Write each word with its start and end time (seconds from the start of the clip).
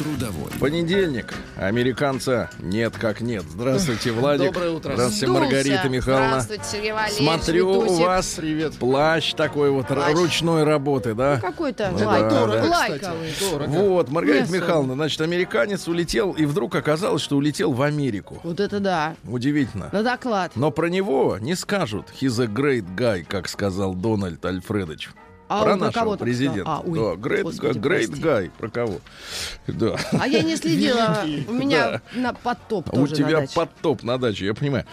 Трудовой. 0.00 0.50
Понедельник. 0.58 1.34
Американца 1.58 2.48
нет 2.58 2.94
как 2.96 3.20
нет. 3.20 3.42
Здравствуйте, 3.42 4.12
Владик. 4.12 4.46
Доброе 4.46 4.70
утро. 4.70 4.94
Здравствуйте, 4.94 5.26
Сдулся. 5.26 5.42
Маргарита 5.42 5.88
Михайловна. 5.90 6.28
Здравствуйте, 6.40 6.64
Сергей 6.72 6.92
Валерьевич. 6.92 7.22
Смотрю, 7.22 7.68
у 7.70 7.82
Витусик. 7.82 8.06
вас 8.06 8.26
Привет. 8.38 8.74
плащ 8.78 9.34
такой 9.34 9.70
вот 9.70 9.88
Плащ. 9.88 10.14
ручной 10.14 10.64
работы, 10.64 11.12
да? 11.14 11.38
Какой-то 11.38 11.92
Да, 11.98 12.06
лайк. 12.08 12.22
да. 12.30 12.30
Дорого, 12.46 12.64
лайковый. 12.66 13.30
кстати. 13.30 13.50
Дорого. 13.50 13.68
Вот, 13.68 14.08
Маргарита 14.08 14.44
особо. 14.44 14.56
Михайловна, 14.58 14.94
значит, 14.94 15.20
американец 15.20 15.86
улетел, 15.86 16.32
и 16.32 16.46
вдруг 16.46 16.74
оказалось, 16.76 17.20
что 17.20 17.36
улетел 17.36 17.72
в 17.72 17.82
Америку. 17.82 18.40
Вот 18.42 18.58
это 18.58 18.80
да. 18.80 19.16
Удивительно. 19.24 19.90
На 19.92 20.02
доклад. 20.02 20.52
Но 20.54 20.70
про 20.70 20.86
него 20.88 21.36
не 21.42 21.54
скажут. 21.54 22.06
He's 22.18 22.42
a 22.42 22.46
great 22.46 22.86
guy, 22.96 23.22
как 23.28 23.48
сказал 23.50 23.92
Дональд 23.94 24.42
Альфредович. 24.46 25.10
А 25.50 25.64
про 25.64 25.74
нашего 25.74 25.90
кого-то 26.04 26.24
президента. 26.24 26.62
А, 26.64 26.80
ой, 26.80 26.94
да, 26.98 27.28
great, 27.28 27.42
господи, 27.42 27.78
great 27.78 28.06
прости. 28.06 28.22
guy. 28.22 28.50
Про 28.56 28.70
кого? 28.70 29.00
Да. 29.66 29.96
А 30.12 30.28
я 30.28 30.42
не 30.42 30.54
следила. 30.56 31.24
У 31.48 31.52
меня 31.52 32.00
на 32.14 32.32
подтоп 32.32 32.88
У 32.92 32.96
тоже 32.96 33.10
на 33.10 33.16
тебя 33.16 33.40
даче. 33.40 33.52
подтоп 33.56 34.02
на 34.04 34.16
даче, 34.16 34.46
я 34.46 34.54
понимаю. 34.54 34.84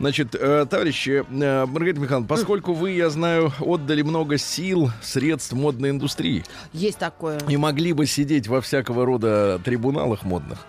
Значит, 0.00 0.34
э, 0.34 0.64
товарищи, 0.70 1.22
э, 1.28 1.66
Маргарита 1.66 2.00
Михайловна, 2.00 2.26
поскольку 2.26 2.72
вы, 2.72 2.92
я 2.92 3.10
знаю, 3.10 3.52
отдали 3.60 4.00
много 4.00 4.38
сил, 4.38 4.90
средств 5.02 5.52
модной 5.52 5.90
индустрии 5.90 6.44
Есть 6.72 6.98
такое. 6.98 7.38
и 7.48 7.56
могли 7.58 7.92
бы 7.92 8.06
сидеть 8.06 8.48
во 8.48 8.62
всякого 8.62 9.04
рода 9.04 9.60
трибуналах 9.64 10.22
модных, 10.24 10.60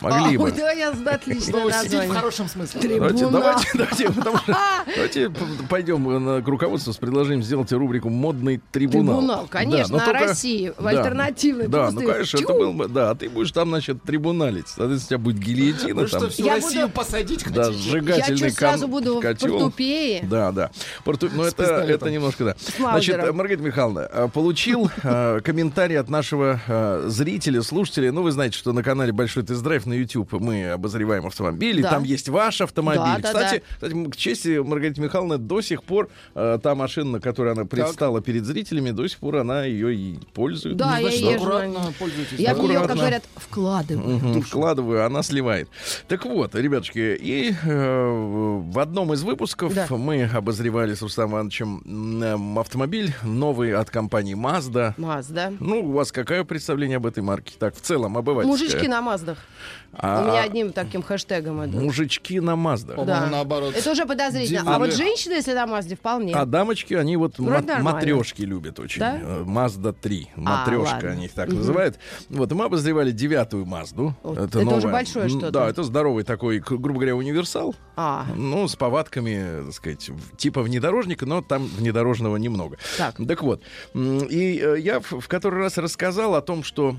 могли 0.00 0.36
А, 0.36 0.38
бы. 0.38 0.50
да, 0.52 0.72
я 0.72 0.92
знаю 0.92 1.16
отличное 1.16 1.62
Ну, 1.62 1.68
в 1.68 2.08
хорошем 2.14 2.48
смысле. 2.48 2.80
Давайте, 2.82 3.18
Трибунал. 3.18 3.42
давайте, 3.42 3.68
давайте, 3.74 4.10
потому 4.12 4.36
что, 4.38 4.56
давайте 4.94 5.30
пойдем 5.68 6.24
на- 6.24 6.42
к 6.42 6.48
руководству 6.48 6.92
с 6.92 6.96
предложением 6.96 7.42
сделать 7.42 7.72
рубрику 7.72 8.08
«Модный 8.10 8.60
трибунал». 8.72 9.18
Трибунал, 9.20 9.46
конечно, 9.50 9.98
Да, 9.98 10.06
о 10.06 10.12
России, 10.12 10.72
в 10.76 10.86
альтернативной 10.86 11.68
Да, 11.68 11.90
ну, 11.90 12.00
конечно, 12.02 12.36
это 12.38 12.46
тю. 12.46 12.58
был 12.58 12.72
бы, 12.72 12.88
да, 12.88 13.10
а 13.10 13.14
ты 13.14 13.28
будешь 13.28 13.52
там, 13.52 13.68
значит, 13.68 14.02
трибуналить. 14.02 14.68
Соответственно, 14.68 15.04
у 15.04 15.08
тебя 15.08 15.18
будет 15.18 15.38
гильотина 15.38 16.02
Вы 16.02 16.08
там. 16.08 16.20
что, 16.20 16.30
всю 16.30 16.44
Я 16.44 16.54
Россию 16.56 16.82
буду- 16.88 16.94
посадить 16.94 17.44
Да, 17.52 17.64
хотите? 17.64 17.78
сжигательный 17.90 18.40
Я 18.40 18.48
что, 18.50 18.58
сразу 18.58 18.82
кон- 18.82 18.90
буду 18.90 19.16
в 19.18 19.20
котел. 19.20 19.50
портупее? 19.52 20.24
Да, 20.28 20.52
да. 20.52 20.70
Порту- 21.04 21.30
Ну, 21.32 21.42
это, 21.44 21.62
это 21.64 22.10
немножко, 22.10 22.44
да. 22.44 22.56
Значит, 22.78 23.32
Маргарита 23.34 23.62
Михайловна, 23.62 24.08
э, 24.12 24.28
получил 24.32 24.90
э, 25.02 25.40
комментарий 25.42 25.98
от 25.98 26.08
нашего 26.10 26.60
э, 26.66 27.04
зрителя, 27.06 27.62
слушателя. 27.62 28.12
Ну, 28.12 28.22
вы 28.22 28.32
знаете, 28.32 28.56
что 28.58 28.72
на 28.72 28.82
канале 28.82 29.12
Большой 29.12 29.42
тест-драйв 29.44 29.83
на 29.86 29.94
YouTube 29.94 30.32
мы 30.32 30.70
обозреваем 30.70 31.26
автомобили. 31.26 31.82
Да. 31.82 31.90
Там 31.90 32.02
есть 32.04 32.28
ваш 32.28 32.60
автомобиль. 32.60 33.00
Да, 33.02 33.18
да, 33.18 33.22
кстати, 33.22 33.62
кстати, 33.74 34.10
к 34.10 34.16
чести 34.16 34.58
Маргариты 34.58 35.00
Михайловны, 35.00 35.38
до 35.38 35.60
сих 35.60 35.82
пор 35.82 36.08
э, 36.34 36.58
та 36.62 36.74
машина, 36.74 37.12
на 37.12 37.20
которой 37.20 37.52
она 37.52 37.64
предстала 37.64 38.20
перед 38.20 38.44
зрителями, 38.44 38.90
до 38.90 39.06
сих 39.08 39.18
пор 39.18 39.36
она 39.36 39.64
ее 39.64 39.94
и 39.94 40.18
пользует. 40.32 40.76
Да, 40.76 40.98
я 40.98 41.02
Значит, 41.08 41.20
езжу. 41.20 41.34
аккуратно 41.46 41.92
пользуйтесь. 41.98 42.38
Я 42.38 42.54
в 42.54 42.58
нее, 42.58 42.68
как 42.68 42.76
Аккуратно. 42.76 42.94
говорят, 42.96 43.24
вкладываю. 43.36 44.16
Мгм, 44.16 44.42
вкладываю, 44.42 45.04
она 45.06 45.22
сливает. 45.22 45.68
Так 46.08 46.24
вот, 46.24 46.54
ребятушки, 46.54 47.16
и 47.20 47.54
э, 47.62 48.08
в 48.70 48.78
одном 48.78 49.12
из 49.12 49.22
выпусков 49.22 49.74
Да. 49.74 49.86
мы 49.90 50.24
обозревали 50.24 50.94
с 50.94 51.02
Рустамом 51.02 51.32
Ивановичем 51.34 51.82
м, 52.22 52.58
автомобиль 52.58 53.12
новый 53.22 53.74
от 53.74 53.90
компании 53.90 54.34
Mazda. 54.36 54.94
Мазда. 54.96 55.52
Ну, 55.60 55.80
у 55.80 55.92
вас 55.92 56.12
какое 56.12 56.44
представление 56.44 56.96
об 56.98 57.06
этой 57.06 57.22
марке? 57.22 57.54
Так, 57.58 57.74
в 57.76 57.80
целом, 57.80 58.16
обывательское. 58.16 58.66
Мужички 58.66 58.88
на 58.88 59.00
Маздах. 59.02 59.38
А, 59.98 60.22
У 60.22 60.30
меня 60.30 60.42
одним 60.42 60.72
таким 60.72 61.02
хэштегом 61.02 61.64
идут. 61.64 61.82
Мужички 61.82 62.40
на 62.40 62.52
Mazda. 62.52 62.94
По-моему, 62.94 63.26
наоборот. 63.30 63.74
Это 63.76 63.90
уже 63.90 64.06
подозрительно. 64.06 64.60
Дилеры. 64.60 64.74
А 64.74 64.78
вот 64.78 64.92
женщины, 64.94 65.32
если 65.34 65.52
на 65.52 65.66
Мазде, 65.66 65.96
вполне. 65.96 66.34
А 66.34 66.44
дамочки, 66.46 66.94
они 66.94 67.16
вот 67.16 67.38
Вроде 67.38 67.52
ма- 67.66 67.74
нормально. 67.74 67.92
матрешки 67.92 68.42
любят 68.42 68.78
очень. 68.80 69.00
Да? 69.00 69.18
Э, 69.20 69.42
Mazda 69.46 69.94
3. 69.98 70.30
Матрешка, 70.36 70.94
ладно. 70.94 71.10
они 71.10 71.24
их 71.26 71.32
так 71.32 71.48
называют. 71.52 71.98
Вот, 72.28 72.50
мы 72.52 72.64
обозревали 72.64 73.10
девятую 73.10 73.66
Мазду. 73.66 74.14
Вот, 74.22 74.38
это 74.38 74.58
уже 74.60 74.88
большое 74.88 75.28
что-то. 75.28 75.50
Да, 75.50 75.68
это 75.68 75.82
здоровый 75.82 76.24
такой, 76.24 76.58
грубо 76.58 76.94
говоря, 76.94 77.16
универсал. 77.16 77.74
А, 77.96 78.26
Ну, 78.36 78.66
с 78.66 78.76
повадками, 78.76 79.64
так 79.66 79.74
сказать, 79.74 80.10
типа 80.36 80.62
внедорожника, 80.62 81.26
но 81.26 81.42
там 81.42 81.66
внедорожного 81.66 82.36
немного. 82.36 82.76
Так. 82.98 83.16
Так 83.26 83.42
вот, 83.42 83.62
и 83.94 84.60
э, 84.62 84.76
я 84.80 85.00
в 85.00 85.28
который 85.28 85.60
раз 85.60 85.78
рассказал 85.78 86.34
о 86.34 86.40
том, 86.42 86.62
что 86.64 86.96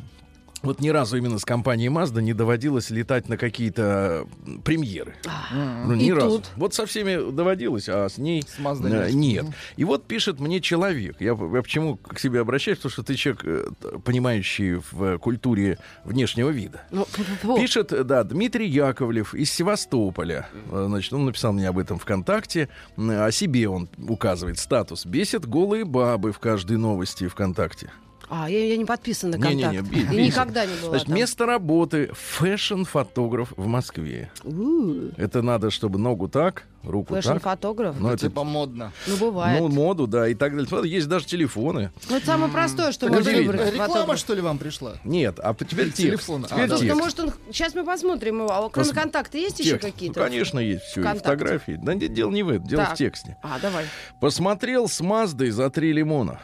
вот 0.61 0.79
ни 0.81 0.89
разу 0.89 1.17
именно 1.17 1.37
с 1.37 1.45
компанией 1.45 1.89
Mazda 1.89 2.21
не 2.21 2.33
доводилось 2.33 2.89
летать 2.89 3.29
на 3.29 3.37
какие-то 3.37 4.25
премьеры. 4.63 5.13
Ну, 5.53 5.93
ни 5.93 6.09
разу. 6.11 6.37
тут? 6.39 6.51
Вот 6.55 6.73
со 6.73 6.85
всеми 6.85 7.31
доводилось, 7.31 7.87
а 7.87 8.07
с 8.09 8.17
ней 8.17 8.41
С 8.41 8.59
Mazda 8.59 9.11
нет. 9.11 9.13
нет. 9.13 9.45
И 9.77 9.83
вот 9.83 10.05
пишет 10.07 10.39
мне 10.39 10.61
человек. 10.61 11.17
Я, 11.19 11.31
я 11.53 11.61
почему 11.61 11.97
к 11.97 12.19
себе 12.19 12.39
обращаюсь? 12.39 12.77
Потому 12.79 12.91
что 12.91 13.03
ты 13.03 13.15
человек, 13.15 13.41
э, 13.45 13.69
понимающий 14.03 14.81
в 14.91 15.17
культуре 15.19 15.77
внешнего 16.03 16.49
вида. 16.49 16.81
ну. 16.91 17.05
Пишет, 17.57 17.93
э, 17.93 18.03
да, 18.03 18.23
Дмитрий 18.23 18.67
Яковлев 18.67 19.35
из 19.35 19.51
Севастополя. 19.51 20.47
Э, 20.71 20.85
Значит, 20.87 21.13
он 21.13 21.25
написал 21.25 21.53
мне 21.53 21.67
об 21.69 21.77
этом 21.77 21.99
ВКонтакте. 21.99 22.69
О 22.97 23.29
себе 23.31 23.67
он 23.69 23.87
указывает 23.97 24.57
статус. 24.57 25.05
Бесит 25.05 25.45
голые 25.45 25.85
бабы 25.85 26.31
в 26.31 26.39
каждой 26.39 26.77
новости 26.77 27.27
ВКонтакте. 27.27 27.91
А, 28.29 28.49
я, 28.49 28.65
я 28.65 28.77
не 28.77 28.85
подписана 28.85 29.37
на 29.37 29.43
контакт. 29.47 29.81
би- 29.81 29.99
И 29.99 30.03
бесит. 30.03 30.11
никогда 30.33 30.65
не 30.65 30.73
была 30.81 30.89
Значит, 30.91 31.07
там. 31.07 31.15
место 31.15 31.45
работы 31.45 32.09
fashion-фотограф 32.13 33.53
в 33.55 33.67
Москве. 33.67 34.31
У, 34.43 35.09
Это 35.17 35.41
надо, 35.41 35.69
чтобы 35.69 35.99
ногу 35.99 36.27
так, 36.27 36.63
руку 36.83 37.13
так. 37.13 37.23
Fashion-фотограф. 37.23 37.95
Ну, 37.99 38.09
это 38.09 38.27
Типа 38.27 38.43
модно. 38.43 38.91
Ну, 39.07 39.17
бывает. 39.17 39.59
ну, 39.61 39.67
моду, 39.67 40.07
да, 40.07 40.27
и 40.27 40.33
так 40.33 40.53
далее. 40.53 40.67
Смотри, 40.67 40.89
Есть 40.89 41.07
даже 41.07 41.25
телефоны. 41.25 41.91
Ну, 42.09 42.15
это 42.17 42.25
самое 42.25 42.51
простое, 42.51 42.91
что 42.91 43.07
можно 43.09 43.31
выбрать. 43.31 43.71
реклама, 43.73 43.93
фотограф. 43.93 44.19
что 44.19 44.33
ли, 44.33 44.41
вам 44.41 44.57
пришла? 44.57 44.93
Нет, 45.03 45.39
а 45.41 45.53
теперь 45.53 45.91
текст. 45.91 45.97
Телефон. 46.25 46.45
А, 46.45 46.47
Теперь. 46.47 46.67
Ну, 46.69 46.77
текст. 46.79 46.95
может, 46.99 47.19
он... 47.19 47.31
Сейчас 47.51 47.75
мы 47.75 47.85
посмотрим 47.85 48.35
его. 48.39 48.51
А 48.51 48.69
кроме 48.69 48.89
Пос- 48.89 48.93
контакта 48.93 49.37
есть 49.37 49.59
еще 49.59 49.71
Текст. 49.71 49.85
какие-то? 49.85 50.19
Ну, 50.19 50.25
конечно, 50.25 50.59
есть 50.59 50.83
все. 50.83 51.01
И 51.01 51.03
ВКонтакте. 51.03 51.29
фотографии. 51.29 51.79
Да 51.81 51.93
нет, 51.93 52.13
дело 52.13 52.31
не 52.31 52.43
в 52.43 52.49
этом, 52.49 52.65
дело 52.67 52.83
Так. 52.85 52.93
в 52.93 52.97
тексте. 52.97 53.37
А, 53.43 53.59
давай. 53.61 53.85
Посмотрел 54.19 54.87
с 54.87 54.99
Маздой 55.01 55.51
за 55.51 55.69
три 55.69 55.93
лимона. 55.93 56.39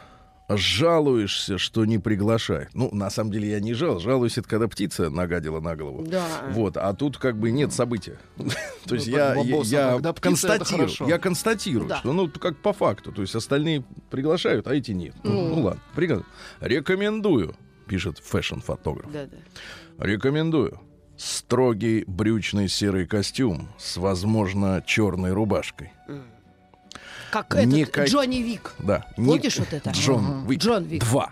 Жалуешься, 0.57 1.57
что 1.57 1.85
не 1.85 1.97
приглашает. 1.99 2.69
Ну, 2.73 2.89
на 2.93 3.09
самом 3.09 3.31
деле 3.31 3.49
я 3.51 3.59
не 3.59 3.73
жал. 3.73 3.99
Жалуюсь, 3.99 4.37
это 4.37 4.47
когда 4.49 4.67
птица 4.67 5.09
нагадила 5.09 5.59
на 5.59 5.75
голову. 5.75 6.03
Да. 6.07 6.25
Вот, 6.51 6.77
а 6.77 6.93
тут 6.93 7.17
как 7.17 7.37
бы 7.37 7.51
нет 7.51 7.73
события. 7.73 8.17
То 8.85 8.95
есть 8.95 9.07
Ну, 9.07 9.13
я, 9.17 9.35
я, 9.95 10.13
констатирую, 10.13 10.89
я 11.07 11.17
констатирую, 11.19 11.87
Да. 11.89 11.97
что 11.99 12.13
ну 12.13 12.27
как 12.29 12.57
по 12.57 12.73
факту, 12.73 13.11
то 13.11 13.21
есть 13.21 13.35
остальные 13.35 13.83
приглашают, 14.09 14.67
а 14.67 14.73
эти 14.75 14.91
нет. 14.91 15.13
Ну, 15.23 15.55
ну 15.55 15.61
ладно, 15.61 15.81
пригод- 15.95 16.25
рекомендую, 16.59 17.55
пишет 17.87 18.17
fashion-фотограф. 18.19 19.11
Да-да. 19.11 19.37
Рекомендую. 20.05 20.79
Строгий 21.17 22.03
брючный 22.07 22.67
серый 22.67 23.05
костюм 23.05 23.69
с, 23.77 23.97
возможно, 23.97 24.83
черной 24.85 25.33
рубашкой. 25.33 25.91
Как 27.31 27.55
этот 27.55 27.67
Никак- 27.73 28.07
Джонни 28.07 28.37
Вик. 28.37 28.73
Да. 28.79 29.05
Помнишь 29.15 29.57
вот 29.57 29.71
это? 29.73 29.89
Джон 29.91 30.45
Уик. 30.47 30.59
Джон 30.59 30.83
Уик. 30.89 31.01
Два. 31.03 31.29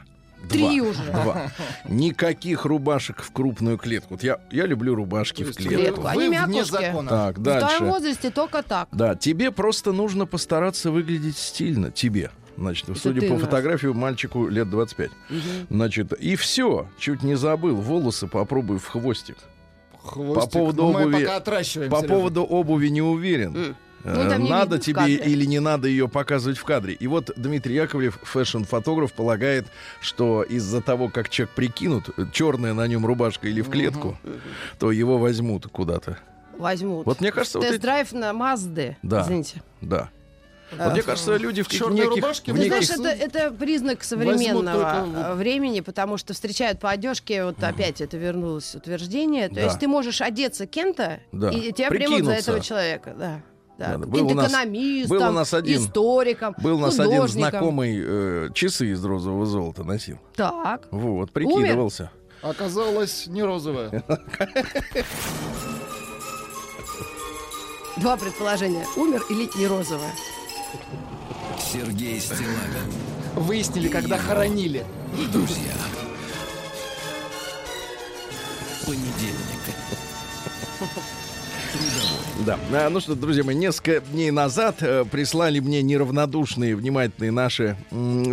Три 0.50 0.80
Два. 0.80 0.90
уже. 0.90 1.04
Два. 1.12 1.52
Никаких 1.88 2.66
рубашек 2.66 3.22
в 3.22 3.32
крупную 3.32 3.78
клетку. 3.78 4.14
Вот 4.16 4.24
я, 4.24 4.40
я 4.52 4.66
люблю 4.66 4.96
рубашки 4.96 5.44
в 5.44 5.54
клетку. 5.54 5.76
клетку. 5.76 6.02
Вы 6.02 6.10
Они 6.10 6.28
вне 6.30 6.40
мякушки. 6.40 6.72
закона. 6.72 7.10
Так, 7.10 7.38
В 7.38 7.44
твоем 7.44 7.60
дальше. 7.60 7.84
возрасте 7.84 8.30
только 8.32 8.64
так. 8.64 8.88
Да, 8.92 9.16
тебе 9.16 9.52
просто 9.52 9.92
нужно 9.92 10.26
постараться 10.26 10.92
выглядеть 10.92 11.38
стильно. 11.38 11.92
Тебе. 11.92 12.32
Значит, 12.58 12.88
судя 12.98 13.22
ты 13.22 13.30
по 13.30 13.38
фотографии, 13.38 13.88
мальчику 13.88 14.48
лет 14.48 14.70
25. 14.70 15.12
Значит, 15.70 16.14
и 16.14 16.36
все. 16.36 16.88
Чуть 16.98 17.24
не 17.24 17.36
забыл. 17.36 17.76
Волосы 17.76 18.28
попробуй 18.28 18.80
в 18.80 18.86
хвостик. 18.88 19.38
Хвостик. 20.02 20.44
По 20.44 20.50
поводу 20.50 20.82
Ну, 20.84 20.92
мы 20.94 21.02
обуви- 21.04 21.24
пока 21.26 21.36
отращиваем, 21.38 21.92
По 21.92 21.98
Сережа. 21.98 22.14
поводу 22.14 22.44
обуви 22.44 22.88
не 22.90 23.02
уверен. 23.02 23.76
Э, 24.04 24.38
Ну, 24.38 24.48
надо 24.48 24.80
тебе 24.80 25.14
или 25.16 25.46
не 25.46 25.60
надо 25.60 25.88
ее 25.88 26.08
показывать 26.08 26.58
в 26.58 26.64
кадре. 26.64 26.94
И 26.94 27.08
вот 27.08 27.32
Дмитрий 27.36 27.76
Яковлев, 27.76 28.20
фэшн-фотограф, 28.24 29.14
полагает, 29.14 29.68
что 30.02 30.44
из-за 30.44 30.82
того, 30.82 31.10
как 31.10 31.30
человек 31.30 31.54
прикинут, 31.56 32.10
черная 32.32 32.74
на 32.74 32.88
нем 32.88 33.06
рубашка 33.06 33.48
или 33.48 33.62
в 33.62 33.70
клетку, 33.70 34.18
то 34.80 34.92
его 34.92 35.18
возьмут 35.18 35.68
куда-то. 35.68 36.18
Возьмут. 36.58 37.06
Вот 37.06 37.22
мне 37.22 37.32
кажется, 37.32 37.58
вот 37.60 37.66
эти- 37.66 37.74
Тест-драйв 37.74 38.12
на 38.14 38.34
Мазды. 38.34 38.98
Да. 39.02 39.22
Извините. 39.22 39.62
Да. 39.82 40.10
А, 40.78 40.84
Вот 40.86 40.94
мне 40.94 41.02
кажется, 41.02 41.36
люди 41.38 41.64
в, 41.64 41.72
неких, 41.72 42.10
рубашке 42.10 42.52
в 42.52 42.56
Ты 42.56 42.62
неких- 42.70 42.86
знаешь, 42.86 43.16
это, 43.18 43.40
это 43.40 43.52
признак 43.52 44.04
современного 44.04 44.62
только 44.72 45.20
э, 45.20 45.34
времени, 45.34 45.80
потому 45.80 46.18
что 46.18 46.34
встречают 46.36 46.80
по 46.80 46.92
одежке, 46.92 47.44
вот 47.46 47.64
опять 47.64 48.02
это 48.02 48.18
вернулось 48.18 48.76
утверждение. 48.76 49.50
То 49.50 49.56
Да. 49.56 49.62
есть 49.64 49.80
ты 49.80 49.88
можешь 49.88 50.22
одеться 50.22 50.68
кем-то, 50.68 51.22
Да. 51.32 51.50
и 51.50 51.72
тебя 51.72 51.90
примут 51.90 52.24
за 52.26 52.34
этого 52.34 52.60
человека. 52.60 53.16
Да. 53.18 53.42
Да. 53.80 53.98
Был 53.98 54.28
у 54.28 54.34
нас- 54.34 54.52
Экономистом, 54.52 55.18
был 55.18 55.28
у 55.30 55.32
нас 55.32 55.54
один- 55.54 55.82
историком, 55.82 56.54
Был 56.62 56.76
у 56.76 56.80
нас 56.82 57.00
один 57.00 57.28
знакомый 57.30 57.98
э, 57.98 58.50
часы 58.54 58.92
из 58.92 59.04
розового 59.06 59.46
золота 59.46 59.86
носил. 59.86 60.18
Так. 60.36 60.88
Вот, 60.92 61.32
прикидывался. 61.32 62.12
Оказалось, 62.42 63.28
не 63.28 63.42
розовая. 63.42 64.04
Два 67.98 68.18
предположения. 68.18 68.86
Умер 68.98 69.24
или 69.30 69.50
не 69.58 69.68
розовая? 69.68 70.12
Сергей 71.58 72.20
Стилавин 72.20 72.94
Выяснили, 73.36 73.88
когда 73.88 74.18
хоронили. 74.18 74.86
друзья. 75.32 75.74
Понедельник. 78.86 79.39
Да. 82.46 82.58
А, 82.72 82.90
ну 82.90 83.00
что, 83.00 83.16
друзья 83.16 83.44
мои, 83.44 83.56
несколько 83.56 84.00
дней 84.00 84.32
назад 84.32 84.78
э, 84.82 85.04
прислали 85.04 85.60
мне 85.60 85.82
неравнодушные, 85.82 86.76
внимательные 86.76 87.32
наши 87.32 87.76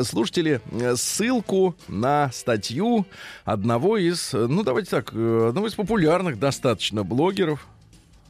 слушатели 0.05 0.61
э, 0.71 0.95
ссылку 0.97 1.75
на 1.89 2.31
статью 2.33 3.07
одного 3.45 3.97
из, 3.97 4.33
э, 4.33 4.47
ну 4.47 4.63
давайте 4.63 4.91
так, 4.91 5.09
одного 5.11 5.67
из 5.67 5.75
популярных 5.75 6.39
достаточно 6.39 7.03
блогеров. 7.03 7.67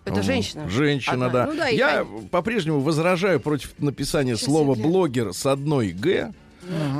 Это 0.07 0.23
женщина. 0.23 0.69
Женщина, 0.69 1.27
Одна. 1.27 1.29
да. 1.29 1.47
Ну 1.47 1.57
да, 1.57 1.69
Я 1.69 2.07
по-прежнему 2.31 2.81
возражаю 2.81 3.41
против 3.41 3.75
написания 3.79 4.37
Сейчас 4.37 4.47
слова 4.47 4.75
блогер 4.75 5.35
с 5.35 5.45
одной 5.47 5.91
Г. 5.91 6.33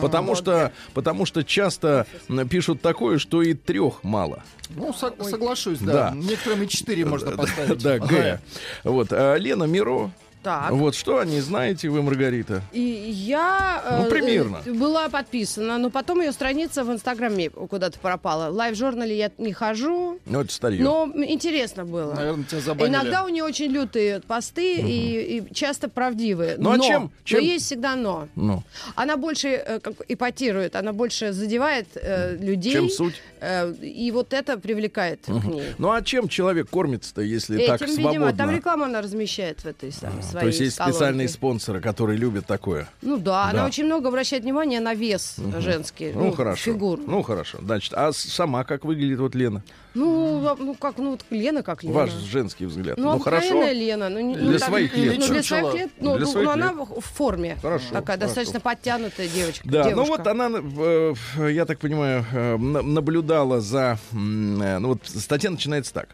Потому 0.01 0.35
что, 0.35 0.73
потому 0.95 1.27
что 1.27 1.43
часто 1.45 2.07
пишут 2.51 2.81
такое, 2.83 3.19
что 3.19 3.43
и 3.43 3.55
трех 3.55 4.03
мало. 4.05 4.43
Ну, 4.71 4.93
со- 4.93 5.15
соглашусь, 5.23 5.79
Да. 5.79 6.11
да. 6.11 6.13
Некоторым 6.15 6.63
и 6.63 6.69
4 6.69 7.05
можно 7.05 7.33
поставить. 7.37 7.83
Да, 7.83 7.99
Г. 7.99 8.41
Вот. 8.85 9.09
а 9.13 9.37
Лена 9.37 9.65
Миро. 9.65 10.11
Так. 10.47 10.71
Вот 10.71 10.95
что 10.95 11.25
не 11.25 11.41
знаете 11.41 11.89
вы, 11.89 12.03
Маргарита? 12.03 12.63
И 12.73 12.81
я 12.81 13.83
э, 13.85 14.03
Ну, 14.05 14.09
примерно. 14.09 14.61
э, 14.65 14.73
была 14.73 15.09
подписана, 15.09 15.77
но 15.77 15.91
потом 15.91 16.21
ее 16.21 16.31
страница 16.31 16.85
в 16.85 16.93
Инстаграме 16.93 17.51
куда-то 17.51 17.99
пропала. 17.99 18.51
В 18.53 18.55
лайв-журнале 18.55 19.17
я 19.19 19.33
не 19.39 19.53
хожу, 19.53 20.21
Ну, 20.25 20.41
это 20.43 20.53
старье. 20.53 20.85
но 20.85 21.11
интересно 21.17 21.85
было. 21.85 22.15
Наверное, 22.15 22.45
тебя 22.45 22.61
забанили. 22.61 22.95
Иногда 22.95 23.25
у 23.25 23.29
нее 23.29 23.43
очень 23.43 23.73
лютые 23.73 24.21
посты 24.21 24.77
и, 24.77 25.39
и 25.39 25.53
часто 25.53 25.89
правдивые. 25.89 26.55
Ну, 26.59 26.71
а 26.71 26.77
но, 26.77 26.85
чем- 26.85 27.11
чем- 27.25 27.41
но 27.41 27.45
есть 27.47 27.65
всегда 27.67 27.97
но. 27.97 28.29
Ну, 28.37 28.63
Она 28.95 29.17
больше 29.17 29.49
э, 29.49 29.81
как, 29.81 29.95
ипотирует, 30.07 30.77
она 30.77 30.93
больше 30.93 31.33
задевает 31.33 31.89
э, 31.97 32.37
людей. 32.37 32.73
чем 32.73 32.89
суть? 32.89 33.15
э, 33.41 33.73
и 33.83 34.13
вот 34.13 34.33
это 34.33 34.59
привлекает 34.59 35.23
к 35.27 35.29
ней. 35.29 35.71
Ну, 35.79 35.91
а 35.91 36.03
чем 36.03 36.29
человек 36.29 36.71
кормится-то, 36.71 37.21
если 37.21 37.67
так 37.67 37.83
Этим, 37.83 37.91
видимо, 37.97 38.13
свободно? 38.13 38.37
там 38.37 38.51
рекламу 38.53 38.85
она 38.85 39.03
размещает 39.03 39.61
в 39.65 39.67
этой 39.67 39.91
самой 39.91 40.23
своей 40.41 40.45
То 40.45 40.47
есть 40.49 40.61
есть 40.61 40.77
колонке. 40.79 40.95
специальные 40.97 41.29
спонсоры, 41.29 41.81
которые 41.81 42.19
любят 42.19 42.47
такое. 42.47 42.89
Ну 43.03 43.17
да, 43.19 43.45
Да. 43.45 43.51
она 43.51 43.67
очень 43.67 43.85
много 43.85 44.09
обращает 44.09 44.43
внимание 44.45 44.81
на 44.81 44.95
вес 44.95 45.37
женский, 45.59 46.13
Ну, 46.15 46.33
хорошо. 46.33 46.63
фигур. 46.63 47.01
Ну, 47.07 47.23
хорошо. 47.23 47.59
Значит, 47.63 47.93
а 47.95 48.13
сама 48.13 48.65
как 48.65 48.85
выглядит 48.85 49.19
вот 49.19 49.35
Лена? 49.35 49.63
Ну, 49.95 50.47
а- 50.47 50.57
ну 50.59 50.75
как, 50.75 50.99
ну 50.99 51.13
вот 51.13 51.25
Лена 51.31 51.63
как 51.63 51.83
Лена. 51.83 51.95
Ваш 51.95 52.11
женский 52.13 52.67
взгляд. 52.67 52.99
Ну, 52.99 53.13
Ну, 53.15 53.19
хорошо. 53.19 53.63
Лена. 53.73 54.11
Ну, 54.11 54.21
не- 54.21 54.35
Для 54.35 54.45
ну, 54.53 54.59
так- 54.59 54.69
своих 54.69 54.95
лет 54.97 55.19
Ну, 55.19 55.27
для 55.29 55.43
своих 55.43 55.75
лет. 55.75 55.91
Ну, 56.01 56.17
Для 56.17 56.27
ну, 56.27 56.33
своих 56.33 56.47
ну, 56.47 56.53
она 56.53 56.67
лет. 56.67 56.77
в 56.77 57.01
в 57.01 57.05
форме. 57.05 57.57
Хорошо, 57.63 57.85
Такая 57.93 58.19
хорошо. 58.19 58.27
достаточно 58.27 58.61
подтянутая 58.61 59.29
девочка. 59.29 59.67
Да, 59.67 59.85
ну 59.85 59.89
девушка. 59.91 60.11
вот 60.19 60.27
она, 60.27 60.51
э, 60.53 61.15
я 61.51 61.65
так 61.65 61.79
понимаю, 61.79 62.27
э, 62.31 62.57
на- 62.59 62.83
наблюдала 62.83 63.61
за... 63.61 63.99
э, 64.13 64.79
Ну 64.79 64.89
вот 64.89 65.01
статья 65.07 65.51
начинается 65.51 65.95
так. 65.95 66.09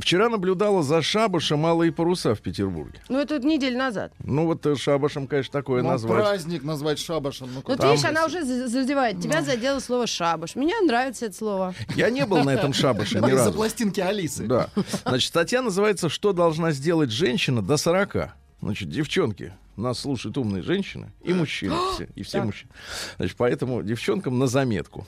Вчера 0.00 0.28
наблюдала 0.28 0.82
за 0.82 1.02
шабашем 1.02 1.58
«Малые 1.60 1.90
паруса» 1.90 2.34
в 2.34 2.40
Петербурге. 2.40 3.00
Ну, 3.08 3.18
это 3.18 3.38
неделю 3.40 3.76
назад. 3.78 4.12
Ну 4.22 4.46
вот 4.46 4.64
э, 4.66 4.76
шабашем, 4.76 5.26
конечно, 5.26 5.52
такое 5.52 5.82
Ну, 5.82 5.88
назвать. 5.88 6.22
праздник 6.22 6.62
назвать 6.62 6.98
шабашем. 6.98 7.48
Ну, 7.52 7.62
Ну, 7.66 7.76
ты 7.76 7.86
видишь, 7.88 8.04
она 8.04 8.26
уже 8.26 8.44
за- 8.44 8.68
задевает. 8.68 9.20
Тебя 9.20 9.42
задело 9.42 9.80
слово 9.80 10.06
«шабаш». 10.06 10.54
Мне 10.54 10.78
нравится 10.80 11.26
это 11.26 11.34
слово. 11.36 11.74
Я 11.96 12.10
не 12.10 12.24
был 12.26 12.44
на 12.44 12.50
этом 12.50 12.72
шабаше 12.72 13.16
ни 13.20 13.26
Из-за 13.26 13.36
разу. 13.36 13.52
пластинки 13.52 14.00
Алисы. 14.00 14.46
Да. 14.46 14.68
Значит, 15.04 15.28
статья 15.28 15.62
называется 15.62 16.08
«Что 16.08 16.32
должна 16.32 16.70
сделать 16.70 17.10
женщина 17.10 17.60
до 17.62 17.74
40?» 17.76 18.30
Значит, 18.62 18.90
девчонки, 18.90 19.54
нас 19.76 20.00
слушают 20.00 20.36
умные 20.36 20.62
женщины 20.62 21.10
и 21.24 21.32
мужчины 21.32 21.74
все, 21.94 22.08
и 22.14 22.22
все 22.22 22.42
мужчины. 22.42 22.70
Значит, 23.16 23.36
поэтому 23.38 23.82
девчонкам 23.82 24.38
на 24.38 24.46
заметку. 24.46 25.06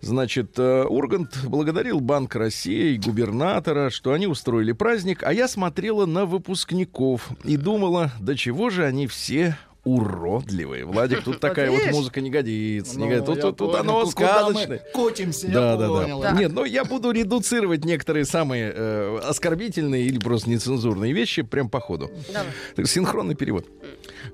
Значит, 0.00 0.58
э, 0.58 0.84
Ургант 0.84 1.36
благодарил 1.44 2.00
Банк 2.00 2.34
России 2.36 2.94
и 2.94 2.98
губернатора, 2.98 3.90
что 3.90 4.12
они 4.12 4.26
устроили 4.26 4.72
праздник, 4.72 5.22
а 5.24 5.32
я 5.32 5.48
смотрела 5.48 6.06
на 6.06 6.24
выпускников 6.24 7.28
и 7.44 7.56
думала, 7.56 8.12
до 8.20 8.36
чего 8.36 8.70
же 8.70 8.84
они 8.84 9.06
все 9.08 9.56
уродливые. 9.84 10.84
Владик, 10.84 11.22
тут 11.24 11.40
такая 11.40 11.70
вот 11.70 11.80
музыка 11.90 12.20
не 12.20 12.30
годится. 12.30 12.98
не 12.98 13.04
Ну, 13.04 13.10
годится. 13.10 13.34
Тут, 13.34 13.56
тут 13.56 13.72
понял. 13.72 13.80
оно 13.80 14.04
Куда 14.06 14.44
мы 14.46 14.50
сказочное. 14.52 14.82
Котимся, 14.92 15.48
Да, 15.48 15.70
я 15.72 15.76
да, 15.76 15.88
понял. 15.88 16.20
да. 16.20 16.32
Нет, 16.32 16.52
ну 16.52 16.64
я 16.64 16.84
буду 16.84 17.10
редуцировать 17.10 17.84
некоторые 17.84 18.24
самые 18.24 18.72
э, 18.74 19.18
оскорбительные 19.24 20.04
или 20.04 20.18
просто 20.18 20.50
нецензурные 20.50 21.12
вещи 21.12 21.42
прям 21.42 21.70
по 21.70 21.80
ходу. 21.80 22.10
Давай. 22.32 22.52
Так, 22.76 22.86
синхронный 22.86 23.34
перевод. 23.34 23.66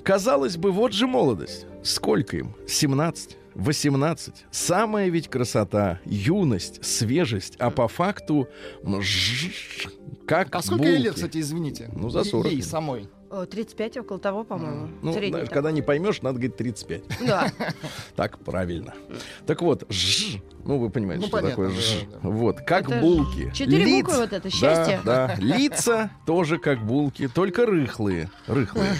Казалось 0.02 0.56
бы, 0.56 0.72
вот 0.72 0.92
же 0.92 1.06
молодость. 1.06 1.66
Сколько 1.82 2.36
им? 2.36 2.54
17? 2.66 3.36
18. 3.54 4.46
Самая 4.50 5.08
ведь 5.08 5.28
красота, 5.28 6.00
юность, 6.04 6.84
свежесть, 6.84 7.56
а 7.58 7.70
по 7.70 7.88
факту 7.88 8.48
жжж, 9.00 9.88
как 10.26 10.54
А 10.54 10.62
сколько 10.62 10.82
булки. 10.84 10.92
ей 10.94 11.02
лет, 11.02 11.14
кстати, 11.14 11.38
извините? 11.38 11.90
Ну, 11.92 12.08
за 12.10 12.20
Е- 12.20 12.24
40. 12.24 12.52
Ей 12.52 12.62
самой. 12.62 13.08
О, 13.30 13.46
35 13.46 13.96
около 13.96 14.20
того, 14.20 14.44
по-моему. 14.44 14.88
Ну, 15.02 15.12
Средний 15.12 15.30
знаешь, 15.30 15.48
такой. 15.48 15.54
когда 15.54 15.72
не 15.72 15.82
поймешь, 15.82 16.22
надо 16.22 16.34
говорить 16.38 16.56
35. 16.56 17.02
Да. 17.26 17.50
Так 18.16 18.38
правильно. 18.38 18.94
Так 19.46 19.60
вот, 19.62 19.84
жжж, 19.90 20.36
ну 20.64 20.78
вы 20.78 20.88
понимаете, 20.90 21.22
Ну, 21.22 21.26
что 21.28 21.36
понятно, 21.38 21.50
такое 21.50 21.68
да, 21.70 22.18
да. 22.22 22.28
Вот, 22.28 22.60
как 22.60 22.88
Это 22.88 23.00
булки. 23.00 23.50
четыре 23.52 23.84
Лиц- 23.86 24.02
буквы 24.04 24.16
вот 24.18 24.32
это, 24.32 24.42
Да, 24.44 24.50
счастье. 24.50 25.00
Да, 25.04 25.34
лица 25.38 26.10
тоже 26.26 26.58
как 26.58 26.84
булки, 26.86 27.26
только 27.28 27.66
рыхлые. 27.66 28.30
Рыхлые. 28.46 28.94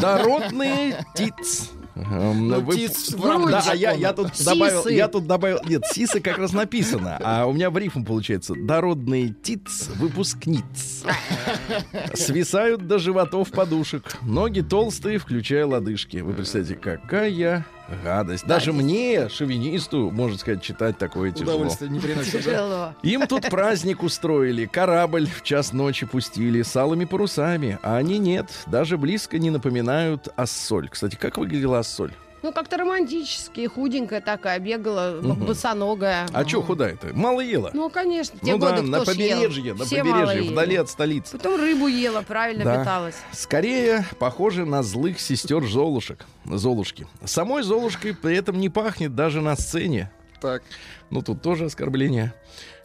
Дородные 0.00 1.04
тиц. 1.14 1.70
Эм, 1.96 2.48
Ну, 2.48 2.60
вы- 2.60 2.76
тиц 2.76 3.12
в 3.12 3.50
Да, 3.50 3.62
а 3.68 3.74
я, 3.74 3.92
я 3.92 4.12
тут 4.12 4.34
Сисы. 4.34 4.44
добавил, 4.44 4.88
я 4.88 5.08
тут 5.08 5.26
добавил, 5.26 5.58
нет, 5.66 5.82
сисы 5.92 6.20
как 6.20 6.38
раз 6.38 6.52
написано, 6.52 7.18
а 7.22 7.46
у 7.46 7.52
меня 7.52 7.70
в 7.70 7.76
рифм 7.78 8.04
получается 8.04 8.54
дородные 8.56 9.34
тиц 9.42 9.88
выпускниц. 9.96 11.04
Свисают 12.14 12.86
до 12.86 12.98
животов 12.98 13.50
подушек, 13.50 14.16
ноги 14.22 14.60
толстые, 14.60 15.18
включая 15.18 15.66
лодыжки. 15.66 16.18
Вы 16.18 16.32
представляете, 16.34 16.76
какая 16.76 17.64
гадость. 18.02 18.46
Даже 18.46 18.72
мне, 18.72 19.28
шовинисту, 19.28 20.10
можно 20.10 20.38
сказать, 20.38 20.62
читать 20.62 20.98
такое 20.98 21.32
тяжело. 21.32 21.52
Удовольствие 21.56 21.90
не 21.90 22.00
приносит. 22.00 22.32
да? 22.32 22.38
Тяжело. 22.38 22.94
Им 23.02 23.26
тут 23.26 23.48
праздник 23.50 24.02
устроили, 24.02 24.66
корабль 24.66 25.26
в 25.26 25.42
час 25.42 25.72
ночи 25.72 26.06
пустили 26.06 26.62
с 26.62 26.74
алыми 26.76 27.04
парусами, 27.04 27.78
а 27.82 27.96
они 27.96 28.18
нет, 28.18 28.50
даже 28.66 28.96
близко 28.98 29.38
не 29.38 29.50
напоминают 29.50 30.28
ассоль. 30.36 30.88
Кстати, 30.88 31.16
как 31.16 31.38
выглядела 31.38 31.78
ассоль? 31.80 32.12
Ну, 32.42 32.52
как-то 32.52 32.78
романтически, 32.78 33.66
худенькая 33.66 34.20
такая, 34.22 34.58
бегала, 34.58 35.20
б- 35.20 35.34
босоногая. 35.34 36.26
А 36.32 36.44
чё 36.44 36.62
худая-то? 36.62 37.08
Мало 37.14 37.40
ела. 37.40 37.70
Ну, 37.74 37.90
конечно, 37.90 38.38
те 38.42 38.52
ну 38.52 38.58
да, 38.58 38.70
годы 38.76 38.82
на 38.88 39.00
кто 39.00 39.12
ж 39.12 39.16
ел? 39.16 39.38
побережье, 39.40 39.74
на 39.74 39.84
Все 39.84 40.02
мало 40.02 40.20
побережье, 40.22 40.44
ели. 40.44 40.52
вдали 40.52 40.76
от 40.76 40.88
столицы. 40.88 41.36
Потом 41.36 41.60
рыбу 41.60 41.86
ела, 41.86 42.22
правильно 42.22 42.64
Да. 42.64 42.80
питалась. 42.80 43.16
Скорее, 43.32 44.06
похоже 44.18 44.64
на 44.64 44.82
злых 44.82 45.20
сестер 45.20 45.66
Золушек. 45.66 46.24
Золушки. 46.46 47.06
Самой 47.24 47.62
Золушкой 47.62 48.14
при 48.14 48.36
этом 48.36 48.58
не 48.58 48.70
пахнет 48.70 49.14
даже 49.14 49.40
на 49.42 49.54
сцене. 49.56 50.10
Так. 50.40 50.62
Ну, 51.10 51.20
тут 51.22 51.42
тоже 51.42 51.66
оскорбление. 51.66 52.32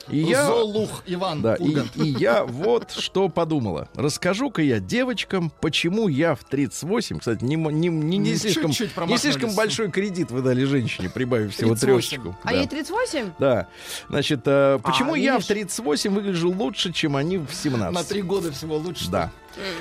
И 0.09 0.17
я... 0.19 0.45
Золух 0.45 1.03
Иван 1.05 1.41
Да, 1.41 1.55
и, 1.55 1.77
и 1.95 2.09
я 2.09 2.43
вот 2.45 2.91
что 2.91 3.29
подумала. 3.29 3.89
Расскажу-ка 3.95 4.61
я 4.61 4.79
девочкам, 4.79 5.51
почему 5.61 6.07
я 6.07 6.35
в 6.35 6.43
38, 6.43 7.19
кстати, 7.19 7.43
не, 7.43 7.55
не, 7.55 7.89
не, 7.89 8.17
не 8.17 8.35
слишком, 8.35 8.71
чуть-чуть 8.71 8.89
не 8.89 8.93
промахнулись. 8.93 9.21
слишком 9.21 9.55
большой 9.55 9.91
кредит 9.91 10.31
вы 10.31 10.41
дали 10.41 10.63
женщине, 10.63 11.09
прибавив 11.09 11.53
всего 11.53 11.75
38. 11.75 11.95
трешечку. 11.95 12.37
А 12.43 12.51
Да. 12.51 12.57
ей 12.57 12.67
38? 12.67 13.31
Да. 13.39 13.67
Значит, 14.09 14.41
э, 14.45 14.79
почему 14.83 15.15
я 15.15 15.33
в 15.33 15.35
видишь? 15.37 15.47
38 15.47 16.13
выгляжу 16.13 16.51
лучше, 16.51 16.93
чем 16.93 17.15
они 17.15 17.37
в 17.37 17.51
17? 17.51 17.93
На 17.93 18.03
три 18.03 18.21
года 18.21 18.51
всего 18.51 18.77
лучше. 18.77 19.09
Да. 19.09 19.31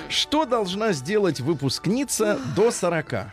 Что 0.09 0.45
должна 0.45 0.93
сделать 0.93 1.41
выпускница 1.41 2.39
до 2.57 2.71
40? 2.71 3.27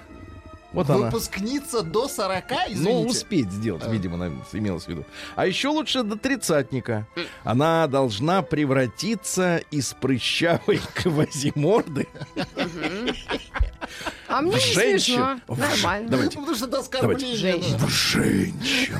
Вот 0.73 0.89
она. 0.89 1.07
Выпускница 1.07 1.81
до 1.81 2.07
40, 2.07 2.49
Ну, 2.49 2.55
извините. 2.73 3.07
успеть 3.09 3.51
сделать, 3.51 3.83
А. 3.85 3.89
видимо, 3.91 4.17
наверное, 4.17 4.45
имелось 4.53 4.85
в 4.85 4.87
виду. 4.87 5.05
А 5.35 5.45
еще 5.45 5.67
лучше 5.69 6.03
до 6.03 6.15
тридцатника. 6.15 7.07
Она 7.43 7.87
должна 7.87 8.41
превратиться 8.41 9.57
из 9.71 9.93
прыщавой 9.93 10.79
квазиморды 10.95 12.07
А 14.27 14.41
мне 14.41 14.53
не 14.53 14.59
Женщин. 14.59 15.15
смешно. 15.15 15.39
В- 15.47 15.59
Нормально. 15.59 16.09
Давайте. 16.09 16.37
Потому 16.37 16.55
что 16.55 16.65
это 16.67 16.83
Давайте. 17.01 17.25
ну. 17.25 17.77
В 17.85 17.89
женщину. 17.89 18.99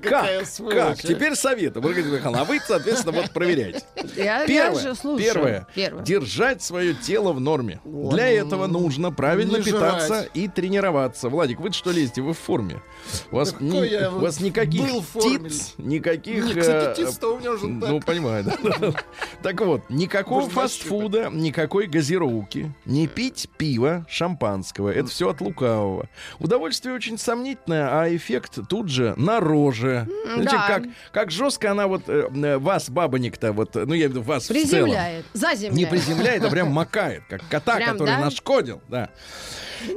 Как? 0.00 0.26
Как? 0.70 0.76
а? 0.78 0.94
Теперь 0.96 1.34
советы, 1.34 1.82
Маргарита 1.82 2.08
Михайловна. 2.08 2.40
А 2.40 2.44
вы, 2.44 2.58
соответственно, 2.66 3.12
вот 3.12 3.30
проверяйте. 3.32 3.82
Первое, 4.16 4.94
первое. 5.18 5.66
Первое. 5.74 6.02
Держать 6.04 6.62
свое 6.62 6.94
тело 6.94 7.34
в 7.34 7.40
норме. 7.40 7.80
Для 7.84 8.30
этого 8.30 8.66
нужно 8.66 9.12
правильно 9.12 9.62
питаться 9.62 10.22
и 10.32 10.48
тренироваться. 10.62 11.28
Владик, 11.28 11.58
вы 11.58 11.72
что 11.72 11.90
лезете? 11.90 12.22
Вы 12.22 12.34
в 12.34 12.38
форме. 12.38 12.80
У 13.32 13.36
вас, 13.36 13.56
ни- 13.58 13.84
я 13.84 14.12
у 14.12 14.20
вас 14.20 14.38
никаких 14.40 14.80
был 14.80 15.04
тиц, 15.20 15.74
никаких... 15.76 16.44
Не, 16.44 16.52
э, 16.52 16.60
кстати, 16.60 17.00
тиц-то 17.00 17.34
у 17.34 17.40
меня 17.40 17.50
уже 17.50 17.66
Ну, 17.66 17.98
так. 17.98 18.06
понимаю, 18.06 18.44
да. 18.44 18.92
Так 19.42 19.60
вот, 19.60 19.82
никакого 19.90 20.48
фастфуда, 20.48 21.30
никакой 21.32 21.88
газировки, 21.88 22.72
не 22.84 23.08
пить 23.08 23.48
пиво, 23.58 24.06
шампанского. 24.08 24.90
Это 24.90 25.08
все 25.08 25.30
от 25.30 25.40
лукавого. 25.40 26.08
Удовольствие 26.38 26.94
очень 26.94 27.18
сомнительное, 27.18 27.88
а 28.00 28.14
эффект 28.14 28.60
тут 28.68 28.88
же 28.88 29.14
на 29.16 29.40
роже. 29.40 30.06
Знаете, 30.26 30.56
как, 30.68 30.82
как 31.10 31.30
жестко 31.32 31.72
она 31.72 31.88
вот 31.88 32.04
э, 32.06 32.28
э, 32.32 32.58
вас, 32.58 32.88
бабоник-то, 32.88 33.52
вот, 33.52 33.74
э, 33.74 33.84
ну, 33.84 33.94
я 33.94 34.06
имею 34.06 34.10
в 34.10 34.12
виду 34.12 34.22
вас. 34.22 34.46
Приземляет. 34.46 35.24
Заземляет. 35.32 35.74
Не 35.74 35.86
приземляет, 35.86 36.44
а 36.44 36.50
прям 36.50 36.68
макает, 36.70 37.24
как 37.28 37.42
кота, 37.48 37.80
который 37.80 38.16
нашкодил. 38.18 38.80
Да. 38.88 39.10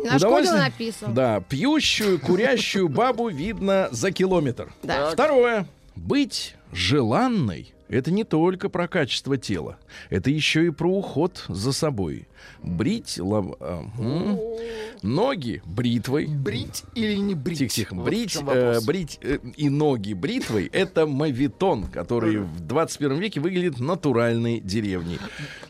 На 0.04 0.20
школе 0.20 0.52
написано. 0.52 1.14
Да, 1.14 1.42
пьющую, 1.42 2.20
курящую 2.20 2.90
бабу 2.90 3.30
видно 3.30 3.90
за 3.92 4.12
километр. 4.12 4.72
Да. 4.84 5.12
Второе. 5.12 5.68
Быть 5.96 6.56
желанной— 6.72 7.74
это 7.88 8.12
не 8.12 8.24
только 8.24 8.70
про 8.70 8.88
качество 8.88 9.38
тела. 9.38 9.78
Это 10.10 10.30
еще 10.30 10.66
и 10.66 10.70
про 10.70 10.90
уход 10.90 11.46
за 11.48 11.72
собой. 11.72 12.28
Брить 12.64 13.18
лав- 13.20 13.56
а, 13.60 13.86
м. 14.00 14.40
ноги 15.02 15.62
бритвой. 15.66 16.26
Брить 16.28 16.84
или 16.96 17.16
не 17.16 17.36
брить? 17.36 17.60
Тихо, 17.60 17.74
тихо. 17.74 17.96
Вот 17.96 18.02
в 18.04 18.06
брить, 18.06 18.32
чем 18.32 18.50
э, 18.50 18.66
вопрос. 18.68 18.86
брить 18.86 19.20
э, 19.22 19.40
и 19.56 19.70
ноги 19.70 20.14
бритвой— 20.14 20.70
это 20.74 21.06
мавитон, 21.06 21.86
который 21.88 22.38
в 22.38 22.60
21 22.62 23.20
веке 23.20 23.40
выглядит 23.40 23.80
натуральной 23.80 24.60
деревней. 24.60 25.20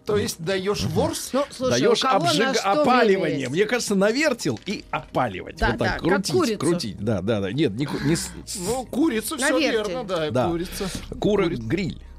То 0.05 0.17
есть 0.17 0.37
даешь 0.39 0.83
ворс? 0.85 1.31
Ну, 1.33 1.43
слушай, 1.49 1.79
Даешь 1.81 1.99
у 1.99 2.07
кого 2.07 2.25
на 2.25 2.31
обжиг- 2.31 2.53
что 2.55 2.71
опаливание. 2.71 3.49
Мне 3.49 3.65
кажется, 3.65 3.95
навертел 3.95 4.59
и 4.65 4.83
опаливать. 4.91 5.57
Да, 5.57 5.71
вот 5.71 5.77
так 5.79 5.87
да, 5.87 5.93
как 5.93 6.01
крутить, 6.03 6.31
курицу. 6.35 6.59
крутить. 6.59 6.97
Да, 6.99 7.21
да, 7.21 7.41
да. 7.41 7.51
Нет, 7.51 7.73
не, 7.73 7.85
ку- 7.85 7.97
не 8.05 8.15
с- 8.15 8.29
с- 8.45 8.57
Ну, 8.57 8.85
курица, 8.85 9.35
все 9.37 9.49
Наверьте. 9.51 9.71
верно, 9.71 10.03
да, 10.03 10.31
Да. 10.31 10.49
курица. 10.49 10.89
кура 11.19 11.49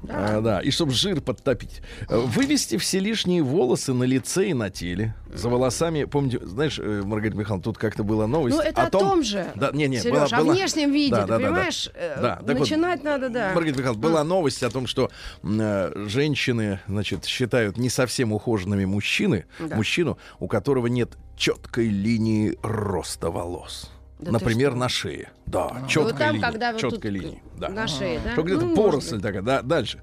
гриль. 0.07 0.37
А, 0.37 0.41
да, 0.41 0.59
и 0.61 0.71
чтобы 0.71 0.91
жир 0.91 1.21
подтопить. 1.21 1.81
Э, 2.09 2.17
Вывести 2.17 2.77
все 2.77 2.99
лишние 2.99 3.41
волосы 3.43 3.93
на 3.93 4.03
лице 4.03 4.49
и 4.49 4.53
на 4.53 4.69
теле. 4.69 5.15
За 5.33 5.49
волосами, 5.49 6.05
помните, 6.05 6.39
знаешь, 6.45 6.79
э, 6.79 7.01
Маргарита 7.05 7.37
Михайловна, 7.37 7.63
тут 7.63 7.77
как-то 7.77 8.03
была 8.03 8.27
новость 8.27 8.55
Ну, 8.57 8.61
это 8.63 8.83
о 8.83 8.89
том 8.89 9.23
же. 9.23 9.45
Да, 9.55 9.71
не, 9.71 9.87
не, 9.87 9.99
Сереж, 9.99 10.31
была- 10.31 10.39
была- 10.41 10.51
о 10.51 10.53
внешнем 10.55 10.91
виде, 10.91 11.11
Да, 11.15 11.21
ты 11.23 11.27
да, 11.27 11.37
да, 11.37 11.39
да. 11.43 11.45
понимаешь? 11.49 11.89
Э, 11.93 12.21
Да, 12.21 12.35
так 12.37 12.47
вот, 12.57 12.59
Начинать 12.59 13.03
надо, 13.03 13.29
да. 13.29 13.51
Маргарита 13.53 13.79
Михайловна, 13.79 14.01
была 14.01 14.23
новость 14.23 14.63
о 14.63 14.69
том, 14.69 14.87
что 14.87 15.09
э, 15.43 15.91
женщины, 16.07 16.79
значит, 16.87 17.25
считают 17.25 17.77
не 17.77 17.89
совсем 17.89 18.31
ухоженными 18.33 18.85
мужчины, 18.85 19.45
Да. 19.59 19.75
мужчину, 19.75 20.17
у 20.39 20.47
которого 20.47 20.87
нет 20.87 21.17
четкой 21.35 21.87
линии 21.89 22.57
роста 22.63 23.29
волос. 23.29 23.91
Да 24.19 24.31
Например, 24.31 24.73
на 24.73 24.89
шее. 24.89 25.31
Да, 25.45 25.67
Вот 25.81 25.89
четкая 25.89 26.17
там, 26.17 26.35
линия. 26.35 26.41
когда 26.51 26.71
вот 26.71 26.81
четкая 26.81 27.11
линия. 27.11 27.39
Да. 27.55 27.69
на 27.69 27.87
шее, 27.87 28.19
да? 28.23 28.33
Что 28.33 28.41
где-то 28.41 28.65
Ну, 28.65 28.75
поросль 28.75 29.21
такая. 29.21 29.43
Да, 29.43 29.61
дальше. 29.61 30.01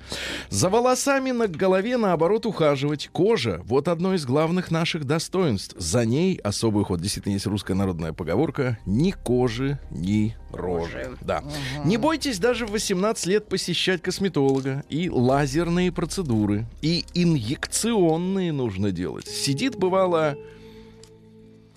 За 0.51 0.69
волосами 0.71 1.33
на 1.33 1.49
голове, 1.49 1.97
наоборот, 1.97 2.47
ухаживать. 2.47 3.09
Кожа— 3.13 3.61
вот 3.65 3.89
одно 3.89 4.15
из 4.15 4.25
главных 4.25 4.71
наших 4.71 5.05
достоинств. 5.05 5.75
За 5.79 6.05
ней 6.05 6.37
особый 6.37 6.83
уход. 6.83 7.01
Действительно, 7.01 7.33
есть 7.33 7.47
русская 7.47 7.75
народная 7.75 8.13
поговорка 8.13 8.79
«ни 8.87 9.11
кожи, 9.11 9.81
ни 9.91 10.37
рожи». 10.53 11.11
Да. 11.21 11.43
Не 11.85 11.97
бойтесь 11.97 12.39
даже 12.39 12.67
в 12.67 12.71
18 12.71 13.27
лет 13.27 13.49
посещать 13.49 14.01
косметолога. 14.01 14.85
И 14.89 15.11
лазерные 15.11 15.91
процедуры, 15.91 16.67
и 16.83 17.05
инъекционные 17.15 18.53
нужно 18.53 18.93
делать. 18.93 19.27
Сидит, 19.27 19.77
бывало... 19.77 20.37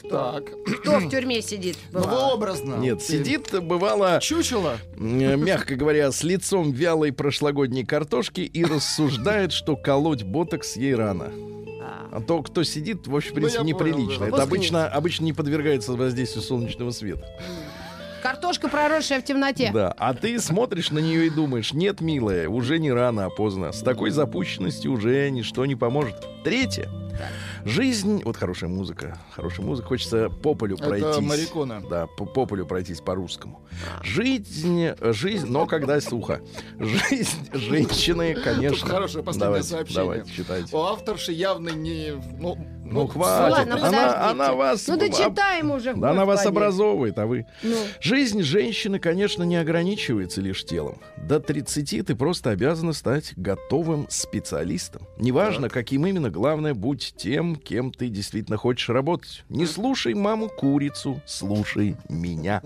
Так, 0.10 0.52
Кто 0.82 1.00
в 1.00 1.10
тюрьме 1.10 1.42
сидит? 1.42 1.78
бывало? 1.92 2.10
новообразно. 2.12 2.76
Нет, 2.76 3.00
Ты- 3.00 3.18
сидит, 3.20 3.50
бывало... 3.62 4.20
Чучело? 4.22 4.78
э, 4.96 5.36
мягко 5.36 5.76
говоря, 5.76 6.12
с 6.12 6.24
лицом 6.24 6.72
вялой 6.72 7.12
прошлогодней 7.12 7.84
картошки 7.86 8.42
и 8.42 8.64
рассуждает, 8.64 9.52
что 9.52 9.76
колоть 9.76 10.24
ботокс 10.24 10.78
ей 10.78 10.96
рано. 10.96 11.32
А. 11.82 12.10
А 12.14 12.22
то, 12.22 12.42
кто 12.42 12.64
сидит, 12.64 13.06
в 13.08 13.16
общем, 13.16 13.32
в 13.32 13.36
Ну, 13.36 13.42
принципе, 13.42 13.60
понял, 13.64 13.76
неприлично. 13.98 14.20
да. 14.26 14.28
Это 14.28 14.44
обычно, 14.44 14.88
обычно 14.88 15.26
не 15.26 15.34
подвергается 15.34 15.94
воздействию 15.94 16.42
солнечного 16.44 16.92
света. 16.92 17.26
Картошка, 18.22 18.68
проросшая 18.68 19.22
в 19.22 19.24
темноте. 19.24 19.72
Да. 19.74 19.94
А 19.98 20.14
ты 20.14 20.40
смотришь 20.40 20.92
на 20.92 21.00
нее 21.00 21.28
и 21.28 21.30
думаешь, 21.30 21.74
нет, 21.74 22.02
милая, 22.02 22.50
уже 22.50 22.80
не 22.80 22.92
рано, 22.92 23.26
а 23.26 23.30
поздно. 23.30 23.72
С 23.72 23.82
такой 23.82 24.10
запущенностью 24.12 24.92
уже 24.92 25.30
ничто 25.30 25.66
не 25.66 25.76
поможет. 25.76 26.16
Третье. 26.44 26.90
Жизнь, 27.66 28.22
вот 28.24 28.38
хорошая 28.38 28.70
музыка, 28.70 29.18
хорошая 29.32 29.66
музыка, 29.66 29.88
хочется 29.90 30.30
по 30.30 30.54
полю 30.54 30.76
Это 30.76 30.88
пройтись. 30.88 31.20
Марикона. 31.20 31.84
Да, 31.90 32.08
по, 32.08 32.26
по 32.26 32.46
полю 32.46 32.66
пройтись 32.66 33.02
по-русскому. 33.02 33.62
Жизнь, 34.04 34.90
жизнь, 35.02 35.48
но 35.48 35.66
когда 35.66 36.00
сухо. 36.00 36.42
Жизнь 36.80 37.50
женщины, 37.52 38.36
конечно. 38.36 38.80
Тут 38.80 38.90
хорошее 38.90 39.24
последнее 39.24 39.48
давайте, 39.48 39.68
сообщение. 39.68 40.04
Давайте, 40.04 40.32
читайте. 40.32 40.76
У 40.76 40.80
авторши 40.80 41.32
явно 41.34 41.70
не... 41.70 42.14
Ну, 42.40 42.58
Ну, 42.92 43.02
Ну, 43.02 43.08
хватит. 43.08 43.52
ладно, 43.58 43.76
она, 43.76 43.86
подождите. 43.86 44.16
она 44.32 44.54
вас... 44.54 44.88
Ну, 44.88 44.98
дочитаем 44.98 45.72
уже, 45.72 45.94
Да, 45.94 46.12
она 46.12 46.26
вас 46.26 46.40
господи. 46.40 46.56
образовывает, 46.58 47.20
а 47.20 47.26
вы... 47.26 47.46
Ну, 47.64 47.76
Жизнь 48.02 48.42
женщины, 48.42 49.00
конечно, 49.00 49.44
не 49.44 49.56
ограничивается 49.58 50.42
лишь 50.42 50.64
телом. 50.66 50.98
До 51.18 51.40
30 51.40 52.06
ты 52.06 52.16
просто 52.16 52.52
обязана 52.52 52.94
стать 52.94 53.34
готовым 53.36 54.08
специалистом. 54.10 55.02
Неважно, 55.18 55.70
каким 55.70 56.06
именно, 56.06 56.30
главное, 56.30 56.74
будь 56.74 57.14
тем, 57.18 57.56
кем 57.56 57.92
ты 57.92 58.08
действительно 58.10 58.58
хочешь 58.58 58.90
работать. 58.90 59.44
Не 59.50 59.66
слушай 59.66 60.14
маму-курицу, 60.14 61.22
слушай 61.26 61.96
меня. 62.10 62.62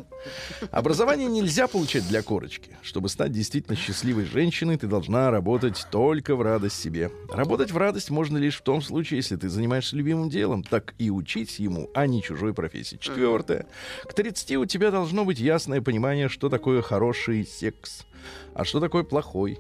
Образование 0.72 1.28
нельзя 1.28 1.68
получать 1.68 2.08
для 2.08 2.22
корочки. 2.22 2.78
Чтобы 2.82 3.10
стать 3.10 3.32
действительно 3.32 3.76
счастливой 3.76 4.26
женщиной, 4.26 4.78
ты 4.78 4.88
должна 4.88 5.32
работать 5.32 5.86
только 5.92 6.36
в 6.36 6.42
радость 6.42 6.82
себе. 6.82 7.12
Работать 7.30 7.72
в 7.72 7.78
радость 7.78 8.10
можно 8.10 8.38
лишь 8.38 8.58
в 8.58 8.62
том 8.62 8.82
случае, 8.82 9.18
если 9.18 9.36
ты 9.36 9.50
занимаешься 9.50 9.96
любимым 9.96 10.30
делом, 10.30 10.64
так 10.64 10.94
и 10.98 11.10
учить 11.10 11.60
ему, 11.60 11.90
а 11.94 12.08
не 12.08 12.22
чужой 12.22 12.54
профессии. 12.54 12.98
Четвертое. 12.98 13.66
К 14.04 14.14
30 14.14 14.58
у 14.58 14.66
тебя 14.66 14.92
должно 14.92 15.26
быть 15.26 15.40
ясное 15.40 15.82
понимание, 15.82 16.30
что 16.30 16.50
такое 16.50 16.82
хороший 16.82 17.46
секс, 17.46 18.06
а 18.54 18.66
что 18.66 18.80
такое 18.80 19.04
плохой. 19.04 19.60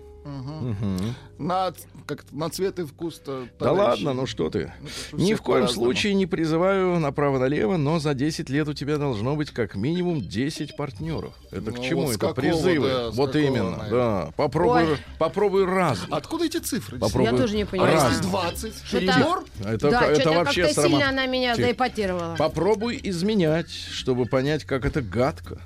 На, 1.38 1.74
как 2.06 2.26
на 2.32 2.50
цвет 2.50 2.78
и 2.80 2.86
вкус-то... 2.86 3.48
Да 3.60 3.66
товарищи. 3.66 4.04
ладно, 4.06 4.22
ну 4.22 4.28
что 4.28 4.50
ты. 4.50 4.72
Ну, 5.12 5.18
Ни 5.20 5.34
в 5.34 5.42
коем 5.42 5.68
случае 5.68 6.14
не 6.14 6.26
призываю 6.28 7.00
направо-налево, 7.00 7.78
но 7.78 8.00
за 8.00 8.14
10 8.14 8.50
лет 8.50 8.68
у 8.68 8.74
тебя 8.74 8.98
должно 8.98 9.36
быть 9.36 9.50
как 9.52 9.76
минимум 9.76 10.22
10 10.22 10.76
партнеров. 10.78 11.34
Это 11.50 11.72
к 11.72 11.78
Ну, 11.78 11.84
чему 11.84 12.02
вот 12.04 12.10
это? 12.12 12.20
какого, 12.20 12.34
Призывы. 12.36 12.88
да, 12.90 13.10
вот 13.12 13.32
какого, 13.32 13.48
именно, 13.48 13.78
наверное. 13.78 13.90
да. 14.26 14.32
Попробуй, 14.36 14.84
Ой. 14.92 14.98
попробуй 15.18 15.66
раз. 15.66 16.00
Откуда 16.12 16.46
эти 16.46 16.58
цифры? 16.58 17.00
Попробуй. 17.00 17.32
я 17.32 17.38
тоже 17.38 17.56
не 17.56 17.66
понимаю. 17.66 17.94
Раз. 17.96 18.10
если 18.12 18.24
20? 18.24 18.74
Что-то- 18.86 19.00
Перебор? 19.06 19.46
Это, 19.66 19.90
да, 19.90 20.06
это 20.06 20.32
вообще 20.32 20.64
как-то 20.68 20.84
сильно 20.84 21.10
она 21.10 21.26
меня 21.26 21.56
заипотировала. 21.56 22.36
Попробуй 22.38 23.00
изменять, 23.04 23.72
чтобы 23.72 24.26
понять, 24.26 24.66
как 24.66 24.86
это 24.86 25.02
гадко. 25.02 25.60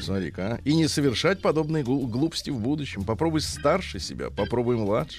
Смотри-ка, 0.00 0.54
а. 0.54 0.60
И 0.64 0.74
не 0.74 0.88
совершать 0.88 1.40
подобные 1.42 1.82
глу- 1.84 2.06
глупости 2.06 2.50
в 2.50 2.58
будущем. 2.58 3.04
Попробуй 3.04 3.40
старше 3.40 3.98
себя, 4.00 4.30
попробуй 4.30 4.76
младше. 4.76 5.18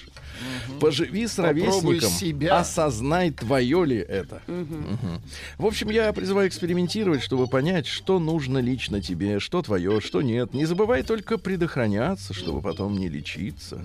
Поживи 0.80 1.26
с 1.26 1.36
Попробуй 1.36 1.62
ровесником. 1.66 2.10
себя. 2.10 2.58
Осознай, 2.58 3.30
твое 3.30 3.84
ли 3.84 3.96
это. 3.96 4.42
Мгм. 4.46 5.20
В 5.58 5.66
общем, 5.66 5.90
я 5.90 6.12
призываю 6.12 6.48
экспериментировать, 6.48 7.22
чтобы 7.22 7.46
понять, 7.46 7.86
что 7.86 8.18
нужно 8.18 8.58
лично 8.58 9.00
тебе, 9.00 9.38
что 9.40 9.62
твое, 9.62 10.00
что 10.00 10.22
нет. 10.22 10.54
Не 10.54 10.64
забывай 10.66 11.02
только 11.02 11.38
предохраняться, 11.38 12.34
чтобы 12.34 12.60
потом 12.62 12.98
не 12.98 13.08
лечиться. 13.08 13.80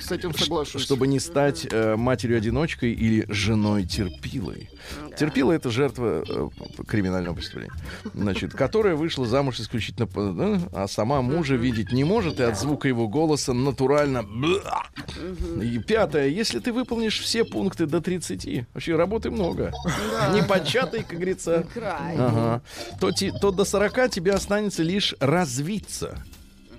С 0.00 0.10
этим 0.12 0.34
соглашусь. 0.34 0.82
Чтобы 0.82 1.06
не 1.06 1.20
стать 1.20 1.66
э, 1.70 1.96
матерью-одиночкой 1.96 2.92
или 2.92 3.24
женой-терпилой. 3.28 4.68
Терпила 5.18 5.52
это 5.52 5.70
жертва 5.70 6.24
э, 6.28 6.48
криминального 6.86 7.34
преступления. 7.34 7.72
Значит, 8.14 8.52
которая 8.54 8.94
вышла 8.96 9.26
замуж 9.26 9.58
исключительно, 9.68 10.08
да, 10.32 10.60
а 10.72 10.88
сама 10.88 11.22
мужа 11.22 11.54
видеть 11.56 11.92
не 11.92 12.04
может, 12.04 12.40
и 12.40 12.42
от 12.42 12.58
звука 12.58 12.88
его 12.88 13.08
голоса 13.08 13.52
натурально... 13.52 14.24
И 15.62 15.78
пятое. 15.78 16.28
Если 16.28 16.58
ты 16.58 16.72
выполнишь 16.72 17.20
все 17.20 17.44
пункты 17.44 17.86
до 17.86 18.00
30, 18.00 18.66
вообще 18.72 18.96
работы 18.96 19.30
много. 19.30 19.72
Не 20.32 20.42
початой, 20.42 21.02
как 21.02 21.14
говорится. 21.14 21.66
Ага. 21.76 22.62
То, 23.00 23.10
то 23.40 23.50
до 23.50 23.64
40 23.64 24.10
тебе 24.10 24.32
останется 24.32 24.82
лишь 24.82 25.14
развиться. 25.20 26.22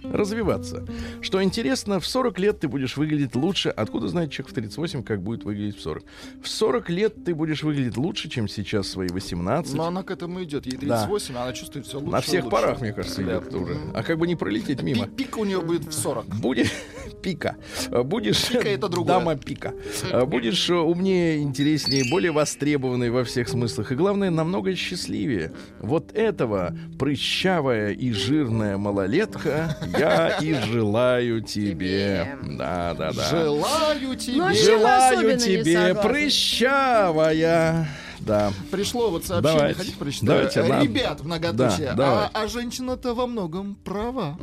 Развиваться. 0.04 0.86
Что 1.22 1.44
интересно, 1.44 2.00
в 2.00 2.06
40 2.06 2.40
лет 2.40 2.60
ты 2.60 2.68
будешь 2.68 2.98
выглядеть 2.98 3.36
лучше. 3.36 3.70
Откуда 3.70 4.08
знает 4.08 4.32
человек 4.32 4.52
в 4.52 4.56
38, 4.56 5.04
как 5.04 5.22
будет 5.22 5.44
выглядеть 5.44 5.78
в 5.78 5.82
40? 5.82 6.04
В 6.44 6.48
40 6.48 6.90
лет 6.90 7.24
ты 7.24 7.36
будешь 7.36 7.64
выглядеть 7.64 7.98
лучше, 7.98 8.30
чем 8.30 8.48
сейчас 8.48 8.88
свои 8.88 9.08
18. 9.10 9.74
Но 9.74 9.86
она 9.88 10.04
к 10.04 10.12
этому 10.12 10.44
идет. 10.44 10.66
Ей 10.66 10.78
Да. 10.78 11.06
38, 11.06 11.36
а 11.38 11.44
она 11.44 11.54
чувствует 11.54 11.86
все 11.86 11.98
лучше 12.00 12.12
На 12.12 12.22
всех 12.22 12.44
лучше. 12.46 12.52
парах, 12.56 12.82
мне 12.82 12.94
кажется, 12.94 13.22
Да. 13.24 13.38
идет 13.40 13.54
уже. 13.54 13.78
А 13.94 14.04
как 14.04 14.18
бы 14.18 14.28
не 14.28 14.36
пролететь 14.36 14.82
мимо. 14.82 15.06
Пи- 15.08 15.24
Пик 15.26 15.38
у 15.38 15.46
нее 15.46 15.62
будет 15.62 15.86
в 15.86 15.92
40. 15.94 16.26
Будет 16.40 16.68
пика. 17.22 17.58
Будешь 18.06 18.48
Пика 18.48 18.68
это 18.70 18.88
другое. 18.90 19.16
дама 19.20 19.36
пика. 19.36 19.74
А, 20.12 20.26
Будешь 20.26 20.70
умнее, 20.70 21.40
интереснее, 21.42 22.04
более 22.10 22.32
востребованный 22.32 23.10
во 23.10 23.24
всех 23.24 23.50
смыслах. 23.50 23.92
И 23.92 23.96
главное, 23.96 24.30
намного 24.30 24.76
счастливее. 24.76 25.52
Вот 25.80 26.12
этого 26.14 26.76
прыщавая 26.98 27.92
и 27.92 28.12
жирная 28.12 28.78
малолетка 28.78 29.78
я 29.98 30.38
и 30.42 30.54
желаю 30.54 31.42
тебе. 31.42 32.38
Да, 32.44 32.96
да, 32.98 33.12
да. 33.12 33.30
Желаю 33.30 34.16
тебе. 34.16 34.38
Ну, 34.38 34.48
а 34.48 34.54
Желаю 34.54 35.38
тебе 35.38 35.96
прыщавая. 35.96 37.90
Да. 38.20 38.52
Пришло 38.70 39.10
вот 39.10 39.26
сообщение, 39.26 39.58
Давайте. 39.58 39.80
хотите 39.80 39.98
прочитать? 39.98 40.28
Давайте, 40.28 40.62
ладно. 40.62 40.84
Ребят, 40.84 41.24
многоточие. 41.24 41.94
Да, 41.94 42.30
а, 42.34 42.44
а 42.44 42.48
женщина-то 42.48 43.14
во 43.14 43.28
многом 43.28 43.76
права. 43.76 44.38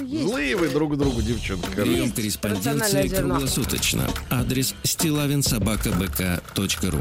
Есть. 0.00 0.28
Злые 0.28 0.56
вы 0.56 0.68
друг 0.68 0.96
другу, 0.96 1.20
девчонки. 1.20 1.68
Прием 1.70 2.12
корреспонденции 2.12 3.08
круглосуточно. 3.08 4.06
Адрес 4.30 4.76
стилавинсобакабк.ру 4.84 7.00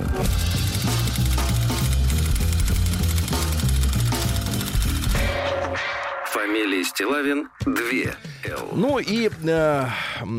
Фамилия 6.60 6.84
Стилавин 6.84 7.48
2 7.66 8.04
Л. 8.04 8.39
Ну 8.74 9.00
и 9.00 9.30
э, 9.44 9.86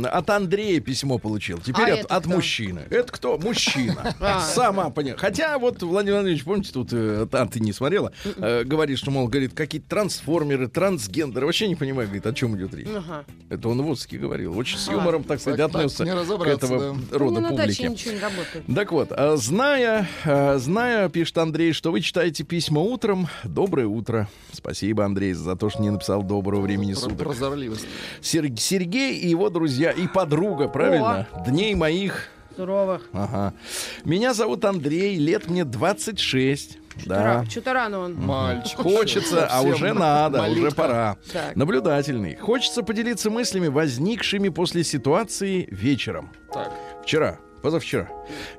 от 0.05 0.31
Андрея 0.31 0.81
письмо 0.81 1.19
получил. 1.19 1.59
Теперь 1.59 1.91
А 1.91 1.95
от, 2.01 2.07
от 2.11 2.25
кто? 2.25 2.31
мужчины. 2.35 2.83
Это 2.91 3.13
кто? 3.13 3.39
Мужчина. 3.39 4.15
А. 4.21 4.41
Сама 4.41 4.91
поняла. 4.91 5.17
Хотя 5.19 5.59
вот 5.59 5.83
Владимир 5.83 6.17
Владимирович, 6.17 6.45
помните, 6.45 6.73
тут 6.73 6.91
э, 6.93 7.27
а, 7.33 7.47
ты 7.47 7.61
не 7.61 7.73
смотрела, 7.73 8.13
э, 8.25 8.65
говорит, 8.65 8.99
что, 8.99 9.11
мол, 9.11 9.29
говорит, 9.29 9.55
какие-то 9.55 9.89
трансформеры, 9.89 10.69
трансгендеры. 10.69 11.47
Вообще 11.47 11.69
не 11.69 11.75
понимаю, 11.77 12.09
говорит, 12.09 12.27
о 12.27 12.33
чем 12.33 12.57
идет 12.57 12.75
речь. 12.75 12.89
Ага. 12.95 13.25
Это 13.49 13.69
он 13.69 13.83
в 13.83 13.91
Удске 13.91 14.19
говорил. 14.19 14.57
Очень 14.57 14.79
с 14.79 14.89
А, 14.89 14.93
юмором, 14.93 15.25
так 15.25 15.41
сказать, 15.41 15.59
так, 15.59 15.73
так, 15.73 15.81
отнесся 15.83 16.05
не 16.05 16.11
к 16.11 16.47
этого 16.47 16.97
да. 17.11 17.19
рода 17.19 17.41
Ну, 17.41 17.49
публики. 17.49 17.83
ничего 17.83 18.15
не 18.15 18.21
работает. 18.21 18.65
Так 18.75 18.93
вот, 18.93 19.09
а, 19.13 19.37
зная, 19.37 20.09
а, 20.25 20.59
зная, 20.59 21.09
пишет 21.09 21.39
Андрей, 21.39 21.73
что 21.73 21.91
вы 21.93 22.01
читаете 22.01 22.45
письма 22.45 22.81
утром, 22.81 23.29
доброе 23.45 23.87
утро. 23.87 24.29
Спасибо, 24.53 25.05
Андрей, 25.05 25.33
за 25.33 25.57
то, 25.57 25.71
что 25.71 25.83
не 25.83 25.91
написал 25.91 26.23
доброго 26.23 26.61
времени 26.61 26.93
Про- 26.93 27.01
суток. 27.01 27.19
Прозорливость. 27.19 27.87
Сер- 28.21 28.57
Сергей 28.59 29.17
и 29.19 29.29
его 29.29 29.51
друзья 29.51 29.91
и 29.91 30.07
подруга, 30.07 30.69
правильно? 30.69 31.27
Дней 31.47 31.75
моих. 31.75 32.29
Суровых. 32.57 33.09
Ага. 33.13 33.55
Меня 34.05 34.35
зовут 34.35 34.65
Андрей, 34.65 35.17
лет 35.19 35.49
мне 35.49 35.65
26. 35.65 36.79
Да. 37.07 37.45
Что-то 37.49 37.73
рано 37.73 38.01
он. 38.01 38.15
Мальчик. 38.17 38.77
Хочется, 38.79 39.47
а 39.51 39.63
уже 39.63 39.95
надо, 39.95 40.43
уже 40.43 40.51
малютка. 40.51 40.75
пора. 40.75 41.17
Так. 41.33 41.57
Наблюдательный. 41.57 42.37
Хочется 42.37 42.83
поделиться 42.83 43.31
мыслями, 43.31 43.69
возникшими 43.69 44.49
после 44.51 44.85
ситуации 44.85 45.69
вечером. 45.71 46.31
Так. 46.53 46.73
Вчера, 47.05 47.39
позавчера. 47.63 48.09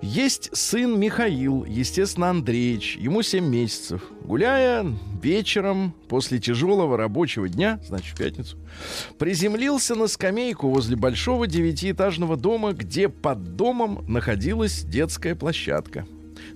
Есть 0.02 0.50
сын 0.56 1.00
Михаил, 1.00 1.66
естественно, 1.66 2.30
Андреевич. 2.30 2.98
Ему 2.98 3.22
7 3.22 3.46
месяцев. 3.46 4.02
Гуляя 4.24 4.86
вечером 5.22 5.94
после 6.08 6.40
тяжелого 6.40 6.98
рабочего 6.98 7.48
дня, 7.50 7.80
значит, 7.88 8.16
в 8.16 8.18
пятницу, 8.18 8.58
приземлился 9.18 9.96
на 9.96 10.08
скамейку 10.08 10.70
возле 10.70 10.96
большого 10.96 11.48
девятиэтажного 11.48 12.38
дома, 12.38 12.74
где 12.74 13.10
под 13.10 13.56
домом 13.56 14.04
находилась 14.08 14.84
детская 14.84 15.36
площадка. 15.36 16.06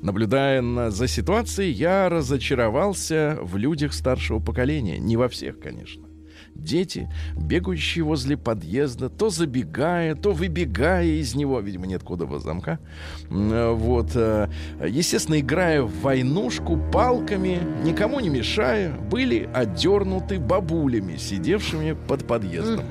Наблюдая 0.01 0.61
на- 0.61 0.89
за 0.91 1.07
ситуацией, 1.07 1.71
я 1.71 2.09
разочаровался 2.09 3.37
в 3.41 3.57
людях 3.57 3.93
старшего 3.93 4.39
поколения. 4.39 4.97
Не 4.97 5.15
во 5.17 5.29
всех, 5.29 5.59
конечно. 5.59 6.04
Дети, 6.55 7.09
бегающие 7.35 8.03
возле 8.03 8.37
подъезда, 8.37 9.09
то 9.09 9.29
забегая, 9.29 10.15
то 10.15 10.31
выбегая 10.31 11.05
из 11.05 11.35
него, 11.35 11.59
видимо, 11.59 11.85
нет 11.85 12.01
кодового 12.01 12.39
замка. 12.39 12.79
Э, 13.29 13.71
Вот, 13.71 14.11
э, 14.15 14.47
естественно, 14.87 15.39
играя 15.39 15.81
в 15.83 16.01
войнушку 16.01 16.77
палками, 16.91 17.59
никому 17.83 18.19
не 18.19 18.29
мешая, 18.29 18.93
были 19.11 19.49
одернуты 19.53 20.39
бабулями, 20.39 21.17
сидевшими 21.17 21.95
под 22.07 22.25
подъездом. 22.25 22.85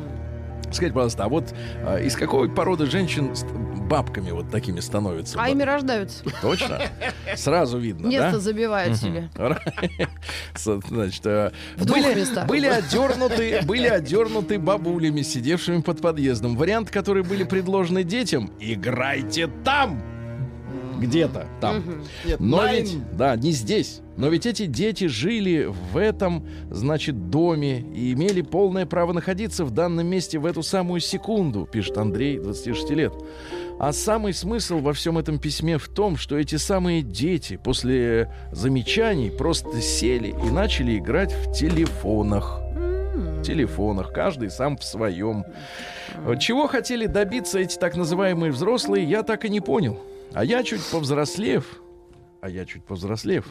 Скажите, 0.75 0.95
пожалуйста, 0.95 1.25
а 1.25 1.29
вот 1.29 1.55
э, 1.87 2.05
из 2.05 2.17
какой 2.17 2.51
породы 2.51 2.87
женщин 2.87 3.33
бабками 3.89 4.31
вот 4.31 4.51
такими 4.51 4.81
становятся? 4.81 5.39
А 5.41 5.49
ими 5.49 5.63
рождаются. 5.63 6.25
Точно? 6.43 6.81
Сразу 7.37 7.79
видно, 7.79 8.09
Место 8.09 8.33
да? 8.33 8.39
забивают 8.39 8.97
себе. 8.97 9.31
Значит, 10.55 11.27
э, 11.27 11.53
В 11.77 11.87
были, 11.87 12.15
местах. 12.15 12.47
были 12.47 12.67
одернуты, 12.67 13.61
были 13.65 13.87
одернуты 13.87 14.59
бабулями, 14.59 15.23
сидевшими 15.23 15.81
под 15.81 16.01
подъездом. 16.01 16.57
Вариант, 16.57 16.91
которые 16.91 17.25
были 17.25 17.45
предложены 17.45 18.05
детям: 18.05 18.51
играйте 18.61 19.49
там, 19.65 20.03
где-то 20.99 21.47
там. 21.61 21.83
Нет, 22.25 22.41
Но 22.41 22.67
ведь, 22.67 22.97
да, 23.13 23.37
не 23.37 23.53
здесь. 23.53 24.01
Но 24.17 24.29
ведь 24.29 24.47
эти 24.47 24.67
дети 24.67 25.07
жили 25.07 25.69
в 25.93 25.97
этом, 25.97 26.47
значит, 26.71 27.31
доме 27.31 27.81
и 27.81 28.13
имели 28.13 28.43
полное 28.43 28.87
право 28.87 29.13
находиться 29.13 29.65
в 29.65 29.73
данном 29.73 30.07
месте 30.07 30.39
в 30.39 30.47
эту 30.47 30.63
самую 30.63 31.01
секунду, 31.01 31.69
пишет 31.71 31.99
Андрей, 31.99 32.39
26 32.39 32.91
лет. 32.91 33.13
А 33.81 33.93
самый 33.93 34.33
смысл 34.33 34.79
во 34.79 34.93
всем 34.93 35.19
этом 35.19 35.39
письме 35.39 35.79
в 35.79 35.89
том, 35.89 36.17
что 36.17 36.39
эти 36.39 36.57
самые 36.57 37.03
дети 37.03 37.59
после 37.63 38.33
замечаний 38.53 39.31
просто 39.31 39.81
сели 39.81 40.29
и 40.29 40.51
начали 40.51 40.97
играть 40.97 41.33
в 41.33 41.53
телефонах. 41.53 42.61
В 42.61 43.43
телефонах, 43.43 44.13
каждый 44.13 44.51
сам 44.51 44.77
в 44.77 44.85
своем. 44.85 45.45
Чего 46.39 46.69
хотели 46.69 47.07
добиться 47.07 47.59
эти 47.59 47.77
так 47.77 47.97
называемые 47.97 48.53
взрослые, 48.53 49.05
я 49.05 49.25
так 49.25 49.45
и 49.45 49.49
не 49.49 49.61
понял. 49.61 49.99
А 50.35 50.45
я 50.45 50.65
чуть 50.65 50.83
повзрослев, 50.83 51.65
а 52.41 52.51
я 52.51 52.65
чуть 52.67 52.85
повзрослев, 52.85 53.47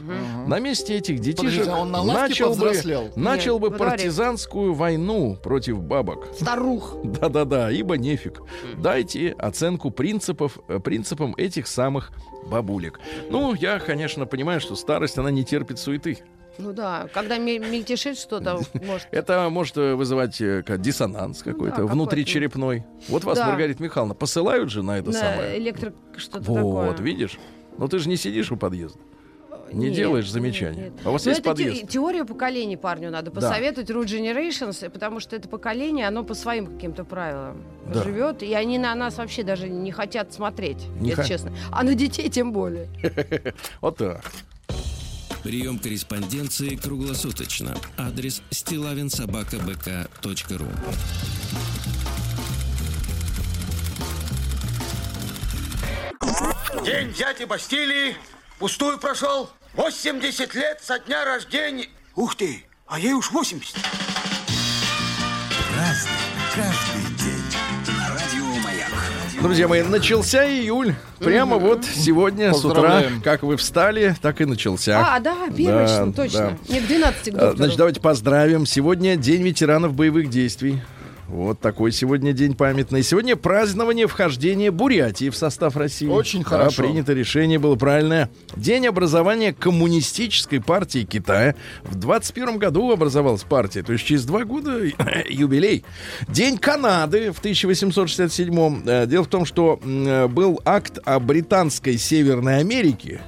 на 0.45 0.59
месте 0.59 0.97
этих 0.97 1.19
детишек 1.19 1.65
Подождите, 1.65 1.71
а 1.71 1.79
он 1.79 1.91
на 1.91 2.03
начал 2.03 2.53
бы, 2.55 2.73
начал 3.15 3.59
Нет, 3.59 3.71
бы 3.71 3.77
партизанскую 3.77 4.73
войну 4.73 5.37
против 5.41 5.81
бабок. 5.81 6.27
Старух. 6.35 6.97
Да-да-да, 7.03 7.71
ибо 7.71 7.97
нефиг. 7.97 8.41
Дайте 8.77 9.31
оценку 9.31 9.91
принципов, 9.91 10.59
э, 10.67 10.79
принципам 10.79 11.33
этих 11.37 11.67
самых 11.67 12.11
бабулек. 12.45 12.99
Ну, 13.29 13.53
я, 13.55 13.79
конечно, 13.79 14.25
понимаю, 14.25 14.59
что 14.59 14.75
старость, 14.75 15.17
она 15.17 15.31
не 15.31 15.45
терпит 15.45 15.79
суеты. 15.79 16.19
Ну 16.57 16.71
да, 16.73 17.07
когда 17.13 17.37
ме- 17.37 17.59
мельтешит 17.59 18.17
что-то, 18.17 18.59
может. 18.85 19.07
Это 19.11 19.49
может 19.49 19.75
э, 19.77 19.95
вызывать 19.95 20.39
э, 20.41 20.63
как 20.63 20.81
диссонанс 20.81 21.41
какой-то 21.43 21.77
да, 21.77 21.85
внутричерепной. 21.85 22.83
Вот 23.09 23.23
вас, 23.23 23.37
Да. 23.39 23.47
Маргарита 23.47 23.81
Михайловна, 23.81 24.13
посылают 24.13 24.69
же 24.69 24.83
на 24.83 24.99
это 24.99 25.07
На 25.11 25.13
самое. 25.19 25.57
электрик 25.57 25.95
что-то 26.17 26.43
Вот, 26.51 26.91
такое. 26.97 27.05
видишь? 27.05 27.39
Но 27.77 27.87
ты 27.87 27.97
же 27.99 28.07
не 28.07 28.17
сидишь 28.17 28.51
у 28.51 28.57
подъезда. 28.57 28.99
Не 29.71 29.87
Нет, 29.87 29.95
делаешь 29.95 30.25
нет, 30.25 30.33
замечаний. 30.33 30.81
нет. 30.81 30.93
А 31.03 31.09
у 31.09 31.13
вас 31.13 31.25
Ну, 31.25 31.31
есть 31.31 31.41
это 31.41 31.55
те- 31.55 31.63
подъезд? 31.65 31.89
теорию 31.89 32.27
поколений 32.27 32.77
парню 32.77 33.09
надо 33.09 33.31
Да. 33.31 33.41
посоветовать, 33.41 33.89
Root 33.89 34.05
Generations, 34.05 34.87
потому 34.91 35.19
что 35.19 35.35
это 35.35 35.49
поколение, 35.49 36.07
оно 36.07 36.23
по 36.23 36.35
своим 36.35 36.67
каким-то 36.67 37.03
правилам 37.03 37.63
Да. 37.91 38.03
живет, 38.03 38.43
и 38.43 38.53
они 38.53 38.77
на 38.77 38.93
нас 38.93 39.17
вообще 39.17 39.41
даже 39.41 39.67
не 39.69 39.91
хотят 39.91 40.31
смотреть, 40.31 40.85
Не 40.99 41.09
если 41.09 41.21
ха- 41.23 41.27
честно. 41.27 41.51
А 41.71 41.81
на 41.83 41.95
детей 41.95 42.29
тем 42.29 42.51
более. 42.53 42.87
Вот 43.81 43.97
так. 43.97 44.21
Прием 45.43 45.77
корреспонденции 45.77 46.77
круглосуточно. 46.77 47.75
Адрес 47.97 48.41
стилавинсобакабк.ру 48.49 50.67
День 56.85 57.13
дяди 57.13 57.43
Бастилии 57.43 58.15
пустую 58.57 58.97
прошел. 58.97 59.49
80 59.73 60.55
лет 60.55 60.81
со 60.81 60.97
дня 60.99 61.25
рождения. 61.25 61.89
Ух 62.15 62.35
ты, 62.35 62.63
а 62.87 62.99
ей 62.99 63.13
уж 63.13 63.31
80. 63.31 63.75
Разный, 65.75 66.12
Друзья 69.43 69.67
мои, 69.67 69.81
начался 69.83 70.47
июль. 70.47 70.95
Прямо 71.19 71.57
вот 71.57 71.83
сегодня 71.83 72.53
с 72.53 72.63
утра, 72.63 73.03
как 73.25 73.43
вы 73.43 73.57
встали, 73.57 74.15
так 74.21 74.39
и 74.39 74.45
начался. 74.45 75.15
А, 75.15 75.19
да, 75.19 75.35
первое 75.55 75.85
Да, 76.05 76.11
точно. 76.13 76.39
да. 76.39 76.57
Мне 76.69 76.79
к 76.79 76.87
12 76.87 77.23
к 77.23 77.27
А, 77.27 77.31
доктору. 77.31 77.57
Значит, 77.57 77.77
давайте 77.77 77.99
поздравим. 77.99 78.65
Сегодня 78.65 79.17
День 79.17 79.43
ветеранов 79.43 79.93
боевых 79.95 80.29
действий. 80.29 80.81
Вот 81.27 81.59
такой 81.61 81.91
сегодня 81.93 82.33
день 82.33 82.53
памятный. 82.53 83.01
Сегодня 83.01 83.35
празднование 83.37 84.07
вхождения 84.07 84.71
Бурятии 84.71 85.29
в 85.29 85.35
состав 85.37 85.77
России. 85.77 86.07
Очень 86.07 86.43
Да, 86.43 86.49
хорошо. 86.49 86.83
принято 86.83 87.13
решение 87.13 87.57
было 87.59 87.75
правильное. 87.75 88.29
День 88.57 88.87
образования 88.87 89.53
коммунистической 89.53 90.61
партии 90.61 91.07
Китая. 91.09 91.55
В 91.83 91.95
21 91.95 92.57
году 92.57 92.91
образовалась 92.91 93.43
партия, 93.43 93.83
то 93.83 93.93
есть 93.93 94.05
через 94.05 94.25
два 94.25 94.43
года 94.43 94.81
юбилей. 95.29 95.85
День 96.27 96.57
Канады 96.57 97.31
в 97.31 97.39
1867. 97.39 98.83
Э, 98.85 99.07
Дело 99.07 99.23
в 99.23 99.27
том, 99.27 99.45
что 99.45 99.79
э, 99.83 100.27
был 100.27 100.59
акт 100.65 100.99
о 101.05 101.19
британской 101.19 101.97
Северной 101.97 102.59
Америке. 102.59 103.21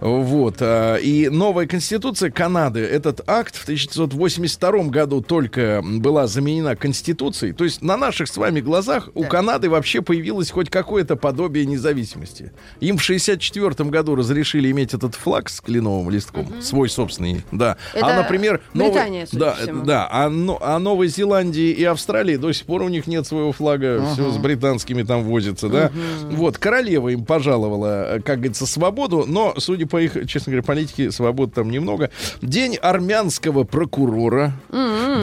Вот. 0.00 0.56
э, 0.60 1.00
И 1.02 1.28
новая 1.30 1.66
конституция 1.66 2.30
Канады, 2.30 2.80
этот 2.80 3.22
акт 3.26 3.56
в 3.56 3.62
1982 3.62 4.84
году 4.90 5.22
только 5.22 5.82
была 5.82 6.26
заменена 6.26 6.76
конституцией. 6.76 7.37
То 7.38 7.64
есть 7.64 7.82
на 7.82 7.96
наших 7.96 8.28
с 8.28 8.36
вами 8.36 8.60
глазах 8.60 9.08
у 9.14 9.24
Канады 9.24 9.70
вообще 9.70 10.02
появилось 10.02 10.50
хоть 10.50 10.70
какое-то 10.70 11.16
подобие 11.16 11.66
независимости. 11.66 12.52
Им 12.80 12.98
в 12.98 13.02
1964 13.04 13.88
году 13.90 14.14
разрешили 14.14 14.70
иметь 14.70 14.94
этот 14.94 15.14
флаг 15.14 15.48
с 15.48 15.60
кленовым 15.60 16.10
листком, 16.10 16.60
свой 16.60 16.88
собственный, 16.88 17.42
да. 17.52 17.76
а, 17.94 17.98
Это 17.98 18.14
например, 18.22 18.60
новый- 18.74 18.92
Британия, 18.92 19.26
судя 19.26 19.40
да, 19.44 19.54
всему. 19.54 19.84
да, 19.84 20.08
а, 20.10 20.28
но- 20.28 20.58
а 20.60 20.78
Новой 20.78 21.08
Зеландии 21.08 21.70
и 21.70 21.84
Австралии 21.84 22.36
до 22.36 22.52
сих 22.52 22.66
пор 22.66 22.82
у 22.82 22.88
них 22.88 23.06
нет 23.06 23.26
своего 23.26 23.52
флага, 23.52 24.04
все 24.12 24.30
с 24.30 24.36
британскими 24.38 25.02
там 25.02 25.22
возится, 25.24 25.68
да. 25.68 25.90
Вот, 26.30 26.58
королева 26.58 27.08
им 27.10 27.24
пожаловала, 27.24 28.20
как 28.24 28.36
говорится, 28.38 28.66
свободу, 28.66 29.24
но, 29.26 29.54
судя 29.58 29.86
по 29.86 30.00
их, 30.00 30.26
честно 30.28 30.50
говоря, 30.52 30.62
политике, 30.62 31.10
свободы 31.12 31.52
там 31.52 31.70
немного. 31.70 32.10
День 32.42 32.76
армянского 32.76 33.64
прокурора, 33.64 34.52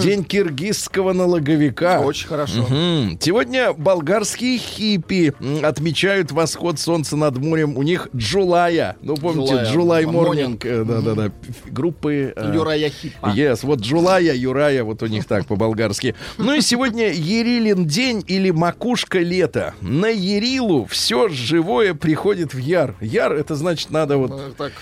день 0.01 0.23
киргизского 0.23 1.13
налоговика. 1.13 1.99
Очень 2.05 2.27
хорошо. 2.27 2.61
Мгм. 2.61 3.17
Сегодня 3.19 3.73
болгарские 3.73 4.57
хиппи 4.57 5.33
отмечают 5.63 6.31
восход 6.31 6.79
солнца 6.79 7.15
над 7.15 7.37
морем. 7.37 7.77
У 7.77 7.83
них 7.83 8.07
Джулая. 8.15 8.95
Ну, 9.01 9.15
помните. 9.15 9.63
Джулай. 9.71 10.05
Морнинг. 10.05 10.63
Да-да-да. 10.63 11.31
Группы... 11.67 12.33
э, 12.35 12.51
Юрая 12.53 12.89
Хиппа. 12.89 13.33
Yes, 13.35 13.59
вот 13.63 13.79
Джулая, 13.81 14.33
Юрая, 14.33 14.83
вот 14.83 15.01
у 15.03 15.07
них 15.07 15.25
так 15.25 15.45
по-болгарски. 15.47 16.15
Ну 16.37 16.53
и 16.53 16.61
сегодня 16.61 17.11
Ерилин 17.11 17.85
день 17.85 18.23
или 18.27 18.51
макушка 18.51 19.19
лета. 19.19 19.73
На 19.81 20.07
Ерилу 20.07 20.85
все 20.85 21.27
живое 21.29 21.93
приходит 21.93 22.53
в 22.53 22.57
яр. 22.57 22.95
Яр, 23.01 23.33
это 23.33 23.55
значит 23.55 23.91
надо 23.91 24.17
вот 24.17 24.31
Э, 24.35 24.51
Так, 24.57 24.73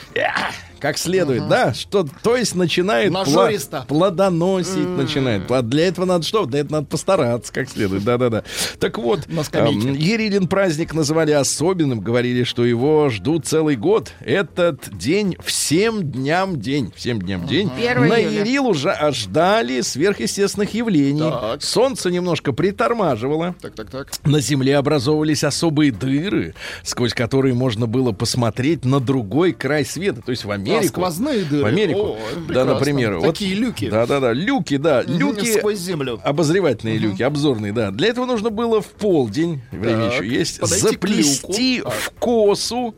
как 0.84 0.98
следует, 0.98 1.48
да? 1.48 1.74
Что, 1.74 2.06
то 2.24 2.36
есть 2.36 2.56
начинает 2.56 3.14
пла- 3.14 3.86
плодоносить, 3.88 4.86
начинает. 4.98 5.50
Пла- 5.50 5.62
Для 5.62 5.88
этого 5.88 6.04
надо 6.06 6.26
что? 6.26 6.46
Для 6.46 6.60
этого 6.60 6.80
надо 6.80 6.88
постараться, 6.88 7.54
как 7.54 7.70
следует. 7.70 8.04
Да-да-да. 8.04 8.44
Так 8.80 8.98
вот, 8.98 9.22
скамейке. 9.44 9.88
эм, 9.88 9.94
Ерилин 9.96 10.48
праздник 10.50 10.94
называли 10.94 11.32
особенным, 11.32 12.02
говорили, 12.02 12.44
что 12.44 12.66
его 12.66 13.08
ждут 13.08 13.46
целый 13.46 13.78
год. 13.78 14.12
Этот 14.20 14.94
день 14.98 15.38
всем 15.42 16.04
дням 16.04 16.60
день, 16.60 16.92
всем 16.94 17.22
дням 17.22 17.48
день. 17.48 17.72
1 17.78 18.10
На 18.10 18.20
июля. 18.20 18.40
Ерилу 18.42 18.74
жа- 18.74 19.14
ждали 19.14 19.80
сверхъестественных 19.80 20.74
явлений. 20.74 21.22
Так. 21.22 21.62
Солнце 21.64 22.12
немножко 22.12 22.52
притормаживало. 22.52 23.56
так, 23.62 23.74
так, 23.74 23.90
так. 23.90 24.12
На 24.26 24.42
Земле 24.42 24.76
образовывались 24.76 25.46
особые 25.46 25.94
дыры, 25.94 26.56
сквозь 26.84 27.14
которые 27.14 27.54
можно 27.54 27.88
было 27.88 28.12
посмотреть 28.12 28.84
на 28.84 29.00
другой 29.00 29.54
край 29.54 29.86
света, 29.86 30.22
то 30.22 30.32
есть 30.32 30.44
в 30.44 30.52
Америку. 30.78 31.02
А, 31.02 31.12
сквозные 31.12 31.44
дыры. 31.44 31.64
В 31.64 31.66
Америку. 31.66 32.00
О, 32.00 32.18
да, 32.36 32.42
прекрасно. 32.48 32.74
например. 32.74 33.22
Такие 33.22 33.56
люки. 33.56 33.90
Да-да-да, 33.90 34.34
люки, 34.34 34.78
да. 34.78 35.02
Люки 35.04 35.58
Сквозь 35.58 35.80
землю. 35.80 36.20
Обозревательные 36.24 36.98
люки, 36.98 37.24
обзорные, 37.24 37.74
да. 37.74 37.92
Для 37.92 38.10
этого 38.10 38.26
нужно 38.26 38.50
было 38.50 38.82
в 38.82 38.88
полдень, 38.88 39.62
время 39.72 40.10
Так, 40.10 40.24
еще 40.24 40.34
есть, 40.34 40.66
заплести 40.66 41.82
в 41.82 42.12
косу 42.20 42.96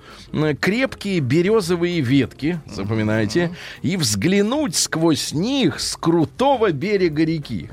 крепкие 0.60 1.20
березовые 1.20 2.02
ветки, 2.02 2.60
запоминайте, 2.68 3.52
и 3.82 3.98
взглянуть 3.98 4.76
сквозь 4.76 5.34
них 5.34 5.80
с 5.80 5.96
крутого 5.96 6.72
берега 6.72 7.24
реки. 7.24 7.70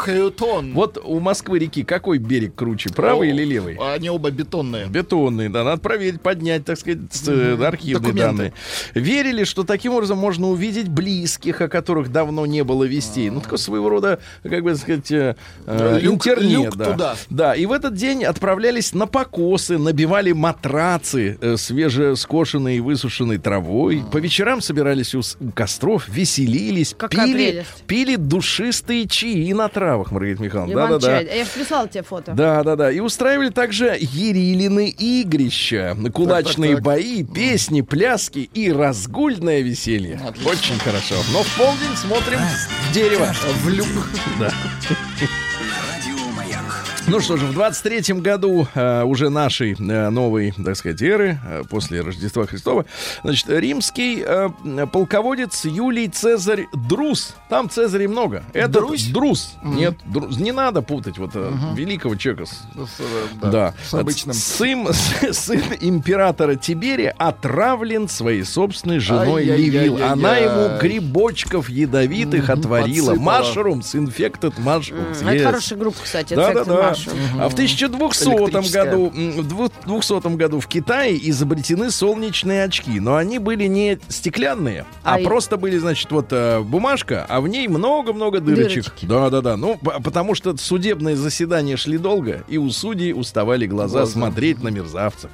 Хьютон. 0.00 0.72
Вот 0.72 0.98
у 1.02 1.20
Москвы 1.20 1.58
реки 1.58 1.82
какой 1.84 2.18
берег 2.18 2.54
круче, 2.54 2.90
правый 2.90 3.30
О, 3.30 3.32
или 3.34 3.44
левый? 3.44 3.76
Они 3.94 4.08
оба 4.10 4.30
бетонные. 4.30 4.86
Бетонные, 4.86 5.48
да, 5.48 5.64
надо 5.64 5.80
проверить, 5.80 6.20
поднять, 6.20 6.64
так 6.64 6.78
сказать, 6.78 7.00
с- 7.10 7.28
э, 7.28 7.62
архивные 7.64 8.00
Документы. 8.12 8.22
данные. 8.26 8.52
Верили, 8.94 9.44
что 9.44 9.64
таким 9.64 9.92
образом 9.94 10.18
можно 10.18 10.48
увидеть 10.48 10.88
близких, 10.88 11.60
о 11.60 11.68
которых 11.68 12.10
давно 12.12 12.46
не 12.46 12.64
было 12.64 12.84
вестей. 12.84 13.30
Ну, 13.30 13.40
такой 13.40 13.58
своего 13.58 13.88
рода, 13.88 14.20
как 14.42 14.62
бы 14.62 14.74
сказать, 14.76 15.10
э, 15.12 15.36
э, 15.66 15.98
Люк- 16.02 16.26
интернет. 16.26 16.50
люк 16.64 16.76
да. 16.76 16.84
туда. 16.92 17.16
Да, 17.30 17.54
и 17.54 17.66
в 17.66 17.72
этот 17.72 17.94
день 17.94 18.24
отправлялись 18.24 18.92
на 18.94 19.06
покосы, 19.06 19.78
набивали 19.78 20.32
матрацы 20.32 21.38
э, 21.40 21.56
свежескошенной 21.56 22.76
и 22.78 22.80
высушенной 22.80 23.38
травой. 23.38 24.02
По 24.12 24.18
вечерам 24.18 24.60
собирались 24.60 25.14
у, 25.14 25.20
у 25.40 25.50
костров, 25.50 26.08
веселились, 26.08 26.94
Какая 26.96 27.26
пили, 27.26 27.50
прелесть. 27.50 27.84
пили 27.86 28.16
душистые 28.16 29.06
чаи 29.06 29.52
на 29.52 29.68
травах, 29.90 30.10
Маргарита 30.12 30.42
Михайловна. 30.42 30.74
Да-да-да. 30.74 31.20
Я 31.20 31.44
же 31.44 31.50
прислала 31.50 31.88
тебе 31.88 32.02
фото. 32.02 32.32
Да, 32.32 32.62
да, 32.62 32.76
да. 32.76 32.90
И 32.90 33.00
устраивали 33.00 33.50
также 33.50 33.96
Ерилины 34.00 34.88
игрища, 34.88 35.96
кулачные 36.12 36.76
так. 36.76 36.84
бои, 36.84 37.24
песни, 37.24 37.80
пляски 37.80 38.50
и 38.54 38.72
разгульное 38.72 39.60
веселье. 39.60 40.20
Очень 40.44 40.78
хорошо. 40.78 41.16
Но 41.32 41.42
в 41.42 41.56
полдень 41.56 41.96
смотрим 41.96 42.38
в 42.38 42.92
дерево. 42.92 43.32
В 43.62 43.68
люк. 43.68 43.88
Да. 44.38 44.52
Ну 47.10 47.18
что 47.18 47.36
же, 47.36 47.46
в 47.46 47.58
23-м 47.58 48.20
году 48.20 48.68
э, 48.72 49.02
уже 49.02 49.30
нашей 49.30 49.72
э, 49.72 50.10
новой, 50.10 50.52
так 50.52 50.76
сказать, 50.76 51.02
эры, 51.02 51.40
э, 51.44 51.62
после 51.68 52.02
Рождества 52.02 52.46
Христова, 52.46 52.84
значит, 53.24 53.48
римский 53.48 54.22
э, 54.24 54.48
полководец 54.92 55.64
Юлий 55.64 56.06
Цезарь 56.06 56.66
Друс. 56.72 57.34
Там 57.48 57.68
Цезарей 57.68 58.06
много. 58.06 58.44
Это 58.52 58.68
Друсь? 58.68 59.08
Друс. 59.08 59.54
Нет, 59.64 59.96
Друс. 60.04 60.36
не 60.36 60.52
надо 60.52 60.82
путать 60.82 61.18
вот 61.18 61.32
э, 61.34 61.50
великого 61.74 62.14
человека 62.14 62.46
с 62.46 62.50
С, 62.50 63.00
э, 63.00 63.50
да. 63.50 63.74
С 63.84 63.92
обычным. 63.92 64.32
Сын, 64.32 64.86
сын 65.32 65.62
императора 65.80 66.54
Тиберия 66.54 67.12
отравлен 67.18 68.08
своей 68.08 68.44
собственной 68.44 69.00
женой. 69.00 69.46
Ливил. 69.46 70.00
Она 70.00 70.36
ему 70.36 70.78
грибочков 70.78 71.68
ядовитых 71.68 72.50
отварила. 72.50 73.14
подсыпала. 73.14 73.42
Mushrooms, 73.42 73.94
infected 73.94 74.54
mushrooms. 74.58 75.22
Это 75.22 75.34
yes. 75.34 75.44
хорошая 75.44 75.78
группа, 75.78 75.98
кстати. 76.04 76.34
Да, 76.34 76.54
да, 76.54 76.64
да. 76.64 76.94
А 77.38 77.48
в 77.48 77.54
1200 77.54 78.28
Электрическая. 78.28 78.84
году, 78.84 79.10
в 79.14 79.48
двух- 79.48 79.70
200 79.86 80.36
году 80.36 80.60
в 80.60 80.66
Китае 80.66 81.18
изобретены 81.30 81.90
солнечные 81.90 82.64
очки, 82.64 83.00
но 83.00 83.16
они 83.16 83.38
были 83.38 83.66
не 83.66 83.98
стеклянные, 84.08 84.84
а, 85.04 85.16
А 85.16 85.18
просто 85.18 85.56
были, 85.56 85.78
значит, 85.78 86.10
вот 86.10 86.26
э, 86.32 86.60
бумажка, 86.60 87.26
а 87.28 87.40
в 87.40 87.48
ней 87.48 87.68
много-много 87.68 88.40
дырочек. 88.40 88.84
Дырочки. 88.84 89.06
Да, 89.06 89.30
да, 89.30 89.40
да. 89.40 89.56
Ну, 89.56 89.78
потому 89.78 90.34
что 90.34 90.56
судебные 90.56 91.16
заседания 91.16 91.76
шли 91.76 91.98
долго, 91.98 92.44
и 92.48 92.58
у 92.58 92.70
судей 92.70 93.12
уставали 93.12 93.66
глаза 93.66 93.98
Глаза. 94.00 94.12
смотреть 94.12 94.62
на 94.62 94.68
мерзавцев. 94.68 95.30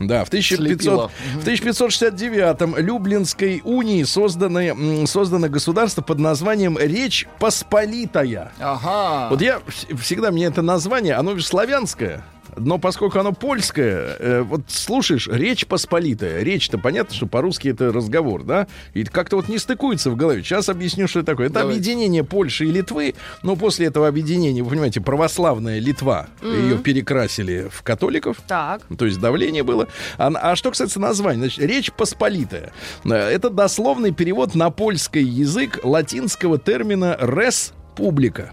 Да, 0.00 0.24
в 0.24 0.28
1500, 0.28 0.66
Слепило. 0.84 1.10
в 1.40 1.44
1569-м 1.44 2.76
Люблинской 2.76 3.60
унии 3.64 4.02
создано, 4.04 4.60
м, 4.60 5.06
создано 5.06 5.48
государство 5.48 6.02
под 6.02 6.18
названием 6.18 6.78
Речь 6.78 7.26
Посполитая. 7.38 8.52
Ага. 8.58 9.28
Вот 9.30 9.40
я 9.40 9.60
вс- 9.66 9.96
всегда, 9.98 10.30
мне 10.30 10.44
это 10.46 10.62
название, 10.62 10.93
оно 10.94 11.36
же 11.36 11.44
славянское. 11.44 12.24
Но 12.56 12.78
поскольку 12.78 13.18
оно 13.18 13.32
польское, 13.32 14.16
э, 14.18 14.42
вот 14.42 14.62
слушаешь, 14.68 15.26
речь 15.28 15.66
посполитая. 15.66 16.42
Речь-то 16.42 16.78
понятно, 16.78 17.14
что 17.14 17.26
по-русски 17.26 17.68
это 17.68 17.92
разговор, 17.92 18.44
да? 18.44 18.68
И 18.92 19.04
как-то 19.04 19.36
вот 19.36 19.48
не 19.48 19.58
стыкуется 19.58 20.10
в 20.10 20.16
голове. 20.16 20.42
Сейчас 20.42 20.68
объясню, 20.68 21.08
что 21.08 21.20
это 21.20 21.32
такое. 21.32 21.46
Это 21.46 21.54
Давайте. 21.60 21.78
объединение 21.78 22.24
Польши 22.24 22.66
и 22.66 22.70
Литвы. 22.70 23.14
Но 23.42 23.56
после 23.56 23.86
этого 23.86 24.06
объединения, 24.06 24.62
вы 24.62 24.70
понимаете, 24.70 25.00
православная 25.00 25.80
Литва, 25.80 26.28
ее 26.42 26.78
перекрасили 26.78 27.68
в 27.70 27.82
католиков. 27.82 28.36
Так. 28.46 28.82
То 28.96 29.06
есть 29.06 29.20
давление 29.20 29.62
было. 29.62 29.88
А, 30.16 30.28
а 30.28 30.56
что 30.56 30.70
касается 30.70 31.00
названия, 31.00 31.40
значит, 31.40 31.58
речь 31.64 31.92
посполитая. 31.92 32.72
Э, 33.04 33.14
Это 33.14 33.50
дословный 33.50 34.12
перевод 34.12 34.54
на 34.54 34.70
польский 34.70 35.24
язык 35.24 35.80
латинского 35.82 36.58
термина 36.58 37.16
res 37.20 37.72
publica. 37.96 38.50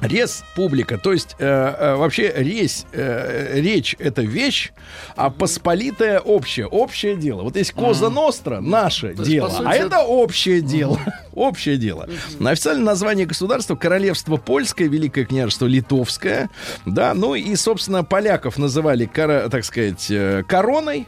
Рес 0.00 0.44
публика, 0.54 0.98
то 0.98 1.12
есть 1.12 1.36
э, 1.38 1.44
э, 1.46 1.94
вообще 1.96 2.32
речь, 2.36 2.82
э, 2.92 3.60
речь 3.60 3.96
это 3.98 4.22
вещь, 4.22 4.72
а 5.16 5.30
посполитая 5.30 6.20
общее, 6.20 6.66
общее 6.66 7.16
дело. 7.16 7.42
Вот 7.42 7.56
есть 7.56 7.72
Коза 7.72 8.10
Ностра, 8.10 8.60
наше 8.60 9.08
есть, 9.08 9.22
дело, 9.22 9.48
по 9.48 9.54
сути, 9.54 9.66
а 9.66 9.74
это 9.74 10.00
общее 10.00 10.60
дело, 10.60 10.98
общее 11.34 11.78
дело. 11.78 12.08
На 12.38 12.50
официальное 12.50 12.84
название 12.84 13.26
государства 13.26 13.74
Королевство 13.74 14.36
Польское, 14.36 14.88
Великое 14.88 15.24
княжество 15.24 15.66
Литовское, 15.66 16.50
да, 16.84 17.14
ну 17.14 17.34
и, 17.34 17.56
собственно, 17.56 18.04
поляков 18.04 18.58
называли, 18.58 19.06
так 19.06 19.64
сказать, 19.64 20.10
э, 20.10 20.42
короной, 20.46 21.06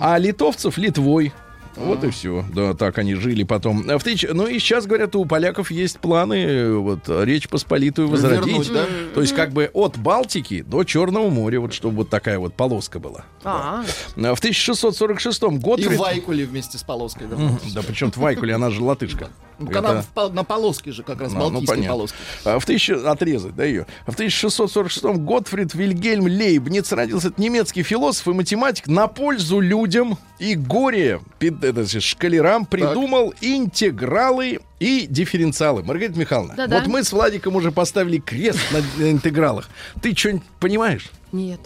а 0.00 0.18
литовцев 0.18 0.78
Литвой. 0.78 1.32
Вот 1.76 2.04
и 2.04 2.10
все. 2.10 2.44
Да, 2.54 2.74
так 2.74 2.98
они 2.98 3.14
жили 3.14 3.42
потом. 3.42 3.84
А 3.90 3.98
в 3.98 4.04
тысяч- 4.04 4.26
Ну 4.32 4.46
и 4.46 4.58
сейчас, 4.58 4.86
говорят, 4.86 5.14
у 5.16 5.24
поляков 5.24 5.70
есть 5.70 5.98
планы 5.98 6.34
э, 6.34 6.72
вот 6.74 7.00
Речь 7.08 7.48
Посполитую 7.48 8.08
возродить. 8.08 8.46
Вернуть, 8.46 8.72
да? 8.72 8.86
То 9.14 9.20
есть 9.20 9.34
как 9.34 9.52
бы 9.52 9.70
от 9.74 9.96
Балтики 9.98 10.62
до 10.62 10.84
Черного 10.84 11.30
моря, 11.30 11.60
вот 11.60 11.72
чтобы 11.74 11.96
вот 11.98 12.10
такая 12.10 12.38
вот 12.38 12.54
полоска 12.54 12.98
была. 12.98 13.24
А, 13.44 13.84
А 14.16 14.34
В 14.34 14.38
1646 14.38 15.42
год... 15.60 15.80
И 15.80 15.88
Вайкули 15.88 16.44
вместе 16.44 16.78
с 16.78 16.82
полоской. 16.82 17.26
вернуть. 17.26 17.74
Да 17.74 17.82
причем-то 17.82 18.20
Вайкуле, 18.20 18.54
она 18.54 18.70
же 18.70 18.82
латышка. 18.82 19.28
Ну, 19.58 19.70
Это- 19.70 19.78
она 19.78 20.04
пол- 20.14 20.32
на 20.32 20.42
полоске 20.42 20.90
же 20.90 21.04
как 21.04 21.20
раз, 21.20 21.30
А, 21.30 21.34
ну, 21.34 21.40
балтийской 21.42 21.76
понятно. 21.76 21.92
полоске. 21.96 22.16
А 22.44 22.58
в 22.58 22.64
1000... 22.64 23.08
Отрезать, 23.08 23.54
да, 23.54 23.64
ее. 23.64 23.86
А 24.04 24.10
в 24.10 24.14
1646 24.14 25.04
Готфрид 25.20 25.74
Вильгельм 25.74 26.24
Лейбниц 26.24 26.90
родился 26.92 27.28
это 27.28 27.40
немецкий 27.40 27.84
философ 27.84 28.26
и 28.28 28.32
математик 28.32 28.88
на 28.88 29.06
пользу 29.06 29.60
людям 29.60 30.18
и 30.40 30.56
горе 30.56 31.20
пи- 31.38 31.50
это, 31.66 32.00
шкалерам 32.00 32.66
придумал 32.66 33.34
интегралы 33.40 34.60
и 34.80 35.06
дифференциалы. 35.08 35.82
Маргарита 35.82 36.18
Михайловна, 36.18 36.54
Да-да. 36.56 36.80
вот 36.80 36.88
мы 36.88 37.02
с 37.04 37.12
Владиком 37.12 37.56
уже 37.56 37.72
поставили 37.72 38.18
крест 38.18 38.60
на, 38.72 38.80
на 39.02 39.10
интегралах. 39.10 39.68
Ты 40.02 40.14
что-нибудь 40.14 40.42
понимаешь? 40.60 41.10
нет. 41.32 41.60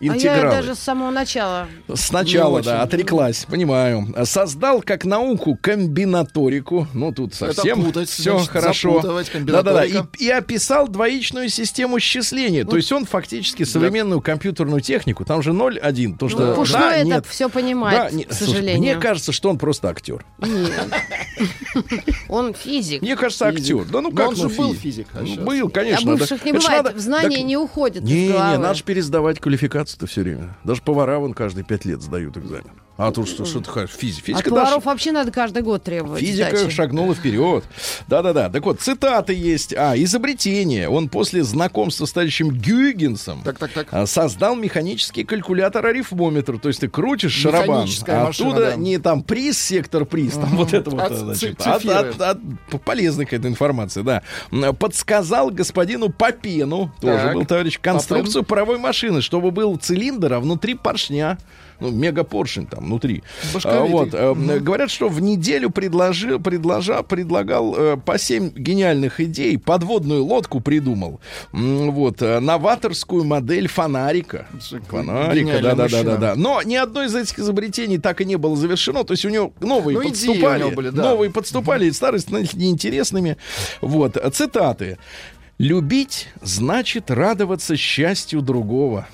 Интегралы. 0.00 0.40
А 0.40 0.44
я 0.44 0.50
даже 0.62 0.74
с 0.74 0.78
самого 0.78 1.10
начала. 1.10 1.68
Сначала, 1.94 2.62
да, 2.62 2.82
отреклась, 2.82 3.44
понимаю. 3.44 4.14
Создал 4.24 4.80
как 4.82 5.04
науку 5.04 5.58
комбинаторику. 5.60 6.88
Ну, 6.94 7.12
тут 7.12 7.34
совсем 7.34 7.84
путать, 7.84 8.08
все 8.08 8.32
значит, 8.38 8.50
хорошо. 8.50 9.00
Да-да-да. 9.40 9.84
И, 9.84 9.94
и 10.18 10.30
описал 10.30 10.88
двоичную 10.88 11.48
систему 11.50 12.00
счисления. 12.00 12.64
То 12.64 12.76
есть 12.76 12.90
он 12.92 13.04
фактически 13.04 13.64
современную 13.64 14.20
компьютерную 14.20 14.80
технику. 14.80 15.24
Там 15.24 15.42
же 15.42 15.50
0-1. 15.50 16.16
То, 16.18 16.28
что, 16.28 16.46
Ну, 16.46 16.54
Пушной 16.54 16.80
да, 16.80 16.96
это 16.96 17.06
нет. 17.06 17.26
все 17.26 17.48
понимает, 17.48 18.10
Да, 18.10 18.16
не- 18.16 18.24
к 18.24 18.32
слушай, 18.32 18.50
сожалению. 18.52 18.80
мне 18.80 18.94
кажется, 18.96 19.32
что 19.32 19.50
он 19.50 19.58
просто 19.58 19.88
актер. 19.88 20.24
Нет. 20.38 20.72
Он 22.28 22.54
физик. 22.54 23.02
Мне 23.02 23.16
кажется, 23.16 23.46
актер. 23.48 23.84
Да 23.84 24.00
ну 24.00 24.10
как 24.12 24.28
он 24.28 24.34
ну, 24.36 24.48
же 24.48 24.56
был 24.56 24.72
фи- 24.74 24.80
физик, 24.80 25.06
а 25.14 25.20
Ну, 25.22 25.36
Был, 25.44 25.66
А 25.68 25.70
конечно. 25.70 26.12
да. 26.12 26.18
бывших 26.18 26.44
не 26.44 26.50
Это 26.52 26.60
бывает. 26.60 27.00
знания 27.00 27.42
не 27.42 27.56
уходят 27.56 28.02
Не, 28.04 28.28
не, 28.28 28.32
надо 28.32 28.74
же 28.74 28.84
пересдавать 28.84 29.40
квалификацию-то 29.90 30.06
все 30.06 30.22
время. 30.22 30.56
Даже 30.64 30.82
повара 30.82 31.18
вон 31.18 31.34
каждые 31.34 31.64
пять 31.64 31.84
лет 31.84 32.02
сдают 32.02 32.36
экзамен. 32.36 32.70
А 33.02 33.12
тут 33.12 33.28
что, 33.28 33.46
что 33.46 33.60
ты 33.60 33.70
хочешь? 33.70 33.90
Физика. 33.96 34.20
От 34.20 34.26
Физика 34.26 34.50
поваров 34.50 34.74
даже- 34.74 34.86
вообще 34.86 35.12
надо 35.12 35.30
каждый 35.32 35.62
год 35.62 35.82
требовать 35.82 36.20
Физика 36.20 36.54
сдачи. 36.54 36.70
шагнула 36.70 37.14
вперед. 37.14 37.64
Да-да-да. 38.08 38.50
Так 38.50 38.64
вот, 38.66 38.80
цитаты 38.80 39.32
есть. 39.32 39.72
А, 39.74 39.96
изобретение. 39.96 40.88
Он 40.88 41.08
после 41.08 41.42
знакомства 41.42 42.04
с 42.04 42.12
товарищем 42.12 42.50
Гюйгенсом 42.50 43.40
Так, 43.42 43.58
так, 43.58 43.70
так. 43.72 43.86
а, 43.90 44.06
создал 44.06 44.54
механический 44.54 45.24
калькулятор 45.24 45.86
арифмометр. 45.86 46.58
То 46.58 46.68
есть 46.68 46.80
ты 46.80 46.88
крутишь 46.88 47.32
шарабан, 47.32 47.88
а 48.06 48.24
машина, 48.26 48.28
оттуда 48.28 48.70
да. 48.72 48.76
не 48.76 48.98
там 48.98 49.22
приз, 49.22 49.58
сектор 49.58 50.04
приз, 50.04 50.34
там 50.34 50.56
вот 50.56 50.74
это 50.74 50.90
вот, 50.90 51.00
От 51.00 51.12
значит, 51.16 51.58
от- 51.66 51.84
от- 51.86 52.20
от- 52.20 52.82
полезная 52.84 53.24
какая-то 53.24 53.48
информация, 53.48 54.02
да. 54.02 54.22
Подсказал 54.78 55.50
господину 55.50 56.10
Попену, 56.10 56.92
тоже 57.00 57.32
был 57.32 57.44
товарищ, 57.46 57.78
конструкцию 57.80 58.44
паровой 58.44 58.78
машины, 58.78 59.22
чтобы 59.22 59.50
был 59.52 59.76
цилиндр, 59.76 60.34
а 60.34 60.40
внутри 60.40 60.74
поршня. 60.74 61.38
Ну, 61.80 61.90
мегапоршень 61.90 62.66
там 62.66 62.84
внутри. 62.84 63.22
А, 63.42 63.54
Башковитый. 63.54 63.90
вот, 63.90 64.14
э, 64.14 64.60
Говорят, 64.60 64.90
что 64.90 65.08
в 65.08 65.20
неделю 65.20 65.70
предложил, 65.70 66.38
предложа, 66.38 67.02
предлагал 67.02 67.74
э, 67.76 67.96
по 67.96 68.18
семь 68.18 68.50
гениальных 68.54 69.20
идей, 69.20 69.58
подводную 69.58 70.24
лодку 70.24 70.60
придумал, 70.60 71.20
вот, 71.52 72.22
э, 72.22 72.40
новаторскую 72.40 73.24
модель 73.24 73.68
фонарика. 73.68 74.46
Фонарика, 74.88 75.60
да-да-да-да. 75.62 75.82
машина. 75.82 76.34
Но 76.36 76.62
ни 76.62 76.74
одно 76.76 77.04
из 77.04 77.14
этих 77.14 77.38
изобретений 77.38 77.98
так 77.98 78.20
и 78.20 78.24
не 78.24 78.36
было 78.36 78.56
завершено. 78.56 79.04
То 79.04 79.12
есть 79.12 79.24
у 79.24 79.28
него 79.28 79.52
новые 79.60 79.96
Ну, 79.98 80.02
идеи 80.02 80.28
у 80.28 80.32
подступали, 80.32 80.60
него 80.60 80.70
были, 80.70 80.90
да. 80.90 81.02
новые 81.02 81.30
подступали, 81.30 81.86
и 81.86 81.92
старые 81.92 82.20
становились 82.20 82.54
неинтересными. 82.54 83.36
Вот, 83.80 84.16
цитаты. 84.34 84.98
«Любить 85.58 86.28
значит 86.40 87.10
радоваться 87.10 87.76
счастью 87.76 88.40
другого». 88.40 89.06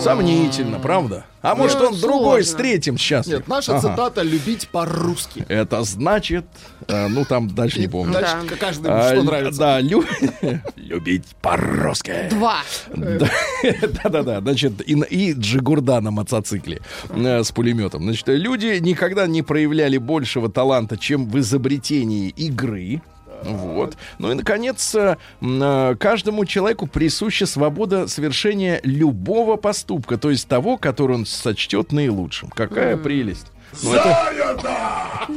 Сомнительно, 0.00 0.78
правда? 0.78 1.26
А 1.42 1.54
может, 1.54 1.76
он 1.80 1.88
сложно. 1.94 2.00
другой 2.08 2.44
с 2.44 2.52
третьим 2.52 2.98
счастлив? 2.98 3.38
Нет, 3.38 3.48
наша 3.48 3.76
Ага. 3.76 3.88
цитата 3.88 4.22
«любить 4.22 4.68
по-русски». 4.68 5.44
Это 5.48 5.82
значит, 5.84 6.44
э, 6.86 7.08
ну 7.08 7.24
там 7.24 7.48
дальше 7.48 7.80
не 7.80 7.88
помню. 7.88 8.12
Дальше 8.12 8.36
Да. 8.48 8.56
каждому 8.56 8.94
А, 8.94 9.10
что 9.12 9.22
нравится. 9.22 9.58
Да, 9.60 9.80
лю- 9.80 10.04
любить 10.76 11.24
по-русски. 11.40 12.12
Два. 12.30 12.58
Да-да-да, 12.94 14.40
значит, 14.40 14.80
и, 14.86 14.92
и 14.92 15.32
Джигурда 15.32 16.00
на 16.00 16.10
мотоцикле 16.10 16.80
э, 17.10 17.42
с 17.42 17.50
пулеметом. 17.52 18.02
Значит, 18.02 18.28
люди 18.28 18.78
никогда 18.80 19.26
не 19.26 19.42
проявляли 19.42 19.98
большего 19.98 20.50
таланта, 20.50 20.96
чем 20.96 21.28
в 21.28 21.38
изобретении 21.38 22.28
игры. 22.30 23.02
Вот. 23.44 23.96
Ну 24.18 24.30
и, 24.30 24.34
наконец, 24.34 24.94
э, 24.94 25.16
э, 25.40 25.96
каждому 25.98 26.44
человеку 26.44 26.86
присуща 26.86 27.46
свобода 27.46 28.06
совершения 28.08 28.80
любого 28.84 29.56
поступка, 29.56 30.18
то 30.18 30.30
есть 30.30 30.48
того, 30.48 30.76
который 30.76 31.16
он 31.16 31.26
сочтет 31.26 31.92
наилучшим. 31.92 32.50
Какая 32.50 32.96
прелесть. 32.96 33.46
Ну, 33.82 33.94
это- 33.94 34.16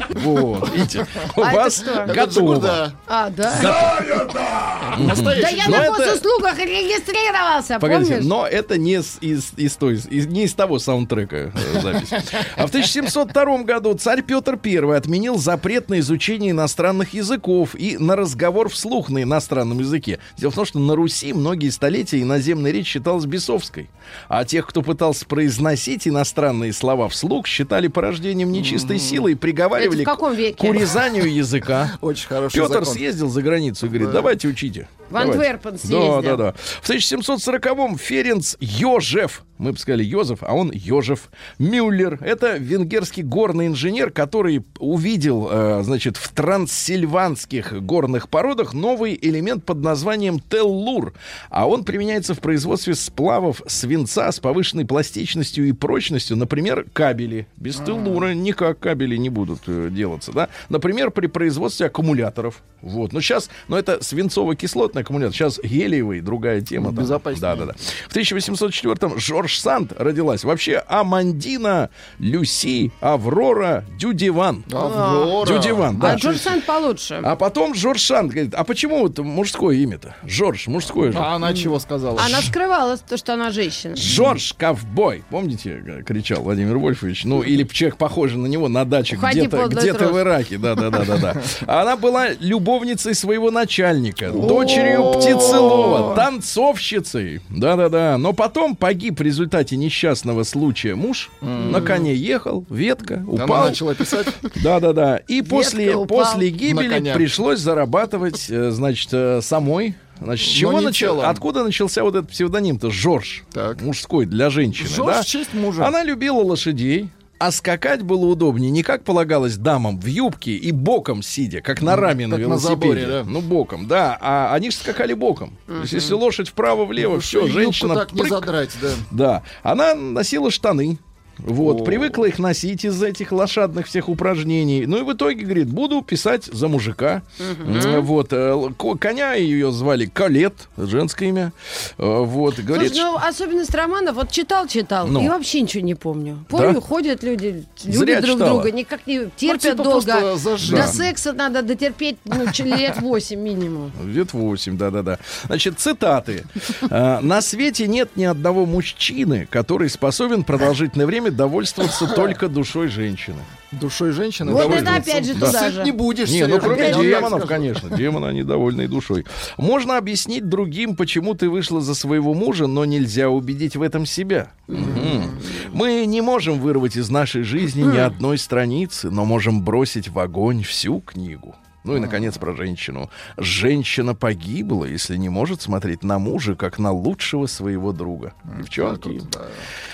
Вот, 0.15 0.69
видите, 0.73 1.06
у 1.36 1.41
А 1.41 1.53
вас 1.53 1.84
готово. 2.08 2.93
А, 3.08 3.29
да? 3.29 3.53
Да 3.60 5.49
я 5.49 5.67
на 5.67 5.88
госуслугах 5.89 6.58
регистрировался, 6.60 7.79
Погодите, 7.79 8.12
помнишь? 8.15 8.29
но 8.29 8.47
это 8.47 8.77
не 8.77 8.93
из, 8.95 9.17
из 9.58 9.75
той, 9.75 9.95
из- 9.95 10.27
не 10.27 10.43
из 10.43 10.53
того 10.53 10.79
саундтрека 10.79 11.51
э, 11.53 11.79
запись. 11.82 12.10
А 12.56 12.67
в 12.67 12.69
1702 12.69 13.63
году 13.63 13.93
царь 13.95 14.21
Петр 14.21 14.60
I 14.63 14.95
отменил 14.97 15.38
запрет 15.38 15.89
на 15.89 15.99
изучение 15.99 16.51
иностранных 16.51 17.13
языков 17.13 17.75
и 17.75 17.97
на 17.97 18.15
разговор 18.15 18.69
вслух 18.69 19.10
на 19.10 19.23
иностранном 19.23 19.79
языке. 19.79 20.19
Дело 20.38 20.51
в 20.51 20.56
том, 20.56 20.65
что 20.65 20.79
на 20.79 20.95
Руси 20.95 21.34
многие 21.34 21.69
столетия 21.69 22.21
иноземная 22.21 22.71
речь 22.71 22.88
считалась 22.88 23.25
бесовской. 23.25 23.89
А 24.29 24.45
тех, 24.45 24.67
кто 24.67 24.82
пытался 24.82 25.25
произносить 25.25 26.08
иностранные 26.08 26.73
слова 26.73 27.10
вслух, 27.10 27.47
считали 27.47 27.88
порождением 27.88 28.51
нечистой 28.51 28.99
силы 28.99 29.32
и 29.32 29.36
приговаривали 29.36 29.82
Это 29.85 29.97
в 29.97 30.03
каком 30.03 30.33
веке? 30.33 30.57
к 30.57 30.63
урезанию 30.69 31.33
языка. 31.33 31.91
Очень 32.01 32.27
хороший 32.27 32.55
Петр 32.59 32.79
закон. 32.79 32.85
съездил 32.93 33.29
за 33.29 33.41
границу 33.41 33.85
и 33.85 33.89
говорит, 33.89 34.11
давайте 34.11 34.47
учите. 34.47 34.87
В 35.09 35.13
Давайте». 35.13 35.33
Антверпен 35.33 35.71
Да, 35.71 35.77
съездил. 35.77 36.21
да, 36.21 36.35
да. 36.37 36.53
В 36.81 36.89
1740-м 36.89 37.97
Ференц 37.97 38.55
Йожеф, 38.59 39.43
мы 39.59 39.73
бы 39.73 39.77
сказали 39.77 40.03
Йозеф, 40.03 40.39
а 40.41 40.53
он 40.55 40.71
Йожеф 40.73 41.29
Мюллер. 41.59 42.17
Это 42.21 42.57
венгерский 42.57 43.21
горный 43.21 43.67
инженер, 43.67 44.09
который 44.09 44.65
увидел, 44.79 45.49
э, 45.51 45.83
значит, 45.83 46.17
в 46.17 46.29
трансильванских 46.33 47.81
горных 47.83 48.29
породах 48.29 48.73
новый 48.73 49.17
элемент 49.21 49.65
под 49.65 49.79
названием 49.81 50.39
теллур. 50.39 51.13
А 51.49 51.67
он 51.67 51.83
применяется 51.83 52.33
в 52.33 52.39
производстве 52.39 52.95
сплавов 52.95 53.61
свинца 53.67 54.31
с 54.31 54.39
повышенной 54.39 54.85
пластичностью 54.85 55.67
и 55.67 55.71
прочностью. 55.73 56.37
Например, 56.37 56.85
кабели. 56.93 57.47
Без 57.57 57.75
теллура 57.77 58.33
никак 58.33 58.79
кабели 58.79 59.15
не 59.17 59.29
будут 59.29 59.67
делаться, 59.89 60.31
да. 60.31 60.49
Например, 60.69 61.12
при 61.12 61.27
производстве 61.27 61.88
аккумуляторов. 61.88 62.62
Вот. 62.81 63.13
Но 63.13 63.21
сейчас, 63.21 63.49
но 63.67 63.77
это 63.77 63.99
свинцово-кислотный 64.01 65.01
аккумулятор. 65.01 65.33
Сейчас 65.33 65.59
гелиевый, 65.63 66.21
другая 66.21 66.62
тема. 66.62 66.88
там. 66.88 67.03
Безопаснее. 67.03 67.41
Да, 67.41 67.55
да, 67.55 67.65
да. 67.67 67.73
В 68.09 68.15
1804-м 68.15 69.19
Жорж 69.19 69.59
Санд 69.59 69.93
родилась. 69.97 70.43
Вообще 70.43 70.83
Амандина, 70.88 71.89
Люси, 72.19 72.91
Аврора, 72.99 73.86
Дюдиван. 73.97 74.63
Аврора. 74.71 75.47
Дюдиван, 75.47 75.99
да. 75.99 76.12
А 76.12 76.15
Джордж 76.15 76.38
Санд 76.38 76.65
получше. 76.65 77.21
А 77.23 77.36
потом 77.36 77.73
Жорж 77.73 78.01
Санд 78.01 78.31
говорит, 78.31 78.53
а 78.53 78.63
почему 78.63 78.99
вот 78.99 79.17
мужское 79.19 79.75
имя-то? 79.77 80.15
Жорж, 80.25 80.67
мужское 80.67 81.12
же. 81.12 81.17
А 81.17 81.36
она 81.36 81.53
чего 81.53 81.79
сказала? 81.79 82.21
Она 82.21 82.41
скрывалась, 82.41 82.99
то, 83.01 83.17
что 83.17 83.33
она 83.33 83.51
женщина. 83.51 83.95
Жорж 83.95 84.53
Ковбой. 84.57 85.23
Помните, 85.29 85.83
э, 85.86 86.03
кричал 86.03 86.43
Владимир 86.43 86.77
Вольфович? 86.77 87.23
Ну, 87.25 87.41
или 87.41 87.63
человек 87.63 87.97
похожий 87.97 88.38
на 88.38 88.47
него 88.47 88.67
на 88.67 88.86
даче 88.86 89.15
Уходи, 89.15 89.47
где-то 89.67 90.10
в 90.10 90.19
Ираке. 90.19 90.58
Да, 90.58 90.76
да, 90.76 90.89
да, 90.89 91.04
да, 91.06 91.17
да. 91.17 91.41
Она 91.82 91.95
была 91.95 92.30
любовницей 92.39 93.15
своего 93.15 93.52
начальника, 93.52 94.32
дочерью 94.32 95.13
Птицелова, 95.13 96.15
танцовщицей. 96.15 97.41
Да, 97.49 97.76
да, 97.76 97.89
да. 97.89 98.17
Но 98.17 98.34
потом 98.34 98.76
погиб 98.76 99.19
в 99.19 99.21
результате 99.23 99.76
несчастного 99.76 100.43
случая 100.43 100.95
муж. 100.95 101.30
На 101.41 101.82
коне 101.82 102.15
ехал, 102.15 102.65
ветка, 102.69 103.15
Она 103.15 103.45
упал. 103.45 103.65
начала 103.65 103.95
писать. 103.95 104.28
Да, 104.63 104.80
да, 104.80 104.93
да. 104.93 105.17
И 105.17 105.41
после, 105.41 105.97
после 106.06 106.49
гибели 106.49 107.13
пришлось 107.13 107.60
зарабатывать, 107.60 108.47
э, 108.49 108.71
значит, 108.71 109.10
э, 109.12 109.41
самой. 109.41 109.95
Значит, 110.21 110.47
с 110.47 110.52
чего 110.52 110.80
начал, 110.80 111.21
откуда 111.21 111.63
начался 111.63 112.04
вот 112.04 112.15
этот 112.15 112.32
псевдоним-то 112.32 112.91
Жорж? 112.91 113.43
Так. 113.52 113.82
Мужской 113.82 114.26
для 114.26 114.49
женщины, 114.49 114.88
Жорж 114.88 115.15
да? 115.15 115.21
в 115.21 115.26
честь 115.26 115.54
мужа. 115.54 115.86
Она 115.86 116.04
любила 116.04 116.38
лошадей. 116.41 117.10
А 117.43 117.51
скакать 117.51 118.03
было 118.03 118.25
удобнее 118.25 118.71
не 118.71 118.84
как 118.84 119.03
полагалось 119.03 119.58
дамам 119.58 119.99
в 119.99 120.06
юбке 120.06 120.51
и 120.51 120.71
боком 120.71 121.21
сидя, 121.21 121.60
как 121.60 121.82
на 121.82 121.97
раме 121.97 122.25
на 122.25 122.36
велосипеде. 122.36 122.69
заборе, 122.69 123.06
да. 123.06 123.23
Ну, 123.25 123.41
боком, 123.41 123.86
да. 123.86 124.17
А 124.21 124.53
они 124.53 124.71
же 124.71 124.77
скакали 124.77 125.13
боком. 125.13 125.58
То 125.67 125.82
есть, 125.82 125.91
если 125.91 126.13
лошадь 126.13 126.47
вправо-влево, 126.47 127.19
все, 127.19 127.41
Юбку 127.41 127.53
женщина 127.53 127.95
так 127.95 128.13
не 128.13 128.23
задрать, 128.23 128.69
да. 128.82 128.89
Да. 129.12 129.43
Она 129.62 129.93
носила 129.93 130.51
штаны. 130.51 130.97
Вот, 131.39 131.83
привыкла 131.85 132.25
их 132.25 132.39
носить 132.39 132.85
из 132.85 133.01
этих 133.01 133.31
лошадных 133.31 133.87
всех 133.87 134.07
упражнений. 134.09 134.85
Ну 134.85 134.99
и 134.99 135.01
в 135.01 135.13
итоге, 135.13 135.43
говорит, 135.45 135.67
буду 135.67 136.01
писать 136.01 136.45
за 136.45 136.67
мужика. 136.67 137.23
М, 137.39 138.01
Вот, 138.01 138.27
э, 138.31 138.69
коня 138.99 139.33
ее 139.33 139.71
звали 139.71 140.05
Калет, 140.05 140.53
женское 140.77 141.29
имя. 141.29 141.53
Э, 141.97 142.23
Вот, 142.23 142.59
говорит, 142.59 142.93
Слушай, 142.93 143.03
ну, 143.05 143.17
особенность 143.17 143.73
романа, 143.73 144.13
вот 144.13 144.29
читал-читал, 144.31 145.07
Ну. 145.07 145.23
и 145.23 145.27
вообще 145.29 145.61
ничего 145.61 145.83
не 145.83 145.95
помню. 145.95 146.45
Помню, 146.49 146.73
Да? 146.75 146.81
ходят 146.81 147.23
люди, 147.23 147.65
любят 147.83 147.97
Зря 147.99 148.21
друг 148.21 148.35
читала. 148.37 148.61
друга, 148.61 148.71
никак 148.71 149.07
не 149.07 149.27
терпят 149.35 149.61
типа 149.61 149.83
долго. 149.83 150.35
До 150.71 150.87
секса 150.87 151.33
надо 151.33 151.61
дотерпеть 151.61 152.17
ну, 152.25 152.45
лет 152.63 153.01
8 153.01 153.39
минимум. 153.39 153.91
Лет 154.05 154.33
8, 154.33 154.77
да-да-да. 154.77 155.19
Значит, 155.45 155.79
цитаты. 155.79 156.43
На 156.89 157.41
свете 157.41 157.87
нет 157.87 158.11
ни 158.15 158.23
одного 158.23 158.65
мужчины, 158.65 159.47
который 159.49 159.89
способен 159.89 160.43
продолжительное 160.43 161.05
время 161.05 161.22
довольствоваться 161.29 162.07
только 162.15 162.47
душой 162.47 162.88
женщины. 162.88 163.39
Душой 163.71 164.12
женщины. 164.12 164.51
Вот 164.51 164.71
это 164.71 164.95
опять 164.95 165.25
же 165.25 165.33
Да. 165.33 165.47
туда 165.47 165.59
Сыт 165.59 165.73
же. 165.73 165.83
не 165.83 165.91
будешь. 165.91 166.29
Не, 166.29 166.45
ну 166.45 166.59
кроме 166.59 166.93
демонов, 166.93 167.45
конечно. 167.47 167.89
Демоны, 167.89 168.27
они 168.27 168.43
довольны 168.43 168.83
и 168.83 168.88
душой. 168.88 169.25
Можно 169.57 169.97
объяснить 169.97 170.47
другим, 170.47 170.95
почему 170.95 171.33
ты 171.33 171.49
вышла 171.49 171.81
за 171.81 171.95
своего 171.95 172.33
мужа, 172.33 172.67
но 172.67 172.86
нельзя 172.86 173.29
убедить 173.29 173.75
в 173.75 173.81
этом 173.81 174.05
себя. 174.05 174.51
Мы 174.67 176.05
не 176.05 176.21
можем 176.21 176.59
вырвать 176.59 176.95
из 176.97 177.09
нашей 177.09 177.43
жизни 177.43 177.81
ни 177.81 177.97
одной 177.97 178.38
страницы, 178.38 179.09
но 179.09 179.25
можем 179.25 179.63
бросить 179.63 180.07
в 180.09 180.19
огонь 180.19 180.62
всю 180.63 180.99
книгу. 181.01 181.55
Ну 181.83 181.97
и, 181.97 181.99
наконец, 181.99 182.37
про 182.37 182.55
женщину. 182.55 183.09
Женщина 183.37 184.15
погибла, 184.15 184.85
если 184.85 185.17
не 185.17 185.29
может 185.29 185.61
смотреть 185.61 186.03
на 186.03 186.17
мужа, 186.17 186.55
как 186.55 186.79
на 186.79 186.91
лучшего 186.91 187.45
своего 187.45 187.91
друга. 187.91 188.33
Девчонки. 188.57 189.21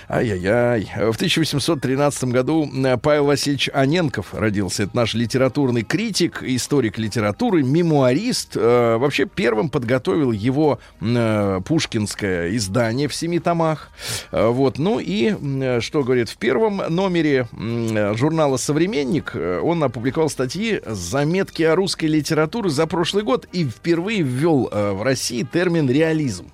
Ай-яй-яй. 0.08 0.90
В 0.96 1.16
1813 1.16 2.24
году 2.26 2.68
э, 2.68 2.98
Павел 2.98 3.26
Васильевич 3.26 3.70
Аненков 3.74 4.34
родился. 4.34 4.84
Это 4.84 4.96
наш 4.96 5.14
литературный 5.14 5.84
критик, 5.84 6.44
историк 6.44 6.98
литературы, 6.98 7.64
мемуарист. 7.64 8.56
Э, 8.56 8.98
Вообще 8.98 9.26
первым 9.26 9.70
подготовил 9.70 10.32
его 10.32 10.80
э, 11.02 11.62
пушкинское 11.66 12.56
издание 12.56 13.08
в 13.08 13.16
семи 13.16 13.40
томах. 13.40 13.92
Вот. 14.32 14.78
Ну 14.78 15.00
и, 15.00 15.80
что 15.80 16.04
говорит, 16.04 16.30
в 16.30 16.38
первом 16.38 16.78
номере 16.90 17.48
журнала 18.16 18.58
«Современник» 18.58 19.36
он 19.36 19.84
опубликовал 19.84 20.30
статьи 20.30 20.82
«Заметки 20.86 21.64
о 21.64 21.76
русской 21.80 22.06
литературе» 22.06 22.70
за 22.70 22.86
прошлый 22.88 23.24
год 23.24 23.48
и 23.52 23.64
впервые 23.66 24.22
ввел 24.22 24.70
э, 24.72 24.92
в 24.92 25.02
России 25.02 25.44
термин 25.44 25.90
«реализм». 25.90 26.46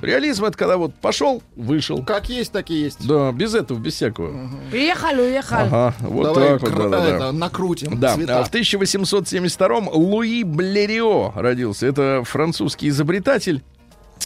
Реализм 0.00 0.44
это 0.44 0.56
когда 0.56 0.76
вот 0.76 0.94
пошел, 0.94 1.42
вышел. 1.56 2.02
Как 2.04 2.28
есть, 2.28 2.52
так 2.52 2.70
и 2.70 2.74
есть. 2.74 3.06
Да, 3.06 3.32
без 3.32 3.54
этого, 3.54 3.78
без 3.78 3.94
всякого. 3.94 4.50
Приехали, 4.70 5.20
уехали. 5.20 5.66
Ага, 5.66 5.94
вот 6.00 6.24
Давай 6.24 6.58
так 6.58 6.70
вот, 6.70 6.90
да, 6.90 7.00
да, 7.00 7.18
да. 7.18 7.32
накрутим 7.32 7.98
Да, 7.98 8.14
цвета. 8.14 8.40
а 8.40 8.44
в 8.44 8.50
1872-м 8.52 9.88
Луи 9.88 10.44
Блерио 10.44 11.32
родился. 11.34 11.86
Это 11.86 12.22
французский 12.24 12.88
изобретатель. 12.88 13.62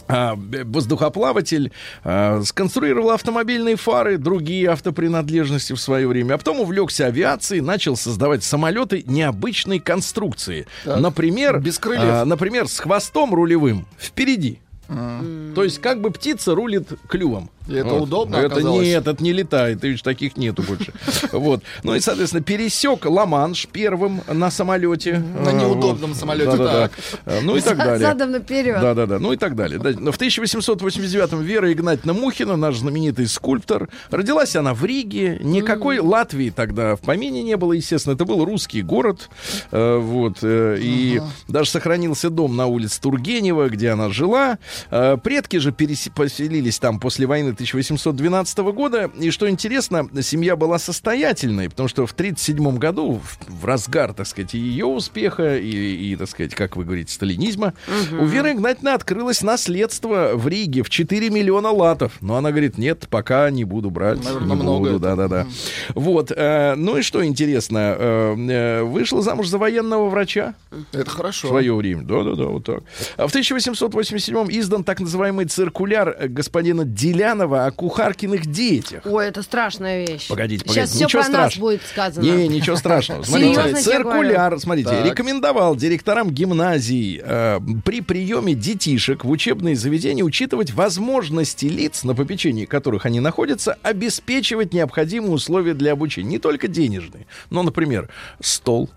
А, 0.07 0.35
воздухоплаватель 0.35 1.71
а, 2.03 2.41
сконструировал 2.43 3.11
автомобильные 3.11 3.75
фары, 3.75 4.17
другие 4.17 4.69
автопринадлежности 4.69 5.73
в 5.73 5.79
свое 5.79 6.07
время, 6.07 6.33
а 6.33 6.37
потом 6.37 6.59
увлекся 6.61 7.05
авиацией, 7.05 7.61
начал 7.61 7.95
создавать 7.95 8.43
самолеты 8.43 9.03
необычной 9.05 9.79
конструкции. 9.79 10.65
Так, 10.83 10.99
Например, 10.99 11.59
без 11.59 11.77
крыльев. 11.77 12.03
а, 12.03 12.25
например, 12.25 12.67
с 12.67 12.79
хвостом 12.79 13.33
рулевым 13.33 13.85
впереди. 13.99 14.59
То 14.87 15.63
есть 15.63 15.79
как 15.79 16.01
бы 16.01 16.09
птица 16.09 16.55
рулит 16.55 16.87
клювом. 17.07 17.51
И 17.69 17.75
это 17.75 17.93
удобно 17.93 18.37
Это 18.37 18.47
оказалось? 18.55 18.85
нет, 18.85 19.07
это 19.07 19.23
не 19.23 19.33
летает, 19.33 19.81
видишь, 19.83 20.01
таких 20.01 20.37
нету 20.37 20.63
больше. 20.63 20.93
Вот. 21.31 21.61
Ну 21.83 21.95
и, 21.95 21.99
соответственно, 21.99 22.43
пересек 22.43 23.05
Ла-Манш 23.05 23.67
первым 23.71 24.21
на 24.27 24.49
самолете. 24.51 25.19
На 25.19 25.51
неудобном 25.51 26.11
вот. 26.11 26.19
самолете, 26.19 26.51
Да-да-да. 26.51 26.87
так. 26.87 26.91
А, 27.25 27.39
Ну 27.43 27.55
и 27.55 27.61
так 27.61 27.77
далее. 27.77 27.99
Задом 27.99 28.31
наперед. 28.31 28.79
Да, 28.81 28.93
да, 28.93 29.05
да. 29.05 29.19
Ну 29.19 29.31
и 29.33 29.37
так 29.37 29.55
далее. 29.55 29.79
Да, 29.79 29.91
но 29.97 30.11
В 30.11 30.19
1889-м 30.19 31.41
Вера 31.41 31.71
Игнатьевна 31.71 32.13
Мухина, 32.13 32.55
наш 32.55 32.77
знаменитый 32.77 33.27
скульптор, 33.27 33.89
родилась 34.09 34.55
она 34.55 34.73
в 34.73 34.83
Риге. 34.85 35.39
Никакой 35.41 35.99
Латвии 35.99 36.49
тогда 36.49 36.95
в 36.95 37.01
помине 37.01 37.43
не 37.43 37.57
было, 37.57 37.73
естественно. 37.73 38.13
Это 38.15 38.25
был 38.25 38.43
русский 38.45 38.81
город. 38.81 39.29
Э, 39.71 39.97
Вот. 39.97 40.37
э, 40.41 40.77
И 40.81 41.21
даже 41.47 41.69
сохранился 41.69 42.29
дом 42.29 42.55
на 42.55 42.65
улице 42.65 42.99
Тургенева, 43.01 43.69
где 43.69 43.89
она 43.89 44.09
жила. 44.09 44.57
Э, 44.91 45.17
Предки 45.21 45.57
же 45.57 45.71
пересе- 45.71 46.11
поселились 46.13 46.79
там 46.79 46.99
после 46.99 47.25
войны 47.27 47.53
1812 47.59 48.57
года. 48.59 49.11
И 49.19 49.31
что 49.31 49.49
интересно, 49.49 50.07
семья 50.21 50.55
была 50.55 50.79
состоятельной, 50.79 51.69
потому 51.69 51.89
что 51.89 52.05
в 52.05 52.11
1937 52.11 52.77
году, 52.77 53.21
в, 53.21 53.61
в 53.61 53.65
разгар, 53.65 54.13
так 54.13 54.27
сказать, 54.27 54.53
ее 54.53 54.85
успеха 54.85 55.57
и, 55.57 55.69
и, 55.69 56.15
так 56.15 56.29
сказать, 56.29 56.55
как 56.55 56.75
вы 56.77 56.85
говорите, 56.85 57.13
сталинизма, 57.13 57.73
у 58.11 58.25
Веры 58.25 58.53
Игнатьевны 58.53 58.89
открылось 58.89 59.41
наследство 59.41 60.31
в 60.35 60.47
Риге 60.47 60.83
в 60.83 60.89
4 60.89 61.29
миллиона 61.29 61.71
латов. 61.71 62.13
Но 62.21 62.37
она 62.37 62.51
говорит, 62.51 62.77
нет, 62.77 63.07
пока 63.09 63.49
не 63.49 63.63
буду 63.65 63.89
брать. 63.89 64.23
Наверное, 64.23 64.55
не 64.55 64.61
много 64.61 64.91
буду, 64.91 64.99
да-да-да. 64.99 65.47
Вот. 65.95 66.31
э, 66.31 66.75
ну 66.75 66.97
и 66.97 67.01
что 67.01 67.25
интересно, 67.25 67.95
э, 67.97 68.35
э, 68.37 68.83
вышла 68.83 69.21
замуж 69.21 69.47
за 69.47 69.57
военного 69.57 70.09
врача 70.09 70.55
Это 70.91 71.09
в 71.09 71.13
хорошо. 71.13 71.47
свое 71.49 71.73
время. 71.75 72.03
Да-да-да, 72.03 72.45
вот 72.45 72.63
так. 72.65 72.83
А 73.17 73.27
в 73.27 73.31
1887 73.31 74.47
издан 74.51 74.83
так 74.83 74.99
называемый 74.99 75.45
циркуляр 75.45 76.15
господина 76.27 76.85
Делянова 76.85 77.48
о 77.53 77.71
кухаркиных 77.71 78.45
детях. 78.45 79.03
Ой, 79.05 79.27
это 79.27 79.41
страшная 79.43 80.05
вещь. 80.05 80.27
Погодите, 80.27 80.63
Сейчас 80.65 80.89
погодите, 80.89 80.95
все 80.95 81.05
ничего 81.05 81.21
про 81.21 81.29
нас 81.29 81.37
страшного. 81.51 81.69
будет 81.69 81.81
сказано. 81.85 82.23
Не, 82.23 82.47
ничего 82.47 82.75
страшного. 82.75 83.23
Смотрите, 83.23 83.75
циркуляр, 83.75 84.59
смотрите, 84.59 84.89
Так. 84.89 85.05
рекомендовал 85.05 85.75
директорам 85.75 86.31
гимназий 86.31 87.21
э, 87.23 87.59
при 87.85 88.01
приеме 88.01 88.53
детишек 88.53 89.23
в 89.23 89.29
учебные 89.29 89.75
заведения 89.75 90.23
учитывать 90.23 90.71
возможности 90.71 91.65
лиц, 91.65 92.03
на 92.03 92.15
попечении 92.15 92.65
которых 92.65 93.05
они 93.05 93.19
находятся, 93.19 93.77
обеспечивать 93.83 94.73
необходимые 94.73 95.31
условия 95.31 95.73
для 95.73 95.93
обучения. 95.93 96.29
Не 96.29 96.39
только 96.39 96.67
денежные, 96.67 97.25
но, 97.49 97.63
например, 97.63 98.09
стол, 98.41 98.89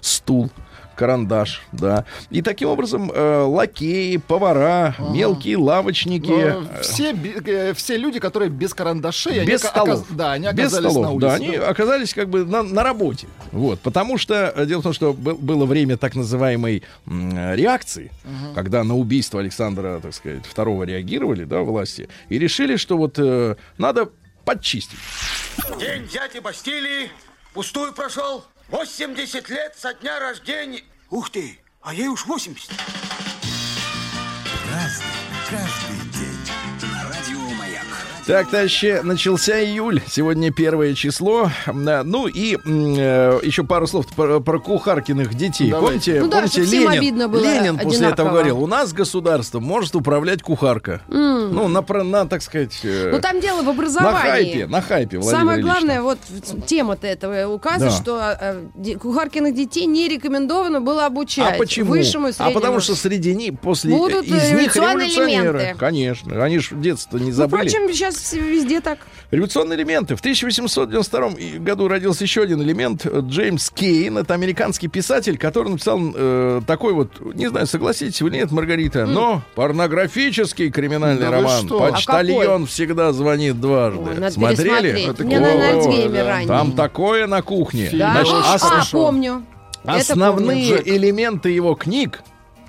стул, 0.00 0.50
карандаш, 1.00 1.62
да. 1.72 2.04
И 2.28 2.42
таким 2.42 2.68
образом 2.68 3.10
э, 3.10 3.42
лакеи, 3.42 4.18
повара, 4.18 4.94
мелкие 5.12 5.56
лавочники. 5.56 6.28
Но 6.28 6.36
э, 6.70 6.82
все, 6.82 7.12
э, 7.14 7.72
все 7.72 7.96
люди, 7.96 8.20
которые 8.20 8.50
без 8.50 8.74
карандашей, 8.74 9.38
они 9.40 9.46
без 9.50 9.62
ока- 9.64 9.68
столов. 9.70 10.00
оказ- 10.10 10.16
да, 10.16 10.32
они 10.32 10.46
без 10.52 10.66
оказались 10.66 10.90
столов. 10.90 11.02
на 11.06 11.10
улице. 11.12 11.26
Да, 11.28 11.34
они 11.34 11.56
оказались 11.56 12.12
как 12.14 12.28
бы 12.28 12.44
на, 12.44 12.62
на 12.62 12.82
работе. 12.82 13.26
Вот, 13.50 13.80
потому 13.80 14.18
что 14.18 14.52
э, 14.54 14.66
дело 14.66 14.80
в 14.80 14.82
том, 14.82 14.92
что 14.92 15.14
был- 15.14 15.36
было 15.38 15.64
время 15.64 15.96
так 15.96 16.14
называемой 16.14 16.82
м, 17.06 17.34
э, 17.34 17.56
реакции, 17.56 18.10
когда 18.54 18.84
на 18.84 18.94
убийство 18.94 19.40
Александра, 19.40 20.00
так 20.00 20.12
сказать, 20.14 20.44
второго 20.44 20.84
реагировали, 20.84 21.44
да, 21.44 21.60
власти, 21.60 22.10
и 22.28 22.38
решили, 22.38 22.76
что 22.76 22.98
вот 22.98 23.14
э, 23.18 23.56
надо 23.78 24.10
подчистить. 24.44 24.98
День 25.80 26.06
дяди 26.12 26.40
Бастилии 26.40 27.10
пустую 27.54 27.94
прошел. 27.94 28.44
80 28.70 29.48
лет 29.50 29.74
со 29.76 29.92
дня 29.94 30.20
рождения. 30.20 30.82
Ух 31.10 31.28
ты, 31.28 31.58
а 31.82 31.92
ей 31.92 32.06
уж 32.06 32.24
80. 32.24 32.70
Разный, 34.70 35.06
каждый 35.50 35.99
Так, 38.30 38.48
товарищи, 38.48 39.00
начался 39.02 39.60
июль. 39.60 40.00
Сегодня 40.06 40.52
первое 40.52 40.94
число. 40.94 41.50
Э, 41.66 42.02
Ну 42.04 42.28
и 42.28 42.56
э, 42.64 43.40
еще 43.42 43.64
пару 43.64 43.88
слов 43.88 44.06
про, 44.06 44.38
про 44.38 44.60
кухаркиных 44.60 45.34
детей. 45.34 45.68
Давайте. 45.68 46.20
Помните, 46.20 46.20
Ну 46.22 46.28
да, 46.28 46.36
помните 46.36 46.62
всем 46.62 46.92
Ленин, 46.92 47.28
было 47.28 47.40
Ленин 47.42 47.76
после 47.76 47.96
одинаково. 47.98 48.12
этого 48.12 48.28
говорил, 48.30 48.62
у 48.62 48.66
нас 48.68 48.92
государство 48.92 49.58
может 49.58 49.96
управлять 49.96 50.42
кухарка. 50.42 51.00
Ну, 51.08 51.66
на, 51.66 51.82
на, 52.04 52.26
так 52.28 52.42
сказать... 52.42 52.78
э, 52.84 53.10
Ну 53.12 53.20
там 53.20 53.40
дело 53.40 53.62
в 53.62 53.64
на 53.64 53.70
образовании. 53.72 54.20
хайпе, 54.20 54.66
на 54.68 54.80
хайпе, 54.80 55.18
Владимир 55.18 55.36
Самое 55.40 55.58
Ильич, 55.58 55.66
главное, 55.72 56.02
вот 56.02 56.18
тема-то 56.66 57.08
этого 57.08 57.52
указа, 57.52 57.86
Да. 57.86 57.90
что 57.90 58.38
э, 58.84 58.94
кухаркиных 58.96 59.56
детей 59.56 59.86
не 59.86 60.06
рекомендовано 60.08 60.80
было 60.80 61.06
обучать 61.06 61.54
А 61.56 61.58
почему? 61.58 61.90
высшему 61.90 62.28
и 62.28 62.32
а 62.38 62.50
потому 62.52 62.78
что 62.78 62.94
среди 62.94 63.34
них, 63.34 63.58
после 63.58 63.90
Будут, 63.92 64.26
из 64.26 64.52
них 64.52 64.76
революционеры. 64.76 65.58
элементы. 65.58 65.76
Конечно, 65.80 66.44
они 66.44 66.60
же 66.60 66.76
детство 66.76 67.18
не 67.18 67.30
Ну, 67.30 67.32
забыли. 67.32 67.68
впрочем, 67.68 67.92
сейчас 67.92 68.19
везде 68.32 68.80
так. 68.80 68.98
Революционные 69.30 69.76
элементы. 69.78 70.16
В 70.16 70.20
1892 70.20 71.28
и- 71.38 71.58
году 71.58 71.88
родился 71.88 72.24
еще 72.24 72.42
один 72.42 72.62
элемент. 72.62 73.06
Джеймс 73.06 73.70
Кейн. 73.70 74.18
Это 74.18 74.34
американский 74.34 74.88
писатель, 74.88 75.38
который 75.38 75.68
написал 75.70 76.00
э, 76.14 76.60
такой 76.66 76.92
вот, 76.94 77.12
не 77.34 77.48
знаю, 77.48 77.66
согласитесь 77.66 78.20
вы 78.22 78.28
или 78.30 78.36
нет, 78.38 78.50
Маргарита, 78.50 79.06
но 79.06 79.42
порнографический 79.54 80.70
криминальный 80.70 81.22
Да 81.22 81.30
роман. 81.30 81.66
что? 81.66 81.84
А 81.84 81.92
Почтальон 81.92 82.66
всегда 82.66 83.12
звонит 83.12 83.60
дважды. 83.60 84.00
Ой, 84.00 84.14
надо 84.16 84.30
Смотрели? 84.32 85.08
Это 85.08 85.24
Мне 85.24 85.40
на 85.40 85.46
Да. 85.52 86.24
ранний. 86.26 86.46
Там 86.46 86.72
такое 86.72 87.26
на 87.26 87.42
кухне. 87.42 87.88
Да? 87.92 88.12
Значит, 88.12 88.34
а, 88.34 88.58
хорошо. 88.58 88.98
помню. 89.06 89.42
Это 89.84 89.94
Основные 90.12 90.76
помню, 90.76 90.96
элементы 90.96 91.50
его 91.50 91.74
книг 91.74 92.20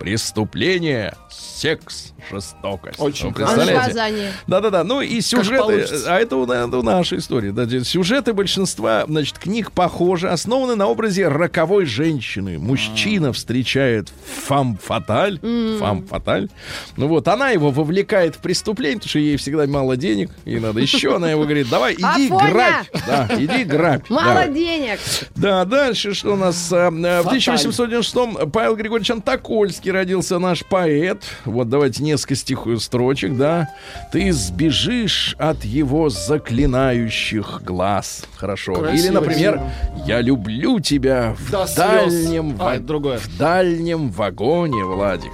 преступление, 0.02 1.16
секс, 1.30 2.14
жестокость. 2.30 3.00
Очень. 3.00 3.30
А 3.30 3.34
представляете? 3.34 4.34
Да-да-да, 4.48 4.84
ну 4.84 5.02
и 5.02 5.22
сюжеты, 5.22 5.86
а 6.08 6.20
это 6.20 6.38
у, 6.38 6.44
у 6.44 6.82
нашей 6.82 7.20
истории. 7.20 7.52
Да, 7.52 7.68
сюжеты 7.84 8.34
большинства, 8.34 9.06
значит, 9.08 9.38
книг 9.38 9.72
похожи, 9.72 10.28
основаны 10.30 10.76
на 10.76 10.88
образе 10.88 11.28
роковой 11.28 11.86
женщины. 11.86 12.58
Мужчина 12.58 13.32
встречает 13.32 14.10
фам 14.46 14.78
фаталь, 14.82 15.40
фам 15.80 16.06
фаталь. 16.08 16.50
Ну 16.98 17.08
вот, 17.08 17.28
она 17.28 17.50
его 17.50 17.70
вовлекает 17.70 18.36
в 18.36 18.40
преступление, 18.40 18.98
потому 18.98 19.10
что 19.10 19.20
ей 19.20 19.38
всегда 19.38 19.68
мало 19.68 19.98
денег, 19.98 20.32
ей 20.46 20.60
надо 20.60 20.80
еще, 20.80 21.16
она 21.16 21.30
его 21.30 21.44
говорит, 21.44 21.70
давай, 21.70 21.94
иди 21.94 22.28
Афоня! 22.28 22.50
грабь. 22.52 22.88
Да, 23.08 23.28
иди 23.38 23.64
грабь. 23.64 24.10
Мало 24.10 24.48
денег. 24.48 25.00
Да, 25.36 25.64
дальше 25.66 26.14
что 26.14 26.34
у 26.34 26.38
нас? 26.38 26.72
э, 26.72 26.76
э, 26.76 26.90
В 26.90 27.24
Фаталь. 27.24 27.38
1896 27.38 28.52
Павел 28.52 28.76
Григорьевич 28.76 29.12
Антокольский 29.12 29.91
родился 29.92 30.40
наш 30.40 30.64
поэт. 30.66 31.24
Вот 31.46 31.70
давайте 31.70 32.04
несколько 32.04 32.36
стих 32.36 32.66
строчек, 32.80 33.36
да. 33.38 33.70
Ты 34.12 34.32
сбежишь 34.34 35.36
от 35.38 35.64
его 35.64 36.10
заклинающих 36.10 37.62
глаз. 37.64 38.26
Хорошо. 38.36 38.74
Красиво, 38.76 38.96
Или, 39.06 39.10
например, 39.14 39.54
красиво. 39.54 40.06
я 40.08 40.22
люблю 40.22 40.80
тебя 40.80 41.36
в 41.38 41.52
До 41.52 41.66
дальнем, 41.76 42.56
А, 42.60 42.76
это 42.76 42.84
другое. 42.84 43.20
в 43.20 43.38
дальнем 43.38 44.10
вагоне, 44.10 44.84
Владик. 44.84 45.32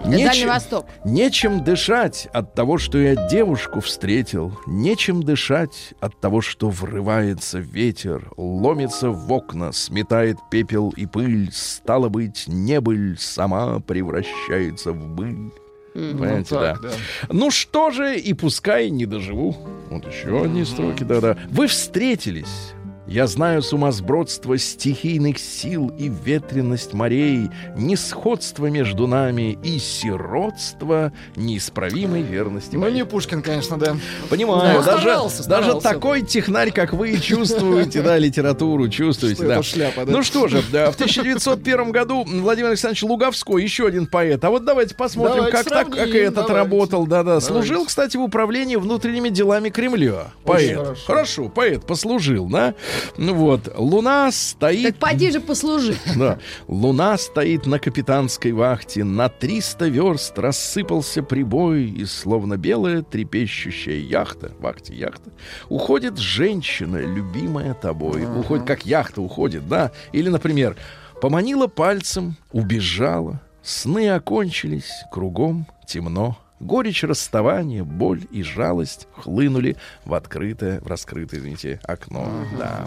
Это 0.00 0.10
Дальний 0.10 0.46
Восток. 0.46 0.86
Нечем 1.04 1.64
дышать 1.64 2.28
от 2.32 2.54
того, 2.54 2.78
что 2.78 2.98
я 2.98 3.14
девушку 3.28 3.80
встретил. 3.80 4.58
Нечем 4.66 5.22
дышать 5.22 5.94
от 6.00 6.20
того, 6.20 6.40
что 6.40 6.70
врывается 6.70 7.58
ветер, 7.58 8.30
ломится 8.36 9.10
в 9.10 9.32
окна, 9.32 9.72
сметает 9.72 10.38
пепел 10.50 10.90
и 10.90 11.06
пыль. 11.06 11.50
Стало 11.52 12.08
быть, 12.08 12.44
небыль 12.46 13.16
сама 13.18 13.80
превращается 13.80 14.92
в 14.92 15.08
быль. 15.08 15.50
Понимаете, 15.94 16.54
Ну, 16.54 16.60
так, 16.60 16.80
да. 16.82 16.88
да. 16.88 16.94
Ну 17.30 17.50
что 17.50 17.90
же, 17.90 18.18
и 18.18 18.34
пускай 18.34 18.90
не 18.90 19.06
доживу. 19.06 19.56
Вот 19.90 20.06
еще 20.06 20.42
одни 20.44 20.64
строки, 20.64 21.04
да-да. 21.04 21.38
Вы 21.50 21.68
встретились. 21.68 22.74
Я 23.06 23.28
знаю 23.28 23.62
сумасбродство 23.62 24.58
стихийных 24.58 25.38
сил 25.38 25.92
и 25.96 26.08
ветренность 26.08 26.92
морей, 26.92 27.50
несходство 27.76 28.66
между 28.66 29.06
нами 29.06 29.56
и 29.62 29.78
сиротство 29.78 31.12
неисправимой 31.36 32.22
верности 32.22 32.74
Ну, 32.74 32.80
моей. 32.80 32.94
не 32.94 33.04
Пушкин, 33.04 33.42
конечно, 33.42 33.78
да. 33.78 33.96
Понимаю, 34.28 34.80
Да, 34.82 34.84
даже, 34.92 35.02
старался, 35.02 35.48
даже 35.48 35.64
старался. 35.66 35.88
такой 35.88 36.22
технарь, 36.22 36.72
как 36.72 36.94
вы, 36.94 37.16
чувствуете, 37.18 38.02
да, 38.02 38.18
литературу, 38.18 38.88
чувствуете, 38.88 39.36
Что 39.36 39.46
да. 39.48 39.62
шляпа, 39.62 40.04
да? 40.04 40.12
Ну 40.12 40.24
что 40.24 40.48
же, 40.48 40.62
да, 40.72 40.90
в 40.90 40.94
1901 40.96 41.92
году 41.92 42.24
Владимир 42.26 42.70
Александрович 42.70 43.04
Луговской, 43.04 43.62
еще 43.62 43.86
один 43.86 44.06
поэт. 44.08 44.44
А 44.44 44.50
вот 44.50 44.64
давайте 44.64 44.96
посмотрим, 44.96 45.36
Давайте 45.44 45.56
как, 45.56 45.68
так, 45.68 45.90
как 45.90 46.08
этот 46.08 46.34
давайте. 46.34 46.52
работал. 46.54 47.06
Да-да, 47.06 47.40
служил, 47.40 47.86
кстати, 47.86 48.16
в 48.16 48.22
управлении 48.22 48.74
внутренними 48.74 49.28
делами 49.28 49.68
Кремля. 49.68 50.32
Поэт. 50.44 50.76
хорошо. 50.76 51.02
Хорошо, 51.06 51.48
поэт 51.48 51.86
послужил, 51.86 52.48
да. 52.48 52.74
Ну 53.16 53.34
вот, 53.34 53.72
Луна 53.76 54.30
стоит... 54.32 54.98
Так 54.98 55.10
поди 55.10 55.30
же 55.30 55.40
послужи. 55.40 55.96
Да. 56.16 56.38
Луна 56.66 57.18
стоит 57.18 57.66
на 57.66 57.78
капитанской 57.78 58.52
вахте, 58.52 59.04
на 59.04 59.28
300 59.28 59.86
верст 59.88 60.38
рассыпался 60.38 61.22
прибой, 61.22 61.84
и 61.84 62.04
словно 62.04 62.56
белая 62.56 63.02
трепещущая 63.02 63.98
яхта, 63.98 64.52
вахте 64.58 64.94
яхта, 64.94 65.30
уходит 65.68 66.18
женщина, 66.18 66.96
любимая 66.96 67.74
тобой. 67.74 68.24
Уходит, 68.24 68.66
как 68.66 68.86
яхта 68.86 69.20
уходит, 69.20 69.68
да. 69.68 69.92
Или, 70.12 70.28
например, 70.28 70.76
поманила 71.20 71.66
пальцем, 71.66 72.36
убежала, 72.52 73.40
сны 73.62 74.08
окончились, 74.10 74.90
кругом 75.12 75.66
темно. 75.86 76.38
Горечь 76.58 77.04
расставания, 77.04 77.84
боль 77.84 78.22
и 78.30 78.42
жалость 78.42 79.08
хлынули 79.14 79.76
в 80.04 80.14
открытое, 80.14 80.80
в 80.80 80.86
раскрытое, 80.86 81.40
извините, 81.40 81.80
окно. 81.84 82.28
Да. 82.58 82.86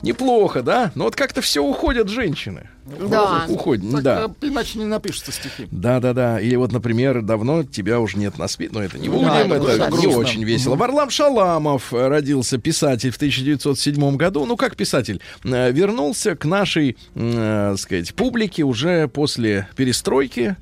Неплохо, 0.00 0.62
да? 0.62 0.92
Но 0.94 1.04
вот 1.04 1.14
как-то 1.14 1.42
все 1.42 1.62
уходят 1.62 2.08
женщины. 2.08 2.68
Да. 2.84 3.46
Уходят, 3.48 3.90
Так, 3.92 4.02
да. 4.02 4.30
э, 4.40 4.46
Иначе 4.48 4.78
не 4.78 4.84
напишутся 4.86 5.32
стихи. 5.32 5.68
Да, 5.70 6.00
да, 6.00 6.12
да. 6.12 6.40
Или 6.40 6.56
вот, 6.56 6.72
например, 6.72 7.22
давно 7.22 7.62
тебя 7.62 8.00
уже 8.00 8.18
нет 8.18 8.38
на 8.38 8.48
свете. 8.48 8.72
Но 8.74 8.82
это 8.82 8.98
не 8.98 9.08
будем, 9.08 9.26
Да, 9.26 9.40
это 9.40 9.54
это 9.70 9.96
не 9.96 10.06
очень 10.08 10.44
весело. 10.44 10.74
Варлам 10.76 11.10
Шаламов 11.10 11.92
э, 11.94 12.08
родился 12.08 12.58
писатель 12.58 13.10
в 13.10 13.16
1907 13.16 14.16
году. 14.16 14.44
Ну, 14.46 14.56
как 14.56 14.76
писатель? 14.76 15.20
Э, 15.44 15.70
Вернулся 15.70 16.34
к 16.36 16.44
нашей, 16.44 16.96
э, 17.14 17.74
сказать, 17.78 18.14
публике 18.14 18.62
уже 18.64 19.08
после 19.08 19.68
перестройки. 19.76 20.56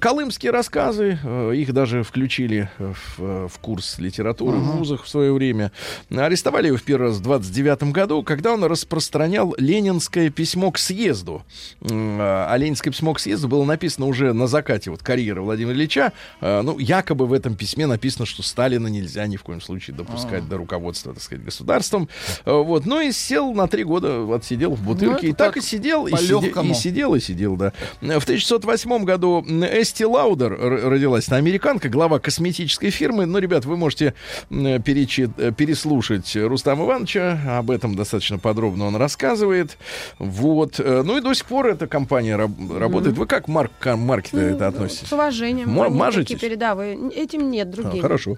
Колымские 0.00 0.52
рассказы, 0.52 1.18
их 1.54 1.72
даже 1.72 2.02
включили 2.02 2.70
в, 2.78 3.48
в 3.48 3.58
курс 3.60 3.98
литературы 3.98 4.58
в 4.58 4.76
вузах 4.78 5.04
в 5.04 5.08
свое 5.08 5.32
время. 5.32 5.72
Арестовали 6.10 6.68
его 6.68 6.76
в 6.76 6.82
первый 6.82 7.08
раз 7.08 7.16
в 7.16 7.22
29 7.22 7.84
году, 7.92 8.22
когда 8.22 8.52
он 8.52 8.64
распространял 8.64 9.54
ленинское 9.58 10.30
письмо 10.30 10.70
к 10.70 10.78
съезду. 10.78 11.42
М, 11.82 12.18
А 12.20 12.54
ленинское 12.56 12.92
письмо 12.92 13.14
к 13.14 13.20
съезду 13.20 13.48
было 13.48 13.64
написано 13.64 14.06
уже 14.06 14.32
на 14.32 14.46
закате 14.46 14.90
вот 14.90 15.02
карьеры 15.02 15.42
Владимира 15.42 15.74
Ильича. 15.74 16.12
Э, 16.40 16.62
Ну, 16.62 16.78
якобы 16.78 17.26
в 17.26 17.32
этом 17.32 17.54
письме 17.54 17.86
написано, 17.86 18.26
что 18.26 18.42
Сталина 18.42 18.86
нельзя 18.88 19.26
ни 19.26 19.36
в 19.36 19.42
коем 19.42 19.60
случае 19.60 19.96
допускать 19.96 20.48
до 20.48 20.56
руководства, 20.56 21.14
так 21.14 21.22
сказать, 21.22 21.44
государством. 21.44 22.08
Э, 22.44 22.52
Вот. 22.52 22.86
Ну 22.86 23.00
и 23.00 23.12
сел 23.12 23.52
на 23.54 23.66
три 23.68 23.84
года, 23.84 24.26
отсидел 24.34 24.74
в 24.74 24.82
бутылке. 24.82 25.26
Ну, 25.26 25.28
и 25.28 25.32
так, 25.32 25.54
так, 25.54 25.56
и 25.56 25.60
сидел, 25.60 26.06
и, 26.06 26.12
сиде- 26.42 26.50
и 26.70 26.74
сидел, 26.74 27.14
и 27.14 27.20
сидел, 27.20 27.56
да. 27.56 27.72
В 28.00 28.24
1908 28.24 29.04
году 29.04 29.44
Эсти 29.48 30.02
Лаудер 30.04 30.52
родилась. 30.58 31.28
Она 31.28 31.38
американка, 31.38 31.88
глава 31.88 32.18
косметической 32.18 32.90
фирмы. 32.90 33.26
Ну, 33.26 33.38
ребят, 33.38 33.64
вы 33.64 33.76
можете 33.76 34.14
м, 34.50 34.66
перечи- 34.82 35.30
э, 35.38 35.52
переслушать 35.52 36.34
Рустама 36.36 36.84
Ивановича. 36.84 37.58
Об 37.58 37.70
этом 37.70 37.94
достаточно 37.94 38.38
подробно 38.38 38.86
он 38.86 38.96
рассказывает. 38.96 39.78
Вот. 40.18 40.78
Э, 40.80 41.02
Ну 41.04 41.16
и 41.16 41.20
до 41.20 41.32
сих 41.38 41.46
пор 41.46 41.68
эта 41.68 41.86
компания 41.86 42.36
раб- 42.36 42.50
работает. 42.78 43.16
Вы 43.16 43.26
как 43.26 43.48
марк, 43.48 43.72
к 43.78 43.96
маркету 43.96 44.38
это 44.38 44.68
относитесь? 44.68 45.08
С 45.08 45.12
уважением. 45.12 45.80
Они 45.80 45.94
мажетесь? 45.94 46.34
такие 46.34 46.50
передовые. 46.50 46.98
Этим 47.14 47.50
нет, 47.50 47.68
А, 47.68 47.72
другие. 47.72 48.02
хорошо. 48.02 48.36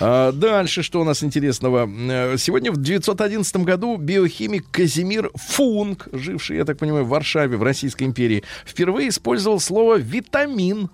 А, 0.00 0.32
дальше, 0.32 0.82
что 0.82 1.00
у 1.00 1.04
нас 1.04 1.22
интересного? 1.24 1.88
Э, 1.88 2.36
Сегодня 2.38 2.70
в 2.72 2.80
911 2.80 3.64
году 3.64 3.96
биохимик 3.96 4.66
Казимир 4.70 5.30
Функ, 5.34 6.08
живший, 6.12 6.56
я 6.58 6.64
так 6.64 6.78
понимаю, 6.78 7.04
в 7.04 7.08
Варшаве, 7.08 7.56
в 7.56 7.62
Российской 7.62 8.04
империи, 8.04 8.42
впервые 8.64 9.08
использовал 9.08 9.60
слово 9.60 9.96
«витамин» 9.96 10.88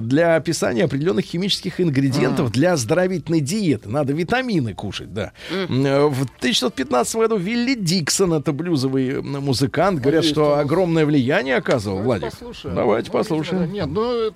для 0.00 0.36
описания 0.36 0.84
определенных 0.84 1.24
химических 1.24 1.80
ингредиентов 1.80 2.50
для 2.52 2.72
оздоровительной 2.72 3.40
диеты. 3.40 3.88
Надо 3.88 4.12
витамины 4.12 4.74
кушать, 4.74 5.12
да. 5.14 5.32
Э, 5.50 5.66
В 6.06 6.22
1915 6.38 7.16
году 7.16 7.36
Вилли 7.36 7.74
Диксон, 7.74 8.32
это 8.34 8.52
блюзовый 8.52 9.18
м, 9.18 9.42
музыкант, 9.44 10.00
говорят, 10.00 10.24
что 10.24 10.56
нас. 10.56 10.66
Огромное 10.96 11.06
влияние 11.06 11.56
оказывал, 11.56 11.98
Владик. 12.02 12.30
Послушаем. 12.30 12.74
Давайте 12.74 13.10
Ну, 13.12 13.18
послушаем. 13.18 13.72
Нет, 13.72 13.86
ну, 13.86 14.28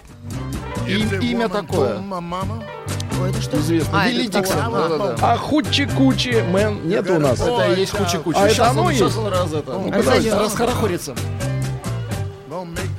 им- 0.86 1.20
имя 1.20 1.48
такое. 1.48 1.98
Ой, 3.20 3.30
это 3.30 3.42
что? 3.42 3.58
Известно. 3.58 4.00
А, 4.02 4.08
Вилли 4.08 4.28
это 4.28 4.38
Диксон. 4.40 4.58
такое. 4.58 4.88
да-да-да. 4.88 5.16
А 5.32 5.36
хучи-кучи, 5.36 6.44
мэн, 6.50 6.88
нет 6.88 7.11
у 7.11 7.18
нас. 7.18 7.40
Это 7.40 7.72
и 7.72 7.80
есть 7.80 7.92
куча-куча. 7.92 8.38
А 8.38 8.44
это 8.46 8.54
Сейчас 8.54 8.70
оно 8.70 8.82
он, 8.84 8.92
сейчас 8.92 9.02
есть? 9.08 9.18
он 9.18 9.26
раз 9.28 9.52
это. 9.52 9.72
Ну-ка, 9.72 9.96
раз- 9.96 10.04
давайте. 10.04 10.34
расхорохорится. 10.34 11.14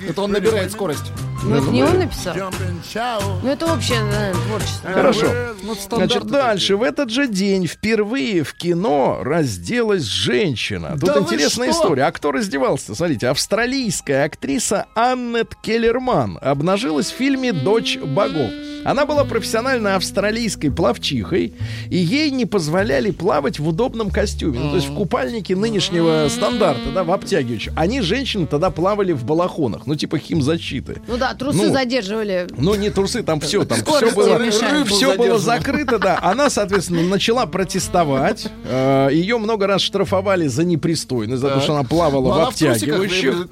Это 0.08 0.22
он 0.22 0.32
набирает 0.32 0.72
скорость. 0.72 1.12
Ну, 1.44 1.56
это 1.56 1.70
не 1.70 1.84
он 1.84 2.00
написал. 2.00 2.36
Ну, 3.44 3.50
это 3.50 3.74
общее 3.74 4.04
наверное, 4.04 4.34
творчество. 4.46 4.92
Хорошо. 4.92 5.26
Ну, 5.64 5.74
Значит, 5.74 5.84
стандарты 5.84 6.28
дальше. 6.28 6.76
В 6.76 6.84
этот 6.84 7.10
же 7.10 7.28
день 7.28 7.68
впервые 7.68 8.44
в 8.44 8.54
кино 8.54 9.20
разделась 9.24 10.04
женщина. 10.04 10.98
Тут 11.00 11.14
Да 11.14 11.20
интересная 11.20 11.72
история. 11.72 12.04
А 12.04 12.12
кто 12.12 12.32
раздевался? 12.32 12.96
Смотрите, 12.96 13.28
австралийская 13.28 14.26
актриса 14.26 14.86
Аннет 14.96 15.56
Келлерман 15.56 16.38
обнажилась 16.42 17.12
в 17.12 17.16
фильме 17.16 17.54
«Дочь 17.54 17.98
богов». 17.98 18.52
Она 18.84 19.06
была 19.06 19.26
профессиональной 19.26 19.96
австралийской 19.96 20.72
плавчихой, 20.72 21.54
и 21.90 21.98
ей 21.98 22.32
не 22.32 22.46
позволяли 22.46 23.12
плавать 23.12 23.60
в 23.60 23.68
удобном 23.68 24.10
костюме. 24.10 24.60
Ну, 24.60 24.70
то 24.72 24.76
есть 24.78 24.90
в 24.90 24.96
купальнике 24.96 25.56
нынешнего 25.56 26.28
стандарта, 26.30 26.92
да, 26.92 27.04
в 27.04 27.12
обтягивающем. 27.12 27.74
Они, 27.76 28.02
женщины, 28.02 28.48
тогда 28.48 28.72
плавали 28.72 29.12
в 29.12 29.24
балахонах, 29.24 29.86
ну, 29.86 29.96
типа 29.96 30.18
химзащиты. 30.18 31.02
Ну 31.08 31.18
да, 31.18 31.31
трусы 31.34 31.68
Ну, 31.68 31.74
задерживали. 31.74 32.48
Ну, 32.58 32.76
не 32.76 32.90
трусы, 32.90 33.24
там 33.24 33.40
все, 33.40 33.64
там 33.66 33.78
все 33.80 34.12
было, 34.12 34.40
все 34.86 35.18
было 35.18 35.38
закрыто, 35.40 36.00
да. 36.00 36.20
Она, 36.22 36.50
соответственно, 36.50 37.02
начала 37.04 37.46
протестовать. 37.46 38.48
Э, 38.66 39.10
Ее 39.12 39.38
много 39.38 39.68
раз 39.68 39.82
штрафовали 39.82 40.48
за 40.48 40.64
непристойность, 40.64 41.42
за 41.42 41.50
то, 41.50 41.60
что 41.62 41.74
она 41.74 41.84
плавала 41.84 42.30
Ну, 42.34 42.46
в 42.46 42.48
обтягивающих. 42.48 43.48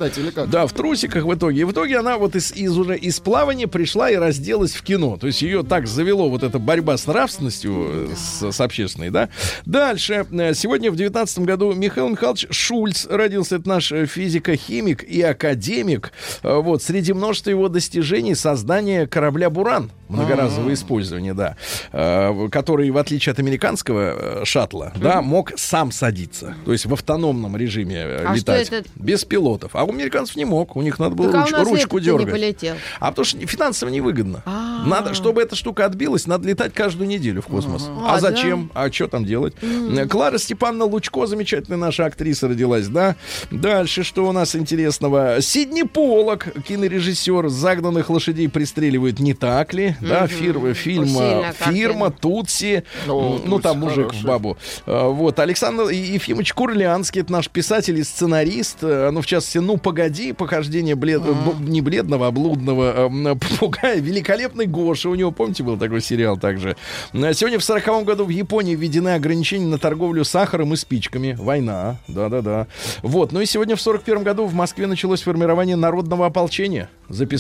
Да, 0.48 0.68
в 0.68 0.74
трусиках 0.74 1.24
в 1.26 1.34
итоге. 1.34 1.62
И 1.62 1.64
в 1.64 1.72
итоге 1.72 1.98
она 2.00 2.18
вот 2.18 2.36
из, 2.36 2.52
из 2.52 2.78
уже 2.78 2.98
из 2.98 3.20
плавания 3.20 3.68
пришла 3.68 4.10
и 4.10 4.16
разделась 4.16 4.74
в 4.74 4.82
кино. 4.84 5.18
То 5.18 5.28
есть 5.28 5.42
ее 5.42 5.64
так 5.64 5.88
завело 5.88 6.30
вот 6.30 6.44
эта 6.44 6.60
борьба 6.60 6.98
с 6.98 7.08
нравственностью, 7.08 7.88
э, 7.90 8.08
с, 8.16 8.52
с 8.52 8.62
общественной, 8.62 9.10
да. 9.10 9.30
Дальше. 9.66 10.26
Э, 10.32 10.54
Сегодня 10.54 10.92
в 10.92 10.96
19 10.96 11.40
году 11.40 11.74
Михаил 11.74 12.10
Михайлович 12.10 12.48
Шульц 12.50 13.06
родился. 13.08 13.56
Это 13.58 13.70
наш 13.70 13.92
физико-химик 13.92 15.04
и 15.04 15.22
академик. 15.22 16.12
Вот, 16.44 16.84
среди 16.84 17.14
множества 17.14 17.50
его 17.52 17.69
его 17.70 17.74
достижений 17.74 18.36
создание 18.36 19.08
корабля 19.08 19.50
«Буран» 19.50 19.92
многоразового 20.10 20.74
использования, 20.74 21.36
да, 21.36 21.56
э, 21.92 22.50
который, 22.52 22.90
в 22.90 22.98
отличие 22.98 23.32
от 23.32 23.38
американского 23.40 24.42
э, 24.42 24.46
шаттла, 24.46 24.92
да, 24.96 25.22
мог 25.22 25.52
сам 25.56 25.92
садиться, 25.92 26.56
то 26.66 26.72
есть 26.72 26.88
в 26.88 26.94
автономном 26.94 27.56
режиме 27.56 27.96
э, 27.98 28.26
А 28.28 28.36
летать, 28.36 28.70
это? 28.72 28.90
без 28.96 29.24
пилотов. 29.24 29.76
А 29.76 29.84
у 29.84 29.90
американцев 29.92 30.36
не 30.36 30.46
мог, 30.46 30.76
у 30.76 30.82
них 30.82 30.98
надо 30.98 31.14
было 31.16 31.32
Так 31.32 31.46
а 31.46 31.48
руч- 31.48 31.52
нас 31.52 31.68
ручку 31.68 31.98
лето-то 32.00 32.00
не 32.00 32.26
дергать. 32.26 32.34
полетел. 32.34 32.76
А 33.00 33.10
потому 33.12 33.26
что 33.26 33.38
финансово 33.46 33.90
невыгодно. 33.92 34.42
А. 34.48 34.84
Надо, 34.88 35.14
чтобы 35.14 35.44
эта 35.44 35.56
штука 35.56 35.86
отбилась, 35.86 36.26
надо 36.26 36.48
летать 36.48 36.74
каждую 36.74 37.08
неделю 37.08 37.44
в 37.44 37.46
космос. 37.48 37.88
А, 38.04 38.16
А, 38.16 38.20
зачем? 38.20 38.72
А 38.74 38.92
что 38.92 39.08
там 39.08 39.26
делать? 39.26 39.54
Э, 39.62 40.08
Клара 40.08 40.40
Степановна 40.40 40.86
Лучко, 40.86 41.28
замечательная 41.28 41.78
наша 41.78 42.06
актриса, 42.08 42.48
родилась, 42.48 42.88
да? 42.88 43.16
Дальше, 43.52 44.04
что 44.04 44.28
у 44.28 44.32
нас 44.32 44.56
интересного? 44.56 45.40
Сидни 45.42 45.84
Полок, 45.84 46.48
кинорежиссер, 46.68 47.48
загнанных 47.60 48.10
лошадей 48.10 48.50
пристреливают, 48.50 49.20
не 49.20 49.34
так 49.34 49.74
ли? 49.74 49.96
Да, 50.02 50.26
фир- 50.28 50.74
фильм 50.74 51.06
Сильная 51.06 51.54
э, 51.60 51.72
«Фирма». 51.72 52.10
«Тутси», 52.12 52.84
м, 53.08 53.42
ну, 53.46 53.60
там 53.60 53.80
мужик 53.80 54.08
хороший. 54.08 54.22
в 54.22 54.26
бабу. 54.26 54.58
Э, 54.86 55.08
Вот, 55.10 55.40
Александр 55.40 55.90
Ефимович 55.90 56.54
Курлянский, 56.54 57.22
это 57.22 57.32
наш 57.32 57.50
писатель 57.50 57.98
и 58.00 58.04
сценарист, 58.04 58.78
э, 58.82 59.10
ну, 59.12 59.22
в 59.22 59.26
частности, 59.26 59.58
«Ну, 59.60 59.78
погоди», 59.78 60.34
похождение 60.34 60.96
блед... 60.96 61.22
б- 61.22 61.34
не 61.60 61.82
бледного, 61.82 62.28
а 62.28 62.32
блудного 62.32 63.10
э, 63.10 63.36
попугая, 63.36 64.00
великолепный 64.00 64.66
Гоша, 64.66 65.10
у 65.10 65.16
него, 65.16 65.32
помните, 65.32 65.64
был 65.64 65.78
такой 65.78 66.02
сериал 66.02 66.38
также. 66.38 66.76
Э, 67.14 67.34
Сегодня 67.34 67.60
в 67.60 67.64
40 67.64 68.06
году 68.06 68.26
в 68.26 68.30
Японии 68.30 68.76
введены 68.76 69.10
ограничения 69.16 69.66
на 69.68 69.78
торговлю 69.78 70.24
сахаром 70.24 70.74
и 70.74 70.76
спичками. 70.78 71.36
Война, 71.40 71.98
да-да-да. 72.08 72.68
Вот, 73.04 73.32
ну 73.32 73.42
и 73.42 73.46
сегодня 73.46 73.76
в 73.76 73.82
41 73.82 74.24
году 74.24 74.46
в 74.46 74.54
Москве 74.54 74.88
началось 74.88 75.22
формирование 75.22 75.76
народного 75.76 76.26
ополчения. 76.26 76.90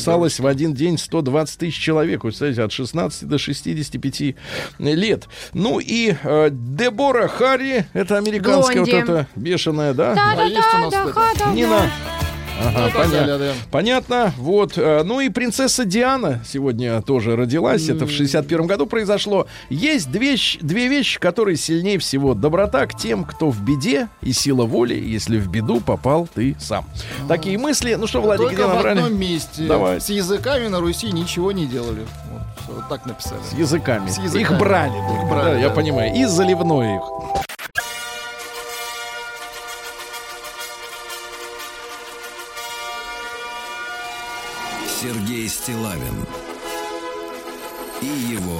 Записалось 0.09 0.39
в 0.39 0.47
один 0.47 0.73
день 0.73 0.97
120 0.97 1.59
тысяч 1.59 1.79
человек, 1.79 2.23
вы 2.23 2.29
представляете, 2.29 2.63
от 2.63 2.71
16 2.71 3.27
до 3.27 3.37
65 3.37 4.35
лет. 4.79 5.27
Ну 5.53 5.79
и 5.79 6.15
э, 6.23 6.49
Дебора 6.51 7.27
Харри, 7.27 7.85
это 7.93 8.17
американская 8.17 8.77
Блонди. 8.83 8.91
вот 8.91 9.03
эта 9.03 9.27
бешеная, 9.35 9.93
да? 9.93 10.15
А 10.17 10.43
есть 10.45 10.67
у 10.73 10.77
нас 10.89 10.93
это? 10.93 11.49
Нина. 11.51 11.75
Ага, 11.77 11.83
понятно. 11.83 11.83
Да, 11.83 11.99
да. 11.99 12.08
Понятно. 13.71 14.33
Вот. 14.37 14.77
э, 14.77 15.03
Ну 15.03 15.19
и 15.19 15.29
принцесса 15.29 15.85
Диана 15.85 16.41
сегодня 16.45 17.01
тоже 17.01 17.35
родилась. 17.35 17.89
Это 17.89 18.05
в 18.05 18.11
61 18.11 18.67
году 18.67 18.85
произошло. 18.85 19.47
Есть 19.69 20.11
две, 20.11 20.35
две 20.61 20.87
вещи, 20.87 21.19
которые 21.19 21.57
сильнее 21.57 21.99
всего. 21.99 22.33
Доброта 22.33 22.85
к 22.85 22.97
тем, 22.97 23.23
кто 23.23 23.49
в 23.49 23.61
беде, 23.61 24.09
и 24.21 24.33
сила 24.33 24.65
воли, 24.65 24.95
если 24.95 25.37
в 25.37 25.49
беду 25.49 25.79
попал 25.81 26.27
ты 26.33 26.55
сам. 26.59 26.85
Такие 27.27 27.57
мысли. 27.57 27.95
Ну 27.95 28.07
что, 28.07 28.21
Владик, 28.21 28.51
где 28.53 28.63
в 28.63 28.85
одном 28.85 29.17
месте. 29.19 29.63
Давай. 29.67 30.01
С 30.01 30.09
языками 30.09 30.67
на 30.67 30.79
Руси 30.79 31.11
ничего 31.11 31.51
не 31.51 31.65
делали. 31.65 32.05
Вот, 32.31 32.75
вот 32.75 32.89
так 32.89 33.05
написали. 33.05 33.39
С 33.49 33.57
языками. 33.57 34.09
С 34.09 34.17
языками. 34.17 34.41
Их 34.41 34.57
брали. 34.59 34.91
Их 34.97 35.29
брали, 35.29 35.55
да, 35.55 35.59
я 35.59 35.69
да. 35.69 35.75
понимаю. 35.75 36.13
И 36.15 36.25
заливной 36.25 36.95
их. 36.95 37.01
Сергей 45.01 45.47
Стилавин 45.47 46.25
и 48.01 48.05
его 48.05 48.59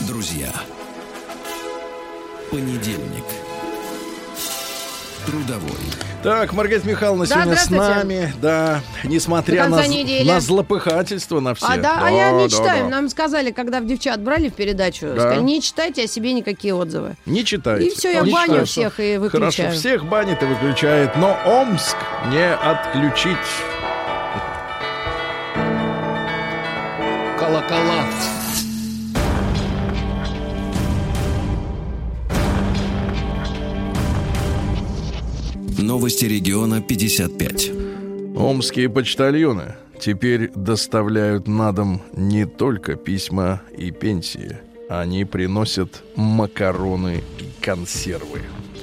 друзья. 0.00 0.52
Понедельник. 2.50 3.24
Трудовой. 5.24 5.70
Так, 6.22 6.52
Маргарита 6.52 6.86
Михайловна 6.88 7.26
Да, 7.26 7.34
сегодня 7.34 7.56
с 7.56 7.70
нами. 7.70 8.34
Да, 8.40 8.80
несмотря 9.04 9.68
на, 9.68 9.86
недели. 9.86 10.28
на 10.28 10.40
злопыхательство 10.40 11.40
на 11.40 11.54
все. 11.54 11.66
А, 11.66 11.76
да, 11.76 12.00
а 12.02 12.10
я 12.10 12.32
не 12.32 12.48
да, 12.48 12.50
читаю. 12.50 12.84
да. 12.84 12.90
Нам 12.90 13.08
сказали, 13.08 13.50
когда 13.50 13.80
в 13.80 13.86
девчат 13.86 14.20
брали 14.20 14.48
в 14.48 14.54
передачу, 14.54 15.06
Да. 15.14 15.20
сказали, 15.20 15.40
не 15.42 15.62
читайте 15.62 16.04
о 16.04 16.06
себе 16.06 16.32
никакие 16.32 16.74
отзывы. 16.74 17.16
Не 17.26 17.44
читайте. 17.44 17.86
И 17.88 17.94
все, 17.94 18.12
я 18.12 18.20
Не 18.22 18.32
баню 18.32 18.46
читаю. 18.48 18.66
всех 18.66 19.00
и 19.00 19.16
Хорошо, 19.16 19.38
выключаю. 19.38 19.72
всех 19.72 20.04
банит 20.06 20.42
и 20.42 20.46
выключает, 20.46 21.16
но 21.16 21.38
Омск 21.46 21.96
не 22.30 22.46
отключить. 22.54 23.36
Колокола. 27.68 28.04
Новости 35.78 36.24
региона 36.24 36.80
55. 36.80 37.70
Омские 38.36 38.88
почтальоны 38.88 39.76
теперь 40.00 40.50
доставляют 40.54 41.46
на 41.46 41.72
дом 41.72 42.02
не 42.14 42.46
только 42.46 42.96
письма 42.96 43.62
и 43.76 43.90
пенсии. 43.90 44.58
Они 44.88 45.24
приносят 45.24 46.02
макароны 46.16 47.22
и 47.38 47.64
консервы. 47.64 48.40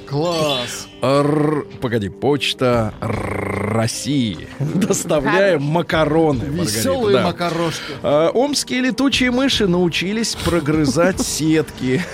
Класс. 0.08 0.88
Р- 1.02 1.66
погоди, 1.80 2.08
почта 2.08 2.94
России. 3.00 4.48
Доставляем 4.58 5.62
макароны. 5.62 6.44
Веселые 6.44 7.18
да. 7.18 7.24
макарошки. 7.24 7.92
А, 8.02 8.30
Омские 8.30 8.80
летучие 8.80 9.30
мыши 9.30 9.66
научились 9.66 10.34
прогрызать 10.36 11.20
сетки 11.20 12.04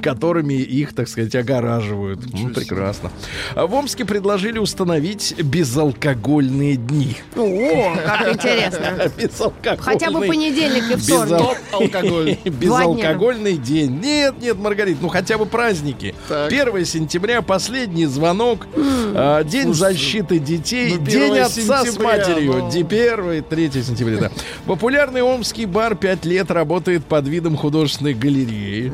которыми 0.00 0.54
их, 0.54 0.94
так 0.94 1.08
сказать, 1.08 1.34
огораживают. 1.34 2.20
Ну, 2.32 2.48
прекрасно. 2.50 3.10
А 3.54 3.66
в 3.66 3.74
Омске 3.74 4.04
предложили 4.04 4.58
установить 4.58 5.34
безалкогольные 5.42 6.76
дни. 6.76 7.16
О, 7.36 7.96
как 8.04 8.34
интересно. 8.34 9.10
Безалкогольный. 9.16 9.82
Хотя 9.82 10.10
бы 10.10 10.20
понедельник 10.26 10.90
и 10.90 10.96
вторник. 10.96 11.58
Алкоголь. 11.72 12.36
Безалкогольный 12.44 13.56
день. 13.56 14.00
Нет, 14.00 14.34
нет, 14.40 14.56
Маргарита, 14.58 14.98
ну 15.02 15.08
хотя 15.08 15.38
бы 15.38 15.46
праздники. 15.46 16.14
Так. 16.28 16.52
1 16.52 16.84
сентября, 16.84 17.42
последний 17.42 18.06
звонок, 18.06 18.66
а, 18.76 19.42
День 19.44 19.74
защиты 19.74 20.38
детей, 20.38 20.94
ну, 20.98 21.04
День 21.04 21.32
1 21.32 21.42
отца 21.44 21.84
с 21.84 21.98
матерью. 21.98 22.54
ну. 22.54 22.70
Ди- 22.70 22.82
1 22.82 23.42
3 23.42 23.70
сентября, 23.82 24.16
да. 24.18 24.30
Популярный 24.66 25.22
омский 25.22 25.66
бар 25.66 25.94
5 25.96 26.24
лет 26.24 26.50
работает 26.50 27.04
под 27.04 27.26
видом 27.28 27.56
художественной 27.56 28.14
галереи. 28.14 28.92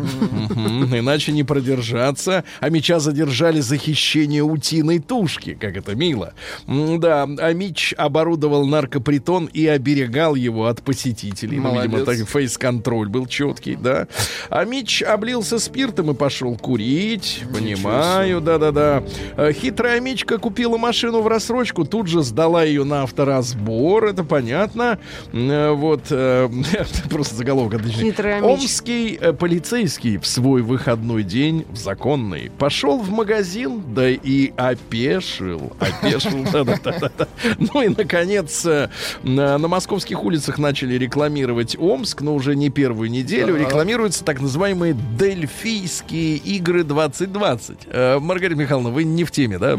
Иначе 1.03 1.33
не 1.33 1.43
продержаться. 1.45 2.45
А 2.61 2.69
меча 2.71 3.01
задержали 3.01 3.61
за 3.61 3.77
хищение 3.77 4.43
утиной 4.43 5.01
тушки. 5.01 5.57
Как 5.61 5.77
это 5.77 5.95
мило. 5.95 6.33
Да, 6.67 7.25
а 7.39 7.53
Мич 7.53 7.93
оборудовал 7.97 8.67
наркопритон 8.67 9.47
и 9.53 9.67
оберегал 9.67 10.35
его 10.37 10.67
от 10.67 10.83
посетителей. 10.83 11.59
Ну, 11.59 11.75
видимо, 11.75 11.99
Молодец. 11.99 12.19
так 12.21 12.29
фейс-контроль 12.29 13.09
был 13.09 13.27
четкий, 13.27 13.75
да. 13.77 14.07
А 14.49 14.65
Мич 14.65 15.03
облился 15.03 15.59
спиртом 15.59 16.11
и 16.13 16.15
пошел 16.15 16.57
курить. 16.57 17.43
Понимаю, 17.53 18.41
да-да-да. 18.41 19.03
Э, 19.37 19.53
Хитрая 19.53 20.01
Мичка 20.01 20.39
купила 20.39 20.79
машину 20.79 21.21
в 21.21 21.27
рассрочку, 21.27 21.85
тут 21.85 22.07
же 22.07 22.23
сдала 22.23 22.63
ее 22.63 22.85
на 22.85 23.03
авторазбор, 23.03 24.05
это 24.07 24.25
понятно. 24.25 24.99
Э, 25.33 25.71
Вот, 25.73 26.05
э, 26.11 26.49
просто 27.11 27.35
заголовок 27.35 27.75
отличный. 27.75 28.11
Хитрая. 28.11 28.43
Омский 28.43 29.19
полицейский 29.39 30.19
в 30.19 30.27
свой 30.27 30.63
выходной 30.83 31.23
день, 31.23 31.65
в 31.71 31.77
законный, 31.77 32.51
пошел 32.59 32.99
в 32.99 33.09
магазин, 33.09 33.85
да 33.95 34.11
и 34.11 34.53
опешил. 34.57 35.73
Опешил, 35.79 36.45
да-да-да. 36.53 37.29
Ну 37.59 37.83
и, 37.83 37.89
наконец, 37.89 38.67
э, 38.67 38.91
на, 39.23 39.59
на 39.59 39.69
московских 39.69 40.25
улицах 40.25 40.59
начали 40.59 40.95
рекламировать 40.95 41.77
Омск, 41.79 42.23
но 42.23 42.35
уже 42.35 42.57
не 42.57 42.69
первую 42.69 43.13
неделю. 43.13 43.57
Рекламируются 43.57 44.25
так 44.25 44.41
называемые 44.41 44.97
Дельфийские 45.17 46.39
игры 46.39 46.83
2020. 46.83 47.79
Э, 47.87 48.19
Маргарита 48.19 48.61
Михайловна, 48.61 48.91
вы 48.91 49.05
не 49.05 49.23
в 49.23 49.31
теме, 49.31 49.59
да? 49.59 49.79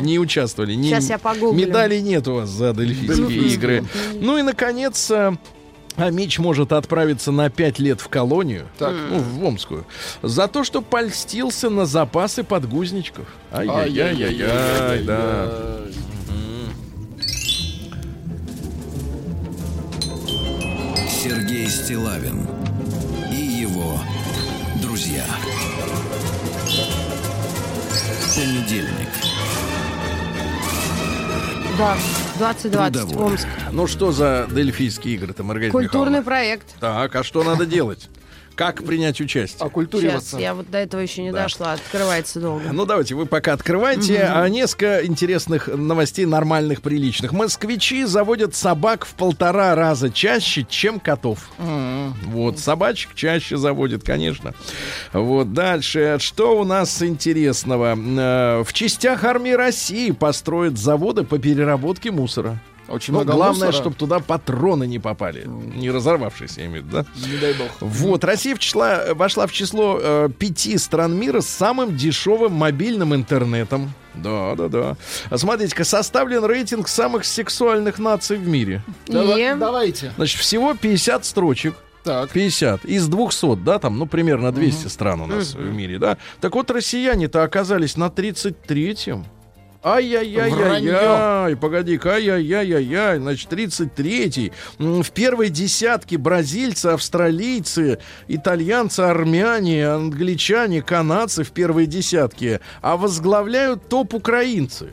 Не 0.00 0.20
участвовали. 0.20 0.74
Не, 0.74 0.90
Щас 0.90 1.10
я 1.10 1.18
погуглю. 1.18 1.58
Медалей 1.58 2.00
нет 2.00 2.28
у 2.28 2.34
вас 2.34 2.48
за 2.48 2.72
Дельфийские 2.74 3.54
игры. 3.54 3.84
Ну 4.20 4.38
и, 4.38 4.42
наконец... 4.42 5.10
а 5.98 6.10
Мич 6.10 6.38
может 6.38 6.72
отправиться 6.72 7.32
на 7.32 7.50
5 7.50 7.78
лет 7.80 8.00
в 8.00 8.08
колонию, 8.08 8.66
Так. 8.78 8.94
ну, 9.10 9.18
в 9.18 9.44
Омскую, 9.44 9.84
за 10.22 10.46
то, 10.48 10.64
что 10.64 10.80
польстился 10.80 11.70
на 11.70 11.86
запасы 11.86 12.44
подгузничков. 12.44 13.26
Ай-яй-яй-яй, 13.52 15.02
да. 15.02 15.48
Сергей 21.08 21.66
Стилавин 21.68 22.46
и 23.32 23.36
его 23.36 23.98
друзья. 24.80 25.24
Понедельник. 28.36 29.08
Да, 31.76 31.96
2020 32.38 33.00
Трудовой. 33.02 33.32
Омск. 33.32 33.46
Ну 33.72 33.86
что 33.86 34.12
за 34.12 34.46
дельфийские 34.50 35.14
игры-то, 35.14 35.42
Маргарита 35.42 35.72
Культурный 35.72 36.20
Михайловна? 36.20 36.22
проект. 36.22 36.74
Так, 36.80 37.14
а 37.16 37.22
что 37.22 37.42
надо 37.44 37.66
делать? 37.66 38.08
Как 38.58 38.82
принять 38.82 39.20
участие? 39.20 39.56
Сейчас, 39.56 39.62
Оккультуриваться. 39.68 40.36
я 40.36 40.52
вот 40.52 40.68
до 40.68 40.78
этого 40.78 41.00
еще 41.00 41.22
не 41.22 41.30
дошла. 41.30 41.74
Открывается 41.74 42.40
долго. 42.40 42.70
Ну, 42.72 42.86
давайте, 42.86 43.14
вы 43.14 43.24
пока 43.24 43.52
открывайте. 43.52 44.24
А 44.24 44.44
несколько 44.48 45.06
интересных 45.06 45.68
новостей, 45.68 46.26
нормальных, 46.26 46.82
приличных. 46.82 47.30
Москвичи 47.32 48.02
заводят 48.02 48.56
собак 48.56 49.06
в 49.06 49.14
полтора 49.14 49.76
раза 49.76 50.10
чаще, 50.10 50.66
чем 50.68 50.98
котов. 50.98 51.48
Вот, 52.26 52.58
собачек 52.58 53.14
чаще 53.14 53.56
заводят, 53.56 54.02
конечно. 54.02 54.54
Вот, 55.12 55.52
дальше. 55.52 56.16
Что 56.18 56.58
у 56.58 56.64
нас 56.64 57.00
интересного? 57.00 57.96
Э, 57.96 58.64
В 58.64 58.72
частях 58.72 59.22
армии 59.22 59.52
России 59.52 60.10
построят 60.10 60.78
заводы 60.78 61.22
по 61.22 61.38
переработке 61.38 62.10
мусора. 62.10 62.58
Очень 62.88 63.12
Ну, 63.14 63.20
много 63.20 63.32
главное, 63.34 63.66
мусора. 63.66 63.72
чтобы 63.82 63.96
туда 63.96 64.18
патроны 64.18 64.86
не 64.86 64.98
попали. 64.98 65.44
Не 65.46 65.90
разорвавшиеся, 65.90 66.62
я 66.62 66.66
имею 66.66 66.82
в 66.82 66.86
виду, 66.86 66.96
да? 66.96 67.28
Не 67.28 67.36
дай 67.38 67.52
бог. 67.54 67.68
Вот, 67.80 68.24
Россия 68.24 68.54
в 68.54 68.58
числа, 68.58 69.14
вошла 69.14 69.46
в 69.46 69.52
число 69.52 69.98
э, 70.00 70.28
пяти 70.38 70.78
стран 70.78 71.14
мира 71.18 71.40
с 71.40 71.48
самым 71.48 71.96
дешевым 71.96 72.52
мобильным 72.52 73.14
интернетом. 73.14 73.92
Да, 74.14 74.54
да, 74.56 74.68
да. 74.68 74.96
А 75.30 75.38
Смотрите-ка, 75.38 75.84
составлен 75.84 76.44
рейтинг 76.44 76.88
самых 76.88 77.24
сексуальных 77.24 77.98
наций 77.98 78.36
в 78.38 78.48
мире. 78.48 78.82
Дава-? 79.06 79.56
Давайте. 79.56 80.12
Значит, 80.16 80.40
всего 80.40 80.74
50 80.74 81.24
строчек. 81.24 81.74
Так. 82.04 82.30
50 82.30 82.84
из 82.86 83.06
200, 83.06 83.56
да, 83.56 83.78
там, 83.78 83.98
ну, 83.98 84.06
примерно 84.06 84.50
200 84.50 84.86
стран 84.86 85.20
у 85.20 85.26
нас 85.26 85.54
в 85.54 85.60
мире, 85.60 85.98
да. 85.98 86.16
Так 86.40 86.54
вот, 86.54 86.70
россияне-то 86.70 87.42
оказались 87.42 87.96
на 87.98 88.06
33-м. 88.06 89.26
Ай-яй-яй-яй-яй, 89.82 91.56
погоди-ка, 91.56 92.14
ай-яй-яй-яй, 92.14 93.18
значит, 93.18 93.52
33-й. 93.52 94.52
М, 94.78 95.02
В 95.02 95.10
первой 95.12 95.50
десятке 95.50 96.18
бразильцы, 96.18 96.86
австралийцы, 96.86 97.98
итальянцы, 98.26 99.00
армяне, 99.00 99.86
англичане, 99.88 100.82
канадцы 100.82 101.44
в 101.44 101.52
первой 101.52 101.86
десятке, 101.86 102.60
а 102.82 102.96
возглавляют 102.96 103.88
топ 103.88 104.14
украинцы. 104.14 104.90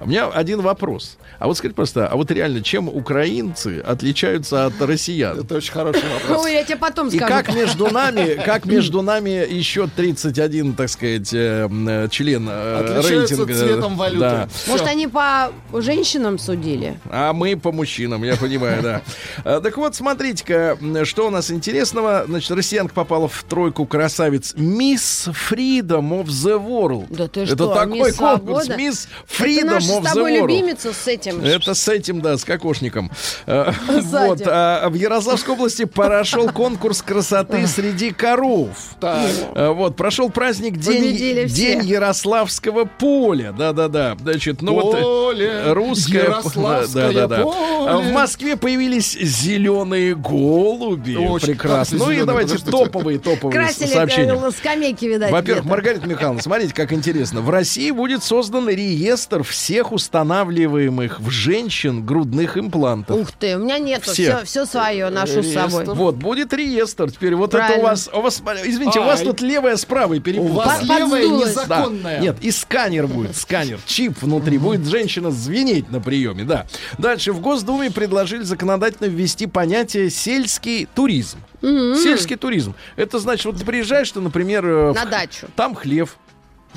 У 0.00 0.06
меня 0.06 0.28
один 0.28 0.60
вопрос. 0.60 1.16
А 1.40 1.46
вот 1.48 1.56
скажите 1.56 1.74
просто, 1.74 2.06
а 2.06 2.14
вот 2.16 2.30
реально, 2.30 2.62
чем 2.62 2.88
украинцы 2.88 3.80
отличаются 3.84 4.66
от 4.66 4.80
россиян? 4.80 5.40
Это 5.40 5.56
очень 5.56 5.72
хороший 5.72 6.02
вопрос. 6.08 6.44
Ой, 6.44 6.52
я 6.52 6.62
тебе 6.64 6.76
потом 6.76 7.08
И 7.08 7.16
скажу. 7.16 7.26
как 7.32 7.54
между 7.54 7.88
нами, 7.90 8.40
как 8.44 8.64
между 8.64 9.02
нами 9.02 9.30
еще 9.52 9.88
31, 9.88 10.74
так 10.74 10.88
сказать, 10.88 11.32
э, 11.32 11.68
э, 11.68 12.08
член 12.10 12.48
э, 12.48 12.76
Отличаются 13.00 13.36
рейтинга. 13.36 13.54
цветом 13.54 13.96
валюты. 13.96 14.20
Да. 14.20 14.48
Может, 14.68 14.86
Всё. 14.86 14.92
они 14.92 15.08
по 15.08 15.50
женщинам 15.72 16.38
судили? 16.38 16.98
А 17.10 17.32
мы 17.32 17.56
по 17.56 17.72
мужчинам, 17.72 18.22
я 18.22 18.36
понимаю, 18.36 18.82
да. 18.82 19.60
Так 19.60 19.76
вот, 19.78 19.96
смотрите-ка, 19.96 20.78
что 21.04 21.26
у 21.26 21.30
нас 21.30 21.50
интересного. 21.50 22.24
Значит, 22.28 22.50
россиянка 22.52 22.94
попала 22.94 23.26
в 23.28 23.42
тройку 23.44 23.84
красавиц 23.84 24.54
Miss 24.54 25.28
Freedom 25.50 26.22
of 26.22 26.26
the 26.26 26.56
World. 26.64 27.06
Да 27.10 27.26
ты 27.26 27.40
Это 27.40 27.54
что, 27.56 27.74
такой 27.74 28.10
Miss 28.10 28.16
конкурс 28.16 28.68
Это 28.68 28.78
Freedom 28.78 29.78
of 29.90 30.06
с 30.08 30.12
тобой 30.12 30.36
любимица 30.38 30.92
с 30.92 31.06
этим. 31.06 31.40
Это 31.44 31.74
с 31.74 31.88
этим, 31.88 32.20
да, 32.20 32.36
с 32.36 32.44
кокошником. 32.44 33.10
Э, 33.46 33.72
Сзади. 34.00 34.26
Вот, 34.28 34.42
а 34.46 34.88
в 34.88 34.94
Ярославской 34.94 35.54
области 35.54 35.84
прошел 35.84 36.48
конкурс 36.50 37.02
красоты 37.02 37.66
среди 37.66 38.10
коров. 38.10 38.68
Так. 39.00 39.28
Э, 39.54 39.68
Вот, 39.68 39.96
прошел 39.96 40.30
праздник 40.30 40.76
День. 40.78 41.46
День 41.48 41.84
Ярославского 41.84 42.84
поля. 42.84 43.52
Да-да-да. 43.52 44.16
Значит, 44.20 44.62
ну 44.62 44.74
вот 44.74 44.98
Поле, 45.00 45.46
э, 45.46 45.72
русское... 45.72 46.24
Ярославское 46.24 47.12
Да-да-да. 47.12 47.42
поле. 47.42 47.56
А 47.88 47.98
В 47.98 48.12
Москве 48.12 48.56
появились 48.56 49.12
зеленые 49.12 50.14
голуби. 50.14 51.16
Очень 51.16 51.48
Прекрасно. 51.48 51.98
Ну 51.98 52.10
и 52.10 52.22
давайте 52.22 52.54
подождите. 52.54 52.70
топовые, 52.84 53.18
топовые 53.18 53.52
Красили 53.64 53.86
сообщения. 53.86 54.50
скамейки, 54.50 55.04
видать, 55.04 55.30
Во-первых. 55.30 55.64
Маргарита 55.64 56.06
Михайловна, 56.06 56.42
смотрите, 56.42 56.74
как 56.74 56.92
интересно. 56.92 57.40
В 57.40 57.50
России 57.50 57.90
будет 57.90 58.22
создан 58.22 58.68
реестр 58.68 59.42
всех 59.42 59.77
устанавливаемых 59.92 61.20
в 61.20 61.30
женщин 61.30 62.04
грудных 62.04 62.56
имплантов. 62.58 63.16
Ух 63.20 63.32
ты, 63.32 63.56
у 63.56 63.60
меня 63.60 63.78
нету, 63.78 64.10
Все. 64.12 64.36
все, 64.38 64.44
все 64.44 64.66
свое 64.66 65.08
ношу 65.10 65.42
с 65.42 65.52
собой. 65.52 65.84
Вот, 65.86 66.16
будет 66.16 66.52
реестр. 66.52 67.10
Теперь 67.10 67.34
вот 67.34 67.54
это 67.54 67.58
у 67.64 67.66
Правильно. 67.66 67.82
вас, 67.88 68.10
у 68.12 68.20
вас, 68.20 68.42
извините, 68.64 69.00
у 69.00 69.04
вас 69.04 69.20
тут 69.22 69.40
левая 69.40 69.76
с 69.76 69.84
правой 69.84 70.18
У 70.18 70.20
перепутала. 70.22 70.64
вас 70.64 70.78
Под- 70.80 70.88
левая 70.88 71.22
подсдулась. 71.22 71.54
Да. 71.54 71.62
незаконная. 71.78 72.20
Нет, 72.20 72.36
и 72.40 72.50
сканер 72.50 73.06
будет, 73.06 73.36
сканер, 73.36 73.78
чип 73.86 74.20
внутри. 74.22 74.58
Будет 74.58 74.86
женщина 74.86 75.30
звенеть 75.30 75.90
на 75.90 76.00
приеме, 76.00 76.44
да. 76.44 76.66
Дальше 76.98 77.32
в 77.32 77.40
Госдуме 77.40 77.90
предложили 77.90 78.42
законодательно 78.42 79.06
ввести 79.08 79.46
понятие 79.46 80.10
сельский 80.10 80.86
туризм. 80.94 81.38
Сельский 81.60 82.36
туризм. 82.36 82.74
Это 82.96 83.18
значит, 83.18 83.44
вот 83.46 83.56
ты 83.58 83.64
приезжаешь, 83.64 84.10
ты, 84.12 84.20
например, 84.20 84.64
э, 84.66 84.92
На 84.94 85.04
в- 85.06 85.10
дачу. 85.10 85.46
там 85.56 85.74
хлев, 85.74 86.16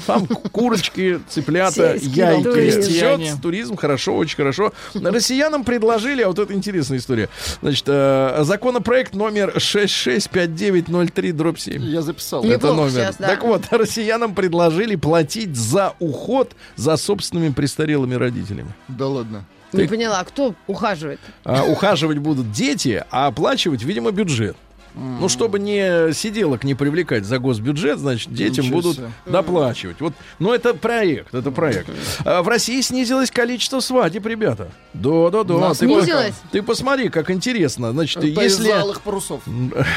там 0.05 0.27
курочки, 0.27 1.19
цыплята, 1.29 1.95
яйки. 1.95 2.81
Всё, 2.81 3.19
туризм, 3.41 3.75
хорошо, 3.75 4.15
очень 4.15 4.35
хорошо. 4.35 4.73
Россиянам 4.93 5.63
предложили, 5.63 6.21
а 6.21 6.27
вот 6.27 6.39
это 6.39 6.53
интересная 6.53 6.97
история. 6.97 7.29
Значит, 7.61 7.85
э, 7.87 8.39
законопроект 8.41 9.13
номер 9.13 9.53
665903 9.59 11.31
дробь 11.31 11.59
7. 11.59 11.83
Я 11.83 12.01
записал. 12.01 12.43
Это 12.43 12.53
Неплохо 12.53 12.75
номер. 12.75 12.91
сейчас, 12.91 13.17
да. 13.17 13.27
Так 13.27 13.43
вот, 13.43 13.63
россиянам 13.71 14.33
предложили 14.35 14.95
платить 14.95 15.55
за 15.55 15.93
уход 15.99 16.51
за 16.75 16.97
собственными 16.97 17.51
престарелыми 17.51 18.15
родителями. 18.15 18.73
Да 18.87 19.07
ладно. 19.07 19.45
Не 19.73 19.87
поняла, 19.87 20.23
кто 20.23 20.53
ухаживает? 20.67 21.19
А, 21.45 21.63
ухаживать 21.63 22.17
будут 22.17 22.51
дети, 22.51 23.05
а 23.09 23.27
оплачивать, 23.27 23.83
видимо, 23.83 24.11
бюджет. 24.11 24.57
Ну, 24.93 25.29
чтобы 25.29 25.59
не 25.59 26.13
сиделок 26.13 26.63
не 26.63 26.75
привлекать 26.75 27.25
за 27.25 27.39
госбюджет, 27.39 27.99
значит, 27.99 28.33
детям 28.33 28.65
Ничего 28.65 28.81
будут 28.81 28.97
себе. 28.97 29.11
доплачивать. 29.25 30.01
Вот, 30.01 30.13
ну, 30.39 30.53
это 30.53 30.73
проект, 30.73 31.33
это 31.33 31.51
проект. 31.51 31.89
А 32.25 32.41
в 32.43 32.47
России 32.47 32.81
снизилось 32.81 33.31
количество 33.31 33.79
свадеб, 33.79 34.25
ребята. 34.25 34.71
Да, 34.93 35.29
да, 35.29 35.43
да. 35.43 35.73
Ты, 35.73 35.87
по- 35.87 36.01
снизилось? 36.01 36.33
ты 36.51 36.61
посмотри, 36.61 37.09
как 37.09 37.31
интересно. 37.31 37.91
Значит, 37.91 38.17
Это 38.17 38.27
если 38.41 38.73
парусов. 39.03 39.41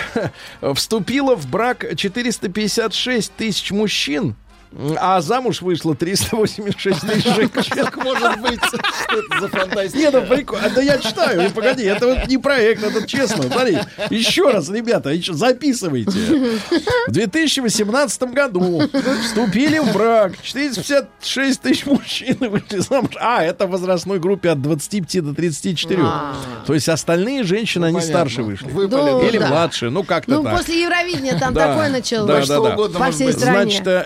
вступило 0.75 1.37
в 1.37 1.47
брак 1.49 1.85
456 1.97 3.33
тысяч 3.37 3.71
мужчин, 3.73 4.35
а 5.01 5.21
замуж 5.21 5.63
вышло 5.63 5.95
386 5.95 7.01
тысяч 7.01 7.25
женщин. 7.35 7.75
Как 7.85 7.97
может 8.05 8.41
быть? 8.41 8.61
Что 8.65 9.19
это 9.19 9.41
за 9.41 9.49
фантастика? 9.49 9.99
Не, 9.99 10.11
ну 10.11 10.23
прикольно. 10.27 10.71
Да 10.75 10.83
я 10.83 10.99
читаю, 10.99 11.43
ну, 11.43 11.51
погоди, 11.51 11.85
это 11.85 12.07
вот 12.07 12.27
не 12.29 12.39
проект, 12.39 12.83
это 12.83 13.07
честно. 13.07 13.45
Смотри, 13.45 13.79
еще 14.11 14.51
раз, 14.51 14.69
ребята, 14.71 15.11
еще 15.11 15.33
записывайте. 15.35 16.11
В 17.09 17.11
2018 17.13 18.23
году 18.33 18.83
вступили 19.23 19.79
в 19.79 19.93
брак 19.93 20.33
456 20.43 21.61
тысяч 21.61 21.87
мужчин 21.87 22.37
вышли 22.41 22.79
замуж. 22.79 23.11
А, 23.21 23.43
это 23.43 23.67
в 23.67 23.71
возрастной 23.71 24.19
группе 24.19 24.51
от 24.51 24.61
25 24.63 25.25
до 25.25 25.35
34. 25.35 26.01
А. 26.05 26.35
То 26.67 26.75
есть 26.75 26.89
остальные 26.89 27.45
женщины, 27.45 27.87
они 27.87 27.95
Понятно. 27.95 28.15
старше 28.15 28.43
вышли. 28.43 28.67
Выпали. 28.69 29.01
Ну, 29.11 29.23
Или 29.29 29.39
да. 29.39 29.49
младше, 29.49 29.91
ну 29.91 30.03
как-то 30.05 30.33
Ну, 30.33 30.43
так. 30.45 30.57
после 30.59 30.83
Евровидения 30.83 31.39
там 31.39 31.55
Да. 31.55 31.69
такое 31.69 31.87
Да, 31.89 31.93
началось. 31.93 32.45
что 32.45 32.63
да. 32.63 32.73
угодно 32.75 32.99
По 32.99 33.11
всей 33.11 33.33
стране. 33.33 33.63
Значит, 33.63 33.87
э, 33.87 34.05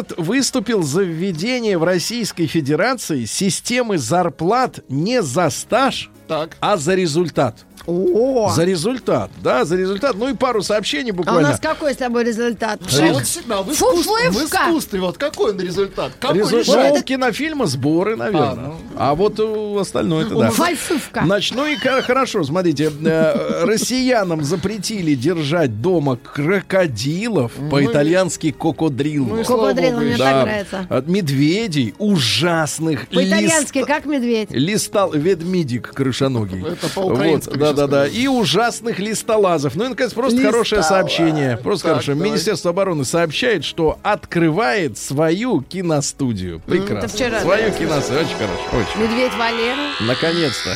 эксперт 0.00 0.18
выступил 0.18 0.82
за 0.82 1.02
введение 1.02 1.78
в 1.78 1.84
Российской 1.84 2.46
Федерации 2.46 3.24
системы 3.24 3.98
зарплат 3.98 4.80
не 4.88 5.22
за 5.22 5.50
стаж, 5.50 6.10
Так. 6.30 6.56
а 6.60 6.76
за 6.76 6.94
результат. 6.94 7.56
О, 7.86 8.52
За 8.54 8.64
результат, 8.64 9.30
да, 9.42 9.64
за 9.64 9.74
результат. 9.76 10.14
Ну 10.14 10.28
и 10.28 10.34
пару 10.34 10.62
сообщений 10.62 11.10
а 11.10 11.14
у 11.14 11.16
буквально. 11.16 11.48
нас 11.48 11.60
какой 11.60 11.94
с 11.94 11.96
тобой 11.96 12.24
результат? 12.24 12.78
А 12.80 13.12
вот 13.12 13.24
всегда 13.24 13.62
в 13.62 13.72
искусстве, 13.72 14.28
в 14.30 14.32
Фуфлывка. 14.34 14.58
искусстве, 14.68 15.00
вот 15.00 15.18
какой 15.18 15.52
он 15.52 15.60
результат? 15.60 16.12
Какой 16.20 16.38
Результат 16.38 16.66
решает? 16.66 16.94
ну, 16.96 17.02
кинофильма 17.02 17.66
сборы, 17.66 18.16
наверное. 18.16 18.74
А, 18.96 19.10
А, 19.10 19.10
ну. 19.10 19.14
вот 19.16 19.40
у 19.40 19.78
остальное 19.78 20.26
это 20.26 20.34
да. 20.36 20.50
Фальшивка. 20.50 21.22
Значит, 21.24 21.56
ну 21.56 21.66
и 21.66 21.76
хорошо, 21.76 22.44
смотрите, 22.44 22.92
э, 23.02 23.64
россиянам 23.64 24.44
запретили 24.44 25.14
держать 25.14 25.80
дома 25.80 26.16
крокодилов, 26.16 27.52
по-итальянски 27.70 28.50
кокодрилло. 28.52 29.36
Ну 29.36 29.42
Кокодрил, 29.44 30.00
мне 30.00 30.16
так 30.16 30.44
нравится. 30.46 30.86
От 30.88 31.06
медведей 31.08 31.94
ужасных 31.98 33.08
По-итальянски, 33.08 33.84
как 33.84 34.04
медведь. 34.04 34.50
Листал 34.50 35.12
ведмидик 35.12 35.92
Это 36.26 36.88
по-украински 36.94 37.48
Вот, 37.50 37.58
да, 37.58 37.72
да, 37.72 37.86
да. 37.86 38.06
И 38.06 38.26
ужасных 38.26 38.98
листолазов. 38.98 39.74
Ну 39.76 39.86
и, 39.86 39.88
наконец, 39.88 40.12
просто 40.12 40.36
Листолаз. 40.36 40.54
хорошее 40.54 40.82
сообщение. 40.82 41.56
Просто 41.56 41.84
Так, 41.84 41.92
хорошее. 41.94 42.14
давай. 42.16 42.30
Министерство 42.30 42.70
обороны 42.70 43.04
сообщает, 43.04 43.64
что 43.64 43.98
открывает 44.02 44.98
свою 44.98 45.62
киностудию. 45.62 46.60
Прекрасно. 46.66 46.98
это 46.98 47.08
вчера, 47.08 47.40
свою 47.40 47.70
да, 47.70 47.78
киностудию. 47.78 48.24
Очень 48.24 48.36
хорошо. 48.36 48.88
Очень. 48.92 49.02
Медведь 49.02 49.32
Валера. 49.38 49.88
Наконец-то. 50.00 50.74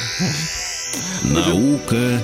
Наука 1.25 2.21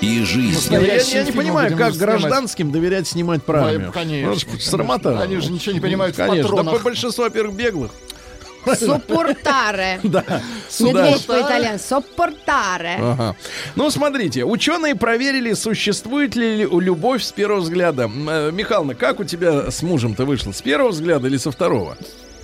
и 0.00 0.22
жизнь. 0.24 0.72
Я, 0.72 0.78
я 0.80 0.80
Настоящие 0.94 1.24
не 1.24 1.32
понимаю, 1.32 1.76
как 1.76 1.94
снимать. 1.94 1.98
гражданским 1.98 2.72
доверять 2.72 3.06
снимать 3.08 3.40
армию. 3.46 3.92
конечно, 3.92 4.52
Ну. 4.52 4.58
Срамота. 4.60 5.20
Они 5.20 5.38
же 5.38 5.50
ничего 5.52 5.72
не 5.74 5.80
понимают 5.80 6.14
в 6.14 6.18
Конечно. 6.18 6.42
Да, 6.42 6.48
патронах. 6.56 6.82
большинство, 6.82 7.24
во-первых, 7.24 7.54
беглых. 7.56 7.90
Соппортаре. 8.74 10.00
Да, 10.14 10.24
Медведь 10.80 11.26
по-итальянски. 11.26 11.86
Соппортаре. 11.88 12.96
Ага. 13.00 13.36
Ну, 13.76 13.90
смотрите, 13.90 14.44
ученые 14.44 14.94
проверили, 14.94 15.52
существует 15.54 16.36
ли 16.36 16.64
любовь 16.64 17.22
с 17.22 17.32
первого 17.32 17.60
взгляда. 17.60 18.04
Э, 18.04 18.50
Михайловна, 18.52 18.94
как 18.94 19.20
у 19.20 19.24
тебя 19.24 19.70
с 19.70 19.82
мужем-то 19.82 20.24
вышло? 20.24 20.52
С 20.52 20.62
первого 20.62 20.90
взгляда 20.90 21.28
или 21.28 21.36
со 21.36 21.50
второго? 21.50 21.96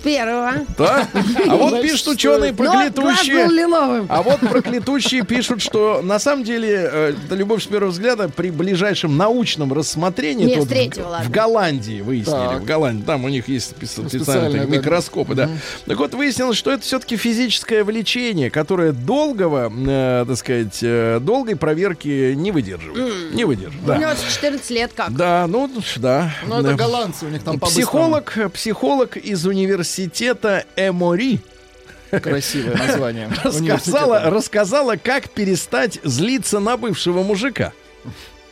Первого. 0.03 0.53
Да? 0.77 1.07
А 1.47 1.55
вот 1.55 1.81
пишут 1.81 2.07
ученые 2.07 2.53
проклятущие. 2.53 3.47
лиловым. 3.47 4.07
А 4.09 4.21
вот 4.23 4.39
проклятущие 4.39 5.23
пишут, 5.23 5.61
что 5.61 6.01
на 6.01 6.17
самом 6.17 6.43
деле 6.43 6.89
э, 6.91 7.13
любовь 7.29 7.63
с 7.63 7.67
первого 7.67 7.91
взгляда 7.91 8.29
при 8.29 8.49
ближайшем 8.49 9.15
научном 9.17 9.71
рассмотрении 9.73 10.45
Не, 10.45 10.59
в, 10.59 11.29
Голландии 11.29 12.01
выяснили. 12.01 12.35
Так. 12.35 12.61
В 12.61 12.65
Голландии. 12.65 13.03
Там 13.05 13.25
у 13.25 13.29
них 13.29 13.47
есть 13.47 13.73
спе- 13.73 14.07
специальные 14.07 14.65
микроскопы, 14.65 15.35
да. 15.35 15.49
Так 15.85 15.97
вот, 15.97 16.13
выяснилось, 16.13 16.57
что 16.57 16.71
это 16.71 16.81
все-таки 16.83 17.17
физическое 17.17 17.83
влечение, 17.83 18.49
которое 18.49 18.93
долгого, 18.93 19.71
э, 19.71 20.25
так 20.27 20.37
сказать, 20.37 20.79
э, 20.81 21.19
долгой 21.21 21.55
проверки 21.55 22.33
не 22.33 22.51
выдерживает. 22.51 23.33
Не 23.33 23.45
выдержит, 23.45 23.79
У 23.87 23.93
него 23.93 24.11
14 24.13 24.69
лет 24.71 24.91
как. 24.95 25.13
Да, 25.15 25.45
ну, 25.47 25.69
да. 25.97 26.33
Ну, 26.47 26.59
это 26.59 26.73
голландцы, 26.73 27.25
у 27.25 27.29
них 27.29 27.43
там 27.43 27.59
Психолог, 27.59 28.35
психолог 28.53 29.17
из 29.17 29.45
университета 29.45 29.90
Эмори 29.99 31.39
по-быстрому. 32.11 32.33
Красивое 32.35 32.75
название. 32.77 33.27
рассказала, 33.43 33.57
университета. 33.57 34.29
рассказала, 34.29 34.95
как 34.97 35.29
перестать 35.29 35.99
злиться 36.03 36.59
на 36.59 36.77
бывшего 36.77 37.23
мужика. 37.23 37.73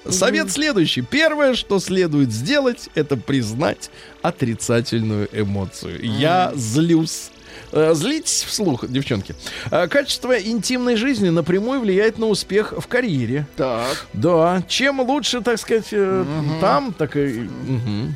Совет 0.07 0.51
следующий. 0.51 1.01
Первое, 1.01 1.53
что 1.53 1.79
следует 1.79 2.31
сделать, 2.31 2.89
это 2.95 3.17
признать 3.17 3.91
отрицательную 4.21 5.27
эмоцию. 5.33 5.99
Я 6.01 6.53
злюсь. 6.55 7.31
Э, 7.71 7.93
Злитесь 7.93 8.43
вслух, 8.43 8.87
девчонки. 8.87 9.35
Э, 9.69 9.87
Качество 9.87 10.39
интимной 10.39 10.95
жизни 10.95 11.29
напрямую 11.29 11.81
влияет 11.81 12.17
на 12.17 12.27
успех 12.27 12.73
в 12.75 12.87
карьере. 12.87 13.45
Так. 13.57 14.07
Да, 14.13 14.63
чем 14.67 15.01
лучше, 15.01 15.41
так 15.41 15.59
сказать, 15.59 15.87
э, 15.91 16.25
там, 16.61 16.93
так 16.93 17.15
и... 17.17 17.47
мгм. 17.67 18.15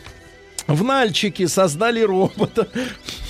В 0.74 0.84
Нальчике 0.84 1.47
создали 1.47 2.01
робота. 2.01 2.67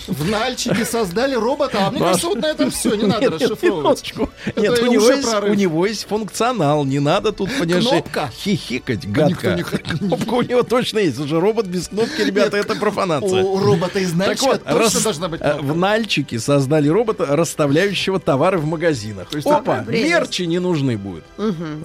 В 0.08 0.30
Нальчике 0.30 0.86
создали 0.86 1.36
робота, 1.36 1.88
а 1.88 1.92
мне 1.92 2.00
кажется, 2.00 2.28
вот 2.28 2.42
на 2.42 2.48
этом 2.48 2.72
все, 2.72 2.96
не 2.96 3.06
надо 3.06 3.32
расшифровывать. 3.32 4.14
Нет, 4.56 4.80
у 4.80 4.88
него, 4.88 5.10
есть, 5.10 5.34
у 5.34 5.54
него 5.54 5.86
есть 5.86 6.08
функционал. 6.08 6.86
Не 6.86 7.00
надо 7.00 7.32
тут, 7.32 7.50
понимаешь, 7.60 7.88
Кнопка? 7.88 8.30
хихикать 8.34 9.10
гадко. 9.10 9.58
Кнопка 10.00 10.34
у 10.34 10.42
него 10.42 10.64
точно 10.64 11.00
есть. 11.00 11.20
Уже 11.20 11.40
робот 11.40 11.68
без 11.68 11.88
кнопки, 11.88 12.22
ребята, 12.22 12.58
это 12.58 12.76
профанация. 12.76 13.44
У 13.44 13.60
робота 13.60 14.00
из 14.00 14.14
Нальчика 14.14 14.58
точно 14.58 15.00
должна 15.02 15.28
быть 15.30 15.42
э, 15.42 15.58
в 15.60 15.76
Нальчике 15.76 16.40
создали 16.40 16.88
робота, 16.90 17.26
расставляющего 17.36 18.20
товары 18.20 18.58
в 18.58 18.66
магазинах. 18.66 19.28
Опа, 19.46 19.84
мерчи 19.88 20.44
не 20.44 20.60
нужны 20.60 20.98
будут. 20.98 21.24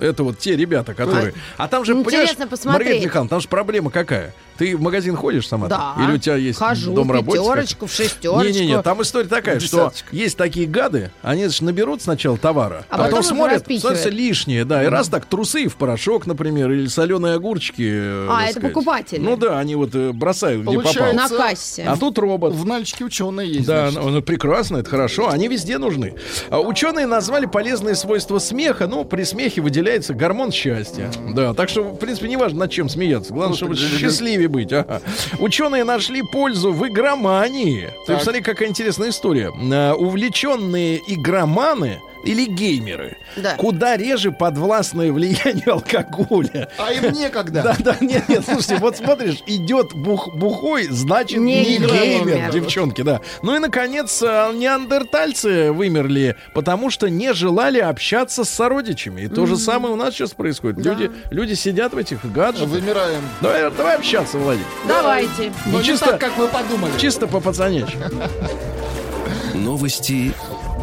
Это 0.01 0.25
вот 0.25 0.39
те 0.39 0.57
ребята, 0.57 0.95
которые... 0.95 1.35
А 1.57 1.69
там 1.69 1.85
же, 1.85 1.95
понимаешь. 1.95 2.31
Маргарита 2.65 3.05
Михайловна, 3.05 3.29
там 3.29 3.41
же 3.41 3.49
проблема 3.49 3.91
какая? 3.91 4.35
Ты 4.59 4.77
в 4.77 4.81
магазин 4.81 5.15
ходишь 5.15 5.47
сама? 5.47 5.69
Да. 5.69 5.95
Или 6.01 6.17
у 6.17 6.19
тебя 6.19 6.35
есть 6.35 6.59
Хожу, 6.59 6.93
домработница? 6.93 7.43
в 7.43 7.47
пятерочку, 7.47 7.87
в 7.87 7.93
шестерочку. 8.09 8.45
Не-не-не, 8.53 8.83
там 8.83 9.03
история 9.03 9.29
такая, 9.29 9.61
что 9.61 9.93
есть 10.13 10.37
такие 10.37 10.67
гады, 10.67 11.11
они 11.23 11.45
значит, 11.45 11.63
наберут 11.63 12.03
сначала 12.03 12.37
товара, 12.39 12.85
А 12.89 12.97
потом 12.99 13.07
потом 13.11 13.23
смотрят, 13.23 13.65
смотрится 13.81 14.09
лишнее, 14.09 14.65
да, 14.65 14.83
и 14.85 14.87
раз 14.87 15.09
так 15.09 15.25
трусы 15.27 15.69
в 15.69 15.77
порошок, 15.77 16.27
например, 16.27 16.71
или 16.73 16.87
соленые 16.87 17.35
огурчики. 17.35 17.83
э, 17.83 18.27
А, 18.31 18.43
это 18.45 18.53
сказать. 18.53 18.73
покупатели. 18.73 19.21
Ну 19.21 19.37
да, 19.37 19.59
они 19.59 19.75
вот 19.75 19.95
э, 19.95 20.13
бросают, 20.13 20.63
где 20.63 20.77
попало. 20.77 20.93
Получается, 20.95 21.17
На 21.17 21.29
кассе. 21.37 21.85
А 21.85 21.97
тут 21.97 22.19
робот. 22.19 22.55
В 22.55 22.65
Нальчике 22.65 23.05
ученые 23.05 23.51
есть. 23.53 23.67
Да, 23.67 23.91
значит. 23.91 24.01
ну, 24.09 24.11
ну, 24.17 24.23
прекрасно, 24.23 24.79
это 24.79 24.91
хорошо. 24.91 25.29
Они 25.29 25.49
везде 25.49 25.79
нужны. 25.79 26.15
А, 26.51 26.61
ученые 26.61 27.07
назвали 27.07 27.47
полезные 27.47 27.95
свойства 27.95 28.39
смеха. 28.39 28.87
Ну, 28.87 29.05
при 29.05 29.25
смехе 29.25 29.61
выделяется 29.61 30.15
гормон 30.15 30.51
счастья. 30.53 31.11
Да, 31.35 31.55
так 31.55 31.69
что, 31.69 31.83
в 31.83 31.97
принципе, 31.97 32.29
не 32.29 32.37
важно, 32.37 32.61
над 32.61 32.71
чем 32.71 32.89
смеяться. 32.89 33.33
Главное, 33.33 33.57
чтобы 33.57 33.77
счастливее 33.77 34.49
быть. 34.49 34.73
Ага. 34.73 35.01
Ученые 35.39 35.85
нашли 35.85 36.23
пользу 36.23 36.73
в 36.73 36.87
игромании. 36.89 37.91
Ты 38.01 38.07
Так. 38.07 38.19
посмотри, 38.19 38.41
какая 38.43 38.69
интересная 38.69 39.11
история. 39.11 39.53
А, 39.73 39.95
увлеченные 39.95 41.03
игроманы 41.07 42.01
или 42.25 42.45
геймеры 42.47 43.17
Да. 43.37 43.55
куда 43.57 43.97
реже 43.97 44.33
подвластное 44.33 45.13
влиянию 45.13 45.73
алкоголя. 45.75 46.69
А 46.79 46.93
им 46.93 47.13
некогда. 47.13 47.63
Да, 47.63 47.77
да, 47.79 47.97
нет, 48.01 48.29
нет, 48.29 48.45
слушайте, 48.45 48.77
вот 48.77 48.97
смотришь, 48.97 49.43
идет 49.47 49.95
бух, 49.95 50.35
бухой, 50.35 50.87
значит 50.89 51.39
Не 51.39 51.61
не, 51.61 51.65
геймер, 51.79 51.89
геймер. 51.91 52.51
девчонки, 52.53 53.03
да. 53.03 53.21
Ну 53.43 53.55
и, 53.57 53.59
наконец, 53.59 54.23
а, 54.23 54.53
неандертальцы 54.53 55.73
вымерли, 55.73 56.37
потому 56.55 56.91
что 56.91 57.09
не 57.09 57.33
желали 57.35 57.79
общаться 57.79 58.45
с 58.45 58.49
сородичами. 58.51 59.23
И 59.23 59.29
то 59.29 59.47
же 59.47 59.57
самое 59.57 59.95
у 59.95 59.97
нас 59.97 60.15
сейчас 60.15 60.33
происходит. 60.33 60.85
Люди, 60.85 61.11
люди 61.31 61.55
сидят 61.55 61.93
в 61.95 61.99
этих 61.99 62.25
гаджетах. 62.33 62.69
Вымираем. 62.69 63.23
Давай, 63.41 63.71
давай 63.71 63.97
общаться, 63.97 64.39
Владик. 64.39 64.65
Давайте. 64.87 65.53
Но 65.67 65.79
не 65.79 65.85
чисто- 65.85 66.07
так, 66.13 66.21
как 66.21 66.37
вы 66.37 66.49
подумали. 66.49 66.93
Чисто 66.99 67.27
по 67.27 67.41
пацанячьи. 67.41 67.99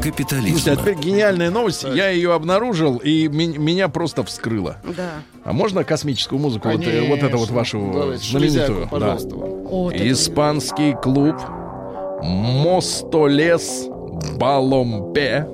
Новости 0.06 0.24
Слушайте, 0.24 0.72
а 0.72 0.76
капитализма. 0.76 0.76
теперь 0.76 0.96
гениальная 0.96 1.50
новость. 1.52 1.84
Я 1.84 2.10
ее 2.10 2.34
обнаружил, 2.34 2.98
и 2.98 3.28
ми- 3.28 3.58
меня 3.58 3.88
просто 3.90 4.24
вскрыло. 4.24 4.78
Да. 4.96 5.10
А 5.44 5.54
можно 5.54 5.84
космическую 5.84 6.40
музыку? 6.40 6.70
Вот, 6.70 6.82
э, 6.86 7.08
вот 7.08 7.20
это 7.24 7.38
вот 7.38 7.50
вашу 7.52 7.92
Давайте, 7.94 8.24
знаменитую? 8.30 8.82
Да. 8.84 8.88
пожалуйста. 8.88 9.36
О, 9.36 9.92
так- 9.92 10.02
Испанский 10.02 10.94
клуб 11.02 11.36
Мостолес 12.24 13.88
Баломпе 14.38 15.48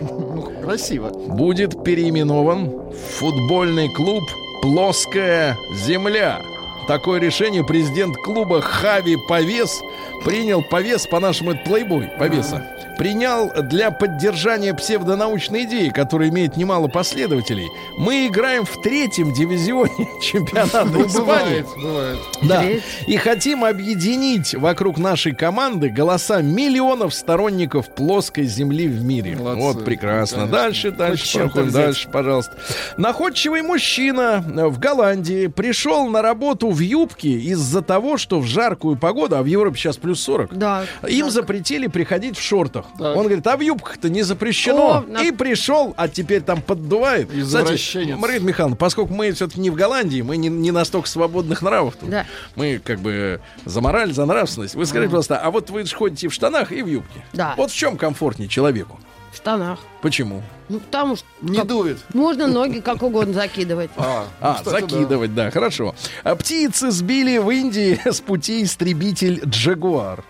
Ну, 0.00 0.50
красиво. 0.62 1.08
будет 1.08 1.82
переименован 1.84 2.68
в 2.90 3.18
футбольный 3.18 3.88
клуб 3.92 4.22
Плоская 4.62 5.56
Земля. 5.86 6.40
Такое 6.88 7.20
решение 7.20 7.64
президент 7.64 8.16
клуба 8.16 8.60
Хави 8.60 9.16
Повес 9.28 9.80
принял 10.26 10.60
Повес, 10.60 11.06
по-нашему 11.06 11.52
это 11.52 11.60
плейбой 11.60 12.10
Повеса, 12.18 12.66
принял 12.98 13.52
для 13.62 13.92
поддержания 13.92 14.74
псевдонаучной 14.74 15.64
идеи, 15.64 15.88
которая 15.90 16.30
имеет 16.30 16.56
немало 16.56 16.88
последователей. 16.88 17.68
Мы 17.96 18.26
играем 18.26 18.64
в 18.64 18.82
третьем 18.82 19.32
дивизионе 19.32 20.08
чемпионата 20.22 20.80
Испании. 21.06 21.64
Бывает, 21.64 21.66
бывает. 21.80 22.18
Да. 22.42 22.64
И 23.06 23.16
хотим 23.16 23.64
объединить 23.64 24.54
вокруг 24.54 24.98
нашей 24.98 25.32
команды 25.32 25.90
голоса 25.90 26.42
миллионов 26.42 27.14
сторонников 27.14 27.94
плоской 27.94 28.46
земли 28.46 28.88
в 28.88 29.04
мире. 29.04 29.36
Молодцы. 29.36 29.60
Вот 29.60 29.84
прекрасно. 29.84 30.38
Конечно. 30.38 30.56
Дальше, 30.56 30.90
дальше, 30.90 31.38
проходим 31.38 31.70
дальше, 31.70 32.08
пожалуйста. 32.08 32.52
Находчивый 32.96 33.62
мужчина 33.62 34.42
в 34.44 34.78
Голландии 34.80 35.46
пришел 35.46 36.08
на 36.08 36.20
работу 36.20 36.70
в 36.70 36.80
юбке 36.80 37.30
из-за 37.30 37.80
того, 37.82 38.16
что 38.16 38.40
в 38.40 38.46
жаркую 38.46 38.96
погоду, 38.96 39.36
а 39.36 39.42
в 39.42 39.46
Европе 39.46 39.78
сейчас 39.78 39.96
плюс 39.96 40.15
40, 40.16 40.54
Да. 40.54 40.84
им 41.06 41.26
Да. 41.26 41.30
запретили 41.32 41.86
приходить 41.86 42.36
в 42.38 42.42
шортах. 42.42 42.86
Так. 42.98 43.16
Он 43.16 43.24
говорит, 43.24 43.46
а 43.46 43.56
в 43.56 43.60
юбках-то 43.60 44.08
не 44.08 44.22
запрещено. 44.22 44.98
О, 44.98 45.00
на- 45.02 45.22
И 45.22 45.30
пришел, 45.30 45.94
а 45.96 46.08
теперь 46.08 46.40
там 46.42 46.60
поддувает. 46.62 47.32
Извращенец. 47.32 48.16
Маргарита 48.18 48.44
Михайловна, 48.46 48.76
поскольку 48.76 49.12
мы 49.14 49.32
все-таки 49.32 49.60
не 49.60 49.70
в 49.70 49.74
Голландии, 49.74 50.20
мы 50.22 50.36
не, 50.36 50.48
не 50.48 50.70
настолько 50.70 51.08
свободных 51.08 51.62
нравов 51.62 51.96
тут. 52.00 52.10
Да. 52.10 52.26
Мы 52.54 52.80
как 52.82 53.00
бы 53.00 53.40
за 53.64 53.80
мораль, 53.80 54.12
за 54.12 54.24
нравственность. 54.26 54.74
Вы 54.74 54.86
скажите, 54.86 55.08
пожалуйста, 55.10 55.38
а 55.38 55.50
вот 55.50 55.70
вы 55.70 55.84
же 55.84 55.94
ходите 55.94 56.28
в 56.28 56.32
штанах 56.34 56.72
и 56.72 56.82
в 56.82 56.86
юбке. 56.86 57.24
Да. 57.32 57.54
Вот 57.56 57.70
в 57.70 57.74
чем 57.76 57.96
комфортнее 57.96 58.48
человеку? 58.48 58.98
Штанах. 59.46 59.78
Почему? 60.02 60.42
Ну, 60.68 60.80
потому 60.80 61.14
что 61.14 61.24
Не 61.40 61.58
как- 61.58 61.68
дует. 61.68 61.98
можно 62.12 62.48
ноги 62.48 62.80
как 62.80 63.00
угодно 63.04 63.32
закидывать. 63.32 63.90
А, 63.96 64.26
А, 64.40 64.54
кстати, 64.54 64.64
да. 64.74 64.80
закидывать, 64.88 65.34
да. 65.36 65.52
хорошо. 65.52 65.94
А 66.24 66.34
птицы 66.34 66.90
сбили 66.90 67.38
в 67.38 67.48
Индии 67.50 68.00
с 68.10 68.20
пути 68.20 68.64
истребитель 68.64 69.40
Джагуар. 69.44 70.24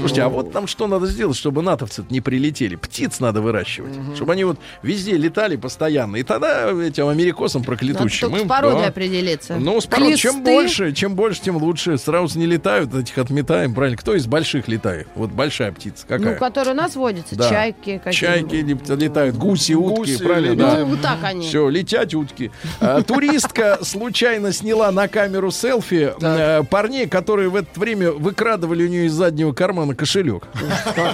Слушайте, 0.00 0.22
а 0.22 0.28
вот 0.28 0.52
там 0.52 0.66
что 0.66 0.86
надо 0.86 1.06
сделать, 1.06 1.36
чтобы 1.36 1.62
натовцы 1.62 2.04
не 2.10 2.20
прилетели? 2.20 2.76
Птиц 2.76 3.20
надо 3.20 3.40
выращивать, 3.40 3.92
чтобы 4.14 4.32
они 4.34 4.44
вот 4.44 4.58
везде 4.82 5.16
летали 5.16 5.56
постоянно. 5.56 6.16
И 6.16 6.22
тогда 6.22 6.70
этим 6.70 7.08
америкосам 7.08 7.62
Надо 7.62 7.66
проклятущим. 7.70 8.36
с 8.36 8.40
им, 8.40 8.48
породой 8.48 8.82
да. 8.82 8.88
определиться. 8.88 9.56
Ну, 9.56 9.80
с 9.80 9.86
пород- 9.86 10.16
чем 10.16 10.42
больше, 10.42 10.92
чем 10.92 11.14
больше, 11.14 11.40
тем 11.42 11.56
лучше. 11.56 11.96
Сразу 11.98 12.38
не 12.38 12.46
летают, 12.46 12.94
этих 12.94 13.16
отметаем, 13.18 13.74
правильно? 13.74 13.96
Кто 13.96 14.14
из 14.14 14.26
больших 14.26 14.68
летает? 14.68 15.08
Вот 15.14 15.30
большая 15.30 15.72
птица 15.72 16.04
какая? 16.06 16.34
Ну, 16.34 16.38
которые 16.38 16.74
у 16.74 16.76
нас 16.76 16.94
водятся, 16.96 17.36
Да. 17.36 17.48
чайки 17.48 17.98
какие 18.04 18.12
Чайки 18.20 18.56
летают, 18.92 19.36
гуси, 19.36 19.72
утки, 19.72 19.96
Гуси 20.12 20.22
правильно? 20.24 20.56
Да. 20.56 20.78
Ну, 20.80 20.84
вот 20.86 21.00
так 21.00 21.18
они. 21.22 21.46
Все, 21.46 21.68
летят 21.68 22.12
утки. 22.14 22.50
А, 22.80 23.02
туристка 23.02 23.78
случайно 23.82 24.52
сняла 24.52 24.90
на 24.92 25.08
камеру 25.08 25.50
селфи 25.50 26.12
э, 26.20 26.62
парней, 26.64 27.06
которые 27.08 27.48
в 27.48 27.56
это 27.56 27.80
время 27.80 28.12
выкрадывали 28.12 28.84
у 28.84 28.88
нее 28.88 29.06
из 29.06 29.12
заднего 29.12 29.52
кармана 29.54 29.94
кошелек. 29.94 30.44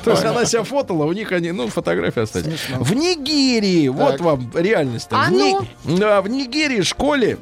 То 0.05 0.11
есть 0.11 0.24
она 0.24 0.45
себя 0.45 0.64
фотала, 0.64 1.05
у 1.05 1.12
них 1.12 1.30
они, 1.32 1.53
ну, 1.53 1.68
фотографии 1.68 2.22
остались. 2.22 2.61
В 2.78 2.95
Нигерии, 2.95 3.88
вот 3.88 4.20
вам 4.20 4.51
реальность. 4.55 5.09
А 5.11 5.30
ну? 5.30 5.61
Да, 5.84 6.20
в 6.22 6.28
Нигерии 6.28 6.82
школе 6.82 7.38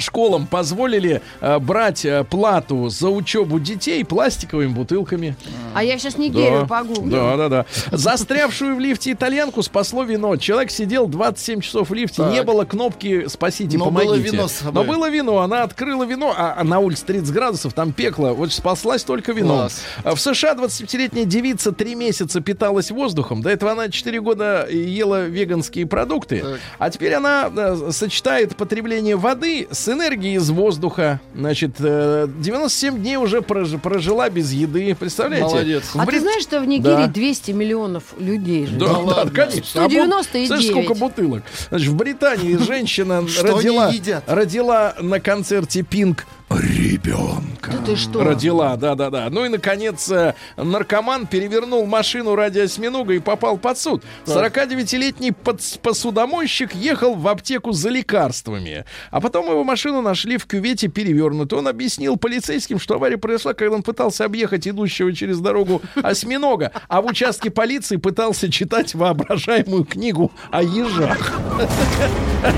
школам 0.00 0.46
позволили 0.46 1.22
э, 1.40 1.58
брать 1.58 2.04
э, 2.04 2.24
плату 2.24 2.88
за 2.88 3.08
учебу 3.08 3.58
детей 3.58 4.04
пластиковыми 4.04 4.68
бутылками. 4.72 5.36
А 5.74 5.82
я 5.82 5.98
сейчас 5.98 6.18
Нигерию 6.18 6.60
Да. 6.62 6.66
погуглю. 6.66 7.10
Да, 7.10 7.36
да, 7.36 7.48
да. 7.48 7.66
Застрявшую 7.92 8.76
в 8.76 8.80
лифте 8.80 9.12
итальянку 9.12 9.62
спасло 9.62 10.02
вино. 10.04 10.36
Человек 10.36 10.70
сидел 10.70 11.06
27 11.06 11.60
часов 11.60 11.90
в 11.90 11.94
лифте, 11.94 12.22
Так. 12.22 12.32
не 12.32 12.42
было 12.42 12.64
кнопки 12.64 13.26
«Спасите, 13.28 13.78
Но 13.78 13.90
было 13.90 14.04
помогите». 14.04 14.30
вино 14.30 14.48
с 14.48 14.52
собой. 14.52 14.72
Но 14.74 14.84
было 14.92 15.10
вино, 15.10 15.38
она 15.38 15.62
открыла 15.62 16.04
вино, 16.04 16.34
а, 16.36 16.54
а 16.58 16.64
на 16.64 16.78
улице 16.78 17.04
30 17.06 17.32
градусов, 17.32 17.72
там 17.72 17.92
пекло. 17.92 18.32
Вот 18.34 18.52
спаслась 18.52 19.02
только 19.04 19.32
вином. 19.32 19.58
Класс. 19.58 19.82
А 20.04 20.14
В 20.14 20.20
США 20.20 20.54
25-летняя 20.54 21.24
девица 21.24 21.72
3 21.72 21.94
месяца 21.94 22.40
питалась 22.40 22.90
воздухом. 22.90 23.42
До 23.42 23.50
этого 23.50 23.72
она 23.72 23.88
4 23.88 24.20
года 24.20 24.66
ела 24.70 25.24
веганские 25.26 25.86
продукты. 25.86 26.40
Так. 26.40 26.60
А 26.78 26.90
теперь 26.90 27.14
она 27.14 27.50
э, 27.54 27.90
сочетает 27.92 28.56
потребление 28.56 29.16
воды 29.16 29.68
с 29.70 29.85
энергией 29.88 30.36
из 30.36 30.50
воздуха. 30.50 31.20
Значит, 31.34 31.72
э, 31.78 32.28
97 32.38 32.98
дней 32.98 33.16
уже 33.16 33.38
прож- 33.38 33.78
прожила 33.78 34.28
без 34.30 34.52
еды. 34.52 34.94
Представляете? 34.98 35.46
Молодец. 35.46 35.84
А 35.94 36.00
ты 36.00 36.06
Брит- 36.06 36.22
знаешь, 36.22 36.42
что 36.42 36.60
в 36.60 36.66
Нигерии 36.66 36.96
Да. 36.96 37.06
200 37.08 37.50
миллионов 37.52 38.02
людей 38.18 38.66
живет? 38.66 38.78
Да, 38.80 38.86
Да 38.86 38.92
да, 38.92 38.98
ладно. 38.98 39.30
конечно. 39.32 39.64
199. 39.64 40.48
Знаешь, 40.48 40.66
сколько 40.66 40.94
бутылок? 40.94 41.42
Значит, 41.70 41.88
в 41.88 41.96
Британии 41.96 42.56
женщина 42.66 43.24
родила, 43.42 43.92
родила 44.26 44.94
на 45.00 45.20
концерте 45.20 45.82
Пинк 45.82 46.26
ребенка. 46.50 47.72
Да 47.72 47.78
ты 47.84 47.96
что? 47.96 48.22
Родила, 48.22 48.76
да-да-да. 48.76 49.28
Ну 49.30 49.44
и, 49.44 49.48
наконец, 49.48 50.08
э, 50.10 50.34
наркоман 50.56 51.26
перевернул 51.26 51.86
машину 51.86 52.34
ради 52.34 52.60
осьминога 52.60 53.14
и 53.14 53.18
попал 53.18 53.58
под 53.58 53.78
суд. 53.78 54.02
49-летний 54.26 55.30
подс- 55.30 55.78
посудомойщик 55.80 56.74
ехал 56.74 57.14
в 57.14 57.26
аптеку 57.28 57.72
за 57.72 57.90
лекарствами. 57.90 58.84
А 59.10 59.20
потом 59.20 59.46
его 59.46 59.64
машину 59.64 60.02
нашли 60.02 60.36
в 60.38 60.46
кювете 60.46 60.88
перевернутую. 60.88 61.60
Он 61.60 61.68
объяснил 61.68 62.16
полицейским, 62.16 62.78
что 62.78 62.94
авария 62.94 63.18
произошла, 63.18 63.52
когда 63.54 63.76
он 63.76 63.82
пытался 63.82 64.24
объехать 64.24 64.66
идущего 64.66 65.12
через 65.12 65.38
дорогу 65.40 65.82
осьминога, 66.02 66.72
а 66.88 67.02
в 67.02 67.06
участке 67.06 67.50
полиции 67.50 67.96
пытался 67.96 68.50
читать 68.50 68.94
воображаемую 68.94 69.84
книгу 69.84 70.32
о 70.50 70.62
ежах. 70.62 71.32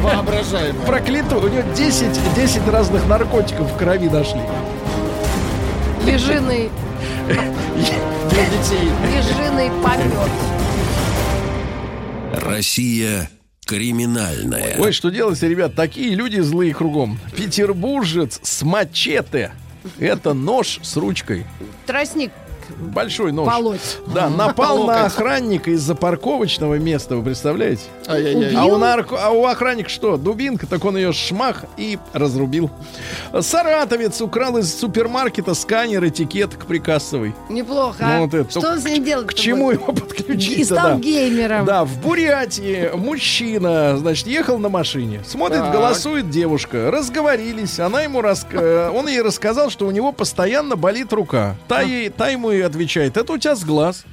Воображаемо. 0.03 0.80
Проклятую. 0.84 1.43
У 1.45 1.49
него 1.49 1.62
10, 1.74 2.34
10 2.34 2.68
разных 2.68 3.07
наркотиков 3.09 3.72
в 3.72 3.76
крови 3.76 3.88
нашли. 3.97 4.41
Ежиный, 6.07 6.68
Для 7.26 8.45
детей. 8.45 8.89
ежиный 9.16 9.70
помет. 9.82 10.30
Россия 12.34 13.30
криминальная. 13.64 14.76
Ой, 14.78 14.93
что 14.93 15.09
делать, 15.09 15.43
ребят? 15.43 15.74
Такие 15.74 16.14
люди 16.14 16.41
злые 16.41 16.74
кругом. 16.74 17.18
Петербуржец 17.34 18.41
с 18.43 18.62
мачете. 18.62 19.53
Это 19.99 20.34
нож 20.34 20.80
с 20.82 20.97
ручкой. 20.97 21.47
Тростник 21.86 22.30
Большой 22.76 23.32
нож. 23.32 23.46
полоть. 23.48 23.98
Да, 24.06 24.28
напал 24.28 24.84
на 24.86 25.06
охранника 25.06 25.70
из-за 25.70 25.94
парковочного 25.94 26.74
места, 26.78 27.16
вы 27.16 27.22
представляете? 27.22 27.82
Ай-яй-яй. 28.06 28.54
А 28.56 28.64
у, 28.66 28.78
нарко- 28.78 29.18
а 29.20 29.30
у 29.30 29.44
охранника 29.46 29.88
что? 29.88 30.16
Дубинка, 30.16 30.66
так 30.66 30.84
он 30.84 30.96
ее 30.96 31.12
шмах 31.12 31.64
и 31.76 31.98
разрубил. 32.12 32.70
Саратовец 33.40 34.20
украл 34.20 34.58
из 34.58 34.74
супермаркета 34.78 35.54
сканер 35.54 36.04
этикеток 36.06 36.66
прикассовый. 36.66 37.34
Неплохо. 37.48 37.96
Ну, 38.00 38.06
а? 38.16 38.20
вот 38.20 38.34
это. 38.34 38.50
Что 38.50 38.76
с 38.78 38.84
ним 38.84 39.04
делать? 39.04 39.26
К 39.28 39.34
чему 39.34 39.70
его 39.70 39.92
подключить? 39.92 40.58
И 40.58 40.64
стал 40.64 40.98
геймером. 40.98 41.64
Да, 41.64 41.84
в 41.84 41.98
Бурятии 42.00 42.90
мужчина, 42.94 43.96
значит, 43.98 44.26
ехал 44.26 44.58
на 44.58 44.68
машине. 44.68 45.20
Смотрит, 45.26 45.60
Так. 45.60 45.72
голосует 45.72 46.30
девушка. 46.30 46.90
Разговорились. 46.90 47.78
Она 47.78 48.02
ему 48.02 48.20
рас... 48.22 48.46
э, 48.50 48.90
Он 48.94 49.06
ей 49.08 49.20
рассказал, 49.22 49.70
что 49.70 49.86
у 49.86 49.90
него 49.90 50.12
постоянно 50.12 50.76
болит 50.76 51.12
рука. 51.12 51.56
Та, 51.68 51.82
ей, 51.82 52.08
та 52.08 52.28
ему 52.28 52.50
и 52.59 52.62
отвечает, 52.62 53.16
это 53.16 53.32
у 53.32 53.38
тебя 53.38 53.56
с 53.56 53.64
глаз. 53.64 54.04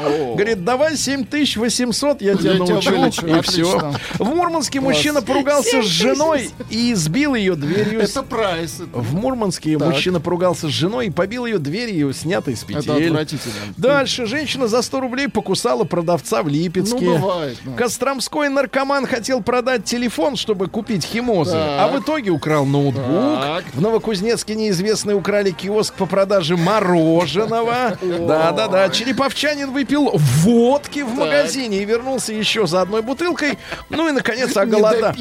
Говорит, 0.00 0.64
давай 0.64 0.96
7800, 0.96 2.22
я 2.22 2.34
тебя 2.34 2.52
тебя 2.54 2.64
научу. 2.64 3.26
И 3.26 3.40
все. 3.42 3.92
В 4.18 4.24
Мурманске 4.34 4.80
мужчина 4.80 5.22
поругался 5.22 5.82
с 5.82 5.86
женой 5.86 6.50
и 6.70 6.92
избил 6.92 7.34
ее 7.34 7.54
дверью. 7.54 8.00
Это 8.00 8.22
прайс. 8.22 8.80
В 8.92 9.14
Мурманске 9.14 9.78
мужчина 9.78 10.20
поругался 10.20 10.68
с 10.68 10.70
женой 10.70 11.06
и 11.06 11.10
побил 11.10 11.46
ее 11.46 11.58
дверью, 11.58 12.12
снятой 12.12 12.56
с 12.56 12.64
петель. 12.64 13.06
отвратительно. 13.06 13.54
Дальше 13.76 14.26
женщина 14.26 14.66
за 14.66 14.82
100 14.82 15.00
рублей 15.00 15.28
покусала 15.28 15.84
продавца 15.84 16.42
в 16.42 16.48
Липецке. 16.48 17.04
Ну, 17.04 17.18
бывает. 17.18 17.58
ну. 17.64 17.74
Костромской 17.74 18.48
наркоман 18.48 19.06
хотел 19.06 19.42
продать 19.42 19.84
телефон, 19.84 20.36
чтобы 20.36 20.68
купить 20.68 21.04
химозы, 21.04 21.56
а 21.56 21.88
в 21.88 22.00
итоге 22.00 22.30
украл 22.30 22.66
ноутбук. 22.66 23.64
В 23.74 23.80
Новокузнецке 23.80 24.54
неизвестные 24.54 25.16
украли 25.16 25.50
киоск 25.50 25.94
по 25.94 26.06
продаже 26.06 26.56
мороженого. 26.56 27.91
Да-да-да. 28.00 28.88
Череповчанин 28.88 29.70
выпил 29.70 30.10
водки 30.14 31.00
в 31.00 31.14
магазине 31.14 31.78
и 31.82 31.84
вернулся 31.84 32.32
еще 32.32 32.66
за 32.66 32.82
одной 32.82 33.02
бутылкой. 33.02 33.58
Ну 33.90 34.08
и, 34.08 34.12
наконец, 34.12 34.54
Не 34.56 34.62
оголода... 34.62 35.14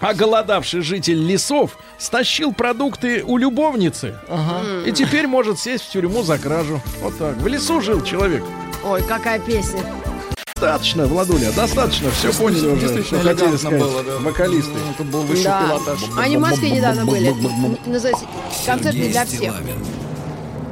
Оголодавший 0.00 0.80
житель 0.82 1.24
лесов 1.26 1.78
стащил 1.98 2.52
продукты 2.52 3.22
у 3.24 3.36
любовницы 3.38 4.14
и 4.86 4.92
теперь 4.92 5.26
может 5.26 5.58
сесть 5.58 5.84
в 5.84 5.90
тюрьму 5.90 6.22
за 6.22 6.38
кражу. 6.38 6.80
Вот 7.00 7.18
так. 7.18 7.36
В 7.36 7.46
лесу 7.46 7.80
жил 7.80 8.02
человек. 8.02 8.42
Ой, 8.84 9.02
какая 9.02 9.38
песня. 9.38 9.80
Достаточно, 10.54 11.04
Владуля, 11.04 11.52
достаточно. 11.52 12.10
Все 12.12 12.32
поняли 12.32 12.66
уже, 12.68 13.02
что 13.04 13.18
хотели 13.20 13.56
сказать 13.56 13.78
было, 13.78 14.02
да. 14.02 14.18
вокалисты. 14.20 14.70
Ну, 14.72 14.92
Это 14.94 15.04
был 15.04 15.20
высший 15.22 15.44
Да. 15.44 15.66
пилотаж. 15.66 16.00
Они 16.18 16.36
в 16.38 16.40
Москве 16.40 16.70
недавно 16.70 17.04
были. 17.04 17.34
Называется 17.84 18.24
концерт 18.64 18.96
для 18.96 19.26
всех. 19.26 19.52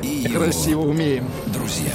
И 0.04 0.28
его 0.28 0.44
Красиво 0.44 0.82
умеем. 0.82 1.24
друзья. 1.46 1.94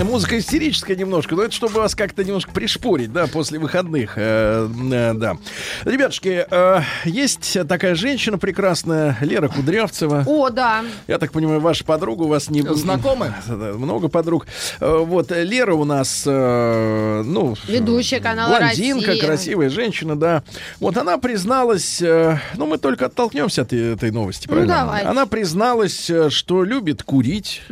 Музыка 0.00 0.38
истерическая 0.38 0.96
немножко, 0.96 1.36
но 1.36 1.42
это 1.44 1.52
чтобы 1.54 1.74
вас 1.74 1.94
как-то 1.94 2.24
немножко 2.24 2.50
пришпорить, 2.50 3.12
да, 3.12 3.26
после 3.28 3.58
выходных. 3.58 4.14
э, 4.16 4.68
э, 4.92 5.12
да. 5.14 5.36
Ребятушки, 5.84 6.44
э, 6.50 6.80
есть 7.04 7.56
такая 7.68 7.94
женщина 7.94 8.36
прекрасная, 8.36 9.16
Лера 9.20 9.48
Кудрявцева. 9.48 10.24
О, 10.26 10.50
да. 10.50 10.82
Я 11.06 11.18
так 11.18 11.30
понимаю, 11.32 11.60
ваша 11.60 11.84
подруга 11.84 12.22
у 12.24 12.28
вас 12.28 12.50
не... 12.50 12.62
Знакомы? 12.62 13.32
Много 13.46 14.08
подруг. 14.08 14.46
Э, 14.80 14.98
Вот, 14.98 15.30
э, 15.30 15.44
Лера 15.44 15.74
у 15.74 15.84
нас, 15.84 16.24
э, 16.26 17.22
ну... 17.24 17.54
Ведущая 17.68 18.20
канала 18.20 18.58
Блондинка, 18.58 19.08
«Россия». 19.12 19.26
красивая 19.26 19.70
женщина, 19.70 20.16
да. 20.18 20.42
Вот 20.80 20.96
она 20.96 21.16
призналась, 21.18 22.02
э, 22.02 22.38
ну, 22.56 22.66
мы 22.66 22.78
только 22.78 23.06
оттолкнемся 23.06 23.62
от 23.62 23.72
э- 23.72 23.92
этой 23.94 24.10
новости, 24.10 24.46
Ну, 24.48 24.54
правильно? 24.54 24.74
давайте. 24.74 25.06
Она 25.06 25.26
призналась, 25.26 26.10
что 26.30 26.64
любит 26.64 27.02
курить, 27.04 27.62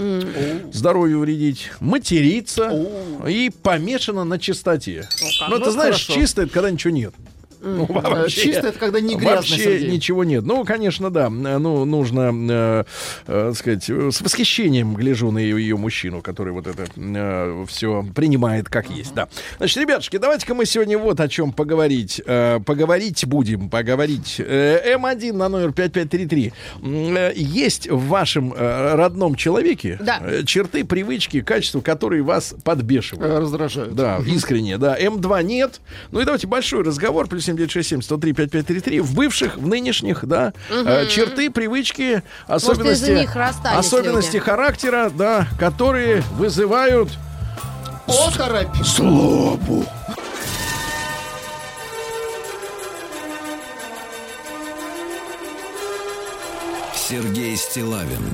здоровью 0.72 1.20
вредить, 1.20 1.70
материться 2.11 2.70
и 3.28 3.50
помешана 3.50 4.24
на 4.24 4.38
чистоте. 4.38 5.08
Ну, 5.48 5.58
Ну, 5.58 5.64
ты 5.64 5.70
знаешь, 5.70 6.06
хорошо. 6.06 6.14
чисто 6.14 6.42
это 6.42 6.52
когда 6.52 6.70
ничего 6.70 6.92
нет. 6.92 7.14
Ну, 7.62 7.86
вообще- 7.86 8.40
Чисто 8.42 8.68
это 8.68 8.78
когда 8.78 9.00
не 9.00 9.16
грязно, 9.16 9.36
Вообще 9.36 9.56
Сергей. 9.58 9.90
ничего 9.90 10.24
нет. 10.24 10.44
Ну, 10.44 10.64
конечно, 10.64 11.11
да. 11.11 11.26
Э, 11.26 11.58
Ну, 11.58 11.84
нужно, 11.84 12.32
э, 12.32 12.84
э, 13.26 13.52
сказать, 13.54 13.88
э, 13.90 14.11
с 14.11 14.20
восхищением 14.22 14.94
гляжу 14.94 15.30
на 15.30 15.38
ее, 15.38 15.61
ее 15.61 15.76
мужчину, 15.76 16.22
который 16.22 16.52
вот 16.52 16.66
это 16.66 16.86
все 17.68 18.04
принимает 18.14 18.68
как 18.68 18.88
есть. 18.90 19.14
Да. 19.14 19.28
Значит, 19.58 19.76
ребятушки, 19.78 20.16
давайте-ка 20.16 20.54
мы 20.54 20.64
сегодня 20.64 20.96
вот 20.98 21.20
о 21.20 21.28
чем 21.28 21.52
поговорить. 21.52 22.20
Э, 22.26 22.61
поговорить 22.64 23.26
будем, 23.26 23.68
поговорить. 23.68 24.36
Э, 24.38 24.94
М1 24.96 25.32
на 25.32 25.48
номер 25.48 25.72
5533. 25.72 26.52
М, 26.82 27.16
э, 27.16 27.32
Есть 27.36 27.88
в 27.90 28.06
вашем 28.08 28.54
э, 28.56 28.94
родном 28.94 29.34
человеке 29.34 29.98
Да. 30.00 30.20
э, 30.22 30.44
черты, 30.44 30.84
привычки, 30.84 31.40
качества, 31.42 31.80
которые 31.80 32.22
вас 32.22 32.54
подбешивают. 32.64 33.30
Э, 33.30 33.38
Раздражают. 33.40 33.94
Да, 33.94 34.18
искренне, 34.26 34.78
да. 34.78 34.98
М2 34.98 35.42
нет. 35.42 35.80
Ну 36.12 36.20
и 36.20 36.24
давайте 36.24 36.46
большой 36.46 36.82
разговор. 36.84 37.26
Плюс 37.28 37.49
7967 37.57 38.03
103 38.03 38.32
5533. 38.32 39.01
В 39.01 39.14
бывших, 39.14 39.57
в 39.57 39.66
нынешних, 39.66 40.24
да, 40.26 40.53
э, 40.70 41.07
черты, 41.09 41.51
привычки, 41.51 42.22
особенности, 42.46 43.28
расстались 43.34 43.78
особенности 43.86 44.36
люди. 44.36 44.44
характера, 44.44 45.11
да, 45.14 45.46
которые 45.59 46.22
вызывают 46.36 47.09
Оторопь. 48.07 48.76
злобу. 48.84 49.86
Сергей 56.94 57.57
Стилавин 57.57 58.32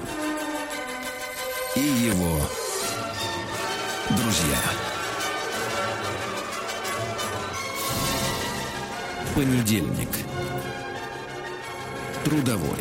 и 1.76 1.80
его 1.80 2.40
друзья. 4.10 4.85
Понедельник. 9.36 10.08
Трудовой. 12.26 12.76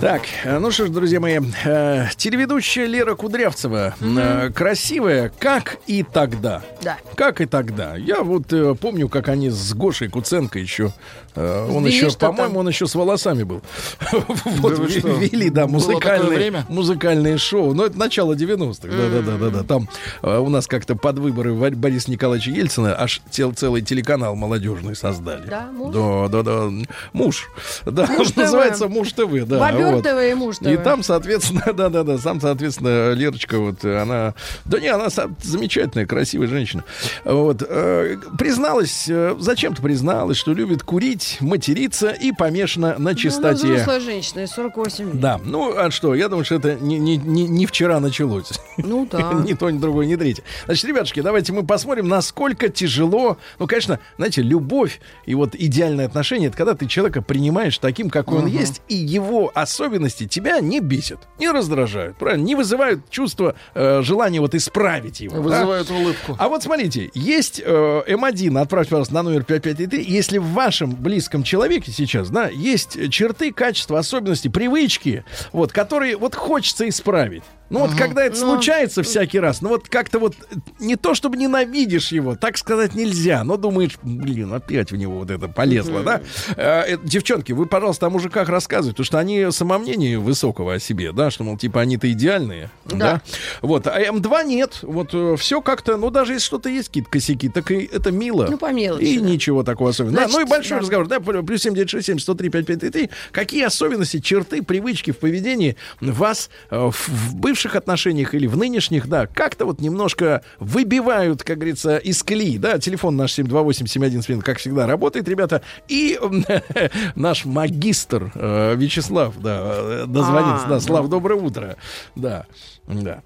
Так, 0.00 0.22
ну 0.44 0.70
что 0.70 0.86
ж, 0.86 0.90
друзья 0.90 1.20
мои, 1.20 1.38
э, 1.64 2.06
телеведущая 2.16 2.86
Лера 2.86 3.14
Кудрявцева, 3.14 3.94
э, 4.00 4.50
красивая, 4.54 5.30
как 5.38 5.76
и 5.86 6.02
тогда. 6.02 6.62
Да. 6.82 6.96
Как 7.14 7.40
и 7.40 7.46
тогда. 7.46 7.96
Я 7.96 8.22
вот 8.22 8.52
э, 8.52 8.74
помню, 8.74 9.08
как 9.08 9.28
они 9.28 9.48
с 9.50 9.72
Гошей 9.74 10.08
Куценко 10.08 10.58
еще, 10.58 10.92
э, 11.34 11.68
он 11.70 11.84
Вели 11.84 11.96
еще, 11.96 12.10
по-моему, 12.10 12.60
он 12.60 12.68
еще 12.68 12.86
с 12.86 12.94
волосами 12.94 13.42
был. 13.42 13.62
Вот 14.60 14.90
что? 14.90 15.08
вели, 15.08 15.50
да, 15.50 15.66
музыкальные, 15.66 16.38
время? 16.38 16.66
музыкальные 16.68 17.38
шоу. 17.38 17.72
Но 17.74 17.86
это 17.86 17.98
начало 17.98 18.34
90-х, 18.34 18.88
да-да-да-да. 18.88 19.62
Там 19.62 19.88
э, 20.22 20.38
у 20.38 20.48
нас 20.48 20.66
как-то 20.66 20.94
под 20.96 21.18
выборы 21.18 21.54
Бориса 21.54 22.10
Николаевича 22.10 22.50
Ельцина 22.50 22.94
аж 22.98 23.22
цел- 23.30 23.52
целый 23.52 23.80
телеканал 23.82 24.36
молодежный 24.36 24.94
создали. 24.94 25.46
Да, 25.46 25.70
муж? 25.72 25.94
Да, 25.94 26.28
да, 26.28 26.42
да. 26.42 26.86
Муж. 27.12 27.48
Да, 27.84 28.06
Муж 28.06 28.28
ТВ. 28.32 28.85
Называется 28.88 28.96
Муж 28.96 29.12
ТВ, 29.12 29.48
да. 29.48 29.58
Бобер 29.58 29.94
вот. 29.94 30.04
ТВ 30.04 30.30
и 30.30 30.34
муж 30.34 30.58
ТВ. 30.58 30.66
И 30.66 30.76
там, 30.76 31.02
соответственно, 31.02 31.64
да-да-да, 31.72 32.18
сам, 32.18 32.40
соответственно, 32.40 33.12
Лерочка, 33.12 33.58
вот 33.58 33.84
она... 33.84 34.34
Да 34.64 34.80
не, 34.80 34.88
она 34.88 35.08
замечательная, 35.42 36.06
красивая 36.06 36.48
женщина. 36.48 36.84
Вот. 37.24 37.62
э, 37.66 38.16
призналась, 38.38 39.06
э, 39.08 39.34
зачем-то 39.38 39.82
призналась, 39.82 40.36
что 40.36 40.52
любит 40.52 40.82
курить, 40.82 41.38
материться 41.40 42.10
и 42.10 42.32
помешана 42.32 42.96
на 42.98 43.10
Ну, 43.10 43.14
чистоте. 43.14 43.66
взрослая 43.66 44.00
женщина, 44.00 44.40
ей 44.40 44.46
48 44.48 45.06
лет. 45.06 45.20
Да, 45.20 45.40
ну 45.44 45.76
а 45.76 45.90
что, 45.90 46.14
я 46.14 46.28
думаю, 46.28 46.44
что 46.44 46.56
это 46.56 46.74
не, 46.74 46.98
не, 46.98 47.16
не, 47.16 47.46
не 47.46 47.66
вчера 47.66 48.00
началось. 48.00 48.52
Ну 48.76 49.06
да. 49.10 49.32
ни 49.32 49.54
то, 49.54 49.70
ни 49.70 49.78
другое, 49.78 50.06
ни 50.06 50.16
третье. 50.16 50.44
Значит, 50.66 50.84
ребятушки, 50.84 51.20
давайте 51.20 51.52
мы 51.52 51.64
посмотрим, 51.64 52.08
насколько 52.08 52.68
тяжело. 52.68 53.38
Ну, 53.58 53.66
конечно, 53.66 54.00
знаете, 54.16 54.42
любовь 54.42 55.00
и 55.24 55.34
вот 55.34 55.54
идеальное 55.54 56.06
отношение 56.06 56.48
это 56.48 56.56
когда 56.56 56.74
ты 56.74 56.86
человека 56.86 57.22
принимаешь 57.22 57.78
таким, 57.78 58.10
какой 58.10 58.38
он 58.38 58.46
есть, 58.46 58.75
и 58.88 58.94
его 58.94 59.50
особенности 59.54 60.26
тебя 60.26 60.60
не 60.60 60.80
бесят, 60.80 61.20
не 61.38 61.50
раздражают, 61.50 62.16
правильно? 62.16 62.44
Не 62.44 62.54
вызывают 62.54 63.08
чувство 63.10 63.54
э, 63.74 64.02
желания 64.02 64.40
вот 64.40 64.54
исправить 64.54 65.20
его. 65.20 65.36
да? 65.36 65.40
Вызывают 65.42 65.90
улыбку. 65.90 66.36
А 66.38 66.48
вот 66.48 66.62
смотрите, 66.62 67.10
есть 67.14 67.60
э, 67.64 68.02
М1, 68.08 68.60
отправьте, 68.60 68.90
пожалуйста, 68.90 69.14
на 69.14 69.22
номер 69.22 69.44
5533. 69.44 70.04
Если 70.04 70.38
в 70.38 70.46
вашем 70.52 70.94
близком 70.94 71.42
человеке 71.42 71.92
сейчас, 71.92 72.30
да, 72.30 72.48
есть 72.48 73.10
черты, 73.10 73.52
качества, 73.52 73.98
особенности, 73.98 74.48
привычки, 74.48 75.24
вот, 75.52 75.72
которые 75.72 76.16
вот 76.16 76.34
хочется 76.34 76.88
исправить. 76.88 77.42
Ну 77.68 77.80
вот 77.80 77.94
когда 77.94 78.24
это 78.24 78.38
Ну. 78.40 78.54
случается 78.54 79.02
всякий 79.02 79.40
раз, 79.40 79.60
ну 79.60 79.70
вот 79.70 79.88
как-то 79.88 80.18
вот 80.18 80.34
не 80.78 80.96
то 80.96 81.14
чтобы 81.14 81.36
ненавидишь 81.36 82.12
его, 82.12 82.36
так 82.36 82.58
сказать 82.58 82.94
нельзя, 82.94 83.42
но 83.44 83.56
думаешь, 83.56 83.98
блин, 84.02 84.52
опять 84.52 84.92
в 84.92 84.96
него 84.96 85.18
вот 85.18 85.30
это 85.30 85.48
полезло, 85.48 86.02
да? 86.02 86.20
Э, 86.56 86.94
э, 86.94 86.98
девчонки, 87.02 87.52
вы, 87.52 87.66
пожалуйста, 87.66 88.06
о 88.06 88.10
мужиках 88.10 88.48
рассказывайте, 88.48 88.92
потому 88.96 89.06
что 89.06 89.18
они 89.18 89.46
самомнение 89.50 90.18
высокого 90.18 90.74
о 90.74 90.78
себе, 90.78 91.12
да, 91.12 91.30
что, 91.30 91.44
мол, 91.44 91.56
типа 91.58 91.80
они-то 91.80 92.10
идеальные, 92.12 92.70
да. 92.84 92.96
Да. 92.96 93.22
Вот, 93.62 93.86
а 93.86 94.00
М2 94.00 94.44
нет, 94.44 94.78
вот 94.82 95.14
все 95.40 95.60
как-то, 95.60 95.96
ну 95.96 96.10
даже 96.10 96.34
если 96.34 96.46
что-то 96.46 96.68
есть, 96.68 96.88
какие-то 96.88 97.10
косяки, 97.10 97.48
так 97.48 97.70
и 97.70 97.88
это 97.92 98.10
мило. 98.10 98.46
Ну, 98.50 98.58
по 98.58 98.72
мелочи, 98.72 99.04
И 99.04 99.18
да. 99.18 99.26
ничего 99.26 99.62
такого 99.62 99.90
особенного. 99.90 100.26
да, 100.26 100.32
ну 100.32 100.40
и 100.40 100.44
большой 100.44 100.78
да. 100.78 100.82
разговор, 100.82 101.08
да, 101.08 101.20
плюс 101.20 101.62
7967 101.62 102.18
103 102.18 102.48
5533. 102.50 103.10
Какие 103.32 103.64
особенности, 103.64 104.20
черты, 104.20 104.62
привычки 104.62 105.10
в 105.10 105.18
поведении 105.18 105.76
вас 106.00 106.50
э, 106.70 106.76
в, 106.76 107.08
в 107.08 107.36
бывших 107.56 107.74
отношениях 107.74 108.34
или 108.34 108.46
в 108.46 108.54
нынешних, 108.58 109.08
да, 109.08 109.26
как-то 109.26 109.64
вот 109.64 109.80
немножко 109.80 110.42
выбивают, 110.58 111.42
как 111.42 111.56
говорится, 111.56 111.96
из 111.96 112.22
колеи, 112.22 112.58
да, 112.58 112.78
телефон 112.78 113.16
наш 113.16 113.38
728-7171, 113.38 114.42
как 114.42 114.58
всегда, 114.58 114.86
работает, 114.86 115.26
ребята, 115.26 115.62
и 115.88 116.18
наш 117.16 117.46
магистр 117.46 118.30
э, 118.34 118.74
Вячеслав, 118.76 119.38
да, 119.40 119.58
э, 119.62 120.04
дозвонился, 120.06 120.66
А, 120.66 120.68
да, 120.68 120.80
Слав, 120.80 121.08
доброе 121.08 121.40
утро, 121.40 121.76
да, 122.14 122.44
да. 122.86 123.22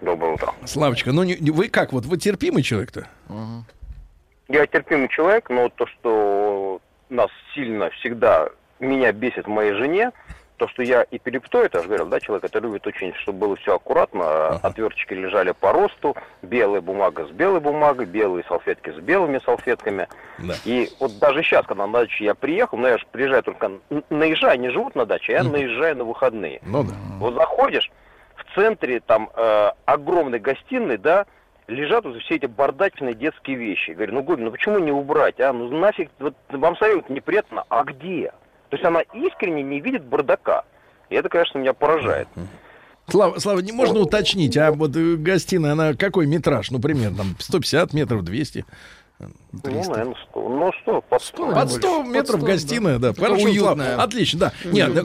Доброе 0.00 0.34
утро. 0.34 0.54
Славочка, 0.64 1.10
ну 1.10 1.24
не- 1.24 1.36
не- 1.40 1.50
вы 1.50 1.68
как, 1.68 1.92
вот 1.92 2.06
вы 2.06 2.18
терпимый 2.18 2.62
человек-то? 2.62 3.08
Я 4.48 4.64
терпимый 4.68 5.08
человек, 5.08 5.50
но 5.50 5.68
то, 5.70 5.86
что 5.88 6.80
нас 7.08 7.30
сильно 7.52 7.90
всегда 7.90 8.48
меня 8.78 9.10
бесит 9.10 9.46
в 9.46 9.50
моей 9.50 9.72
жене, 9.72 10.12
то, 10.56 10.68
что 10.68 10.82
я 10.82 11.06
это 11.10 11.30
я 11.76 11.82
же 11.82 11.88
говорил, 11.88 12.06
да, 12.06 12.20
человек 12.20 12.44
это 12.44 12.58
любит 12.58 12.86
очень, 12.86 13.14
чтобы 13.14 13.38
было 13.38 13.56
все 13.56 13.76
аккуратно, 13.76 14.56
отверточки 14.62 15.14
лежали 15.14 15.52
по 15.52 15.72
росту, 15.72 16.16
белая 16.42 16.80
бумага 16.80 17.26
с 17.26 17.30
белой 17.30 17.60
бумагой, 17.60 18.06
белые 18.06 18.44
салфетки 18.48 18.90
с 18.90 18.96
белыми 18.96 19.40
салфетками. 19.44 20.08
Да. 20.38 20.54
И 20.64 20.88
вот 21.00 21.18
даже 21.18 21.42
сейчас, 21.42 21.66
когда 21.66 21.86
на 21.86 21.92
дачу 21.92 22.24
я 22.24 22.34
приехал, 22.34 22.78
ну 22.78 22.88
я 22.88 22.98
же 22.98 23.06
приезжаю 23.10 23.42
только 23.42 23.70
наезжаю, 24.10 24.54
они 24.54 24.70
живут 24.70 24.94
на 24.94 25.06
даче, 25.06 25.34
а 25.34 25.42
я 25.42 25.44
наезжаю 25.44 25.96
на 25.96 26.04
выходные. 26.04 26.60
Ну 26.62 26.82
да. 26.82 26.94
Вот 27.18 27.34
заходишь, 27.34 27.90
в 28.36 28.54
центре 28.54 29.00
там 29.00 29.30
э, 29.34 29.70
огромной 29.84 30.38
гостиной, 30.38 30.98
да, 30.98 31.26
лежат 31.66 32.04
вот 32.04 32.16
все 32.22 32.36
эти 32.36 32.46
бардачные 32.46 33.14
детские 33.14 33.56
вещи. 33.56 33.90
Говорю, 33.90 34.14
ну, 34.14 34.22
Губин, 34.22 34.44
ну 34.44 34.50
почему 34.50 34.78
не 34.78 34.92
убрать, 34.92 35.40
а? 35.40 35.52
Ну 35.52 35.68
нафиг, 35.70 36.10
вот 36.18 36.34
вам 36.48 36.76
совет 36.76 37.08
неприятно, 37.10 37.64
а 37.68 37.84
где? 37.84 38.32
То 38.70 38.76
есть 38.76 38.84
она 38.84 39.00
искренне 39.00 39.62
не 39.62 39.80
видит 39.80 40.04
бардака. 40.04 40.64
И 41.08 41.14
это, 41.14 41.28
конечно, 41.28 41.58
меня 41.58 41.72
поражает. 41.72 42.28
Слава, 43.08 43.38
Слава, 43.38 43.60
не 43.60 43.70
можно 43.70 44.00
уточнить, 44.00 44.56
а 44.56 44.72
вот 44.72 44.96
э, 44.96 45.14
гостиная, 45.14 45.72
она 45.72 45.94
какой 45.94 46.26
метраж? 46.26 46.72
Ну, 46.72 46.80
примерно, 46.80 47.18
там 47.18 47.36
150 47.38 47.92
метров, 47.92 48.24
200? 48.24 48.64
Ну, 49.18 49.60
300. 49.62 49.90
наверное, 49.92 50.14
100. 50.30 50.48
Ну, 50.48 50.70
что, 50.82 51.00
под 51.08 51.22
100. 51.22 51.52
Под 51.54 51.70
100 51.70 52.02
метров 52.02 52.40
100, 52.40 52.46
гостиная, 52.46 52.98
да. 52.98 53.14
Хорошо, 53.14 53.44
уютная. 53.46 53.96
Отлично, 53.96 54.38
да. 54.38 54.52
Нет, 54.64 54.92
да, 54.92 55.02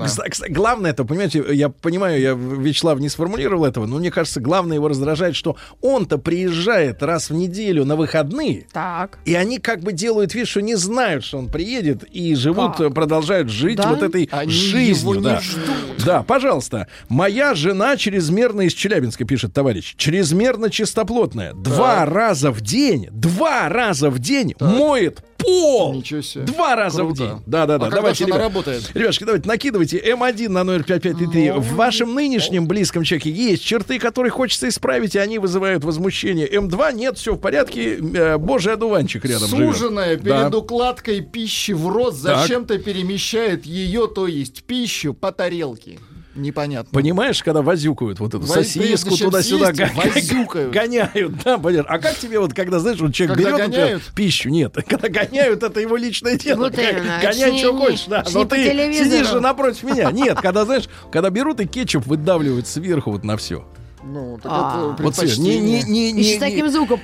главное 0.49 0.91
это, 0.91 1.05
понимаете, 1.05 1.45
я 1.51 1.69
понимаю, 1.69 2.19
я 2.19 2.33
Вячеслав 2.33 2.99
не 2.99 3.07
сформулировал 3.07 3.63
этого, 3.65 3.85
но 3.85 3.99
мне 3.99 4.11
кажется, 4.11 4.41
главное 4.41 4.75
его 4.75 4.89
раздражает, 4.89 5.37
что 5.37 5.55
он-то 5.81 6.17
приезжает 6.17 7.01
раз 7.03 7.29
в 7.29 7.33
неделю 7.33 7.85
на 7.85 7.95
выходные, 7.95 8.67
Так. 8.73 9.19
и 9.23 9.33
они 9.33 9.59
как 9.59 9.79
бы 9.79 9.93
делают 9.93 10.33
вид, 10.33 10.47
что 10.49 10.61
не 10.61 10.75
знают, 10.75 11.23
что 11.23 11.37
он 11.37 11.47
приедет, 11.47 12.03
и 12.03 12.35
живут, 12.35 12.75
Как? 12.77 12.93
продолжают 12.93 13.49
жить 13.49 13.77
Да? 13.77 13.89
вот 13.91 14.03
этой 14.03 14.27
Они 14.33 14.51
жизнью. 14.51 14.95
его 14.97 15.15
не 15.15 15.21
да. 15.21 15.39
ждут. 15.39 16.05
Да, 16.05 16.23
пожалуйста. 16.23 16.87
Моя 17.07 17.53
жена 17.55 17.95
чрезмерно 17.95 18.61
из 18.61 18.73
Челябинска, 18.73 19.23
пишет 19.23 19.53
товарищ. 19.53 19.93
Чрезмерно 19.95 20.69
чистоплотная. 20.69 21.53
Два 21.53 22.05
раза 22.05 22.51
в 22.51 22.59
день, 22.59 23.07
два 23.11 23.69
раза 23.69 24.00
в 24.09 24.19
день 24.19 24.55
моет 24.59 25.21
пол. 25.37 25.93
Ничего 25.93 26.21
себе. 26.21 26.43
Два 26.43 26.75
раза 26.75 26.99
Круто. 26.99 27.13
в 27.13 27.17
день. 27.17 27.41
Да, 27.47 27.65
да, 27.65 27.77
да. 27.77 27.87
А 27.87 27.89
давайте, 27.89 28.25
ребят. 28.25 28.39
работает? 28.39 28.91
Ребятушки, 28.93 29.23
давайте 29.23 29.47
накидывайте 29.47 29.97
М1 29.99 30.49
на 30.49 30.63
номер 30.63 30.83
5533. 30.83 31.51
В 31.59 31.75
вашем 31.75 32.13
нынешнем 32.13 32.67
близком 32.67 33.03
человеке 33.03 33.31
есть 33.31 33.63
черты, 33.63 33.97
которые 33.99 34.31
хочется 34.31 34.67
исправить, 34.67 35.15
и 35.15 35.19
они 35.19 35.39
вызывают 35.39 35.83
возмущение. 35.83 36.47
М2 36.47 36.93
нет, 36.93 37.17
все 37.17 37.33
в 37.33 37.39
порядке. 37.39 37.97
Э, 37.97 38.37
Божий 38.37 38.73
одуванчик 38.73 39.25
рядом 39.25 39.49
живет. 39.49 39.75
Суженая 39.75 40.17
Да. 40.17 40.43
перед 40.43 40.55
укладкой 40.55 41.21
пищи 41.21 41.71
в 41.71 41.87
рот 41.87 42.15
зачем-то 42.15 42.77
перемещает 42.77 43.65
ее, 43.65 44.07
то 44.07 44.27
есть 44.27 44.63
пищу, 44.63 45.13
по 45.13 45.31
тарелке. 45.31 45.97
Непонятно. 46.35 46.91
Понимаешь, 46.93 47.43
когда 47.43 47.61
возюкают 47.61 48.19
вот 48.19 48.33
эту 48.33 48.45
сосиску 48.45 49.17
туда-сюда, 49.17 49.73
возюкают. 49.95 50.71
гоняют, 50.71 51.43
да, 51.43 51.57
понятно. 51.57 51.93
А 51.93 51.99
как 51.99 52.15
тебе 52.17 52.39
вот, 52.39 52.53
когда, 52.53 52.79
знаешь, 52.79 52.99
вот 52.99 53.13
человек 53.13 53.37
Когда 53.37 53.57
берет 53.57 53.67
например, 53.67 54.01
пищу, 54.15 54.49
нет, 54.49 54.73
когда 54.87 55.09
гоняют, 55.09 55.63
это 55.63 55.79
его 55.79 55.97
личное 55.97 56.37
дело. 56.37 56.59
Вот 56.59 56.77
именно. 56.77 57.19
Гонять, 57.21 57.55
ж 57.55 57.57
что 57.57 57.77
хочешь, 57.77 58.05
да. 58.05 58.23
Но 58.31 58.45
ты 58.45 58.93
сидишь 58.93 59.29
же 59.29 59.39
напротив 59.39 59.83
меня. 59.83 60.11
Нет, 60.11 60.39
когда, 60.41 60.65
знаешь, 60.65 60.85
когда 61.11 61.29
берут 61.29 61.59
и 61.59 61.65
кетчуп 61.65 62.05
выдавливают 62.05 62.67
сверху 62.67 63.11
вот 63.11 63.23
на 63.23 63.37
все. 63.37 63.65
Ну, 64.03 64.39
так 64.41 64.51
А. 64.51 64.93
это 64.95 65.03
Вот 65.03 65.15
свет, 65.15 65.37
не, 65.37 65.59
не, 65.59 65.81
предпочтение. 65.81 65.83
не, 65.83 66.09
И 66.09 66.13
не, 66.13 66.35
с 66.35 66.39
таким 66.39 66.69
звуком. 66.69 66.99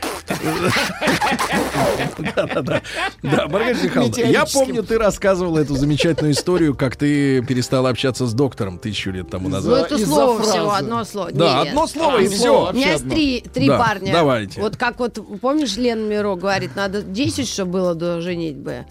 Да, 2.36 2.46
да, 2.48 2.62
да. 2.62 2.82
Да, 3.24 3.48
Маргарита 3.48 3.84
Михайловна, 3.86 4.20
я 4.22 4.46
помню, 4.46 4.84
ты 4.84 4.98
рассказывала 4.98 5.60
эту 5.60 5.76
замечательную 5.76 6.34
историю, 6.34 6.76
как 6.76 6.96
ты 6.96 7.42
перестала 7.44 7.90
общаться 7.90 8.26
с 8.26 8.34
доктором 8.34 8.80
тысячу 8.80 9.12
лет 9.12 9.30
тому 9.30 9.48
Ну, 9.50 9.56
назад. 9.56 9.86
это 9.86 9.96
из-за 9.96 10.08
слово 10.08 10.42
всего, 10.42 10.72
одно 10.74 11.04
слово. 11.04 11.32
Да, 11.32 11.60
Нет. 11.60 11.68
одно 11.70 11.88
слово 11.88 12.18
А, 12.18 12.22
и 12.22 12.28
слово. 12.28 12.38
все. 12.38 12.70
У 12.72 12.74
меня 12.76 12.92
есть 12.94 13.10
три, 13.10 13.42
три 13.54 13.68
Да, 13.68 13.78
парня. 13.78 14.12
давайте. 14.12 14.60
Вот 14.62 14.76
как 14.78 15.00
вот, 15.00 15.20
помнишь, 15.42 15.76
Лена 15.78 16.02
Миро 16.08 16.36
говорит, 16.36 16.76
надо 16.76 17.02
10, 17.04 17.48
чтобы 17.48 17.72
было 17.74 17.96
до 17.96 18.22
женитьбы. 18.22 18.86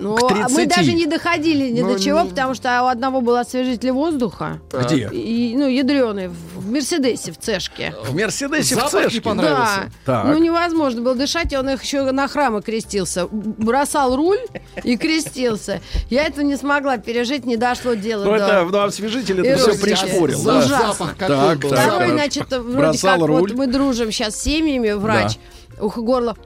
Ну, 0.00 0.16
К 0.16 0.30
а 0.32 0.48
мы 0.48 0.66
30. 0.66 0.68
даже 0.76 0.92
не 0.94 1.06
доходили 1.06 1.68
ни 1.70 1.82
Ну, 1.82 1.92
до 1.94 2.00
чего, 2.00 2.22
не- 2.22 2.30
потому 2.30 2.54
что 2.54 2.82
у 2.82 2.86
одного 2.86 3.20
был 3.20 3.36
освежитель 3.36 3.92
воздуха. 3.92 4.58
Где? 4.72 5.08
И, 5.12 5.54
ну, 5.56 5.68
ядреный, 5.68 6.28
в, 6.28 6.34
в 6.56 6.70
Мерседесе, 6.70 7.32
в 7.32 7.38
Цешке. 7.38 7.94
В 8.04 8.14
Мерседесе 8.14 8.74
в 8.76 8.78
Запах 8.78 8.94
не 8.94 9.00
цешке. 9.02 9.20
понравился. 9.20 9.92
Да. 10.06 10.22
Так. 10.22 10.24
Ну, 10.26 10.38
невозможно 10.38 11.02
было 11.02 11.14
дышать, 11.14 11.52
и 11.52 11.56
он 11.56 11.68
их 11.68 11.82
еще 11.82 12.10
на 12.10 12.28
храмы 12.28 12.62
крестился. 12.62 13.26
Бросал 13.30 14.16
руль 14.16 14.40
и 14.84 14.96
крестился. 14.96 15.80
Я 16.08 16.24
этого 16.26 16.44
не 16.44 16.56
смогла 16.56 16.96
пережить, 16.98 17.44
не 17.44 17.56
дошло 17.56 17.94
дело 17.94 18.24
Ну, 18.24 18.30
до... 18.30 18.36
это, 18.36 18.64
ну, 18.70 18.78
освежитель 18.82 19.46
это 19.46 19.58
все 19.70 19.78
пришпорил. 19.80 20.42
Да. 20.42 20.62
Запах 20.62 21.16
какой 21.18 21.56
был. 21.56 21.70
так. 21.70 21.80
Второй, 21.80 22.10
значит, 22.12 22.46
вроде 22.50 22.76
Бросал 22.78 23.18
как 23.18 23.28
руль. 23.28 23.40
вот 23.40 23.52
мы 23.52 23.66
дружим 23.66 24.10
сейчас 24.12 24.36
с 24.36 24.42
семьями, 24.42 24.92
врач, 24.92 25.36
ух, 25.80 25.98
горло. 25.98 26.36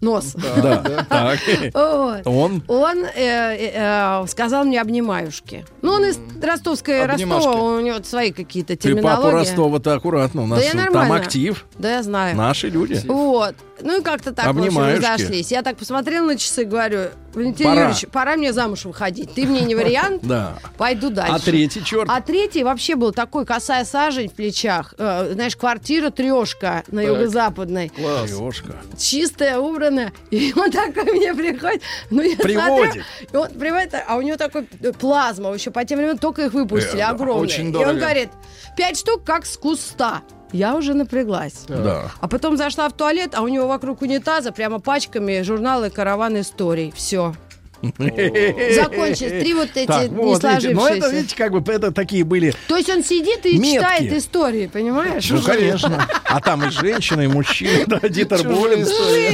Нос. 0.00 0.34
Да, 0.62 1.06
так. 1.08 1.38
Вот. 1.74 2.26
Он 2.26 2.62
Он 2.68 3.04
э, 3.04 3.10
э, 3.16 3.72
э, 3.74 4.26
сказал 4.28 4.64
мне 4.64 4.80
обнимаюшки. 4.80 5.64
Ну, 5.82 5.92
он 5.92 6.04
из 6.04 6.18
Ростовской. 6.42 7.06
Ростова, 7.06 7.76
у 7.76 7.80
него 7.80 8.02
свои 8.02 8.32
какие-то 8.32 8.76
ты 8.76 8.94
папу 8.94 8.96
терминологии. 8.96 9.34
Ростова-то 9.34 9.94
аккуратно. 9.94 10.42
У 10.42 10.46
нас 10.46 10.62
там 10.92 11.12
актив. 11.12 11.66
Да, 11.78 11.96
я 11.96 12.02
знаю. 12.02 12.36
Наши 12.36 12.68
люди. 12.68 13.00
Вот. 13.06 13.54
Ну 13.80 14.00
и 14.00 14.02
как-то 14.02 14.32
так, 14.32 14.46
в 14.46 14.50
общем, 14.50 14.62
Обнимаюшки. 14.62 15.04
разошлись. 15.04 15.50
Я 15.52 15.62
так 15.62 15.76
посмотрела 15.76 16.26
на 16.26 16.36
часы, 16.38 16.64
говорю, 16.64 17.08
Валентин 17.34 17.66
Пора. 17.66 17.80
Юрьевич, 17.82 18.06
пора 18.10 18.36
мне 18.36 18.52
замуж 18.52 18.84
выходить. 18.86 19.34
Ты 19.34 19.44
мне 19.46 19.60
не 19.60 19.74
вариант, 19.74 20.20
Да. 20.26 20.54
пойду 20.78 21.10
дальше. 21.10 21.32
А 21.34 21.38
третий 21.38 21.84
черт? 21.84 22.08
А 22.10 22.20
третий 22.22 22.64
вообще 22.64 22.94
был 22.96 23.12
такой 23.12 23.44
косая 23.44 23.84
сажень 23.84 24.30
в 24.30 24.32
плечах. 24.32 24.94
Э, 24.98 25.30
знаешь, 25.34 25.56
квартира 25.56 26.10
трешка 26.10 26.84
на 26.88 27.00
юго-западной. 27.00 27.92
Лёшка. 27.98 28.76
Чистая, 28.98 29.58
убранная. 29.58 30.12
И 30.30 30.52
он 30.56 30.70
такой 30.70 31.12
мне 31.12 31.34
приходит. 31.34 31.82
Ну, 32.10 32.22
я 32.22 32.36
Приводит. 32.36 32.92
смотрю, 32.92 33.02
и 33.32 33.36
он 33.36 33.48
приводит, 33.58 33.94
а 34.08 34.16
у 34.16 34.22
него 34.22 34.36
такой 34.38 34.66
э, 34.80 34.92
плазма. 34.92 35.52
Еще 35.52 35.70
по 35.70 35.84
тем 35.84 35.98
временам 35.98 36.18
только 36.18 36.46
их 36.46 36.54
выпустили, 36.54 37.00
Э, 37.00 37.04
огромные. 37.10 37.42
очень 37.42 37.68
и 37.68 37.72
дорого. 37.72 37.90
он 37.90 37.98
говорит, 37.98 38.30
пять 38.76 38.98
штук 38.98 39.22
как 39.24 39.44
с 39.44 39.56
куста. 39.58 40.22
Я 40.56 40.74
уже 40.74 40.94
напряглась. 40.94 41.64
Да. 41.68 42.10
А 42.20 42.28
потом 42.28 42.56
зашла 42.56 42.88
в 42.88 42.92
туалет, 42.94 43.32
а 43.34 43.42
у 43.42 43.48
него 43.48 43.68
вокруг 43.68 44.00
унитаза 44.02 44.52
прямо 44.52 44.80
пачками 44.80 45.42
журналы 45.42 45.90
«Караван 45.90 46.40
историй». 46.40 46.92
Все. 46.96 47.34
Закончились. 47.82 49.42
Три 49.42 49.54
вот 49.54 49.68
эти 49.74 49.86
Так, 49.86 50.10
не 50.10 50.16
вот, 50.16 50.42
видите, 50.42 50.70
ну 50.74 50.86
это, 50.86 50.96
сложившиеся. 50.96 51.10
видите, 51.16 51.36
как 51.36 51.52
бы 51.52 51.72
это 51.72 51.92
такие 51.92 52.24
были 52.24 52.54
То 52.68 52.76
есть 52.76 52.88
он 52.88 53.04
сидит 53.04 53.44
и 53.44 53.58
Метки. 53.58 53.74
читает 53.74 54.12
истории, 54.12 54.66
понимаешь? 54.66 55.28
Ну, 55.30 55.42
конечно. 55.42 56.06
А 56.24 56.40
там 56.40 56.66
и 56.66 56.70
женщины, 56.70 57.24
и 57.24 57.26
мужчины, 57.28 57.84
да, 57.86 58.00
Дитер 58.08 58.42
Болин. 58.42 58.86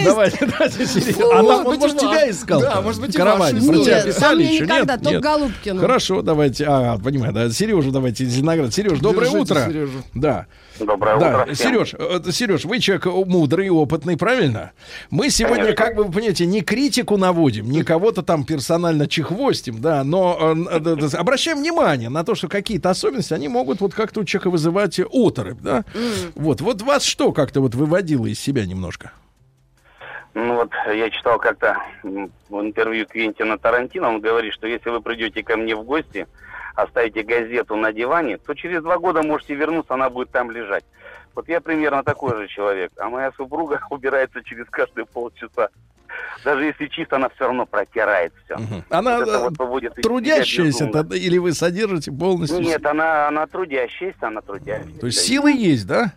Давайте, 0.05 0.39
давайте, 0.47 0.87
серьезно. 0.87 1.25
А 1.25 1.37
там 1.37 1.45
Может 1.45 1.67
он, 1.67 1.73
быть, 1.73 1.81
может, 1.81 1.99
тебя 1.99 2.31
искал? 2.31 2.61
Да, 2.61 2.81
может 2.81 3.01
быть, 3.01 3.15
и 3.15 3.19
Караване. 3.19 3.61
Про 3.67 3.79
тебя 3.79 4.03
писали 4.03 4.43
еще? 4.43 4.65
никогда, 4.65 4.95
Нет? 4.95 5.03
только. 5.03 5.21
Голубкину. 5.21 5.81
Хорошо, 5.81 6.23
давайте. 6.23 6.65
А, 6.69 6.99
понимаю, 6.99 7.33
да. 7.33 7.51
Сережа, 7.51 7.91
давайте 7.91 8.25
из 8.25 8.31
Зеленограда. 8.31 8.71
Сереж, 8.73 8.99
доброе 8.99 9.31
утро. 9.31 9.69
Да. 10.15 10.47
Доброе 10.85 11.19
Да, 11.19 11.43
утро 11.43 11.55
всем. 11.55 11.75
Сереж, 11.75 11.95
э, 11.95 12.33
Сереж, 12.33 12.65
вы 12.65 12.79
человек 12.81 13.07
мудрый 13.07 13.67
и 13.67 13.71
опытный, 13.71 14.17
правильно? 14.17 14.73
Мы 15.11 15.31
сегодня, 15.31 15.65
Конечно. 15.65 15.85
как 15.85 15.97
бы, 15.97 16.05
вы 16.05 16.13
понимаете, 16.13 16.47
не 16.47 16.63
критику 16.63 17.17
наводим, 17.17 17.71
не 17.71 17.83
кого-то 17.83 18.23
там 18.23 18.45
персонально 18.45 19.07
чехвостим, 19.07 19.81
да, 19.81 20.05
но 20.05 20.55
э, 20.55 20.79
э, 20.79 21.17
обращаем 21.17 21.59
внимание 21.59 22.09
на 22.09 22.25
то, 22.25 22.35
что 22.35 22.49
какие-то 22.49 22.91
особенности, 22.91 23.35
они 23.35 23.49
могут 23.49 23.81
вот 23.81 23.95
как-то 23.95 24.21
у 24.21 24.25
человека 24.25 24.51
вызывать 24.51 24.99
оторопь, 25.01 25.61
да? 25.61 25.85
Вот, 26.35 26.61
вот 26.61 26.83
вас 26.83 27.05
что 27.05 27.33
как-то 27.33 27.61
вот 27.61 27.75
выводило 27.75 28.27
из 28.27 28.41
себя 28.41 28.65
немножко? 28.67 29.13
Ну 30.35 30.55
вот 30.55 30.71
я 30.87 31.11
читал 31.11 31.39
как-то 31.39 31.77
в 32.03 32.61
интервью 32.61 33.07
Квентина 33.07 33.59
Тарантино, 33.59 34.09
он 34.09 34.21
говорит, 34.21 34.55
что 34.55 34.67
если 34.67 34.89
вы 34.89 35.03
придете 35.03 35.43
ко 35.43 35.57
мне 35.57 35.77
в 35.77 35.85
гости, 35.85 36.27
оставите 36.75 37.23
газету 37.23 37.77
на 37.77 37.93
диване, 37.93 38.39
то 38.39 38.55
через 38.55 38.83
два 38.83 38.99
года 38.99 39.23
можете 39.23 39.55
вернуться, 39.55 39.95
она 39.95 40.11
будет 40.11 40.31
там 40.31 40.51
лежать. 40.51 40.85
Вот 41.35 41.49
я 41.49 41.61
примерно 41.61 42.03
такой 42.03 42.37
же 42.37 42.49
человек, 42.49 42.93
а 42.99 43.09
моя 43.09 43.33
супруга 43.33 43.81
убирается 43.91 44.43
через 44.43 44.67
каждые 44.67 45.07
полчаса. 45.07 45.69
Даже 46.45 46.65
если 46.67 46.89
чисто, 46.89 47.17
она 47.17 47.31
все 47.31 47.47
равно 47.47 47.65
протирает 47.65 48.35
все. 48.45 48.59
Она 48.91 49.19
Вот 49.21 49.29
э, 49.29 49.65
вот 49.65 49.83
из 49.83 49.93
трудящаяся, 50.03 50.85
или 51.15 51.39
вы 51.39 51.53
содержите 51.55 52.13
полностью? 52.13 52.61
Нет, 52.61 52.85
она, 52.85 53.29
она 53.29 53.47
трудящаяся, 53.47 54.27
она 54.27 54.43
трудящаяся. 54.43 55.01
То 55.01 55.07
есть 55.07 55.21
силы 55.21 55.53
есть, 55.53 55.87
да? 55.87 56.13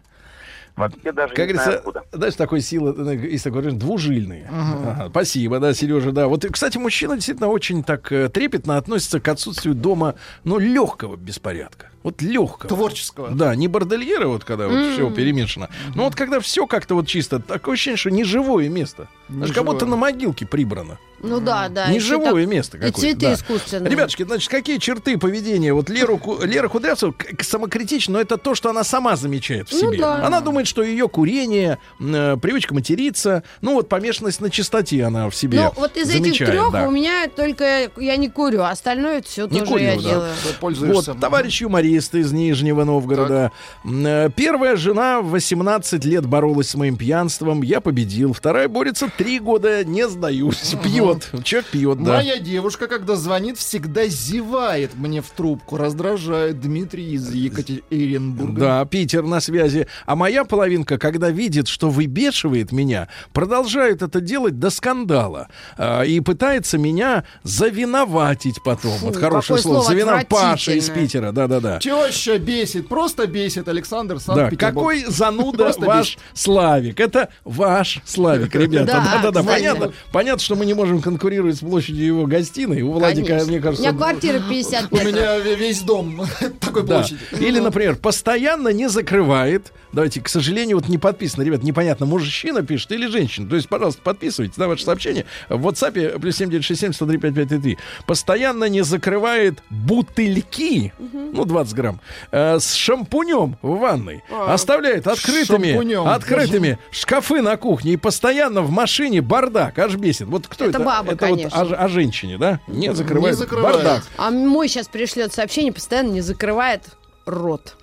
Вообще 0.76 1.12
даже 1.14 1.34
Как 1.34 1.48
не 1.48 1.54
знаю 1.54 1.82
говорится, 1.82 2.02
откуда. 2.02 2.04
знаешь, 2.12 2.34
такой 2.36 2.62
сила, 2.62 2.94
э, 2.98 3.16
есть 3.16 3.44
такое 3.46 3.62
выражение, 3.62 3.80
двужильные. 3.80 4.50
Ага, 4.52 5.08
спасибо, 5.10 5.60
да, 5.60 5.74
Сережа, 5.74 6.12
да. 6.12 6.28
Вот, 6.28 6.46
кстати, 6.52 6.78
мужчина 6.78 7.16
действительно 7.16 7.48
очень 7.48 7.84
так 7.84 8.12
э, 8.12 8.28
трепетно 8.28 8.78
относится 8.78 9.22
к 9.22 9.28
отсутствию 9.30 9.74
дома, 9.74 10.16
ну, 10.44 10.58
легкого 10.60 11.16
беспорядка. 11.16 11.88
Вот 12.04 12.22
легкого. 12.22 12.68
Творческого. 12.68 13.30
Да, 13.32 13.56
не 13.56 13.68
бордельера, 13.68 14.28
вот 14.28 14.44
когда 14.44 14.68
вот 14.68 14.94
все 14.94 15.10
перемешано. 15.12 15.70
Но 15.96 16.04
вот 16.04 16.16
когда 16.16 16.40
все 16.40 16.68
как-то 16.68 16.94
вот 16.96 17.08
чисто, 17.08 17.40
такое 17.40 17.74
ощущение, 17.74 17.98
что 17.98 18.12
неживое 18.12 18.70
место. 18.70 19.08
Даже 19.30 19.54
как 19.54 19.64
Неживое. 19.64 19.74
будто 19.74 19.86
на 19.88 19.96
могилке 19.96 20.46
прибрано. 20.46 21.00
Ну 21.22 21.40
да, 21.40 21.70
да. 21.70 21.88
Неживое 21.88 22.28
еще 22.34 22.44
так- 22.46 22.48
место 22.54 22.78
И 22.78 22.80
какое-то. 22.82 23.00
цветы 23.00 23.20
да. 23.20 23.34
искусственные. 23.34 23.90
Ребятушки, 23.92 24.24
значит, 24.24 24.50
какие 24.50 24.78
черты 24.78 25.18
поведения? 25.18 25.74
Вот 25.74 25.90
Леру, 25.90 26.20
Лера 26.44 26.68
Кудрявцева 26.68 27.14
самокритична, 27.42 28.14
но 28.16 28.22
это 28.22 28.38
то, 28.38 28.56
что 28.56 28.70
она 28.70 28.84
сама 28.84 29.16
замечает 29.16 29.70
в 29.70 29.74
Ну 29.74 29.92
себе. 29.92 30.00
да. 30.00 30.26
Она 30.26 30.42
думает, 30.42 30.68
что 30.68 30.84
ее 30.84 31.08
курение, 31.10 31.78
э, 32.00 32.38
привычка 32.42 32.74
материться, 32.74 33.44
ну 33.62 33.74
вот 33.74 33.90
помешанность 33.90 34.42
на 34.42 34.50
чистоте 34.50 35.04
она 35.04 35.30
в 35.30 35.36
себе 35.36 35.60
Ну, 35.62 35.74
вот 35.76 35.98
из 35.98 36.10
этих 36.10 36.24
замечает, 36.24 36.52
трех 36.52 36.72
да. 36.72 36.88
у 36.88 36.92
меня 36.92 37.28
только 37.28 37.90
я 37.98 38.16
не 38.18 38.30
курю, 38.30 38.62
а 38.62 38.70
остальное 38.72 39.22
все 39.22 39.48
Не 39.48 39.60
тоже 39.60 39.72
курю, 39.72 39.84
я 39.84 39.96
да. 39.96 40.02
делаю. 40.02 40.34
Вот, 40.62 41.20
товарищ 41.20 41.62
юморист 41.62 42.16
из 42.16 42.32
Нижнего 42.32 42.84
Новгорода. 42.84 43.52
М, 43.84 44.06
э, 44.06 44.30
Первая 44.36 44.76
жена 44.76 45.22
в 45.22 45.30
18 45.32 46.06
лет 46.06 46.26
боролась 46.26 46.70
с 46.70 46.76
моим 46.76 46.98
пьянством. 46.98 47.62
Я 47.64 47.82
победил. 47.82 48.34
Вторая 48.34 48.68
борется 48.68 49.10
три 49.18 49.40
года, 49.40 49.84
не 49.86 50.08
сдаюсь. 50.08 50.76
Пьет. 50.84 51.15
Человек 51.44 51.70
пьет, 51.72 52.04
да. 52.04 52.16
Моя 52.18 52.38
девушка, 52.40 52.88
когда 52.88 53.16
звонит, 53.16 53.58
всегда 53.58 54.08
зевает 54.08 54.96
мне 54.96 55.22
в 55.22 55.30
трубку. 55.30 55.78
Раздражает 55.78 56.60
Дмитрий 56.60 57.14
из 57.14 57.32
Екатеринбурга. 57.32 58.60
Да, 58.60 58.86
Питер 58.86 59.24
на 59.24 59.40
связи. 59.40 59.88
А 60.06 60.16
моя 60.16 60.46
половинка, 60.46 60.98
когда 60.98 61.30
видит, 61.30 61.68
что 61.68 61.90
выбешивает 61.90 62.72
меня, 62.72 63.10
продолжает 63.34 64.02
это 64.02 64.22
делать 64.22 64.60
до 64.60 64.70
скандала. 64.70 65.50
А, 65.78 66.04
и 66.04 66.20
пытается 66.20 66.78
меня 66.78 67.24
завиноватить 67.44 68.62
потом. 68.64 68.98
Фу, 69.00 69.08
вот 69.08 69.16
хорошее 69.18 69.60
слово. 69.60 69.82
слово 69.82 69.90
Завиновать 69.90 70.28
Паша 70.28 70.72
из. 70.74 70.90
Питера. 70.90 71.32
Да-да-да. 71.32 71.80
Теща 71.80 72.38
бесит, 72.40 72.88
просто 72.88 73.28
бесит 73.28 73.68
Александр 73.68 74.16
Да, 74.16 74.20
Санкт-Петербург. 74.22 74.60
какой 74.60 75.06
зануда 75.06 75.74
ваш 75.78 76.18
Славик? 76.34 77.00
Это 77.00 77.30
ваш 77.44 78.02
Славик, 78.06 78.56
ребята. 78.56 78.86
Да, 78.86 79.20
Да-да-да. 79.22 79.44
Понятно, 79.44 79.92
понятно, 80.12 80.42
что 80.42 80.56
мы 80.56 80.66
не 80.66 80.74
можем 80.74 80.95
конкурировать 81.02 81.58
с 81.58 81.60
площадью 81.60 82.06
его 82.06 82.26
гостиной. 82.26 82.82
У 82.82 82.92
Владика, 82.92 83.28
Конечно. 83.28 83.48
мне 83.50 83.60
У 83.60 83.62
кажется, 83.62 83.88
меня 83.88 83.98
квартира 83.98 84.40
50 84.40 84.92
У 84.92 84.96
метров. 84.96 85.12
меня 85.14 85.38
ве- 85.40 85.56
весь 85.56 85.82
дом 85.82 86.22
такой 86.60 86.86
площади. 86.86 87.20
Или, 87.40 87.60
например, 87.60 87.96
постоянно 87.96 88.70
не 88.70 88.90
закрывает. 88.90 89.72
Давайте, 89.96 90.20
к 90.20 90.28
сожалению, 90.28 90.76
вот 90.78 90.90
не 90.90 90.98
подписано. 90.98 91.44
Ребят, 91.44 91.64
непонятно, 91.64 92.06
мужчина 92.06 92.64
пишет 92.64 92.92
или 92.92 93.08
женщина. 93.08 93.50
То 93.50 93.56
есть, 93.56 93.70
пожалуйста, 93.70 94.02
подписывайтесь 94.02 94.58
на 94.58 94.68
ваше 94.68 94.84
сообщение. 94.84 95.26
В 95.48 95.66
WhatsApp 95.66 96.20
плюс 96.20 96.36
7967 96.36 96.92
103 96.92 97.18
5533. 97.18 97.78
Постоянно 98.06 98.66
не 98.66 98.84
закрывает 98.84 99.64
бутыльки, 99.70 100.92
ну, 101.00 101.46
20 101.46 101.74
грамм, 101.74 102.02
э, 102.32 102.60
с 102.60 102.74
шампунем 102.74 103.58
в 103.62 103.78
ванной. 103.78 104.22
Оставляет 104.30 105.08
открытыми, 105.08 105.72
шампунем. 105.72 106.06
открытыми 106.06 106.78
шкафы 106.92 107.42
на 107.42 107.56
кухне 107.56 107.94
и 107.94 107.98
постоянно 107.98 108.64
в 108.64 108.72
машине 108.72 109.22
бардак. 109.22 109.80
Аж 109.80 109.96
бесит. 109.96 110.28
Вот 110.28 110.48
кто 110.48 110.66
это? 110.66 110.78
Это 110.78 110.86
баба, 110.86 111.14
это 111.14 111.28
вот 111.28 111.38
конечно. 111.38 111.62
о, 111.62 111.86
о 111.86 111.88
женщине, 111.88 112.38
да? 112.38 112.60
Не 112.68 112.94
закрывает, 112.94 113.38
закрывает. 113.38 113.78
бардак. 113.78 114.04
А 114.18 114.30
мой 114.30 114.68
сейчас 114.68 114.90
пришлет 114.90 115.34
сообщение, 115.34 115.72
постоянно 115.72 116.10
не 116.10 116.22
закрывает 116.22 116.84
рот. 117.26 117.76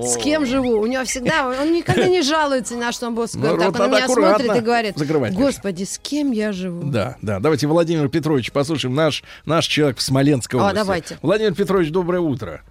С 0.00 0.16
кем 0.16 0.46
живу? 0.46 0.80
У 0.80 0.86
него 0.86 1.04
всегда, 1.04 1.48
он 1.48 1.72
никогда 1.72 2.06
не 2.08 2.22
жалуется 2.22 2.74
ни 2.74 2.80
на 2.80 2.92
что. 2.92 3.06
Он 3.08 3.14
будет 3.14 3.34
Ну, 3.34 3.56
так 3.58 3.74
он 3.74 3.90
на 3.90 3.96
меня 3.96 4.08
смотрит 4.08 4.56
и 4.56 4.60
говорит, 4.60 4.96
закрывать, 4.96 5.34
господи, 5.34 5.84
с 5.84 5.98
кем 5.98 6.30
я 6.32 6.52
живу? 6.52 6.82
Да, 6.90 7.16
да. 7.22 7.40
Давайте 7.40 7.66
Владимир 7.66 8.08
Петрович 8.08 8.52
послушаем. 8.52 8.94
Наш, 8.94 9.22
наш 9.44 9.66
человек 9.66 9.98
в 9.98 10.02
Смоленской 10.02 10.58
А, 10.60 10.62
области. 10.62 10.76
давайте. 10.76 11.18
Владимир 11.22 11.54
Петрович, 11.54 11.90
доброе 11.90 12.20
утро. 12.20 12.62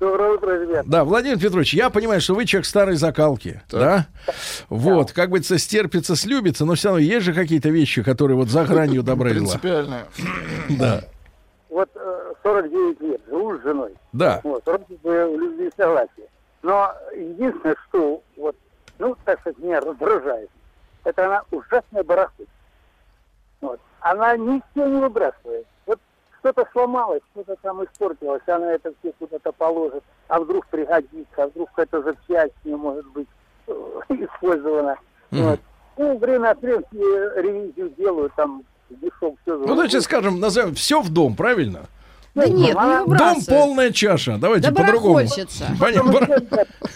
Доброе 0.00 0.34
утро, 0.34 0.62
ребят. 0.62 0.86
Да, 0.86 1.02
Владимир 1.04 1.40
Петрович, 1.40 1.74
я 1.74 1.90
понимаю, 1.90 2.20
что 2.20 2.34
вы 2.36 2.44
человек 2.44 2.66
старой 2.66 2.94
закалки, 2.94 3.62
да? 3.68 4.06
Вот, 4.68 5.10
как 5.12 5.30
бы 5.30 5.42
стерпится, 5.42 6.14
слюбится, 6.14 6.64
но 6.64 6.74
все 6.76 6.88
равно 6.90 7.00
есть 7.00 7.24
же 7.26 7.32
какие-то 7.34 7.68
вещи, 7.70 8.02
которые 8.04 8.36
вот 8.36 8.48
за 8.48 8.64
гранью 8.64 9.02
добра 9.02 9.30
и 9.30 9.34
зла. 9.38 9.58
Принципиально. 9.58 10.04
Да, 10.68 11.02
Вот 11.68 11.88
э, 11.96 12.17
49 12.48 13.00
лет, 13.00 13.20
живу 13.26 13.58
с 13.58 13.62
женой. 13.62 13.94
да. 14.12 14.40
Вот, 14.42 14.64
вроде 14.64 14.84
бы 15.02 15.36
в 15.36 15.38
любви 15.38 15.66
и 15.68 15.72
согласии. 15.76 16.28
Но 16.62 16.92
единственное, 17.14 17.76
что 17.88 18.22
вот, 18.36 18.56
ну, 18.98 19.16
так 19.24 19.40
сказать, 19.40 19.58
меня 19.58 19.80
раздражает, 19.80 20.50
это 21.04 21.26
она 21.26 21.42
ужасная 21.50 22.02
барахлит. 22.02 22.48
Вот. 23.60 23.80
Она 24.00 24.36
ничего 24.36 24.86
не 24.86 25.00
выбрасывает. 25.00 25.66
Вот 25.86 26.00
что-то 26.38 26.66
сломалось, 26.72 27.22
что-то 27.32 27.56
там 27.62 27.84
испортилось, 27.84 28.42
она 28.46 28.72
это 28.72 28.92
все 29.00 29.12
куда-то 29.18 29.52
положит, 29.52 30.02
а 30.28 30.40
вдруг 30.40 30.66
пригодится, 30.68 31.44
а 31.44 31.46
вдруг 31.48 31.70
это 31.76 32.02
запчасть 32.02 32.54
не 32.64 32.74
может 32.74 33.06
быть 33.08 33.28
э, 33.66 33.72
использована. 34.08 34.96
Вот. 35.30 35.60
Ну, 35.98 36.16
время 36.16 36.50
от 36.50 36.60
времени 36.60 37.40
ревизию 37.40 37.90
делаю, 37.90 38.30
там 38.36 38.62
дешев 38.88 39.34
все 39.42 39.58
Ну, 39.58 39.66
давайте 39.66 40.00
скажем, 40.00 40.40
назовем 40.40 40.74
все 40.74 41.02
в 41.02 41.10
дом, 41.10 41.36
правильно? 41.36 41.86
Да 42.38 42.48
нет, 42.48 42.74
ну 42.74 42.80
она- 42.80 42.92
не 42.92 42.98
Дом 42.98 43.08
выбрасывает. 43.08 43.46
полная 43.48 43.90
чаша. 43.92 44.38
Давайте 44.38 44.72
по-другому. 44.72 45.20
Понятно. 45.80 46.12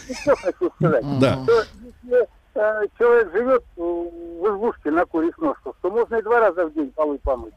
Еще 0.08 0.34
хочу 0.36 0.70
сказать. 0.76 1.04
Да. 1.20 1.38
э, 2.54 2.86
человек 2.98 3.32
живет 3.32 3.64
в 3.76 4.46
избушке 4.48 4.90
на 4.90 5.04
курьих 5.06 5.38
ножках, 5.38 5.74
то 5.80 5.90
можно 5.90 6.16
и 6.16 6.22
два 6.22 6.40
раза 6.40 6.66
в 6.66 6.74
день 6.74 6.90
полы 6.90 7.18
помыть. 7.18 7.54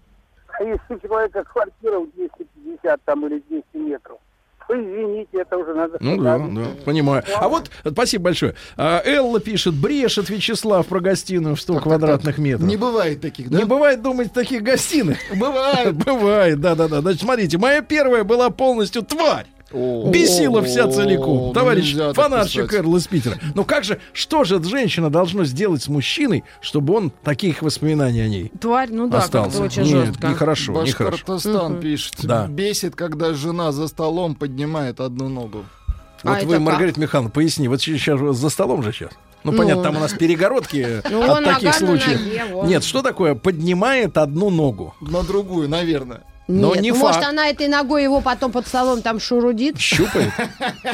А 0.58 0.64
если 0.64 0.96
у 0.96 1.00
человека 1.00 1.44
квартира 1.44 2.00
в 2.00 2.10
250 2.16 3.02
там 3.04 3.26
или 3.28 3.40
200 3.50 3.66
метров, 3.78 4.18
извините, 4.70 5.42
это 5.42 5.58
уже 5.58 5.74
надо... 5.74 5.98
Ну 6.00 6.22
да, 6.22 6.38
да, 6.38 6.84
понимаю. 6.84 7.24
А 7.36 7.48
вот, 7.48 7.70
спасибо 7.90 8.26
большое. 8.26 8.56
А, 8.78 9.02
Элла 9.06 9.40
пишет, 9.40 9.74
брешет 9.74 10.30
Вячеслав 10.30 10.86
про 10.88 11.00
гостиную 11.00 11.56
в 11.56 11.62
100 11.62 11.80
квадратных 11.80 12.38
метров. 12.38 12.68
Не 12.68 12.78
бывает 12.78 13.22
таких, 13.22 13.50
да? 13.50 13.58
Не 13.58 13.66
бывает, 13.66 14.02
думать, 14.02 14.34
таких 14.34 14.64
гостиных. 14.64 15.18
Бывает. 15.36 15.96
Бывает, 16.06 16.60
да-да-да. 16.60 17.02
Значит, 17.02 17.22
смотрите, 17.22 17.58
моя 17.58 17.82
первая 17.82 18.24
была 18.24 18.50
полностью 18.50 19.02
тварь. 19.04 19.48
Бесила 19.76 20.62
вся 20.64 20.88
целиком. 20.90 21.54
Товарищ 21.54 21.96
фонарщик. 22.14 22.74
Эрл 22.74 22.96
из 22.96 23.08
Питера. 23.08 23.38
Ну 23.54 23.64
как 23.66 23.84
же, 23.84 24.00
что 24.14 24.44
же 24.44 24.62
женщина 24.64 25.10
должна 25.10 25.44
сделать 25.46 25.84
с 25.84 25.88
мужчиной, 25.88 26.44
чтобы 26.62 26.94
он 26.96 27.12
таких 27.24 27.62
воспоминаний 27.62 28.22
о 28.22 28.28
ней 28.28 28.52
Тварь, 28.60 28.90
ну 28.92 29.10
да, 29.10 29.20
остался? 29.20 29.62
очень 29.62 29.84
Нет, 29.84 30.08
жестко. 30.08 30.28
нехорошо, 30.28 30.72
нехорошо. 30.84 31.12
Башкортостан 31.18 31.80
пишет. 31.80 32.16
Да. 32.24 32.48
Бесит, 32.48 32.96
когда 32.96 33.34
жена 33.34 33.72
за 33.72 33.88
столом 33.88 34.36
поднимает 34.36 35.00
одну 35.00 35.30
ногу. 35.30 35.66
А 36.24 36.30
Вот 36.30 36.38
это 36.38 36.48
вы, 36.48 36.54
как? 36.54 36.62
Маргарита 36.64 37.00
Михайловна, 37.00 37.30
поясни, 37.32 37.68
вот 37.68 37.82
сейчас 37.82 38.20
же 38.20 38.34
за 38.34 38.50
столом 38.50 38.82
же 38.82 38.92
сейчас. 38.94 39.12
Ну, 39.44 39.52
Ну. 39.52 39.58
понятно, 39.60 39.84
там 39.84 39.98
у 39.98 40.00
нас 40.00 40.14
перегородки 40.14 41.02
Ну, 41.12 41.22
от 41.22 41.44
таких 41.44 41.74
случаев. 41.76 42.20
ноге, 42.20 42.44
вот. 42.52 42.68
Нет, 42.68 42.84
что 42.84 43.04
такое? 43.04 43.36
Поднимает 43.36 44.18
одну 44.18 44.50
ногу. 44.50 44.96
На 45.02 45.22
другую, 45.22 45.70
наверное. 45.70 46.24
Но 46.48 46.76
Нет, 46.76 46.84
не 46.84 46.92
ну, 46.92 47.00
факт. 47.00 47.16
Может, 47.16 47.30
она 47.30 47.48
этой 47.48 47.68
ногой 47.68 48.04
его 48.04 48.22
потом 48.22 48.52
под 48.52 48.68
столом 48.68 49.02
там 49.02 49.20
шурудит? 49.20 49.80
Щупает. 49.80 50.32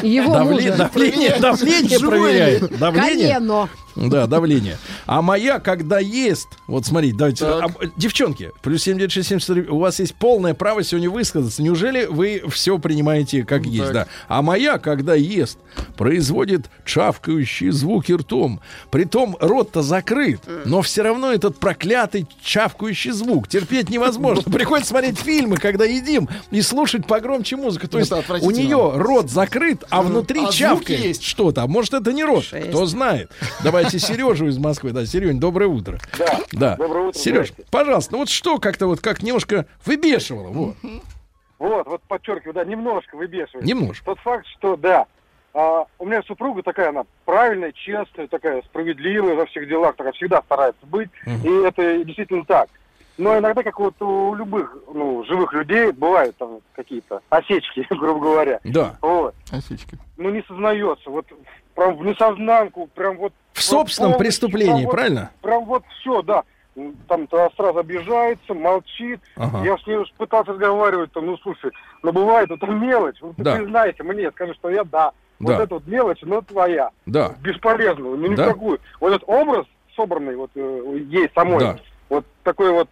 Его 0.02 0.34
Давле- 0.34 0.50
мужа. 0.52 0.72
Давление, 0.76 1.36
давление 1.38 1.98
проверяет. 2.00 2.78
Давление. 2.78 3.34
Колено. 3.34 3.68
Да, 3.96 4.26
давление. 4.26 4.78
А 5.06 5.22
моя, 5.22 5.58
когда 5.60 5.98
ест, 5.98 6.48
вот 6.66 6.86
смотрите, 6.86 7.16
давайте, 7.16 7.44
а, 7.44 7.66
девчонки, 7.96 8.50
плюс 8.62 8.82
7967, 8.82 9.68
у 9.74 9.78
вас 9.78 9.98
есть 10.00 10.14
полное 10.14 10.54
право 10.54 10.82
сегодня 10.82 11.10
высказаться. 11.10 11.62
Неужели 11.62 12.06
вы 12.06 12.42
все 12.50 12.78
принимаете 12.78 13.44
как 13.44 13.64
есть, 13.66 13.84
Так. 13.86 13.92
да? 13.92 14.06
А 14.28 14.42
моя, 14.42 14.78
когда 14.78 15.14
ест, 15.14 15.58
производит 15.96 16.66
чавкающие 16.84 17.72
звуки 17.72 18.12
ртом. 18.12 18.60
Притом 18.90 19.36
рот-то 19.40 19.82
закрыт, 19.82 20.40
но 20.64 20.82
все 20.82 21.02
равно 21.02 21.32
этот 21.32 21.58
проклятый 21.58 22.26
чавкающий 22.42 23.10
звук 23.12 23.48
терпеть 23.48 23.90
невозможно. 23.90 24.42
Приходится 24.52 24.90
смотреть 24.90 25.18
фильмы, 25.18 25.56
когда 25.56 25.84
едим, 25.84 26.28
и 26.50 26.60
слушать 26.62 27.06
погромче 27.06 27.56
музыку. 27.56 27.88
То 27.88 27.98
есть 27.98 28.12
у 28.42 28.50
нее 28.50 28.92
рот 28.94 29.30
закрыт, 29.30 29.84
а 29.90 30.02
внутри 30.02 30.44
А 30.44 30.50
чавкает 30.52 31.00
есть. 31.00 31.22
что-то. 31.22 31.62
А 31.62 31.66
может, 31.66 31.94
это 31.94 32.12
не 32.12 32.24
рот, 32.24 32.44
кто 32.68 32.86
знает. 32.86 33.30
Давайте 33.82 33.98
Сережу 33.98 34.46
из 34.46 34.58
Москвы. 34.58 34.92
Да, 34.92 35.04
Серень, 35.04 35.40
доброе 35.40 35.66
утро. 35.66 35.98
Да. 36.16 36.38
Да. 36.52 36.76
Доброе 36.76 37.08
утро, 37.08 37.18
Сереж, 37.18 37.48
здрасте. 37.48 37.64
пожалуйста, 37.70 38.12
ну 38.12 38.18
вот 38.18 38.28
что 38.28 38.58
как-то 38.58 38.86
вот 38.86 39.00
как 39.00 39.22
немножко 39.22 39.66
выбешивало. 39.84 40.48
Вот. 40.48 40.76
Вот, 41.58 41.86
вот 41.86 42.02
подчеркиваю, 42.02 42.54
да, 42.54 42.64
немножко 42.64 43.16
выбешивает. 43.16 43.64
Немножко. 43.64 44.04
Тот 44.04 44.18
факт, 44.20 44.46
что, 44.46 44.76
да, 44.76 45.06
а, 45.54 45.86
у 45.98 46.06
меня 46.06 46.22
супруга 46.22 46.62
такая, 46.62 46.90
она 46.90 47.04
правильная, 47.24 47.72
честная, 47.72 48.26
такая 48.28 48.62
справедливая 48.62 49.34
во 49.34 49.46
всех 49.46 49.68
делах, 49.68 49.96
такая 49.96 50.12
всегда 50.12 50.42
старается 50.42 50.84
быть, 50.86 51.10
и 51.26 51.48
это 51.48 52.04
действительно 52.04 52.44
так. 52.44 52.68
Но 53.18 53.38
иногда, 53.38 53.62
как 53.62 53.78
вот 53.78 54.00
у 54.00 54.34
любых 54.34 54.76
ну, 54.92 55.22
живых 55.24 55.52
людей, 55.52 55.92
бывают 55.92 56.36
там 56.36 56.60
какие-то 56.74 57.20
осечки, 57.28 57.86
грубо 57.90 58.20
говоря. 58.20 58.60
Да. 58.64 58.96
Вот. 59.02 59.34
Осечки. 59.50 59.98
Ну, 60.16 60.30
не 60.30 60.42
сознается. 60.48 61.10
Вот 61.10 61.26
прям 61.74 61.96
в 61.96 62.04
несознанку, 62.04 62.88
прям 62.94 63.16
вот... 63.18 63.32
В 63.52 63.62
собственном 63.62 64.12
полностью, 64.12 64.48
преступлении, 64.48 64.72
прям 64.72 64.84
вот- 64.86 64.92
правильно? 64.92 65.30
Прям 65.42 65.64
вот 65.64 65.84
все, 66.00 66.22
да. 66.22 66.42
Там-то 67.06 67.50
сразу 67.56 67.78
обижается, 67.80 68.54
молчит. 68.54 69.20
Ага. 69.36 69.62
Я 69.64 69.76
с 69.76 69.86
ней 69.86 69.98
пытался 70.16 70.52
разговаривать, 70.52 71.12
там, 71.12 71.26
ну, 71.26 71.36
слушай, 71.38 71.70
но 72.02 72.12
бывает, 72.12 72.50
это 72.50 72.66
мелочь. 72.66 73.16
Ну, 73.20 73.34
ты 73.34 73.42
Да. 73.42 73.56
признайся 73.56 74.02
мне, 74.04 74.30
скажи, 74.30 74.54
что 74.54 74.70
я 74.70 74.84
да. 74.84 75.12
Вот 75.38 75.56
Да. 75.56 75.62
это 75.64 75.74
вот 75.74 75.86
мелочь, 75.86 76.20
но 76.22 76.40
твоя. 76.40 76.88
Да. 77.04 77.34
Бесполезную, 77.42 78.16
ну, 78.16 78.34
Да. 78.34 78.46
никакую. 78.46 78.78
Вот 79.00 79.08
этот 79.12 79.28
образ 79.28 79.66
собранный 79.96 80.34
вот 80.36 80.50
э, 80.54 80.98
ей 81.10 81.28
самой, 81.34 81.58
Да. 81.60 81.76
вот 82.08 82.24
такой 82.42 82.70
вот 82.72 82.88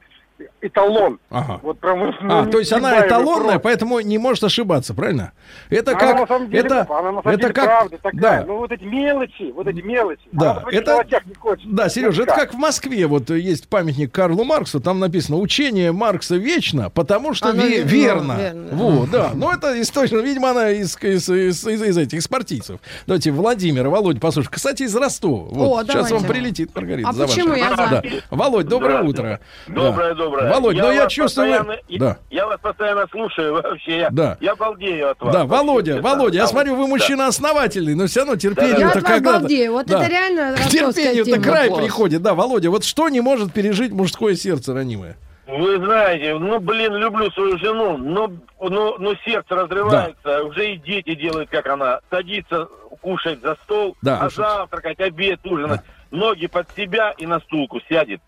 эталон. 0.60 1.18
Ага. 1.30 1.60
Вот 1.62 1.78
прям 1.78 2.02
А, 2.22 2.44
ну, 2.44 2.50
то 2.50 2.58
есть 2.58 2.72
она 2.72 3.06
эталонная, 3.06 3.42
просто. 3.42 3.58
поэтому 3.60 4.00
не 4.00 4.18
может 4.18 4.44
ошибаться, 4.44 4.94
правильно? 4.94 5.32
Это 5.68 5.92
Она 5.92 6.00
как... 6.00 6.20
на 6.20 6.26
самом 6.26 6.50
деле, 6.50 6.62
это, 6.66 6.80
она 6.90 7.12
на 7.12 7.22
самом 7.22 7.28
это 7.28 7.36
деле 7.42 7.52
как... 7.54 7.64
правда 7.64 7.98
такая. 7.98 8.20
Да. 8.20 8.44
Ну 8.46 8.56
вот 8.58 8.72
эти 8.72 8.84
мелочи, 8.84 9.52
вот 9.52 9.66
эти 9.66 9.80
мелочи. 9.80 10.22
Да, 10.32 10.58
Она 10.58 10.62
это- 10.70 11.04
не 11.26 11.34
хочет. 11.34 11.74
Да, 11.74 11.88
Сережа, 11.88 12.22
это 12.24 12.34
как 12.34 12.54
в 12.54 12.56
Москве. 12.58 13.06
Вот 13.06 13.30
есть 13.30 13.68
памятник 13.68 14.12
Карлу 14.12 14.44
Марксу, 14.44 14.80
там 14.80 14.98
написано 14.98 15.38
«Учение 15.38 15.92
Маркса 15.92 16.36
вечно, 16.36 16.90
потому 16.90 17.34
что 17.34 17.50
ве- 17.50 17.82
верно, 17.82 18.36
верно». 18.38 18.68
Вот, 18.72 19.10
да. 19.10 19.30
Ну, 19.34 19.50
это 19.50 19.80
источно, 19.80 20.18
видимо, 20.18 20.50
она 20.50 20.70
из, 20.70 20.96
из, 21.02 21.28
из- 21.28 21.66
из- 21.66 21.82
из 21.82 21.96
этих 21.98 22.22
спортивцев. 22.22 22.80
Давайте 23.06 23.30
Владимира, 23.30 23.88
Володя, 23.88 24.20
послушай. 24.20 24.48
Кстати, 24.50 24.82
из 24.84 24.94
Ростова. 24.94 25.44
Вот, 25.50 25.80
О, 25.80 25.82
сейчас 25.84 25.94
давайте. 26.08 26.14
вам 26.14 26.24
прилетит, 26.24 26.74
Маргарита. 26.74 27.08
А 27.08 27.12
за 27.12 27.26
почему 27.26 27.48
ваше- 27.50 27.60
я 27.60 27.76
за? 27.76 27.88
Да. 27.90 28.02
Володь, 28.30 28.66
доброе 28.66 29.02
утро. 29.02 29.40
Доброе, 29.66 30.14
Да. 30.14 30.14
Доброе. 30.30 30.50
Володь, 30.52 30.76
ну 30.76 30.92
я 30.92 31.04
вас 31.04 31.12
чувствую... 31.12 31.48
постоянно- 31.58 31.80
Да. 31.98 32.16
Я 32.30 32.46
вас 32.46 32.60
постоянно 32.60 33.06
слушаю 33.10 33.54
вообще. 33.54 33.98
Я, 33.98 34.10
Да. 34.10 34.36
я 34.40 34.54
балдею 34.56 35.10
от 35.10 35.20
вас. 35.20 35.32
Да, 35.34 35.44
Вообще, 35.44 35.56
Володя, 35.66 35.92
честно. 35.94 36.08
Володя, 36.08 36.36
я 36.38 36.42
Да. 36.44 36.48
смотрю, 36.48 36.76
вы 36.76 36.86
мужчина 36.86 37.26
основательный, 37.26 37.94
но 37.94 38.06
все 38.06 38.20
равно 38.20 38.32
Я 38.34 38.38
терпению-то 38.38 38.88
от 38.88 38.94
вас 38.94 39.04
когда-то... 39.04 39.40
балдею. 39.40 39.72
Вот 39.72 39.86
Да. 39.86 40.00
это 40.02 40.10
реально 40.10 40.56
терпению-то 40.68 41.40
край 41.40 41.68
Класс. 41.68 41.82
приходит. 41.82 42.22
Да, 42.22 42.34
Володя, 42.34 42.70
вот 42.70 42.84
что 42.84 43.08
не 43.08 43.20
может 43.20 43.52
пережить 43.52 43.92
мужское 43.92 44.34
сердце 44.34 44.74
ранимое? 44.74 45.16
Вы 45.46 45.78
знаете, 45.84 46.34
ну, 46.38 46.60
блин, 46.60 46.94
люблю 46.94 47.28
свою 47.32 47.58
жену, 47.58 47.96
но, 47.96 48.30
но, 48.60 48.96
но 48.98 49.14
сердце 49.24 49.56
разрывается. 49.56 50.44
Уже 50.44 50.74
и 50.74 50.76
дети 50.76 51.16
делают, 51.16 51.50
как 51.50 51.66
она. 51.66 51.98
Садится 52.08 52.68
кушать 53.02 53.40
за 53.42 53.56
стол, 53.64 53.96
Да. 54.00 54.18
а 54.20 54.28
завтракать, 54.30 55.00
обед, 55.00 55.40
ужинать. 55.44 55.80
Ноги 56.12 56.46
под 56.46 56.66
себя 56.76 57.12
и 57.18 57.26
на 57.26 57.40
стулку 57.40 57.80
сядет. 57.88 58.20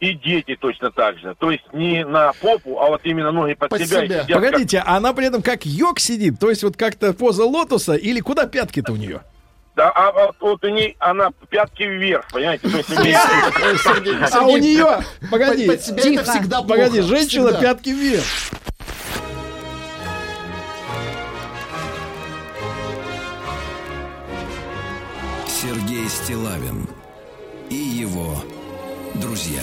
И 0.00 0.14
дети 0.14 0.56
точно 0.58 0.90
так 0.90 1.18
же. 1.18 1.34
То 1.38 1.50
есть 1.50 1.64
не 1.74 2.04
на 2.06 2.32
попу, 2.40 2.78
а 2.80 2.88
вот 2.88 3.02
именно 3.04 3.30
ноги 3.32 3.52
под, 3.52 3.68
Под 3.68 3.80
себя. 3.86 4.00
себя. 4.06 4.22
сидят 4.22 4.26
как- 4.26 4.36
Погодите, 4.36 4.82
а 4.84 4.96
она 4.96 5.12
при 5.12 5.26
этом 5.26 5.42
как 5.42 5.66
йог 5.66 6.00
сидит, 6.00 6.38
то 6.40 6.48
есть 6.48 6.62
вот 6.62 6.76
как-то 6.76 7.12
поза 7.12 7.44
лотоса, 7.44 7.94
или 7.94 8.20
куда 8.20 8.46
пятки-то 8.46 8.92
у 8.92 8.96
нее? 8.96 9.20
Да, 9.76 9.90
а, 9.90 10.08
а 10.08 10.30
вот 10.40 10.64
у 10.64 10.68
ней, 10.68 10.96
она 10.98 11.30
пятки 11.50 11.82
вверх, 11.82 12.26
понимаете? 12.32 12.68
То 12.68 12.76
есть 12.78 12.90
А 14.34 14.42
у 14.42 14.56
нее, 14.56 15.00
погоди, 15.30 15.66
под 15.68 15.82
себя 15.82 16.02
это 16.14 16.30
всегда 16.30 16.62
плохо. 16.62 16.68
погоди, 16.80 17.00
женщина 17.02 17.48
Всегда. 17.50 17.60
пятки 17.60 17.90
вверх. 17.90 18.24
Сергей 25.46 26.08
Стилавин 26.08 26.86
и 27.68 27.74
его 27.74 28.36
друзья. 29.20 29.62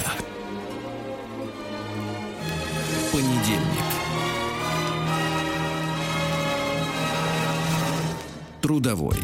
Понедельник. 3.12 3.84
Трудовой. 8.62 9.18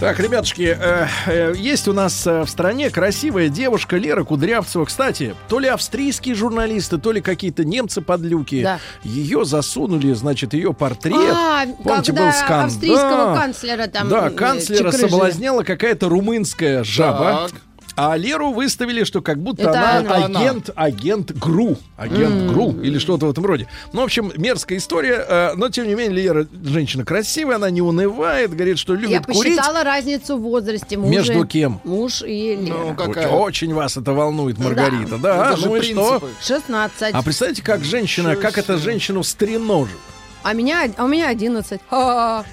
Так, 0.00 0.18
ребятушки, 0.18 0.76
э, 0.78 1.06
э, 1.26 1.54
есть 1.56 1.86
у 1.88 1.92
нас 1.92 2.26
э, 2.26 2.42
в 2.42 2.50
стране 2.50 2.90
красивая 2.90 3.48
девушка 3.48 3.96
Лера 3.96 4.24
Кудрявцева. 4.24 4.84
Кстати, 4.84 5.34
то 5.48 5.60
ли 5.60 5.68
австрийские 5.68 6.34
журналисты, 6.34 6.98
то 6.98 7.12
ли 7.12 7.20
какие-то 7.20 7.64
немцы 7.64 8.02
подлюки. 8.02 8.62
Да. 8.62 8.80
Ее 9.04 9.44
засунули, 9.44 10.12
значит, 10.12 10.52
ее 10.52 10.74
портрет. 10.74 11.14
А, 11.32 11.64
Помните, 11.82 12.12
когда 12.12 12.26
был 12.26 12.32
скандал. 12.32 12.66
австрийского 12.66 13.36
канцлера 13.36 13.86
там 13.86 14.08
Да, 14.08 14.26
э, 14.26 14.30
канцлера 14.30 14.90
чекрыжили. 14.90 15.10
соблазняла 15.10 15.62
какая-то 15.62 16.08
румынская 16.08 16.84
жаба. 16.84 17.48
Так. 17.50 17.60
А 17.96 18.16
Леру 18.16 18.52
выставили, 18.52 19.04
что 19.04 19.22
как 19.22 19.38
будто 19.38 19.62
Это 19.62 19.98
она, 19.98 20.24
она. 20.24 20.40
Агент, 20.40 20.70
агент 20.74 21.30
ГРУ. 21.32 21.76
Агент 21.96 22.50
ГРУ 22.50 22.80
или 22.82 22.98
что-то 22.98 23.26
в 23.26 23.30
этом 23.30 23.46
роде. 23.46 23.68
Ну, 23.92 24.00
в 24.00 24.04
общем, 24.04 24.32
мерзкая 24.36 24.78
история. 24.78 25.24
э, 25.28 25.52
но, 25.54 25.68
тем 25.68 25.86
не 25.86 25.94
менее, 25.94 26.16
Лера 26.16 26.46
женщина 26.64 27.04
красивая, 27.04 27.56
она 27.56 27.70
не 27.70 27.82
унывает, 27.82 28.52
говорит, 28.52 28.78
что 28.78 28.94
любит 28.94 29.10
Я 29.10 29.20
курить. 29.20 29.42
посчитала 29.56 29.84
разницу 29.84 30.36
в 30.36 30.40
возрасте 30.40 30.96
мужа. 30.98 31.10
Между 31.12 31.46
кем? 31.46 31.80
Муж 31.84 32.22
и 32.22 32.56
Лера. 32.56 32.74
Ну, 32.78 32.84
Очень- 32.86 32.96
какая? 32.96 33.28
Очень 33.28 33.74
вас 33.74 33.96
это 33.96 34.12
волнует, 34.12 34.58
Маргарита. 34.58 35.18
Да, 35.18 35.50
Это 35.52 35.56
же 35.60 35.66
ну 35.68 35.76
и 35.76 35.82
что? 35.82 36.18
принципы. 36.18 36.28
16. 36.42 37.14
А 37.14 37.22
представьте, 37.22 37.62
как 37.62 37.84
женщина, 37.84 38.34
как 38.34 38.58
эта 38.58 38.76
женщину 38.76 39.22
стреножит. 39.22 39.96
А, 40.44 40.52
меня, 40.52 40.86
а 40.98 41.04
у 41.04 41.08
меня 41.08 41.28
11. 41.30 41.80
Ха-ха. 41.88 42.44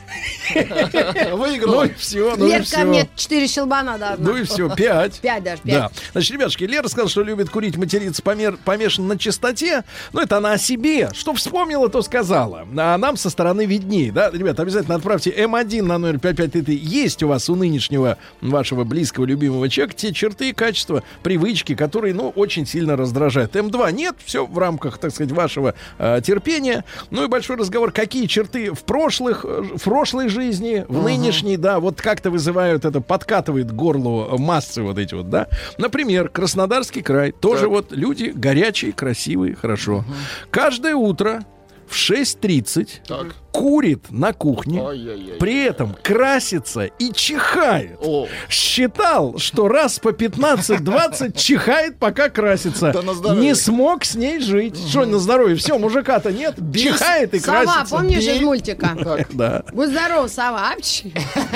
Выиграла. 1.35 1.75
Ну 1.75 1.83
и 1.83 1.93
все, 1.93 2.35
ну 2.37 2.47
и 2.47 2.51
Лерка 2.51 2.65
все. 2.65 2.83
мне 2.85 3.09
4 3.17 3.47
щелбана 3.47 3.97
должна. 3.97 4.25
Ну 4.25 4.37
и 4.37 4.43
все, 4.43 4.73
пять. 4.73 5.19
Пять 5.21 5.43
даже, 5.43 5.61
Да. 5.65 5.89
пять. 5.89 5.91
Значит, 6.13 6.31
ребятушки, 6.31 6.63
Лера 6.63 6.87
сказала, 6.87 7.09
что 7.09 7.21
любит 7.23 7.49
курить, 7.49 7.75
материться, 7.75 8.21
помер... 8.21 8.57
помешан 8.63 9.07
на 9.07 9.17
чистоте. 9.17 9.83
Но 10.13 10.21
это 10.21 10.37
она 10.37 10.53
о 10.53 10.57
себе. 10.57 11.09
Что 11.13 11.33
вспомнила, 11.33 11.89
то 11.89 12.01
сказала. 12.01 12.65
А 12.77 12.97
нам 12.97 13.17
со 13.17 13.29
стороны 13.29 13.65
виднее, 13.65 14.11
да? 14.13 14.29
Ребят, 14.31 14.59
обязательно 14.61 14.95
отправьте 14.95 15.29
М1 15.31 15.81
на 15.83 15.97
номер 15.97 16.19
5533. 16.19 16.75
Есть 16.77 17.23
у 17.23 17.27
вас 17.27 17.49
у 17.49 17.55
нынешнего 17.55 18.17
вашего 18.39 18.85
близкого, 18.85 19.25
любимого 19.25 19.67
человека 19.67 19.97
те 19.97 20.13
черты 20.13 20.49
и 20.49 20.53
качества, 20.53 21.03
привычки, 21.23 21.75
которые, 21.75 22.13
ну, 22.13 22.29
очень 22.29 22.65
сильно 22.65 22.95
раздражают. 22.95 23.53
М2 23.55 23.91
нет, 23.91 24.15
все 24.23 24.45
в 24.45 24.57
рамках, 24.57 24.97
так 24.97 25.11
сказать, 25.11 25.33
вашего 25.33 25.75
э, 25.97 26.21
терпения. 26.23 26.85
Ну 27.09 27.25
и 27.25 27.27
большой 27.27 27.57
разговор, 27.57 27.80
какие 27.89 28.27
черты 28.27 28.71
в 28.71 28.83
прошлых, 28.83 29.43
э, 29.43 29.63
в 29.77 29.83
прошлой 29.83 30.29
жизни, 30.29 30.85
в 30.87 31.03
нынешней, 31.03 31.57
да, 31.57 31.79
вот 31.79 31.99
как-то 31.99 32.29
вызывают 32.29 32.85
это, 32.85 33.01
подкатывает 33.01 33.71
к 33.71 33.73
горлу 33.73 34.37
массы 34.37 34.83
вот 34.83 34.99
эти 34.99 35.15
вот, 35.15 35.31
да. 35.31 35.47
Например, 35.79 36.29
Краснодарский 36.29 37.01
край. 37.01 37.31
Тоже 37.31 37.67
вот 37.67 37.91
люди 37.91 38.31
горячие, 38.35 38.91
красивые, 38.91 39.55
хорошо. 39.55 40.05
Каждое 40.51 40.93
утро 40.93 41.43
в 41.87 41.95
6.30 41.95 43.01
Так. 43.07 43.35
Курит 43.51 44.09
на 44.11 44.33
кухне, 44.33 44.81
Ай-яй-яй. 44.81 45.37
при 45.37 45.63
этом 45.65 45.95
красится 46.01 46.85
и 46.85 47.11
чихает. 47.13 47.97
О. 48.01 48.27
Считал, 48.49 49.37
что 49.37 49.67
раз 49.67 49.99
по 49.99 50.09
15-20 50.09 51.37
чихает, 51.37 51.97
пока 51.99 52.29
красится. 52.29 52.93
Да. 53.23 53.35
Не 53.35 53.53
смог 53.55 54.05
с 54.05 54.15
ней 54.15 54.39
жить. 54.39 54.77
Что 54.89 55.05
на 55.05 55.19
здоровье? 55.19 55.55
Все, 55.55 55.77
мужика-то 55.77 56.31
нет. 56.31 56.55
Чихает 56.73 57.33
и 57.33 57.39
Сова, 57.39 57.63
красится. 57.63 57.95
помнишь 57.95 58.25
Бей- 58.25 58.37
из 58.37 58.41
мультика? 58.41 58.97
Так. 59.03 59.27
Да, 59.33 59.63
Будь 59.73 59.89
здоров, 59.89 60.29
сова. 60.31 60.71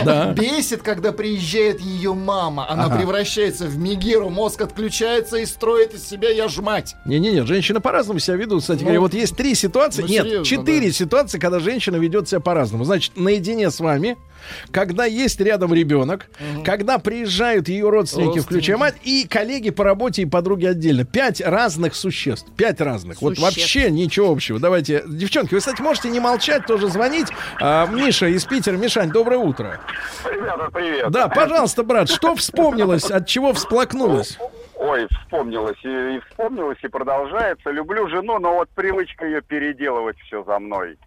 Да. 0.03 0.33
Бесит, 0.33 0.81
когда 0.81 1.11
приезжает 1.11 1.79
ее 1.79 2.13
мама. 2.13 2.69
Она 2.69 2.85
Ага. 2.85 2.97
превращается 2.97 3.65
в 3.65 3.77
Мегеру, 3.77 4.29
мозг 4.29 4.61
отключается 4.61 5.37
и 5.37 5.45
строит 5.45 5.93
из 5.93 6.07
себя 6.07 6.29
я 6.29 6.47
ж 6.49 6.57
мать. 6.57 6.95
Не-не-не, 7.05 7.45
женщины 7.45 7.79
по-разному 7.79 8.19
себя 8.19 8.35
ведут. 8.35 8.61
Кстати 8.61 8.79
Ну, 8.79 8.85
говоря, 8.85 8.99
вот 9.01 9.13
есть 9.13 9.35
три 9.37 9.55
ситуации. 9.55 10.01
ну, 10.01 10.07
Нет, 10.07 10.23
серьезно, 10.25 10.45
четыре 10.45 10.87
да. 10.87 10.93
ситуации, 10.93 11.39
когда 11.39 11.59
женщина 11.59 11.84
ведет 11.93 12.27
себя 12.27 12.39
по-разному. 12.39 12.83
Значит, 12.83 13.13
наедине 13.15 13.69
с 13.69 13.79
вами, 13.79 14.17
когда 14.71 15.05
есть 15.05 15.39
рядом 15.39 15.73
ребенок, 15.73 16.27
когда 16.63 16.97
приезжают 16.99 17.67
ее 17.69 17.89
родственники, 17.89 18.37
Родственники. 18.37 18.45
включая 18.45 18.77
мать, 18.77 18.95
и 19.03 19.27
коллеги 19.27 19.69
по 19.69 19.83
работе 19.83 20.21
и 20.23 20.25
подруги 20.25 20.65
отдельно. 20.65 21.05
Пять 21.05 21.41
разных 21.41 21.95
существ. 21.95 22.47
Пять 22.55 22.81
разных. 22.81 23.21
Вот 23.21 23.35
Существ. 23.35 23.57
вообще 23.57 23.89
ничего 23.91 24.31
общего. 24.31 24.59
Давайте, 24.59 25.03
девчонки, 25.07 25.53
вы, 25.53 25.59
кстати, 25.59 25.81
можете 25.81 26.09
не 26.09 26.19
молчать, 26.19 26.65
тоже 26.65 26.87
звонить. 26.89 27.27
А, 27.61 27.87
Миша 27.87 28.27
из 28.27 28.43
Питера. 28.45 28.77
Мишань, 28.77 29.09
доброе 29.11 29.37
утро. 29.37 29.79
Ребята, 30.25 30.69
привет. 30.71 31.11
Да, 31.11 31.27
пожалуйста, 31.27 31.83
брат, 31.83 32.09
что 32.09 32.35
вспомнилось, 32.35 33.09
от 33.11 33.27
чего 33.27 33.53
всплакнулось? 33.53 34.37
Ой, 34.77 35.07
вспомнилось 35.09 35.77
и, 35.83 35.87
и 36.17 36.19
вспомнилось 36.29 36.77
и 36.83 36.87
продолжается. 36.87 37.71
Люблю 37.71 38.07
жену, 38.09 38.39
но 38.39 38.55
вот 38.55 38.69
привычка 38.75 39.25
ее 39.25 39.41
переделывать 39.41 40.17
все 40.27 40.43
за 40.43 40.59
мной. 40.59 40.97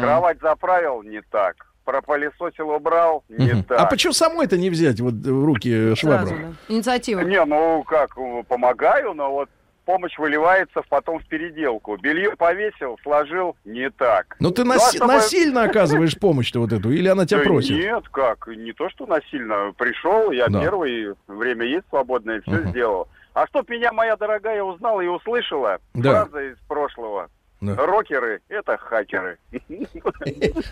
Кровать 0.00 0.40
заправил 0.40 1.02
не 1.02 1.20
так. 1.30 1.56
Пропылесосил, 1.84 2.70
убрал 2.70 3.24
не 3.28 3.52
Мгм. 3.52 3.62
так. 3.64 3.80
А 3.80 3.86
почему 3.86 4.12
самой-то 4.12 4.56
не 4.56 4.70
взять 4.70 5.00
вот 5.00 5.14
в 5.14 5.44
руки 5.44 5.94
швабру? 5.94 6.26
Сразу, 6.28 6.34
да. 6.68 6.74
Инициатива. 6.74 7.20
Не, 7.20 7.44
ну 7.44 7.84
как, 7.84 8.16
помогаю, 8.48 9.14
но 9.14 9.30
вот 9.30 9.48
помощь 9.84 10.18
выливается 10.18 10.82
потом 10.88 11.20
в 11.20 11.26
переделку. 11.28 11.96
Белье 11.96 12.34
повесил, 12.36 12.98
сложил 13.04 13.56
не 13.64 13.88
так. 13.90 14.34
Ну 14.40 14.50
ты 14.50 14.64
Ну, 14.64 14.72
а 14.72 14.76
наси- 14.76 14.96
чтобы- 14.96 15.12
насильно 15.12 15.62
оказываешь 15.62 16.18
помощь-то 16.18 16.58
вот 16.58 16.72
эту, 16.72 16.90
или 16.90 17.06
она 17.06 17.24
тебя 17.24 17.40
просит? 17.44 17.76
Нет, 17.76 18.08
как, 18.10 18.48
не 18.48 18.72
то, 18.72 18.90
что 18.90 19.06
насильно. 19.06 19.72
Пришел, 19.78 20.32
я 20.32 20.48
Да. 20.48 20.60
первый, 20.60 21.14
время 21.28 21.64
есть 21.66 21.84
свободное, 21.88 22.40
все 22.40 22.50
Ага. 22.56 22.68
сделал. 22.70 23.08
А 23.32 23.46
чтоб 23.46 23.68
меня 23.68 23.92
моя 23.92 24.16
дорогая 24.16 24.60
узнала 24.62 25.02
и 25.02 25.06
услышала, 25.06 25.78
Да. 25.94 26.24
фраза 26.24 26.42
из 26.46 26.56
прошлого. 26.66 27.28
Да. 27.60 27.74
Рокеры— 27.74 28.40
это 28.48 28.76
хакеры. 28.76 29.38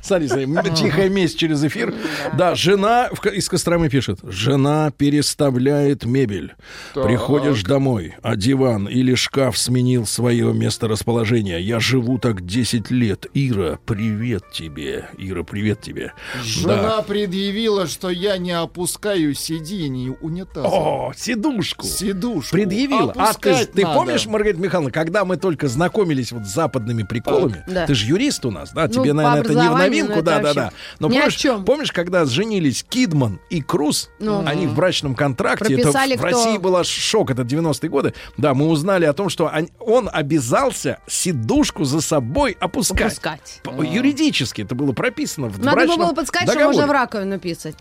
Смотри, 0.02 0.28
смотри, 0.28 0.74
тихая 0.74 1.09
месть 1.09 1.39
через 1.39 1.65
эфир. 1.65 1.94
Да, 2.36 2.55
жена 2.55 3.09
из 3.32 3.48
Костромы 3.48 3.89
пишет. 3.89 4.19
Жена 4.23 4.90
переставляет 4.90 6.05
мебель. 6.05 6.55
Так. 6.93 7.05
Приходишь 7.06 7.62
домой, 7.62 8.15
а 8.23 8.36
диван 8.36 8.86
или 8.86 9.15
шкаф 9.15 9.56
сменил 9.56 10.06
свое 10.06 10.52
месторасположение. 10.52 11.61
Я 11.61 11.81
живу 11.81 12.19
так 12.19 12.44
10 12.44 12.90
лет. 12.90 13.27
Ира, 13.32 13.78
привет 13.86 14.44
тебе. 14.52 15.09
Ира, 15.16 15.43
привет 15.43 15.81
тебе. 15.81 16.12
Жена 16.43 16.97
Да. 16.98 17.02
предъявила, 17.02 17.86
что 17.86 18.11
я 18.11 18.36
не 18.36 18.52
опускаю 18.52 19.32
сидений 19.35 20.15
унитаза. 20.20 20.69
О, 20.69 21.12
сидушку. 21.16 21.86
Сидушку. 21.86 22.52
Предъявила. 22.55 23.12
А 23.16 23.32
ты, 23.32 23.65
ты 23.66 23.82
помнишь, 23.85 24.27
Маргарита 24.27 24.61
Михайловна, 24.61 24.90
когда 24.93 25.24
мы 25.24 25.36
только 25.39 25.66
знакомились 25.69 26.31
вот 26.32 26.44
с 26.44 26.52
западными 26.74 27.02
приколами, 27.05 27.62
Да. 27.66 27.86
ты 27.86 27.94
же 27.94 28.06
юрист 28.06 28.44
у 28.44 28.51
нас, 28.51 28.72
да? 28.72 28.82
Ну, 28.86 28.88
Тебе, 28.92 29.12
наверное, 29.12 29.40
это 29.40 29.55
не 29.55 29.68
в 29.68 29.76
новинку, 29.78 30.12
ну, 30.14 30.18
это 30.20 30.40
да, 30.40 30.55
да. 30.55 30.72
Но 30.98 31.09
помнишь, 31.09 31.34
чем. 31.36 31.64
помнишь, 31.64 31.92
когда 31.92 32.24
женились 32.24 32.84
Кидман 32.88 33.40
и 33.51 33.60
Круз, 33.62 34.10
Ну. 34.18 34.42
они 34.46 34.66
в 34.66 34.74
брачном 34.74 35.14
контракте, 35.14 35.74
это 35.74 35.88
в, 35.88 35.90
кто- 35.90 36.22
России 36.24 36.59
был 36.59 36.82
шок, 36.84 37.30
это 37.30 37.42
90-е 37.42 37.88
годы, 37.88 38.14
да, 38.36 38.55
мы 38.55 38.66
узнали 38.68 39.05
о 39.05 39.12
том, 39.12 39.28
что 39.28 39.46
он, 39.55 39.68
он 39.78 40.10
обязался 40.12 40.98
сидушку 41.06 41.84
за 41.84 42.01
собой 42.01 42.56
опускать. 42.59 43.12
Опускать. 43.12 43.60
Юридически 43.88 44.62
это 44.62 44.74
было 44.74 44.92
прописано 44.92 45.48
в 45.48 45.59
Надо 45.59 45.72
брачном 45.76 45.98
было 45.98 46.12
подсказать, 46.12 46.48
что 46.48 46.59
договоре. 46.59 46.78
можно 46.78 46.86
в 46.88 46.92
раковину 46.92 47.38
писать. 47.38 47.76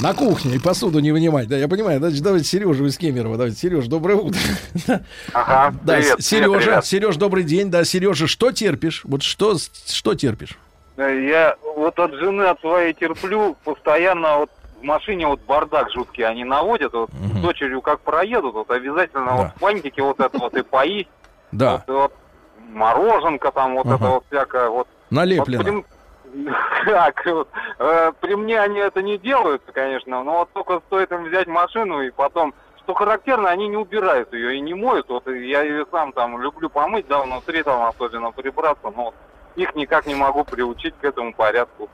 На 0.00 0.14
кухне 0.14 0.56
и 0.56 0.58
посуду 0.58 1.00
не 1.00 1.10
вынимать. 1.12 1.48
Да, 1.48 1.56
я 1.56 1.66
понимаю. 1.68 1.98
Значит, 1.98 2.22
давайте 2.22 2.46
Сережа 2.46 2.84
из 2.84 2.96
Кемерово. 2.96 3.36
Давайте, 3.36 3.58
Сереж, 3.58 3.86
доброе 3.86 4.16
утро. 4.16 4.38
Ага, 5.32 5.74
Да, 5.82 5.96
привет, 5.96 6.22
Сережа, 6.22 6.58
привет. 6.58 6.84
Сереж, 6.86 7.16
добрый 7.16 7.44
день. 7.44 7.70
Да, 7.70 7.84
Сережа, 8.12 8.26
что 8.26 8.52
терпишь? 8.52 9.02
Вот 9.04 9.22
что, 9.22 9.56
что 9.56 10.14
терпишь? 10.14 10.58
Я 10.96 11.56
вот 11.76 11.98
от 11.98 12.12
жены 12.14 12.42
от 12.42 12.60
своей 12.60 12.92
терплю 12.92 13.56
постоянно 13.64 14.38
вот 14.38 14.50
в 14.80 14.84
машине 14.84 15.26
вот 15.26 15.40
бардак 15.42 15.90
жуткий 15.90 16.24
они 16.24 16.44
наводят. 16.44 16.92
Вот 16.92 17.10
с 17.10 17.40
дочерью 17.40 17.80
как 17.80 18.00
проедут, 18.00 18.54
вот 18.54 18.70
обязательно 18.70 19.36
вот 19.36 19.46
в 19.56 19.60
вот 20.02 20.20
это 20.20 20.38
вот 20.38 20.54
и 20.54 20.62
поесть. 20.62 21.08
Да, 21.52 21.84
Вот, 21.86 21.94
вот 21.94 22.12
мороженка 22.70 23.50
там, 23.50 23.74
вот 23.74 23.86
Ага. 23.86 23.96
это 23.96 24.08
вот 24.08 24.24
всякое 24.30 24.68
вот. 24.68 24.88
налеплено. 25.10 25.72
Вот 25.72 25.84
Так, 26.86 27.22
вот, 27.26 27.48
э, 27.78 28.12
при 28.20 28.34
мне 28.34 28.58
они 28.58 28.78
это 28.78 29.02
не 29.02 29.18
делают, 29.18 29.62
конечно, 29.72 30.22
но 30.24 30.38
вот 30.38 30.50
только 30.52 30.80
стоит 30.86 31.12
им 31.12 31.24
взять 31.24 31.46
машину 31.46 32.00
и 32.02 32.10
потом, 32.10 32.54
что 32.84 32.94
характерно, 32.94 33.48
они 33.50 33.68
не 33.68 33.76
убирают 33.76 34.32
ее 34.32 34.56
и 34.56 34.60
не 34.60 34.74
моют. 34.74 35.08
Вот 35.08 35.26
я 35.26 35.62
ее 35.62 35.86
сам 35.90 36.12
там 36.12 36.40
люблю 36.40 36.68
помыть, 36.68 37.06
да, 37.08 37.22
внутри 37.22 37.62
там 37.62 37.82
особенно 37.88 38.32
прибраться, 38.32 38.90
но 38.96 39.14
их 39.56 39.74
никак 39.74 40.06
не 40.06 40.14
могу 40.14 40.44
приучить 40.44 40.94
к 41.00 41.04
этому 41.04 41.32
порядку. 41.32 41.88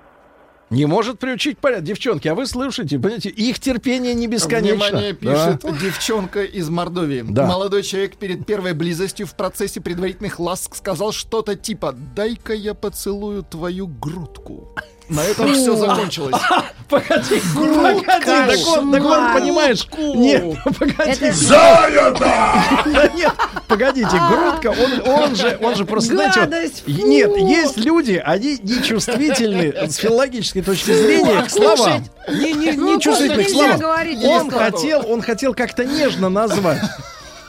Не 0.71 0.85
может 0.85 1.19
приучить 1.19 1.59
порядок. 1.59 1.85
Девчонки, 1.85 2.29
а 2.29 2.35
вы 2.35 2.45
слышите, 2.45 2.99
понимаете, 2.99 3.31
их 3.31 3.59
терпение 3.59 4.13
не 4.13 4.27
бесконечно. 4.27 4.85
Внимание, 4.87 5.13
Да. 5.15 5.57
пишет 5.57 5.79
девчонка 5.81 6.43
из 6.45 6.69
Мордовии. 6.69 7.25
Да. 7.27 7.47
Молодой 7.47 7.83
человек 7.83 8.17
перед 8.17 8.45
первой 8.45 8.75
близостью 8.75 9.27
в 9.27 9.35
процессе 9.35 9.81
предварительных 9.81 10.39
ласк 10.39 10.75
сказал 10.77 11.13
что-то 11.13 11.57
типа 11.57 11.95
«дай-ка 12.15 12.53
я 12.53 12.75
поцелую 12.75 13.45
твою 13.45 13.87
грудку». 13.87 14.69
На 15.09 15.25
этом 15.25 15.53
все 15.55 15.75
закончилось. 15.77 16.37
Погоди, 16.89 17.43
погоди, 17.55 18.25
так 18.25 18.59
он, 18.79 18.93
так 18.93 19.05
он, 19.05 19.33
понимаешь, 19.35 19.87
нет, 19.99 20.43
погоди. 20.65 20.95
Это- 20.99 21.33
Да 22.87 23.09
нет, 23.15 23.33
погодите, 23.67 24.09
грудка, 24.31 24.69
он, 24.69 25.03
он 25.07 25.37
же, 25.37 25.59
он 25.61 25.75
же 25.75 25.85
просто, 25.85 26.15
знаете, 26.15 26.73
нет, 26.87 27.37
есть 27.37 27.77
люди, 27.77 28.23
они 28.25 28.59
нечувствительны 28.63 29.75
с 29.89 29.97
филологической 29.97 30.63
точки 30.63 30.93
зрения 30.93 31.43
к 31.43 31.51
словам. 31.51 31.77
Слушать. 31.77 32.03
Не, 32.29 32.53
не, 32.55 32.73
Ну, 32.73 32.95
не 32.97 33.01
чувствительны 33.01 33.45
к 33.45 33.51
словам. 33.51 33.81
Он 34.25 34.51
хотел, 34.51 35.05
он 35.11 35.21
хотел 35.23 35.55
как-то 35.55 35.85
нежно 35.85 36.31
назвать 36.31 36.81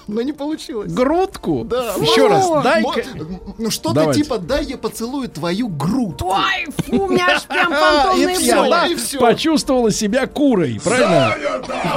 Но 0.10 0.22
не 0.22 0.34
получилось. 0.34 0.92
грудку. 0.92 1.64
Да. 1.64 1.94
Еще 2.00 2.28
раз, 2.28 2.48
Мо- 2.48 2.62
дай-ка. 2.62 3.04
Ну 3.58 3.70
что-то 3.72 3.96
Давайте. 3.96 4.24
типа 4.24 4.38
«дай 4.38 4.66
я 4.66 4.78
поцелую 4.78 5.30
твою 5.30 5.68
грудку». 5.68 6.30
Ой, 6.34 6.68
фу, 6.86 7.04
у 7.04 7.08
меня 7.10 7.28
аж 7.36 7.44
прям 7.44 7.72
фантомные 7.72 8.98
почувствовала 9.20 9.92
себя 9.92 10.28
курой, 10.28 10.80
правильно? 10.84 11.36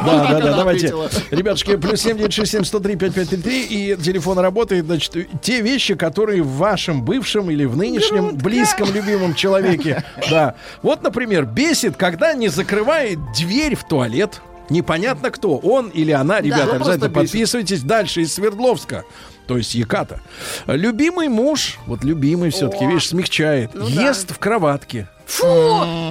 Да, 0.05 0.29
да, 0.31 0.41
да, 0.41 0.57
давайте. 0.57 0.95
Ребятушки, 1.31 1.77
плюс 1.77 2.01
7967 2.01 2.65
103 2.65 2.97
5533 2.97 3.63
и 3.63 3.97
телефон 3.97 4.39
работает, 4.39 4.87
значит, 4.87 5.17
те 5.41 5.61
вещи, 5.61 5.95
которые 5.95 6.43
в 6.43 6.57
вашем 6.57 7.05
бывшем 7.05 7.51
или 7.51 7.65
в 7.65 7.77
нынешнем 7.77 8.37
близком, 8.37 8.93
любимом 8.93 9.35
человеке. 9.35 10.05
Да. 10.31 10.55
Вот, 10.83 11.03
например, 11.03 11.45
бесит, 11.45 11.97
когда 11.97 12.35
не 12.35 12.49
закрывает 12.49 13.19
дверь 13.37 13.75
в 13.77 13.85
туалет. 13.85 14.41
Непонятно 14.73 15.31
кто, 15.31 15.59
он 15.59 15.89
или 15.89 16.11
она. 16.13 16.41
Ребята, 16.41 16.67
Ну, 16.67 16.75
обязательно 16.77 17.11
подписывайтесь. 17.11 17.83
Дальше 17.83 18.23
из 18.23 18.33
Свердловска. 18.35 19.05
То 19.47 19.59
есть 19.59 19.75
Еката. 19.75 20.21
Любимый 20.67 21.29
муж, 21.29 21.79
вот 21.87 22.05
любимый 22.05 22.51
все-таки, 22.51 22.87
видишь, 22.87 23.09
смягчает. 23.09 23.73
Ну 23.75 23.89
да. 23.89 24.09
ест 24.09 24.31
в 24.33 24.39
кроватке. 24.39 25.09
Фу! 25.37 25.47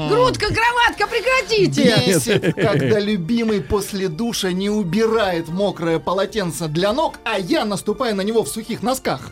Грудка, 0.10 0.48
кроватка, 0.48 1.06
прекратите! 1.08 1.96
Бесит, 2.08 2.56
когда 2.56 3.00
любимый 3.00 3.62
после 3.62 4.08
душа 4.08 4.52
не 4.52 4.72
убирает 4.72 5.48
мокрое 5.48 6.00
полотенце 6.00 6.68
для 6.68 6.92
ног, 6.92 7.20
а 7.24 7.38
я 7.38 7.64
наступаю 7.66 8.16
на 8.16 8.22
него 8.22 8.44
в 8.44 8.48
сухих 8.50 8.82
носках. 8.82 9.32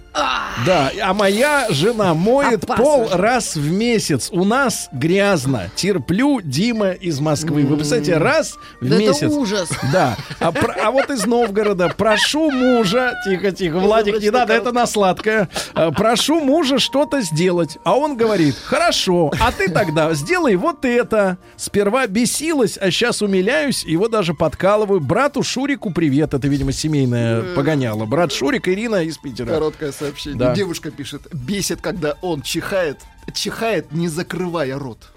Да, 0.65 0.91
а 1.01 1.13
моя 1.15 1.65
жена 1.71 2.13
моет 2.13 2.65
Опасно. 2.65 2.83
пол 2.83 3.07
раз 3.13 3.55
в 3.55 3.71
месяц. 3.71 4.29
У 4.31 4.43
нас 4.43 4.89
грязно. 4.91 5.71
Терплю, 5.75 6.39
Дима 6.41 6.91
из 6.91 7.19
Москвы. 7.19 7.63
Вы 7.63 7.77
представляете, 7.77 8.17
раз 8.17 8.55
в 8.81 8.87
Да 8.89 8.95
это 8.95 9.05
месяц. 9.05 9.31
ужас. 9.31 9.69
Да. 9.91 10.17
А, 10.39 10.51
про- 10.51 10.75
а 10.83 10.91
вот 10.91 11.09
из 11.09 11.25
Новгорода 11.25 11.89
прошу 11.97 12.51
мужа, 12.51 13.13
тихо, 13.25 13.51
тихо, 13.51 13.79
Владик, 13.79 14.21
не 14.21 14.29
надо, 14.29 14.53
это 14.53 14.71
на 14.71 14.85
сладкое. 14.85 15.49
А, 15.73 15.89
Прошу 15.91 16.41
мужа 16.41 16.77
что-то 16.77 17.21
сделать. 17.21 17.77
А 17.83 17.95
он 17.97 18.15
говорит, 18.17 18.55
хорошо, 18.63 19.31
а 19.39 19.51
ты 19.51 19.67
тогда 19.79 20.13
сделай 20.13 20.55
вот 20.55 20.85
это. 20.85 21.37
Сперва 21.55 22.07
бесилась, 22.07 22.77
а 22.77 22.91
сейчас 22.91 23.21
умиляюсь, 23.21 23.83
его 23.83 24.07
даже 24.07 24.33
подкалываю. 24.33 24.99
Брату 24.99 25.43
Шурику 25.43 25.91
привет, 25.91 26.33
это, 26.33 26.47
видимо, 26.47 26.71
семейное 26.71 27.55
погоняло. 27.55 28.05
Брат 28.05 28.31
Шурик, 28.31 28.67
Ирина 28.67 29.03
из 29.03 29.17
Питера. 29.17 29.47
Короткое 29.47 29.91
сообщение. 29.91 30.39
Да. 30.39 30.53
Девушка 30.53 30.91
пишет, 30.91 31.33
бесит, 31.33 31.81
когда 31.81 32.15
он 32.21 32.41
чихает, 32.41 32.97
чихает, 33.33 33.91
не 33.91 34.07
закрывая 34.07 34.77
рот. 34.77 35.11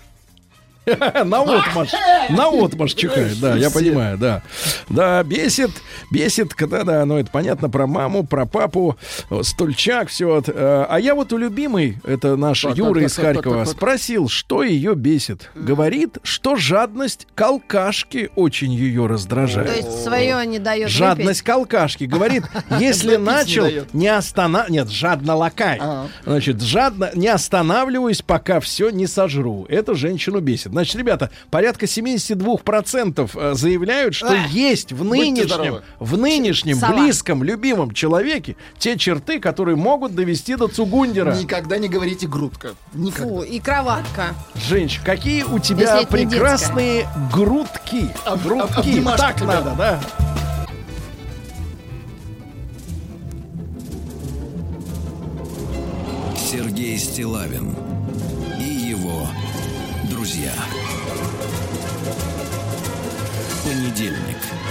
На 1.24 1.42
отмаш. 1.42 1.90
На 2.30 2.48
отмаш 2.48 2.94
чихает, 2.94 3.38
да, 3.40 3.56
я 3.56 3.70
понимаю, 3.70 4.18
да. 4.18 4.42
Да, 4.88 5.22
бесит, 5.22 5.70
бесит, 6.10 6.54
когда, 6.54 6.84
да, 6.84 7.04
ну 7.04 7.18
это 7.18 7.30
понятно, 7.30 7.68
про 7.70 7.86
маму, 7.86 8.24
про 8.24 8.46
папу, 8.46 8.96
э, 9.30 9.42
стульчак, 9.42 10.08
все. 10.08 10.42
А 10.54 10.96
я 10.98 11.14
вот 11.14 11.32
у 11.32 11.36
любимой, 11.36 11.98
это 12.04 12.36
наш 12.36 12.64
Юра 12.64 13.02
из 13.04 13.16
Харькова, 13.16 13.64
спросил, 13.64 14.28
что 14.28 14.62
ее 14.62 14.94
бесит. 14.94 15.50
Говорит, 15.54 16.18
что 16.22 16.56
жадность 16.56 17.26
к 17.34 17.42
очень 18.36 18.72
ее 18.72 19.06
раздражает. 19.06 19.68
То 19.68 19.76
есть 19.76 20.02
свое 20.02 20.44
не 20.46 20.58
дает 20.58 20.88
Жадность 20.88 21.42
к 21.42 21.48
алкашке. 21.48 22.06
Говорит, 22.06 22.44
если 22.78 23.16
начал, 23.16 23.66
не 23.92 24.08
останов... 24.08 24.68
Нет, 24.68 24.90
жадно 24.90 25.36
лакай. 25.36 25.80
Значит, 26.24 26.60
жадно 26.60 27.10
не 27.14 27.28
останавливаюсь, 27.28 28.22
пока 28.22 28.60
все 28.60 28.90
не 28.90 29.06
сожру. 29.06 29.66
Это 29.68 29.94
женщину 29.94 30.40
бесит. 30.40 30.71
Значит, 30.72 30.96
ребята, 30.96 31.30
порядка 31.50 31.84
72% 31.84 33.30
э, 33.34 33.54
заявляют, 33.54 34.14
что 34.14 34.32
Эх, 34.32 34.48
есть 34.48 34.92
в 34.92 35.04
нынешнем, 35.04 35.82
в 35.98 36.16
нынешнем 36.16 36.78
Сова. 36.78 36.94
близком, 36.94 37.42
любимом 37.42 37.90
человеке 37.92 38.56
те 38.78 38.96
черты, 38.96 39.38
которые 39.38 39.76
могут 39.76 40.14
довести 40.14 40.56
до 40.56 40.68
Цугундера. 40.68 41.34
Никогда 41.34 41.76
не 41.76 41.90
говорите 41.90 42.26
грудка. 42.26 42.70
Никогда. 42.94 43.28
Фу, 43.28 43.42
и 43.42 43.60
кроватка. 43.60 44.34
Женщина, 44.54 45.04
какие 45.04 45.42
у 45.42 45.58
тебя 45.58 46.06
прекрасные 46.06 47.06
грудки. 47.30 48.08
Об- 48.24 48.42
грудки. 48.42 48.98
об- 49.00 49.16
так 49.18 49.36
тебя. 49.36 49.46
надо, 49.46 49.74
да? 49.76 50.00
Сергей 56.36 56.98
Стилавин 56.98 57.74
и 58.58 58.64
его 58.64 59.26
друзья. 60.22 60.54
Понедельник. 63.64 64.61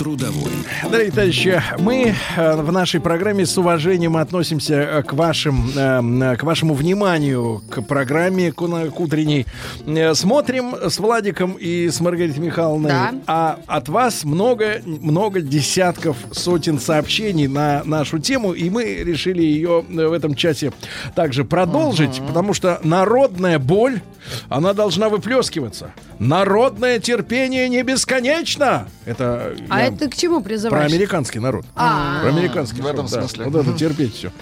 Трудовой. 0.00 0.50
Дорогие 0.90 1.10
товарищи, 1.10 1.62
мы 1.78 2.14
э, 2.34 2.56
в 2.56 2.72
нашей 2.72 3.00
программе 3.00 3.44
с 3.44 3.58
уважением 3.58 4.16
относимся 4.16 4.74
э, 4.76 5.02
к, 5.02 5.12
вашим, 5.12 5.70
э, 5.76 6.36
к 6.38 6.42
вашему 6.42 6.72
вниманию, 6.72 7.62
к 7.68 7.82
программе 7.82 8.50
к, 8.50 8.54
к 8.54 8.98
утренней. 8.98 9.44
Э, 9.86 10.14
Смотрим 10.14 10.74
с 10.74 10.98
Владиком 10.98 11.52
и 11.52 11.90
с 11.90 12.00
Маргаритой 12.00 12.42
Михайловной. 12.42 12.88
Да. 12.88 13.12
А 13.26 13.58
от 13.66 13.90
вас 13.90 14.24
много, 14.24 14.80
много 14.86 15.42
десятков, 15.42 16.16
сотен 16.32 16.80
сообщений 16.80 17.46
на 17.46 17.82
нашу 17.84 18.20
тему, 18.20 18.54
и 18.54 18.70
мы 18.70 19.04
решили 19.04 19.42
ее 19.42 19.84
в 19.86 20.12
этом 20.14 20.34
часе 20.34 20.72
также 21.14 21.44
продолжить, 21.44 22.22
потому 22.26 22.54
что 22.54 22.80
народная 22.82 23.58
боль, 23.58 24.00
она 24.48 24.72
должна 24.72 25.10
выплескиваться. 25.10 25.92
Народное 26.18 27.00
терпение 27.00 27.68
не 27.68 27.82
бесконечно. 27.82 28.88
Это 29.04 29.54
А 29.68 29.82
я 29.82 29.89
это 29.94 30.08
к 30.08 30.16
чему 30.16 30.40
про 30.40 30.48
призываешь? 30.50 30.92
американский 30.92 31.38
народ. 31.38 31.64
А. 31.74 32.20
Про 32.20 32.28
американский 32.30 32.82
В 32.82 32.86
этом 32.86 33.06
народ, 33.06 33.10
да. 33.10 33.20
смысле. 33.20 33.44
Вот 33.44 33.66
это 33.66 33.78
терпеть 33.78 34.14
все. 34.14 34.32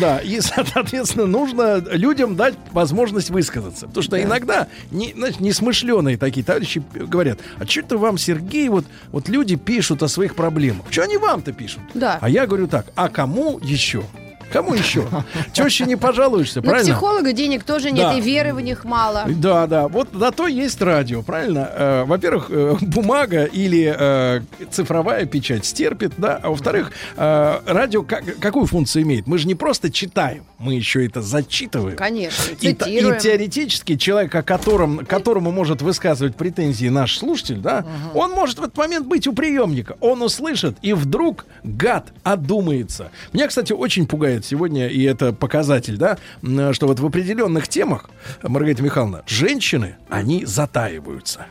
Да, 0.00 0.18
и, 0.18 0.40
соответственно, 0.40 1.26
нужно 1.26 1.76
людям 1.90 2.36
дать 2.36 2.54
возможность 2.72 3.30
высказаться. 3.30 3.86
Потому 3.86 4.02
что 4.02 4.22
иногда 4.22 4.68
не, 4.90 5.12
знаешь, 5.12 5.38
несмышленые 5.40 6.16
такие 6.16 6.44
товарищи 6.44 6.82
говорят, 6.94 7.38
а 7.58 7.66
что 7.66 7.80
это 7.80 7.98
вам, 7.98 8.18
Сергей, 8.18 8.68
вот, 8.68 8.84
вот 9.12 9.28
люди 9.28 9.56
пишут 9.56 10.02
о 10.02 10.08
своих 10.08 10.34
проблемах? 10.34 10.86
Что 10.90 11.02
они 11.02 11.16
вам-то 11.16 11.52
пишут? 11.52 11.82
Да. 11.94 12.18
А 12.20 12.28
я 12.28 12.46
говорю 12.46 12.68
так, 12.68 12.86
а 12.94 13.08
кому 13.08 13.58
еще? 13.62 14.04
Кому 14.52 14.74
еще? 14.74 15.06
Теще 15.52 15.84
не 15.84 15.96
пожалуешься, 15.96 16.60
На 16.60 16.68
правильно? 16.70 16.92
психолога 16.92 17.32
денег 17.32 17.64
тоже 17.64 17.90
нет, 17.90 18.08
Да. 18.08 18.14
и 18.14 18.20
веры 18.20 18.54
в 18.54 18.60
них 18.60 18.84
мало. 18.84 19.24
Да, 19.28 19.66
да. 19.66 19.88
Вот 19.88 20.12
на 20.14 20.30
то 20.30 20.46
есть 20.46 20.80
радио, 20.80 21.22
правильно? 21.22 21.70
Э, 21.72 22.04
во-первых, 22.04 22.46
э, 22.50 22.76
бумага 22.80 23.44
или 23.44 23.94
э, 23.98 24.40
цифровая 24.70 25.26
печать 25.26 25.64
стерпит, 25.66 26.12
да. 26.16 26.40
А 26.42 26.50
во-вторых, 26.50 26.92
радио 27.16 28.02
как- 28.02 28.38
какую 28.38 28.66
функцию 28.66 29.02
имеет? 29.02 29.26
Мы 29.26 29.38
же 29.38 29.46
не 29.46 29.54
просто 29.54 29.90
читаем, 29.90 30.44
мы 30.58 30.74
еще 30.74 31.04
это 31.06 31.20
зачитываем. 31.22 31.96
Конечно, 31.96 32.42
И, 32.60 32.72
та- 32.74 32.86
и 32.86 32.94
цитируем. 32.96 33.18
теоретически 33.20 33.96
человек, 33.96 34.34
о 34.34 34.42
котором, 34.42 35.04
которому 35.06 35.50
может 35.52 35.82
высказывать 35.82 36.36
претензии 36.36 36.88
наш 36.88 37.18
слушатель, 37.18 37.58
да, 37.58 37.84
он 38.14 38.32
может 38.32 38.58
в 38.58 38.62
этот 38.62 38.76
момент 38.76 39.06
быть 39.06 39.26
у 39.26 39.32
приемника. 39.32 39.96
Он 40.00 40.22
услышит, 40.22 40.76
и 40.82 40.92
вдруг 40.92 41.46
гад 41.64 42.08
одумается. 42.22 43.10
Меня, 43.32 43.48
кстати, 43.48 43.72
очень 43.72 44.06
пугает 44.06 44.37
сегодня, 44.44 44.88
и 44.88 45.02
это 45.02 45.32
показатель, 45.32 45.96
да, 45.96 46.18
что 46.72 46.86
вот 46.86 47.00
в 47.00 47.06
определенных 47.06 47.68
темах, 47.68 48.10
Маргарита 48.42 48.82
Михайловна, 48.82 49.22
женщины, 49.26 49.96
они 50.08 50.44
затаиваются. 50.44 51.46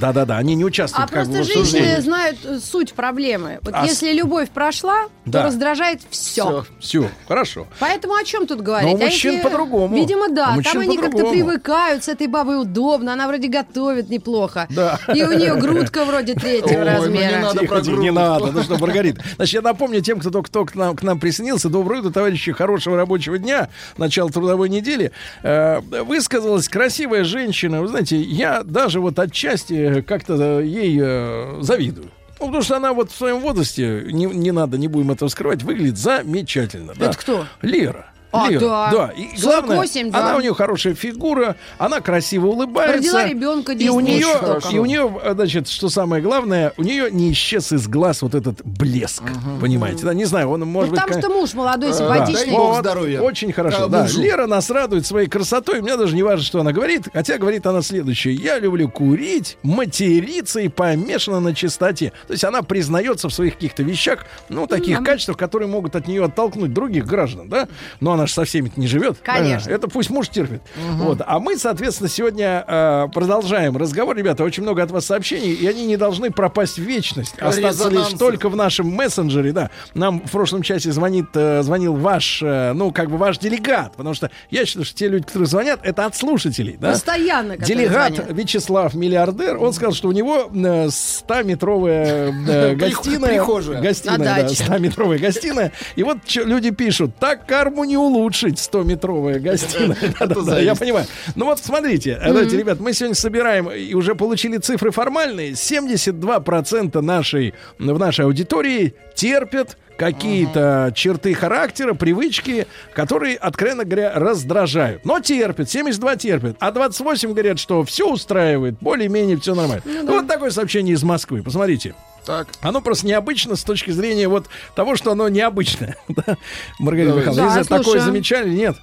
Да-да-да, 0.00 0.36
они 0.38 0.54
не 0.54 0.64
участвуют 0.64 1.10
А 1.10 1.14
как 1.14 1.26
бы 1.26 1.32
в 1.32 1.36
просто 1.36 1.54
женщины 1.54 2.00
знают 2.00 2.38
э, 2.44 2.58
суть 2.58 2.92
проблемы. 2.94 3.58
Вот 3.62 3.74
А 3.74 3.84
с- 3.86 3.90
если 3.90 4.12
любовь 4.12 4.50
прошла, 4.50 5.04
Да. 5.26 5.40
то 5.40 5.46
раздражает 5.46 6.00
все. 6.10 6.64
Все, 6.80 7.08
хорошо. 7.28 7.66
Поэтому 7.78 8.14
о 8.14 8.24
чем 8.24 8.46
тут 8.46 8.60
говорить? 8.62 8.90
Но 8.90 8.96
у 8.98 9.00
А 9.02 9.04
мужчин 9.06 9.32
если- 9.32 9.42
по-другому. 9.44 9.94
Видимо, 9.96 10.28
да. 10.28 10.56
Там 10.64 10.78
они 10.80 10.96
как-то 10.98 11.30
привыкают, 11.30 12.04
с 12.04 12.08
этой 12.08 12.26
бабой 12.26 12.60
удобно, 12.60 13.12
она 13.12 13.28
вроде 13.28 13.48
готовит 13.48 14.08
неплохо. 14.10 14.66
Да. 14.70 14.98
И 15.14 15.22
у 15.22 15.32
нее 15.32 15.54
грудка 15.56 16.04
вроде 16.04 16.34
третьего 16.34 16.68
Ой, 16.68 16.76
ну 16.78 16.84
не 16.84 16.90
размера. 17.20 17.40
надо 17.42 17.58
Тихо, 17.60 17.74
про 17.74 17.80
тихо, 17.82 17.96
не 17.96 18.10
надо. 18.10 18.52
Ну 18.52 18.62
что, 18.62 18.78
Маргарита. 18.78 19.22
Значит, 19.36 19.54
я 19.54 19.60
напомню 19.62 20.00
тем, 20.00 20.18
кто 20.20 20.30
только 20.30 20.48
кто 20.48 20.64
к 20.64 20.74
нам, 20.74 20.96
к 20.96 21.02
нам 21.02 21.18
присоединился. 21.20 21.68
Доброе 21.68 22.00
утро, 22.00 22.10
товарищи. 22.10 22.52
Хорошего 22.52 22.96
рабочего 22.96 23.38
дня. 23.38 23.68
Начало 23.96 24.30
трудовой 24.30 24.68
недели. 24.68 25.12
Э, 25.42 25.80
высказалась 25.80 26.68
красивая 26.68 27.24
женщина. 27.24 27.80
Вы 27.80 27.88
знаете, 27.88 28.20
я 28.20 28.62
даже 28.64 29.00
вот 29.00 29.18
отчасти 29.18 29.81
как-то 30.06 30.60
ей 30.60 30.98
э, 31.00 31.58
завидую. 31.60 32.10
Ну, 32.40 32.46
потому 32.46 32.62
что 32.62 32.76
она 32.76 32.92
вот 32.92 33.10
в 33.12 33.16
своем 33.16 33.40
возрасте, 33.40 34.04
не, 34.10 34.26
не 34.26 34.50
надо, 34.50 34.76
не 34.76 34.88
будем 34.88 35.12
этого 35.12 35.28
скрывать, 35.28 35.62
выглядит 35.62 35.96
замечательно. 35.96 36.92
да. 36.96 37.06
Это 37.10 37.18
кто? 37.18 37.46
Лера. 37.62 38.11
А, 38.32 38.48
Лера, 38.48 38.60
да. 38.92 39.12
И 39.16 39.36
48, 39.36 40.10
главное, 40.10 40.10
да. 40.10 40.18
она 40.28 40.36
у 40.36 40.40
нее 40.40 40.54
хорошая 40.54 40.94
фигура, 40.94 41.56
она 41.78 42.00
красиво 42.00 42.46
улыбается. 42.46 42.96
Родила 42.96 43.24
ребенка 43.26 43.72
и 43.72 43.88
у 43.88 44.00
нее, 44.00 44.26
и 44.72 44.78
у 44.78 44.84
нее, 44.86 45.10
значит, 45.34 45.68
что 45.68 45.88
самое 45.88 46.22
главное, 46.22 46.72
у 46.78 46.82
нее 46.82 47.10
не 47.10 47.30
исчез 47.32 47.72
из 47.72 47.86
глаз 47.88 48.22
вот 48.22 48.34
этот 48.34 48.64
блеск, 48.64 49.22
понимаете? 49.60 50.04
Да, 50.04 50.14
не 50.14 50.24
знаю, 50.24 50.48
он 50.50 50.60
может 50.62 50.90
Ну, 50.92 50.96
быть. 50.96 51.04
потому 51.04 51.20
кон- 51.22 51.30
что 51.30 51.40
муж 51.40 51.54
молодой, 51.54 51.90
Да, 51.90 51.96
симпатичный. 51.96 52.52
вот, 52.52 52.78
здоровья. 52.80 53.20
Очень 53.20 53.52
хорошо. 53.52 53.84
А, 53.84 53.88
да, 53.88 54.02
мужу. 54.02 54.20
Лера 54.22 54.46
нас 54.46 54.70
радует 54.70 55.04
своей 55.06 55.28
красотой. 55.28 55.82
Мне 55.82 55.96
даже 55.96 56.14
не 56.14 56.22
важно, 56.22 56.44
что 56.44 56.60
она 56.60 56.72
говорит. 56.72 57.08
Хотя 57.12 57.36
говорит 57.38 57.66
она 57.66 57.82
следующее. 57.82 58.34
Я 58.34 58.58
люблю 58.58 58.88
курить, 58.88 59.58
материться 59.62 60.60
и 60.60 60.68
помешана 60.68 61.40
на 61.40 61.54
чистоте. 61.54 62.12
То 62.26 62.32
есть 62.32 62.44
она 62.44 62.62
признается 62.62 63.28
в 63.28 63.34
своих 63.34 63.54
каких-то 63.54 63.82
вещах, 63.82 64.24
ну, 64.48 64.66
таких 64.66 65.02
качествах, 65.02 65.36
которые 65.36 65.68
могут 65.68 65.96
от 65.96 66.06
нее 66.08 66.24
оттолкнуть 66.24 66.72
других 66.72 67.06
граждан, 67.06 67.48
да? 67.48 67.68
Но 68.00 68.12
она 68.12 68.21
она 68.22 68.26
же 68.26 68.32
со 68.34 68.44
всеми 68.44 68.70
не 68.76 68.86
живет. 68.86 69.18
Конечно. 69.22 69.70
Это 69.70 69.88
пусть 69.88 70.10
муж 70.10 70.28
терпит. 70.28 70.62
Вот. 70.76 71.20
А 71.26 71.38
мы, 71.40 71.56
соответственно, 71.56 72.08
сегодня 72.08 72.64
э, 72.66 73.08
продолжаем 73.12 73.76
разговор. 73.76 74.16
Ребята, 74.16 74.44
очень 74.44 74.62
много 74.62 74.82
от 74.82 74.90
вас 74.90 75.06
сообщений, 75.06 75.52
и 75.52 75.66
они 75.66 75.86
не 75.86 75.96
должны 75.96 76.30
пропасть 76.30 76.78
в 76.78 76.82
вечность. 76.82 77.34
Остаться 77.38 77.88
лишь 77.88 78.18
только 78.18 78.48
в 78.48 78.56
нашем 78.56 78.88
мессенджере, 78.88 79.52
да. 79.52 79.70
Нам 79.94 80.20
в 80.20 80.30
прошлом 80.30 80.62
часе 80.62 80.92
звонит, 80.92 81.26
э, 81.34 81.62
звонил 81.62 81.94
ваш, 81.94 82.40
э, 82.42 82.72
ну, 82.74 82.92
как 82.92 83.10
бы 83.10 83.16
ваш 83.16 83.38
делегат, 83.38 83.96
потому 83.96 84.14
что 84.14 84.30
я 84.50 84.64
считаю, 84.64 84.84
что 84.84 84.94
те 84.96 85.08
люди, 85.08 85.26
которые 85.26 85.48
звонят, 85.48 85.80
это 85.82 86.06
от 86.06 86.16
слушателей, 86.16 86.76
да. 86.78 86.92
Постоянно, 86.92 87.56
Делегат 87.56 88.14
звонят. 88.14 88.32
Вячеслав, 88.32 88.94
миллиардер, 88.94 89.56
он 89.56 89.72
сказал, 89.72 89.92
что 89.92 90.08
у 90.08 90.12
него 90.12 90.50
э, 90.52 90.86
100-метровая 90.86 92.32
э, 92.48 92.74
гостиная. 92.76 93.30
прихожая. 93.30 93.80
Гостиная, 93.80 94.18
На 94.18 94.24
да, 94.24 94.42
даче. 94.42 94.64
100-метровая 94.64 95.18
гостиная. 95.18 95.72
И 95.96 96.02
вот 96.02 96.18
люди 96.34 96.70
пишут, 96.70 97.16
так 97.18 97.46
карму 97.46 97.84
не 97.84 97.96
улучшить, 98.12 98.56
100-метровая 98.56 99.38
гостиная. 99.40 100.60
Я 100.60 100.74
понимаю. 100.74 101.06
Ну 101.34 101.46
вот 101.46 101.58
смотрите, 101.58 102.18
э, 102.20 102.28
давайте, 102.28 102.56
ребят, 102.56 102.80
мы 102.80 102.92
сегодня 102.92 103.14
собираем 103.14 103.70
и 103.70 103.94
уже 103.94 104.14
получили 104.14 104.58
цифры 104.58 104.90
формальные. 104.90 105.52
72% 105.52 107.00
нашей, 107.00 107.54
в 107.78 107.98
нашей 107.98 108.24
аудитории 108.24 108.94
терпят 109.14 109.76
какие-то 109.96 110.92
черты 110.94 111.34
характера, 111.34 111.94
привычки, 111.94 112.66
которые, 112.94 113.36
откровенно 113.36 113.84
говоря, 113.84 114.12
раздражают. 114.14 115.04
Но 115.04 115.20
терпят, 115.20 115.70
72 115.70 116.16
терпят, 116.16 116.56
а 116.58 116.72
28 116.72 117.30
говорят, 117.32 117.58
что 117.58 117.84
все 117.84 118.10
устраивает, 118.10 118.76
более-менее 118.80 119.38
все 119.38 119.54
нормально. 119.54 119.82
Ну, 119.84 120.12
Вот 120.12 120.26
такое 120.26 120.50
сообщение 120.50 120.94
из 120.94 121.02
Москвы. 121.02 121.42
Посмотрите. 121.42 121.94
Так. 122.24 122.48
Оно 122.60 122.80
просто 122.80 123.06
необычно 123.06 123.56
с 123.56 123.64
точки 123.64 123.90
зрения 123.90 124.28
вот 124.28 124.48
того, 124.74 124.96
что 124.96 125.12
оно 125.12 125.28
необычное. 125.28 125.96
Да? 126.08 126.36
Маргарита 126.78 127.14
Михайловна, 127.16 127.48
да, 127.48 127.58
если 127.58 127.68
такое 127.68 127.84
слушаем. 127.84 128.04
замечали, 128.04 128.50
нет. 128.50 128.76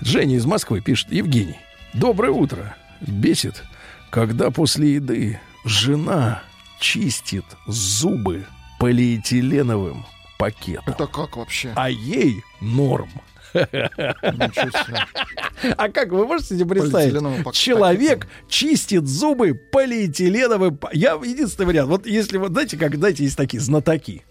Женя 0.00 0.36
из 0.36 0.44
Москвы 0.44 0.80
пишет. 0.80 1.10
Евгений, 1.10 1.58
доброе 1.92 2.30
утро. 2.30 2.76
Бесит, 3.00 3.62
когда 4.10 4.50
после 4.50 4.94
еды 4.94 5.40
жена 5.64 6.42
чистит 6.78 7.44
зубы 7.66 8.46
полиэтиленовым 8.78 10.04
пакетом. 10.38 10.84
Это 10.86 11.06
как 11.06 11.36
вообще? 11.36 11.72
А 11.74 11.88
ей 11.90 12.42
норм. 12.60 13.10
А 15.76 15.88
как 15.88 16.10
вы 16.10 16.26
можете 16.26 16.58
себе 16.58 16.66
представить? 16.66 17.14
Человек 17.52 18.26
чистит 18.48 19.06
зубы 19.06 19.54
полиэтиленовым... 19.54 20.78
Я 20.92 21.12
единственный 21.14 21.66
вариант. 21.66 21.88
Вот 21.90 22.06
если 22.06 22.38
вот, 22.38 22.52
знаете, 22.52 22.76
как, 22.76 22.96
знаете, 22.96 23.24
есть 23.24 23.36
такие 23.36 23.60
знатоки. 23.60 24.24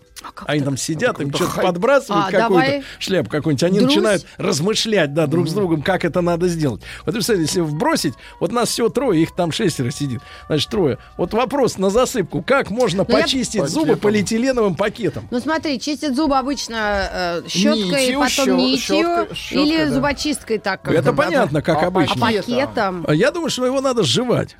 Они 0.45 0.62
там 0.62 0.78
сидят, 0.78 1.20
им 1.22 1.34
что-то 1.34 1.62
подбрасывают, 1.62 2.28
А, 2.28 2.32
какую-то 2.32 2.66
давай. 2.66 2.84
шляпу 3.00 3.30
какую-нибудь. 3.30 3.64
Они 3.64 3.80
Друзь. 3.80 3.95
начинают 3.95 4.26
размышлять, 4.38 5.14
да, 5.14 5.28
друг 5.28 5.48
с 5.48 5.54
другом, 5.54 5.82
как 5.82 6.06
это 6.06 6.22
надо 6.22 6.48
сделать. 6.48 6.82
Вот 7.06 7.14
представляете, 7.14 7.50
если 7.50 7.62
вбросить, 7.62 8.14
вот 8.40 8.52
нас 8.52 8.70
всего 8.70 8.90
трое, 8.90 9.22
их 9.22 9.36
там 9.36 9.52
шестеро 9.52 9.91
сидит, 9.91 10.22
значит, 10.48 10.70
трое. 10.70 10.98
Вот 11.18 11.34
вопрос 11.34 11.78
на 11.78 11.90
засыпку. 11.90 12.41
Как 12.41 12.70
можно 12.70 13.06
Ну, 13.08 13.16
я- 13.18 13.22
почистить 13.24 13.68
зубы 13.68 13.82
Пакетом. 13.88 14.00
полиэтиленовым 14.02 14.76
пакетом? 14.76 15.28
Ну 15.32 15.40
смотри, 15.40 15.80
чистят 15.80 16.16
зубы 16.16 16.38
обычно 16.38 17.10
э, 17.12 17.41
щеткой, 17.48 18.08
Нитью, 18.08 18.20
потом 18.20 18.58
нитью 18.58 18.95
щёткой- 18.95 19.36
щёткой, 19.36 19.68
или 19.68 19.86
да. 19.86 19.91
зубочисткой 19.91 20.58
так. 20.60 20.82
как 20.82 20.94
Это 20.94 21.14
понятно, 21.14 21.62
как 21.62 21.84
А 21.84 21.88
обычно. 21.88 22.16
А 22.16 22.20
пакетом. 22.20 23.06
А 23.08 23.14
Я 23.14 23.32
думаю, 23.32 23.50
что 23.50 23.66
его 23.66 23.82
надо 23.82 24.04
сживать. 24.04 24.56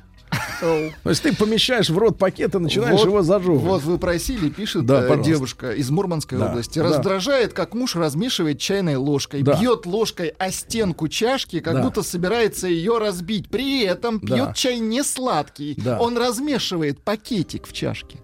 То 0.60 1.10
есть 1.10 1.22
ты 1.22 1.34
помещаешь 1.34 1.90
в 1.90 1.98
рот 1.98 2.18
пакет 2.18 2.54
и 2.54 2.58
начинаешь 2.58 2.98
Вот- 3.00 3.06
его 3.06 3.22
зажевывать. 3.22 3.62
Вот 3.62 3.82
вы 3.82 3.98
просили, 3.98 4.48
пишет 4.48 4.86
Да, 4.86 4.98
э, 5.00 5.02
пожалуйста. 5.08 5.24
девушка 5.32 5.72
из 5.72 5.90
Мурманской 5.90 6.38
Да, 6.38 6.50
области. 6.50 6.78
да. 6.78 6.84
Раздражает, 6.84 7.52
как 7.52 7.74
муж 7.74 7.96
размешивает 7.96 8.58
чайной 8.58 8.96
ложкой, 8.96 9.42
Да. 9.42 9.58
бьет 9.60 9.86
ложкой 9.86 10.28
о 10.38 10.50
стенку 10.50 11.08
чашки, 11.08 11.60
как 11.60 11.74
Да. 11.74 11.82
будто 11.82 12.02
собирается 12.02 12.66
ее 12.68 12.98
разбить. 12.98 13.48
При 13.48 13.82
этом 13.84 14.20
Да. 14.22 14.34
пьет 14.36 14.54
чай 14.56 14.78
не 14.78 15.02
сладкий. 15.02 15.74
Да. 15.76 15.98
Он 16.00 16.16
размешивает 16.16 17.00
пакетик 17.00 17.66
в 17.66 17.72
чашке. 17.72 18.18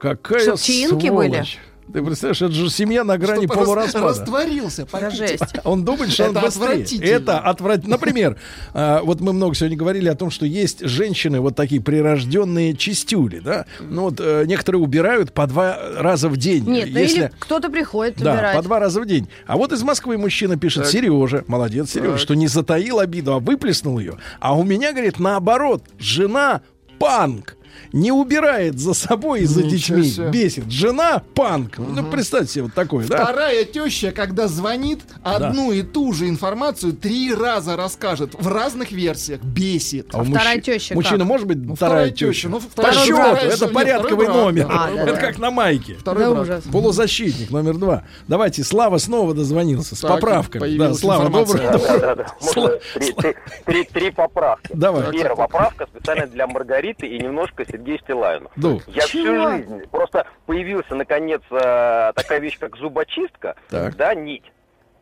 Какая 0.00 0.42
Чтоб 0.42 0.60
чаинки 0.60 1.06
сволочь. 1.06 1.30
были. 1.30 1.44
Ты 1.92 2.02
представляешь, 2.02 2.40
это 2.42 2.52
же 2.52 2.70
семья 2.70 3.04
на 3.04 3.18
грани 3.18 3.44
Чтоб 3.44 3.56
рас- 3.56 3.64
полураспада. 3.66 4.06
растворился 4.08 4.86
жесть. 5.10 5.42
Он 5.64 5.84
думает, 5.84 6.10
что 6.12 6.24
он 6.24 6.30
Это 6.36 6.40
быстрее. 6.46 6.64
отвратительно. 6.64 7.04
Это 7.10 7.38
отвратительно. 7.38 7.96
Например, 7.96 8.36
а, 8.74 9.02
вот 9.02 9.20
мы 9.20 9.32
много 9.32 9.54
сегодня 9.54 9.76
говорили 9.76 10.08
о 10.08 10.14
том, 10.14 10.30
что 10.30 10.46
есть 10.46 10.80
женщины, 10.80 11.40
вот 11.40 11.54
такие 11.54 11.80
прирожденные 11.82 12.74
чистюли, 12.74 13.38
да? 13.38 13.66
Ну 13.80 14.02
вот 14.04 14.14
э, 14.18 14.44
некоторые 14.46 14.82
убирают 14.82 15.32
по 15.32 15.46
два 15.46 15.76
раза 15.98 16.28
в 16.28 16.36
день. 16.36 16.64
Нет, 16.68 16.88
ну 16.90 16.98
Если- 16.98 17.16
или 17.18 17.30
кто-то 17.38 17.68
приходит 17.70 18.16
Да, 18.18 18.32
убирать. 18.32 18.56
по 18.56 18.62
два 18.62 18.78
раза 18.80 19.00
в 19.00 19.06
день. 19.06 19.28
А 19.46 19.56
вот 19.56 19.72
из 19.72 19.82
Москвы 19.82 20.16
мужчина 20.16 20.56
пишет, 20.56 20.84
Так. 20.84 20.92
Сережа, 20.92 21.44
молодец, 21.48 21.90
Сережа, 21.92 22.12
Так. 22.12 22.18
что 22.20 22.34
не 22.34 22.46
затаил 22.48 22.98
обиду, 22.98 23.34
а 23.34 23.38
выплеснул 23.40 23.98
ее. 23.98 24.14
А 24.40 24.56
у 24.56 24.64
меня, 24.64 24.92
говорит, 24.92 25.18
наоборот, 25.18 25.82
жена 25.98 26.62
панк. 26.98 27.56
Не 27.92 28.12
убирает 28.12 28.78
за 28.78 28.94
собой 28.94 29.42
и 29.42 29.44
за 29.46 29.62
Ничего 29.62 29.98
детьми. 29.98 30.10
себе. 30.10 30.28
Бесит. 30.30 30.70
Жена 30.70 31.22
панк. 31.34 31.78
Ну, 31.78 32.04
представьте 32.10 32.52
себе 32.54 32.64
вот 32.64 32.74
такое, 32.74 33.06
да? 33.06 33.24
Вторая 33.24 33.64
теща, 33.64 34.12
когда 34.12 34.48
звонит, 34.48 35.00
одну 35.22 35.72
и 35.72 35.82
ту 35.82 36.12
же 36.12 36.28
информацию 36.28 36.92
три 36.92 37.32
раза 37.34 37.76
расскажет 37.76 38.34
в 38.34 38.48
разных 38.48 38.92
версиях. 38.92 39.40
Бесит. 39.42 40.08
А 40.12 40.20
у 40.20 40.24
вторая 40.24 40.56
мужчи- 40.56 40.62
теща 40.62 40.94
Мужчина 40.94 41.18
как? 41.18 41.26
может 41.26 41.46
быть 41.46 41.58
Ну, 41.58 41.74
вторая 41.76 42.06
вторая 42.06 42.32
теща? 42.32 42.48
ну, 42.48 42.60
По 42.60 42.66
вторая- 42.68 42.92
счету, 42.94 43.16
вторая- 43.16 43.46
это 43.48 43.64
нет, 43.64 43.74
порядковый 43.74 44.26
брат, 44.26 44.36
номер. 44.36 44.66
да. 44.68 44.74
А, 44.84 44.90
да, 44.94 45.02
это 45.02 45.12
да. 45.14 45.20
как 45.20 45.38
на 45.38 45.50
майке. 45.50 45.94
Второй 45.94 46.24
Да 46.24 46.30
брат. 46.30 46.42
ужас. 46.42 46.64
Полузащитник 46.72 47.50
номер 47.50 47.74
два. 47.76 48.04
Давайте, 48.28 48.64
Слава 48.64 48.98
снова 48.98 49.34
дозвонился 49.34 49.96
с 49.96 50.00
Так, 50.00 50.10
поправками. 50.12 50.76
Да, 50.76 50.94
Слава, 50.94 51.26
информация. 51.28 51.56
доброе 51.56 51.70
Да, 51.72 51.78
утро. 51.94 51.98
да, 52.00 52.14
да. 52.14 52.26
Сла- 52.40 52.54
Можно 52.62 52.78
три, 52.94 53.12
три- 53.12 53.34
три- 53.66 53.84
три 53.84 54.10
поправки. 54.10 54.70
Давай. 54.72 55.10
Первая 55.12 55.36
поправка 55.36 55.86
специально 55.86 56.26
для 56.26 56.46
Маргариты 56.46 57.06
и 57.06 57.18
немножко 57.20 57.63
Сергея 57.66 57.98
Стилавина. 57.98 58.50
Ну. 58.56 58.80
Я 58.86 59.02
всю 59.02 59.22
Чего? 59.24 59.50
жизнь 59.50 59.86
просто 59.90 60.26
появился 60.46 60.94
наконец 60.94 61.42
э, 61.50 62.12
такая 62.14 62.38
вещь, 62.40 62.58
как 62.58 62.76
зубочистка, 62.76 63.56
Так. 63.70 63.96
да, 63.96 64.14
нить. 64.14 64.44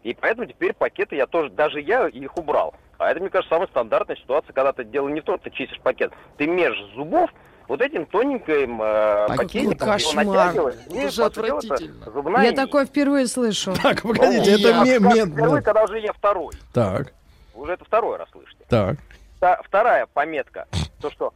И 0.03 0.15
поэтому 0.15 0.47
теперь 0.47 0.73
пакеты 0.75 1.17
я 1.17 1.27
тоже, 1.27 1.51
даже 1.51 1.81
я 1.81 2.09
их 2.09 2.37
убрал. 2.37 2.75
А 2.99 3.11
это, 3.11 3.21
мне 3.21 3.31
кажется, 3.31 3.55
самая 3.55 3.69
стандартная 3.69 4.17
ситуация, 4.17 4.53
когда 4.53 4.73
ты 4.73 4.85
дело 4.85 5.09
не 5.09 5.21
в 5.21 5.25
том, 5.25 5.37
что 5.39 5.51
ты 5.51 5.57
чистишь 5.57 5.81
пакет. 5.81 6.13
Ты 6.37 6.47
меж 6.47 6.77
зубов 6.95 7.31
вот 7.69 7.81
этим 7.81 8.07
тоненьким 8.07 8.83
э, 8.83 9.27
Пакет, 9.29 9.37
пакетиком 9.39 9.89
кошмар. 9.89 10.25
его 10.25 10.35
натягиваешь. 10.35 10.75
Это 10.91 11.11
же 11.11 11.25
отвратительно. 11.25 12.11
зубная 12.13 12.43
Я 12.43 12.49
нить. 12.51 12.57
такое 12.57 12.87
впервые 12.87 13.27
слышу. 13.29 13.73
Так, 13.83 14.03
погодите, 14.03 14.51
Ну, 14.51 14.57
это 14.59 14.69
я- 14.69 14.85
ме- 14.85 14.99
Как 15.01 15.15
мед- 15.15 15.29
впервые, 15.33 15.55
да. 15.57 15.63
когда 15.63 15.85
уже 15.85 16.01
я 16.01 16.13
второй. 16.13 16.55
Так, 16.73 17.13
Уже 17.55 17.73
это 17.73 17.85
второй 17.85 18.17
раз 18.19 18.29
слышите. 18.31 18.65
так. 18.69 18.97
Та- 19.41 19.61
вторая 19.65 20.07
пометка, 20.13 20.67
то 21.01 21.11
что 21.11 21.33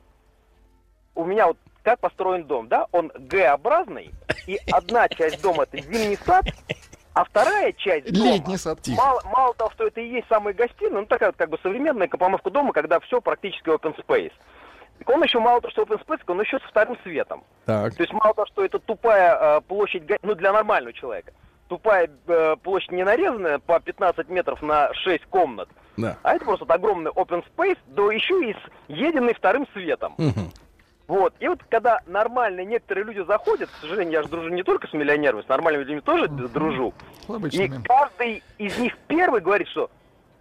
у 1.17 1.25
меня 1.25 1.49
вот 1.49 1.57
как 1.83 1.99
построен 2.01 2.45
дом, 2.45 2.69
да, 2.69 2.87
он 2.93 3.11
Г-образный, 3.17 4.13
и 4.47 4.59
одна 4.71 5.09
часть 5.09 5.41
дома 5.43 5.65
это 5.65 5.81
зимний 5.81 6.17
сад, 6.25 6.45
а 7.15 7.25
вторая 7.25 7.73
часть 7.73 8.13
дома, 8.13 8.27
Летний 8.33 8.57
сад. 8.57 8.79
мало, 8.89 9.21
мало 9.25 9.55
того, 9.55 9.71
что 9.73 9.87
это 9.87 10.01
и 10.01 10.09
есть 10.09 10.27
самая 10.29 10.53
гостиная, 10.55 11.01
ну 11.01 11.07
такая 11.07 11.31
вот 11.31 11.37
как 11.37 11.49
бы 11.51 11.59
современная 11.63 12.09
компомовка 12.09 12.51
дома, 12.51 12.73
когда 12.73 13.01
все 13.01 13.21
практически 13.21 13.69
open 13.69 13.97
space. 14.05 14.33
Так 14.99 15.09
он 15.11 15.23
еще 15.23 15.39
мало 15.39 15.61
того, 15.61 15.71
что 15.73 15.83
open 15.83 16.05
space, 16.07 16.21
он 16.27 16.41
еще 16.41 16.59
с 16.59 16.63
вторым 16.63 16.97
светом. 17.03 17.45
Так. 17.67 17.95
То 17.95 18.03
есть 18.03 18.13
мало 18.13 18.35
того, 18.35 18.47
что 18.47 18.65
это 18.65 18.79
тупая 18.79 19.59
э, 19.59 19.61
площадь, 19.63 20.03
ну 20.23 20.35
для 20.35 20.53
нормального 20.53 20.93
человека, 20.93 21.33
тупая 21.69 22.11
э, 22.27 22.57
площадь 22.63 22.91
не 22.93 23.05
нарезанная 23.05 23.59
по 23.61 23.79
15 23.79 24.29
метров 24.29 24.61
на 24.63 24.93
6 24.95 25.25
комнат, 25.27 25.69
Да. 25.97 26.17
а 26.23 26.35
это 26.35 26.45
просто 26.45 26.65
огромный 26.67 27.13
open 27.13 27.45
space, 27.55 27.79
да 27.87 28.03
еще 28.13 28.51
и 28.51 28.55
с 28.55 28.59
единый 28.89 29.35
вторым 29.35 29.67
светом. 29.73 30.15
Мгм. 30.19 30.51
Вот. 31.09 31.35
И 31.41 31.47
вот 31.49 31.61
когда 31.71 32.01
нормальные 32.07 32.67
некоторые 32.67 33.05
люди 33.05 33.25
заходят, 33.27 33.69
к 33.71 33.81
сожалению, 33.81 34.13
я 34.15 34.23
же 34.23 34.29
дружу 34.29 34.49
не 34.49 34.63
только 34.63 34.89
с 34.89 34.93
миллионерами, 34.93 35.43
с 35.43 35.49
нормальными 35.49 35.85
людьми 35.85 36.01
тоже 36.01 36.27
дружу. 36.29 36.95
И 37.29 37.33
Обычными. 37.33 37.81
каждый 37.85 38.43
из 38.59 38.77
них 38.79 38.95
первый 39.07 39.41
говорит, 39.41 39.69
что 39.69 39.89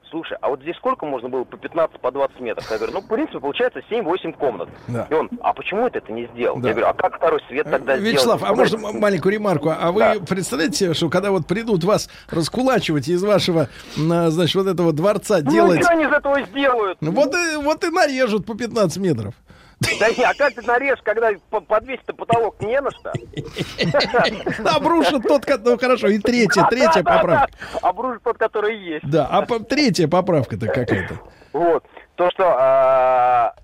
слушай, 0.10 0.38
а 0.42 0.50
вот 0.50 0.62
здесь 0.62 0.76
сколько 0.78 1.06
можно 1.06 1.30
было 1.30 1.44
по 1.44 1.58
15, 1.58 2.00
по 2.00 2.12
20 2.12 2.40
метров? 2.40 2.72
Я 2.72 2.78
говорю, 2.78 2.94
ну, 2.94 3.02
в 3.02 3.08
принципе, 3.08 3.40
получается 3.40 3.82
7-8 3.92 4.34
комнат. 4.38 4.70
Да. 4.88 5.08
И 5.10 5.14
он, 5.14 5.30
а 5.42 5.54
почему 5.54 5.88
ты 5.90 5.98
это 6.00 6.12
не 6.12 6.26
сделал? 6.28 6.58
Да. 6.58 6.70
Я 6.70 6.74
говорю, 6.74 6.90
а 6.90 6.94
как 6.94 7.18
второй 7.18 7.42
свет 7.48 7.70
тогда 7.70 7.96
Вячеслав, 7.98 8.40
сделать? 8.40 8.54
а 8.54 8.78
можно 8.78 9.00
маленькую 9.00 9.34
ремарку? 9.34 9.70
А 9.70 9.92
вы 9.92 10.00
Да. 10.00 10.16
представляете 10.28 10.94
что 10.94 11.10
когда 11.10 11.32
вот 11.32 11.46
придут 11.48 11.84
вас 11.84 12.10
раскулачивать 12.30 13.08
из 13.08 13.24
вашего, 13.24 13.68
м, 13.98 14.32
значит, 14.32 14.56
вот 14.56 14.68
этого 14.68 14.94
дворца 14.94 15.40
Ну, 15.44 15.52
делать... 15.52 15.82
что 15.84 15.92
они 15.92 16.06
из 16.06 16.12
этого 16.12 16.42
сделают? 16.44 16.98
Ну, 17.02 17.12
Вот 17.12 17.36
и, 17.36 17.58
вот 17.58 17.84
и 17.84 17.90
нарежут 17.90 18.46
по 18.46 18.56
15 18.56 18.98
метров. 18.98 19.34
Да 19.80 20.10
не, 20.10 20.24
а 20.24 20.34
как 20.34 20.54
ты 20.54 20.62
нарежешь, 20.62 21.02
когда 21.04 21.32
по- 21.50 21.62
подвесить-то 21.62 22.14
потолок 22.14 22.60
не 22.62 22.80
на 22.80 22.92
что? 22.92 23.12
Обрушат 24.76 25.24
тот, 25.24 25.46
ну 25.64 25.78
хорошо, 25.78 26.08
и 26.08 26.20
третья, 26.20 26.66
третья 26.70 27.04
поправка. 27.04 27.50
Обрушит 27.82 28.24
тот, 28.24 28.38
который 28.38 28.78
есть. 28.78 29.10
Да, 29.10 29.28
а 29.28 29.46
третья 29.46 30.08
поправка-то 30.08 30.68
какая-то. 30.68 31.20
Вот. 31.54 31.86
То, 32.16 32.32
что 32.32 32.56
а, 32.58 33.56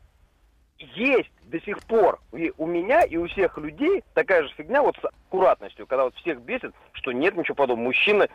есть 0.95 1.31
до 1.43 1.59
сих 1.61 1.79
пор 1.83 2.19
и 2.33 2.51
у 2.57 2.65
меня, 2.65 3.01
и 3.01 3.17
у 3.17 3.27
всех 3.27 3.57
людей 3.57 4.03
такая 4.13 4.43
же 4.43 4.49
фигня 4.55 4.81
вот 4.81 4.95
с 4.97 5.05
аккуратностью, 5.05 5.85
когда 5.85 6.05
вот 6.05 6.15
всех 6.15 6.41
бесит, 6.41 6.73
что 6.93 7.11
нет 7.11 7.35
ничего 7.35 7.55
подобного. 7.55 7.87
Мужчина 7.87 8.27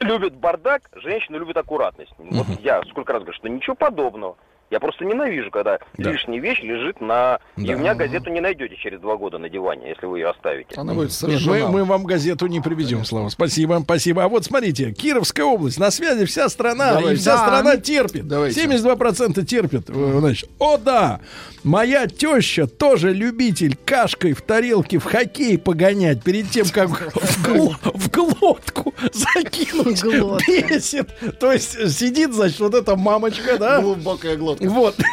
любит 0.00 0.34
бардак, 0.34 0.88
женщины 0.94 1.36
любят 1.36 1.56
аккуратность. 1.56 2.12
Вот 2.18 2.46
я 2.60 2.82
сколько 2.90 3.12
раз 3.12 3.22
говорю, 3.22 3.36
что 3.36 3.48
ничего 3.48 3.74
подобного. 3.74 4.36
Я 4.70 4.80
просто 4.80 5.04
ненавижу, 5.06 5.50
когда 5.50 5.78
Да. 5.96 6.10
лишняя 6.12 6.40
вещь 6.40 6.60
лежит 6.62 7.00
на... 7.00 7.38
И 7.56 7.64
Да. 7.64 7.74
у 7.74 7.78
меня 7.78 7.94
газету 7.94 8.30
не 8.30 8.40
найдете 8.40 8.76
через 8.76 9.00
два 9.00 9.16
года 9.16 9.38
на 9.38 9.48
диване, 9.48 9.88
если 9.88 10.04
вы 10.04 10.18
ее 10.18 10.28
оставите. 10.28 10.74
Она 10.76 10.92
будет 10.92 11.10
Нет, 11.22 11.40
мы, 11.46 11.68
мы 11.68 11.84
вам 11.84 12.04
газету 12.04 12.46
не 12.46 12.60
приведем, 12.60 13.04
Слава. 13.06 13.30
Спасибо, 13.30 13.80
спасибо. 13.82 14.24
А 14.24 14.28
вот 14.28 14.44
смотрите, 14.44 14.92
Кировская 14.92 15.46
область, 15.46 15.78
на 15.78 15.90
связи 15.90 16.26
вся 16.26 16.48
страна, 16.50 16.90
и 16.90 16.94
Давайте. 17.00 17.20
вся 17.22 17.36
Да. 17.36 17.38
страна 17.46 17.76
терпит. 17.78 18.28
Давайте. 18.28 18.60
72% 18.60 19.42
терпит. 19.46 19.88
э, 19.88 20.16
Значит, 20.18 20.50
о 20.58 20.76
да, 20.76 21.20
моя 21.64 22.06
теща 22.06 22.66
тоже 22.66 23.14
любитель 23.14 23.74
кашкой 23.86 24.34
в 24.34 24.42
тарелке 24.42 24.98
в 24.98 25.04
хоккей 25.04 25.56
погонять 25.58 26.22
перед 26.22 26.50
тем, 26.50 26.66
как 26.68 26.88
в, 26.90 27.42
гл- 27.42 27.74
в 27.94 28.10
глотку 28.10 28.92
закинуть. 29.12 30.02
Глотка. 30.02 30.44
Бесит. 30.46 31.08
То 31.40 31.52
есть 31.52 31.90
сидит, 31.90 32.32
значит, 32.34 32.60
вот 32.60 32.74
эта 32.74 32.96
мамочка, 32.96 33.56
да? 33.58 33.80
Глубокая 33.80 34.36
глотка. 34.36 34.57
Вот. 34.60 34.96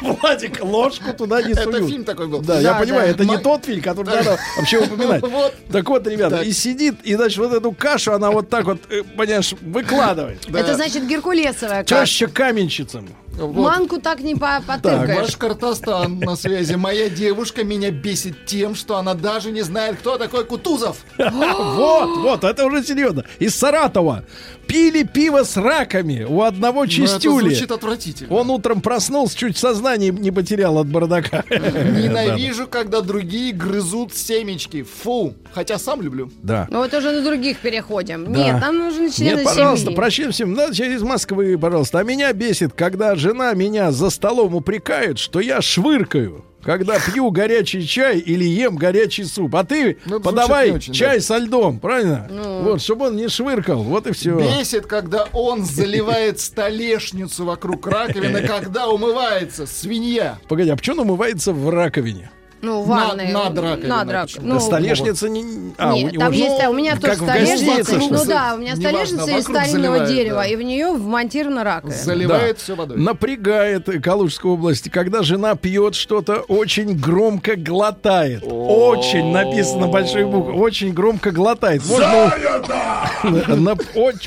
Владик 0.00 0.62
ложку 0.62 1.12
туда 1.12 1.42
не 1.42 1.52
Это 1.52 1.64
сует. 1.64 1.88
фильм 1.88 2.04
такой 2.04 2.28
был. 2.28 2.40
Да, 2.40 2.54
Да, 2.54 2.60
я 2.60 2.72
да. 2.74 2.78
понимаю, 2.78 3.10
это 3.10 3.24
не 3.24 3.32
Ма- 3.36 3.38
тот 3.42 3.64
фильм, 3.64 3.82
который 3.82 4.06
надо 4.14 4.38
вообще 4.56 4.78
упоминать. 4.78 5.22
Вот. 5.28 5.54
Так 5.72 5.88
вот, 5.88 6.06
ребята, 6.06 6.36
Так. 6.38 6.46
и 6.46 6.52
сидит, 6.52 6.94
и, 7.02 7.16
значит, 7.16 7.38
вот 7.38 7.52
эту 7.52 7.72
кашу 7.72 8.12
она 8.12 8.30
вот 8.30 8.48
так 8.48 8.64
вот, 8.64 8.78
э, 8.90 9.02
понимаешь, 9.02 9.52
выкладывает. 9.60 10.48
Это 10.48 10.74
значит 10.76 11.04
геркулесовая 11.06 11.82
каша. 11.82 12.04
Теща 12.06 12.28
каменщицам. 12.28 13.08
Вот. 13.38 13.54
Манку 13.70 14.00
так 14.00 14.20
не 14.20 14.34
по- 14.34 14.62
потыркаешь. 14.66 15.22
Башкортостан 15.26 16.18
на 16.18 16.36
связи. 16.36 16.74
Моя 16.74 17.08
девушка 17.08 17.64
меня 17.64 17.90
бесит 17.90 18.46
тем, 18.46 18.74
что 18.74 18.96
она 18.96 19.14
даже 19.14 19.50
не 19.52 19.62
знает, 19.62 19.96
кто 19.98 20.18
такой 20.18 20.44
Кутузов. 20.44 20.98
Вот, 21.18 22.18
вот, 22.18 22.44
это 22.44 22.66
уже 22.66 22.82
серьезно. 22.84 23.24
Из 23.38 23.54
Саратова. 23.54 24.24
Пили 24.66 25.02
пиво 25.02 25.44
с 25.44 25.56
раками 25.56 26.24
у 26.28 26.42
одного 26.42 26.80
Ну, 26.80 26.84
это 26.84 26.92
чистюли. 26.92 27.48
звучит 27.48 27.70
отвратительно. 27.70 28.34
Он 28.34 28.50
утром 28.50 28.82
проснулся, 28.82 29.34
чуть 29.36 29.56
сознание 29.56 30.10
не 30.10 30.30
потерял 30.30 30.76
от 30.78 30.88
бардака. 30.88 31.42
Ненавижу, 31.50 32.66
когда 32.70 33.00
другие 33.00 33.52
грызут 33.54 34.14
семечки. 34.14 34.82
Фу. 34.82 35.34
Хотя 35.54 35.78
сам 35.78 36.02
люблю. 36.02 36.30
Да. 36.42 36.66
Ну 36.70 36.78
вот 36.80 36.92
уже 36.92 37.12
на 37.12 37.22
других 37.22 37.58
переходим. 37.60 38.30
Да. 38.30 38.38
Нет, 38.38 38.60
нам 38.60 38.78
нужны 38.78 39.10
члены 39.10 39.36
Нет, 39.36 39.44
пожалуйста, 39.44 39.86
семьи. 39.86 39.96
прощаем 39.96 40.32
всем. 40.32 40.52
Надо 40.52 40.74
через 40.74 41.00
Москвы, 41.00 41.56
пожалуйста. 41.58 42.00
А 42.00 42.02
меня 42.04 42.30
бесит, 42.34 42.74
когда 42.74 43.16
жена 43.28 43.52
меня 43.54 43.90
за 43.92 44.08
столом 44.10 44.54
упрекает, 44.54 45.18
что 45.18 45.40
я 45.40 45.60
швыркаю. 45.60 46.44
Когда 46.62 46.98
пью 46.98 47.30
горячий 47.30 47.86
чай 47.86 48.18
или 48.18 48.44
ем 48.44 48.76
горячий 48.76 49.24
суп. 49.24 49.54
А 49.54 49.64
ты 49.64 49.98
Ну, 50.06 50.18
подавай 50.18 50.72
очень, 50.72 50.92
чай 50.92 51.18
да. 51.18 51.22
со 51.22 51.38
льдом, 51.38 51.78
правильно? 51.78 52.26
Ну. 52.28 52.62
Вот, 52.62 52.82
чтобы 52.82 53.06
он 53.06 53.16
не 53.16 53.28
швыркал. 53.28 53.82
Вот 53.82 54.06
и 54.06 54.12
все. 54.12 54.36
Бесит, 54.36 54.86
когда 54.86 55.28
он 55.32 55.64
заливает 55.64 56.40
столешницу 56.40 57.44
вокруг 57.44 57.86
раковины, 57.86 58.42
когда 58.46 58.88
умывается. 58.88 59.66
Свинья. 59.66 60.38
Погоди, 60.48 60.70
а 60.70 60.76
почему 60.76 61.02
он 61.02 61.10
умывается 61.10 61.52
в 61.52 61.70
раковине? 61.70 62.30
Ну, 62.60 62.82
в 62.82 62.88
На- 62.88 63.14
над 63.14 63.58
раковиной, 63.58 63.88
Над 63.88 64.10
рак- 64.10 64.26
почему? 64.26 64.46
Ну, 64.48 64.54
Да 64.54 64.60
столешница 64.60 65.28
не... 65.28 65.72
А, 65.78 65.92
нет, 65.92 66.16
у 66.16 66.18
там 66.18 66.32
же- 66.32 66.38
есть, 66.40 66.60
а 66.62 66.70
у 66.70 66.72
меня 66.72 66.96
тоже 66.96 67.14
столешница. 67.14 67.96
Ну 67.98 68.22
ли? 68.22 68.28
да, 68.28 68.54
у 68.56 68.58
меня 68.58 68.74
столешница 68.74 69.30
из 69.36 69.44
старинного 69.44 69.98
заливает, 69.98 70.08
дерева, 70.08 70.36
да. 70.42 70.46
и 70.46 70.56
в 70.56 70.62
нее 70.62 70.92
вмонтирована 70.92 71.62
раковина. 71.62 71.96
Заливает 71.96 72.56
Да. 72.56 72.62
все 72.62 72.74
водой. 72.74 72.98
Напрягает 72.98 73.88
Калужская 74.02 74.52
область, 74.52 74.90
когда 74.90 75.22
жена 75.22 75.54
пьет 75.54 75.94
что-то, 75.94 76.38
очень 76.48 76.98
громко 76.98 77.54
глотает. 77.54 78.42
Очень 78.44 79.30
написано 79.30 79.86
большой 79.86 80.24
буквой. 80.24 80.54
Очень 80.54 80.92
громко 80.92 81.30
глотает. 81.30 81.82
Можно, 81.86 82.32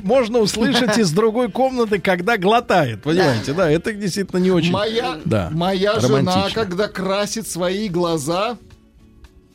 можно 0.03 0.39
услышать 0.39 0.97
из 0.97 1.11
другой 1.11 1.51
комнаты, 1.51 1.99
когда 1.99 2.37
глотает. 2.37 3.01
Понимаете, 3.03 3.53
да, 3.53 3.69
это 3.69 3.91
действительно 3.93 4.39
не 4.39 4.51
очень. 4.51 4.71
Моя, 4.71 5.17
Да, 5.25 5.49
моя 5.51 5.99
жена, 5.99 6.47
когда 6.53 6.87
красит 6.87 7.47
свои 7.47 7.89
глаза, 7.89 8.20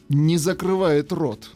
не 0.08 0.36
закрывает 0.38 1.12
рот. 1.12 1.55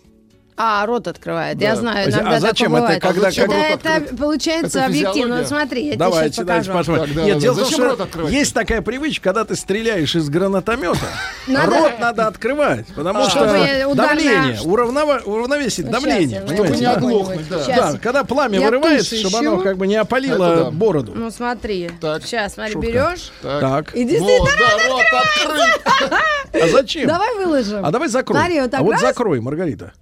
А, 0.63 0.85
рот 0.85 1.09
открывает. 1.09 1.57
Да. 1.57 1.65
Я 1.65 1.77
знаю, 1.77 2.07
А 2.07 2.11
иногда 2.11 2.39
зачем 2.41 2.73
такое 2.75 2.91
это, 2.97 3.01
когда- 3.09 3.29
это, 3.31 3.41
когда 3.41 3.67
это 3.97 4.17
получается 4.17 4.79
Это 4.81 4.87
объективно. 4.89 5.39
Вот 5.39 5.49
смотри, 5.49 5.87
я 5.87 5.97
Давайте, 5.97 6.37
тебе 6.37 6.45
сейчас 6.53 6.67
покажу. 6.67 6.79
посмотрим. 6.79 7.07
Так, 7.07 7.15
да, 7.15 7.23
Нет, 7.25 7.35
да, 7.37 7.41
дело 7.41 7.57
да. 7.57 7.65
Зачем 7.65 7.85
рот 7.85 8.01
открывать? 8.01 8.33
есть 8.33 8.55
такая 8.55 8.83
привычка, 8.83 9.25
когда 9.25 9.45
ты 9.47 9.57
стреляешь 9.57 10.15
из 10.15 10.29
гранатомета, 10.29 10.99
Надо- 11.47 11.71
рот 11.71 11.93
надо 11.99 12.27
открывать, 12.27 12.87
потому 12.89 13.21
Чтобы 13.27 13.31
что 13.31 13.95
давление, 13.95 14.59
уравнова- 14.65 15.23
уравновесить 15.25 15.87
Ну, 15.87 15.93
давление, 15.93 16.41
понимаете? 16.43 16.77
не 16.77 16.83
да? 16.85 16.93
оглохнуть, 16.93 17.49
да. 17.49 17.65
Да, 17.67 17.99
когда 18.03 18.25
пламя 18.25 18.59
Я 18.61 18.67
вырывается, 18.67 19.17
чтобы 19.17 19.39
оно 19.39 19.59
как 19.63 19.79
бы 19.79 19.87
не 19.87 19.97
опалило 19.97 20.57
да. 20.57 20.71
бороду. 20.71 21.13
Ну 21.15 21.31
смотри. 21.31 21.91
Так, 22.03 22.23
Сейчас, 22.25 22.53
смотри, 22.55 22.75
шутка. 22.75 22.87
берешь. 22.87 23.33
Так. 23.41 23.95
И 23.95 24.05
действительно, 24.05 24.51
Вот, 24.91 24.91
рот 24.91 25.03
открыт. 25.15 26.63
А 26.63 26.69
зачем? 26.69 27.09
давай 27.09 27.35
выложим. 27.37 27.85
А 27.85 27.91
давай 27.91 28.09
закрой. 28.09 28.39
Смотри, 28.39 28.61
вот 28.61 28.75
а 28.75 28.83
вот 28.83 28.99
закрой, 28.99 29.41
Маргарита. 29.41 29.93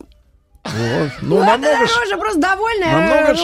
Вот. 0.76 1.10
Ну, 1.22 1.36
Вот 1.36 1.44
намного 1.46 1.66
эта 1.68 1.86
ж- 1.86 1.96
рожа 1.96 2.16
просто 2.16 2.40
довольная 2.40 2.92
намного 2.92 3.28
рожа. 3.28 3.42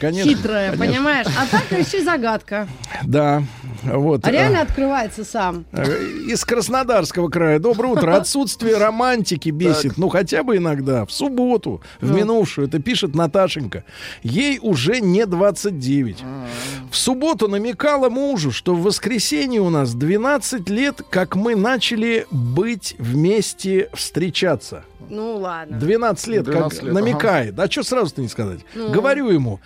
конечно. 0.00 0.30
Хитрая, 0.30 0.70
Конечно. 0.72 0.86
понимаешь? 0.92 1.26
А 1.38 1.46
так 1.46 1.78
еще 1.78 2.02
загадка. 2.02 2.66
Да. 3.04 3.42
Вот. 3.84 4.24
А 4.26 4.30
реально 4.30 4.62
открывается 4.62 5.24
сам. 5.24 5.64
э, 5.72 5.84
Из 6.28 6.44
Краснодарского 6.44 7.28
края. 7.28 7.58
Доброе 7.58 7.92
утро. 7.92 8.14
Отсутствие 8.16 8.76
романтики 8.78 9.50
бесит. 9.50 9.96
Ну, 9.98 10.08
хотя 10.08 10.42
бы 10.42 10.56
иногда. 10.56 11.04
В 11.06 11.12
субботу, 11.12 11.80
в 12.00 12.10
Ну. 12.10 12.16
минувшую. 12.16 12.68
Это 12.68 12.78
пишет 12.80 13.14
Наташенька. 13.14 13.84
Ей 14.22 14.58
уже 14.62 15.00
не 15.00 15.26
29. 15.26 16.18
В 16.90 16.96
субботу 16.96 17.48
намекала 17.48 18.08
мужу, 18.08 18.52
что 18.52 18.74
в 18.74 18.82
воскресенье 18.82 19.60
у 19.60 19.70
нас 19.70 19.94
12 19.94 20.68
лет, 20.68 21.02
как 21.10 21.34
мы 21.36 21.54
начали 21.56 22.26
быть 22.30 22.96
вместе 22.98 23.88
встречаться. 23.94 24.84
Ну 25.10 25.36
ладно. 25.36 25.78
12 25.78 26.26
лет, 26.28 26.44
12 26.44 26.78
как 26.78 26.84
лет, 26.86 26.94
намекает. 26.94 27.58
А 27.58 27.70
что 27.70 27.82
сразу-то 27.82 28.22
не 28.22 28.28
сказать? 28.28 28.60
Ну. 28.74 28.90
Говорю 28.90 29.28
ему, 29.30 29.60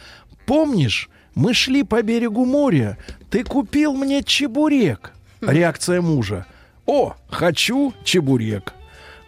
помнишь, 0.47 1.09
мы 1.39 1.55
шли 1.55 1.85
по 1.85 2.02
берегу 2.02 2.44
моря, 2.44 2.98
ты 3.31 3.44
купил 3.44 3.94
мне 3.94 4.24
чебурек. 4.24 5.12
Реакция 5.40 6.01
мужа. 6.01 6.47
О, 6.85 7.15
хочу 7.28 7.94
чебурек. 8.02 8.74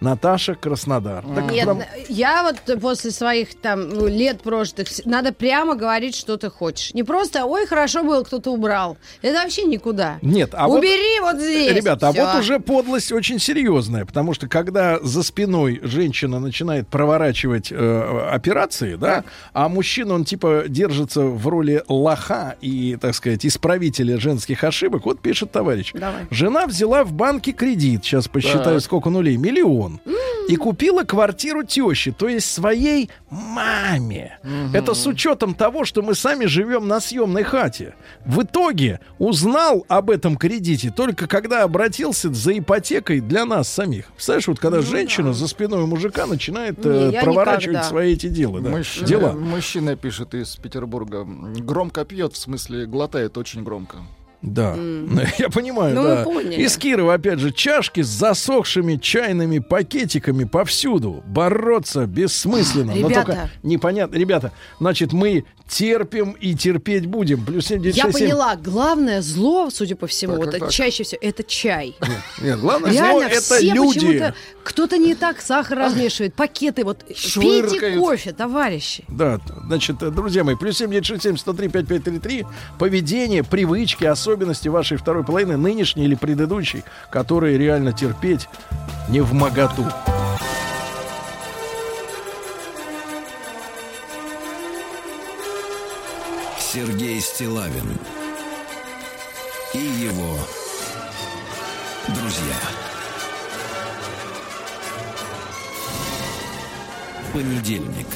Наташа 0.01 0.55
Краснодар. 0.55 1.25
Так 1.35 1.51
Нет, 1.51 1.65
прям- 1.65 1.83
я 2.09 2.43
вот 2.43 2.81
после 2.81 3.11
своих 3.11 3.55
там 3.61 3.89
ну, 3.89 4.07
лет 4.07 4.41
прожитых, 4.43 4.89
надо 5.05 5.33
прямо 5.33 5.75
говорить, 5.75 6.15
что 6.15 6.37
ты 6.37 6.51
хочешь. 6.51 6.95
Не 6.95 7.03
просто, 7.03 7.45
ой, 7.45 7.67
хорошо 7.67 8.03
было, 8.03 8.23
кто-то 8.23 8.51
убрал. 8.51 8.97
Это 9.23 9.43
вообще 9.43 9.65
никуда. 9.65 10.19
Нет, 10.23 10.51
а 10.55 10.69
вот- 10.69 10.79
Убери 10.79 11.21
вот, 11.21 11.37
здесь. 11.39 11.75
Ребята, 11.75 12.09
а 12.09 12.13
вот 12.13 12.41
уже 12.41 12.61
подлость 12.61 13.13
очень 13.13 13.39
серьезная, 13.39 14.05
потому 14.07 14.35
что 14.35 14.49
когда 14.49 14.99
за 15.01 15.23
спиной 15.23 15.81
женщина 15.83 16.39
начинает 16.41 16.89
проворачивать 16.89 17.71
э, 17.71 18.29
операции, 18.31 18.95
да, 18.97 19.25
а 19.53 19.69
мужчина, 19.69 20.15
он 20.15 20.25
типа 20.25 20.65
держится 20.69 21.23
в 21.23 21.47
роли 21.49 21.83
лоха 21.89 22.57
и, 22.61 22.97
так 23.01 23.15
сказать, 23.15 23.45
исправителя 23.45 24.19
женских 24.19 24.65
ошибок, 24.65 25.05
вот 25.07 25.21
пишет 25.21 25.53
товарищ. 25.53 25.93
Давай. 25.93 26.27
Жена 26.31 26.67
взяла 26.67 27.05
в 27.05 27.13
банке 27.13 27.53
кредит, 27.53 28.05
сейчас 28.05 28.29
посчитаю, 28.29 28.77
Так. 28.77 28.81
сколько 28.83 29.11
нулей, 29.11 29.37
миллион, 29.37 29.90
и 30.49 30.57
купила 30.57 31.05
квартиру 31.05 31.63
тещи, 31.65 32.13
то 32.13 32.29
есть 32.29 32.53
своей 32.53 33.11
маме. 33.31 34.39
Это 34.75 34.95
с 34.95 35.07
учетом 35.07 35.55
того, 35.55 35.85
что 35.85 36.03
мы 36.03 36.15
сами 36.15 36.47
живем 36.47 36.87
на 36.89 37.01
съемной 37.01 37.43
хате. 37.43 37.95
В 38.25 38.43
итоге 38.43 39.01
узнал 39.19 39.85
об 39.89 40.11
этом 40.11 40.37
кредите 40.37 40.91
только 40.95 41.27
когда 41.27 41.63
обратился 41.63 42.33
за 42.33 42.59
ипотекой 42.59 43.21
для 43.21 43.45
нас 43.45 43.69
самих. 43.69 44.07
Представляешь, 44.13 44.49
вот 44.49 44.59
когда 44.59 44.81
женщина 44.83 45.33
за 45.33 45.47
спиной 45.49 45.83
у 45.83 45.87
мужика 45.87 46.27
начинает 46.27 46.85
Не, 46.85 47.17
э, 47.17 47.23
проворачивать 47.23 47.69
никогда. 47.77 47.89
свои 47.89 48.13
эти 48.15 48.29
дела. 48.29 48.61
да, 48.61 48.71
Мужчина, 48.71 49.07
дела. 49.07 49.33
мужчина 49.33 49.97
пишет 49.97 50.35
из 50.35 50.57
Петербурга. 50.57 51.25
Громко 51.25 52.05
пьет, 52.05 52.35
в 52.35 52.37
смысле 52.37 52.87
глотает 52.87 53.39
очень 53.39 53.63
громко. 53.63 53.99
Да, 54.43 54.75
я 55.39 55.51
понимаю, 55.51 55.95
Ну, 55.95 56.03
мы 56.03 56.09
да. 56.09 56.25
поняли. 56.25 56.63
Из 56.63 56.77
Кирова, 56.79 57.15
опять 57.15 57.39
же, 57.41 57.53
чашки 57.53 58.01
с 58.03 58.07
засохшими 58.09 58.97
чайными 58.97 59.59
пакетиками 59.59 60.45
повсюду. 60.45 61.23
Бороться 61.27 62.07
бессмысленно. 62.07 62.95
Но 62.95 63.09
Ребята. 63.09 63.25
только 63.27 63.51
непонятно. 63.63 64.17
Ребята, 64.17 64.53
значит, 64.79 65.13
мы 65.13 65.45
терпим 65.69 66.33
и 66.33 66.55
терпеть 66.55 67.07
будем. 67.07 67.45
Плюс 67.45 67.67
7, 67.67 67.81
9, 67.83 67.97
Я 67.97 68.05
6, 68.05 68.17
7. 68.19 68.27
поняла, 68.29 68.57
главное 68.57 69.21
зло, 69.23 69.69
судя 69.71 69.95
по 69.95 70.07
всему, 70.07 70.33
Так, 70.33 70.41
вот 70.45 70.51
так, 70.53 70.61
так. 70.63 70.71
чаще 70.71 71.05
всего 71.05 71.19
это 71.23 71.45
чай. 71.45 71.95
Нет, 72.43 72.59
главное 72.59 72.91
зло 72.93 73.01
Реально, 73.03 73.23
это 73.29 73.41
все 73.41 73.61
люди. 73.73 74.33
кто-то 74.65 74.97
не 74.99 75.15
так 75.15 75.41
сахар 75.41 75.79
размешивает, 75.79 76.35
пакеты 76.35 76.83
вот 76.85 77.05
пейте 77.05 77.21
Швыркают. 77.29 77.99
кофе, 78.01 78.33
товарищи. 78.33 79.05
Да, 79.09 79.39
значит, 79.67 79.99
друзья 79.99 80.43
мои, 80.45 80.57
плюс 80.57 80.79
7, 80.79 80.91
9, 80.91 81.05
6, 81.07 81.23
7, 81.23 81.37
103, 81.37 81.69
5, 81.69 81.87
5, 81.87 82.05
3, 82.05 82.19
3. 82.19 82.47
Поведение, 82.79 83.45
привычки, 83.45 84.05
особенности 84.05 84.30
вашей 84.69 84.97
второй 84.97 85.25
половины, 85.25 85.57
нынешней 85.57 86.05
или 86.05 86.15
предыдущей, 86.15 86.85
которые 87.11 87.59
реально 87.59 87.93
терпеть 87.93 88.49
не 89.09 89.21
в 89.21 89.33
моготу. 89.33 89.85
Сергей 96.73 97.21
Стилавин 97.21 97.99
и 99.75 99.79
его 99.79 100.39
друзья. 102.09 102.57
Понедельник. 107.33 108.07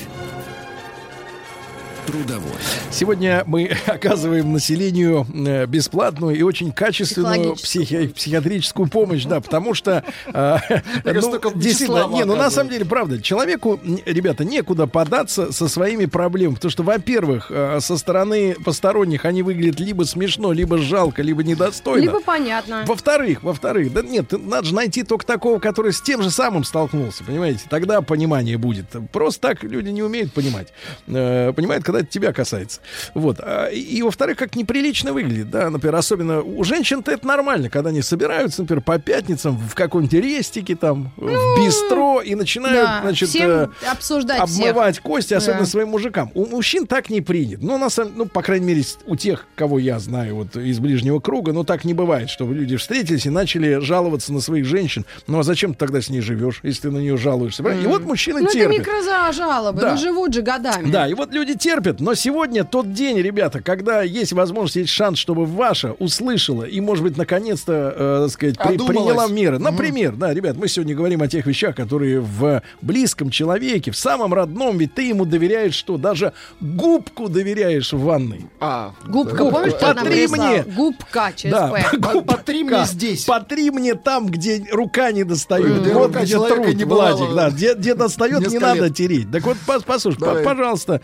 Трудовой. 2.06 2.52
Сегодня 2.90 3.42
мы 3.46 3.76
оказываем 3.86 4.52
населению 4.52 5.26
э, 5.32 5.66
бесплатную 5.66 6.36
и 6.36 6.42
очень 6.42 6.70
качественную 6.72 7.54
психи- 7.54 8.08
психиатрическую 8.08 8.88
помощь, 8.88 9.24
да, 9.24 9.40
потому 9.40 9.74
что 9.74 10.04
э, 10.26 10.32
ну, 11.04 11.40
действительно, 11.54 12.08
не, 12.08 12.24
ну 12.24 12.36
на 12.36 12.50
самом 12.50 12.70
деле, 12.70 12.84
правда, 12.84 13.20
человеку, 13.20 13.80
ребята, 14.04 14.44
некуда 14.44 14.86
податься 14.86 15.52
со 15.52 15.68
своими 15.68 16.04
проблемами, 16.06 16.56
потому 16.56 16.70
что, 16.70 16.82
во-первых, 16.82 17.50
э, 17.50 17.78
со 17.80 17.96
стороны 17.96 18.54
посторонних 18.64 19.24
они 19.24 19.42
выглядят 19.42 19.80
либо 19.80 20.04
смешно, 20.04 20.52
либо 20.52 20.78
жалко, 20.78 21.22
либо 21.22 21.42
недостойно. 21.42 22.02
Либо 22.02 22.20
понятно. 22.20 22.84
Во-вторых, 22.86 23.42
во-вторых, 23.42 23.92
да 23.92 24.02
нет, 24.02 24.32
надо 24.32 24.68
же 24.68 24.74
найти 24.74 25.02
только 25.02 25.24
такого, 25.24 25.58
который 25.58 25.92
с 25.92 26.00
тем 26.00 26.22
же 26.22 26.30
самым 26.30 26.64
столкнулся, 26.64 27.24
понимаете? 27.24 27.62
Тогда 27.68 28.02
понимание 28.02 28.58
будет. 28.58 28.86
Просто 29.10 29.48
так 29.48 29.62
люди 29.64 29.88
не 29.88 30.02
умеют 30.02 30.32
понимать. 30.32 30.68
Э, 31.06 31.52
понимают, 31.54 31.84
когда 31.84 31.93
это 31.98 32.06
тебя 32.06 32.32
касается. 32.32 32.80
Вот. 33.14 33.38
А, 33.40 33.66
и, 33.68 34.02
во-вторых, 34.02 34.36
как 34.38 34.56
неприлично 34.56 35.12
выглядит, 35.12 35.50
да, 35.50 35.70
например, 35.70 35.96
особенно 35.96 36.42
у 36.42 36.64
женщин-то 36.64 37.10
это 37.12 37.26
нормально, 37.26 37.68
когда 37.70 37.90
они 37.90 38.02
собираются, 38.02 38.62
например, 38.62 38.82
по 38.82 38.98
пятницам 38.98 39.56
в 39.56 39.74
каком-нибудь 39.74 40.14
рестике 40.14 40.76
там, 40.76 41.12
в 41.16 41.26
бистро 41.58 42.20
и 42.20 42.34
начинают, 42.34 42.76
Да, 42.86 43.00
значит, 43.02 43.28
всем 43.28 43.50
э, 43.50 43.68
обсуждать 43.90 44.48
всех. 44.48 44.66
обмывать 44.70 44.98
кости, 45.00 45.34
особенно 45.34 45.60
Да. 45.60 45.66
своим 45.66 45.88
мужикам. 45.88 46.30
У 46.34 46.46
мужчин 46.46 46.86
так 46.86 47.10
не 47.10 47.20
принято. 47.20 47.64
Ну, 47.64 47.78
на 47.78 47.90
самом, 47.90 48.12
ну, 48.16 48.26
по 48.26 48.42
крайней 48.42 48.66
мере, 48.66 48.82
у 49.06 49.16
тех, 49.16 49.46
кого 49.54 49.78
я 49.78 49.98
знаю 49.98 50.36
вот 50.36 50.56
из 50.56 50.78
ближнего 50.78 51.20
круга, 51.20 51.52
ну, 51.52 51.64
так 51.64 51.84
не 51.84 51.94
бывает, 51.94 52.30
чтобы 52.30 52.54
люди 52.54 52.76
встретились 52.76 53.26
и 53.26 53.30
начали 53.30 53.80
жаловаться 53.80 54.32
на 54.32 54.40
своих 54.40 54.64
женщин. 54.64 55.04
Ну, 55.26 55.38
а 55.38 55.42
зачем 55.42 55.72
ты 55.74 55.78
тогда 55.78 56.00
с 56.00 56.08
ней 56.10 56.20
живешь, 56.20 56.60
если 56.62 56.82
ты 56.82 56.90
на 56.90 56.98
нее 56.98 57.16
жалуешься? 57.16 57.62
правильно? 57.62 57.84
И 57.84 57.86
вот 57.86 58.02
мужчины 58.04 58.40
Ну, 58.40 58.46
это 58.46 58.54
терпят. 58.54 58.78
микрожалобы, 58.80 59.80
Да. 59.80 59.92
ну 59.92 59.98
живут 59.98 60.32
же 60.34 60.42
годами. 60.42 60.90
Да, 60.90 61.06
и 61.08 61.14
вот 61.14 61.32
люди 61.32 61.54
терпят, 61.54 61.83
но 61.98 62.14
сегодня 62.14 62.64
тот 62.64 62.92
день, 62.92 63.18
ребята, 63.18 63.60
когда 63.60 64.02
есть 64.02 64.32
возможность, 64.32 64.76
есть 64.76 64.90
шанс, 64.90 65.18
чтобы 65.18 65.44
ваша 65.46 65.92
услышала 65.98 66.64
и, 66.64 66.80
может 66.80 67.04
быть, 67.04 67.16
наконец-то, 67.16 67.94
э, 67.96 68.20
так 68.24 68.30
сказать, 68.32 68.58
при- 68.58 68.76
приняла 68.78 69.26
меры. 69.28 69.58
Например, 69.58 70.12
да, 70.12 70.32
ребят, 70.32 70.56
мы 70.56 70.68
сегодня 70.68 70.94
говорим 70.94 71.22
о 71.22 71.28
тех 71.28 71.46
вещах, 71.46 71.76
которые 71.76 72.20
в 72.20 72.62
близком 72.82 73.30
человеке, 73.30 73.90
в 73.90 73.96
самом 73.96 74.32
родном, 74.34 74.78
ведь 74.78 74.94
ты 74.94 75.02
ему 75.08 75.24
доверяешь 75.24 75.74
что? 75.74 75.96
Даже 75.98 76.32
губку 76.60 77.28
доверяешь 77.28 77.92
в 77.92 78.00
ванной. 78.00 78.46
А, 78.60 78.92
Губка, 79.06 79.36
Губка. 79.36 79.50
помнишь, 79.56 79.72
что 79.74 79.94
Потри 79.94 80.26
мне. 80.28 80.64
Губка 80.76 81.32
через 81.36 81.54
Да. 81.54 81.74
По- 82.00 82.20
потри 82.22 82.64
мне 82.64 82.84
здесь. 82.84 83.24
Потри 83.24 83.70
мне 83.70 83.94
там, 83.94 84.26
где 84.26 84.64
рука 84.72 85.12
не 85.12 85.24
достает. 85.24 85.82
Где 85.82 85.92
вот 85.94 86.06
рука 86.08 86.22
где 86.22 86.34
труд, 86.36 86.74
не 86.74 86.84
Владик, 86.84 87.34
да, 87.34 87.50
где, 87.50 87.74
где 87.74 87.94
достает, 87.94 88.48
не 88.48 88.58
надо 88.58 88.84
лет. 88.86 88.94
тереть. 88.96 89.30
Так 89.30 89.42
вот, 89.44 89.56
пос- 89.66 89.84
послушай, 89.86 90.18
по- 90.18 90.26
Давай. 90.26 90.44
пожалуйста, 90.44 91.00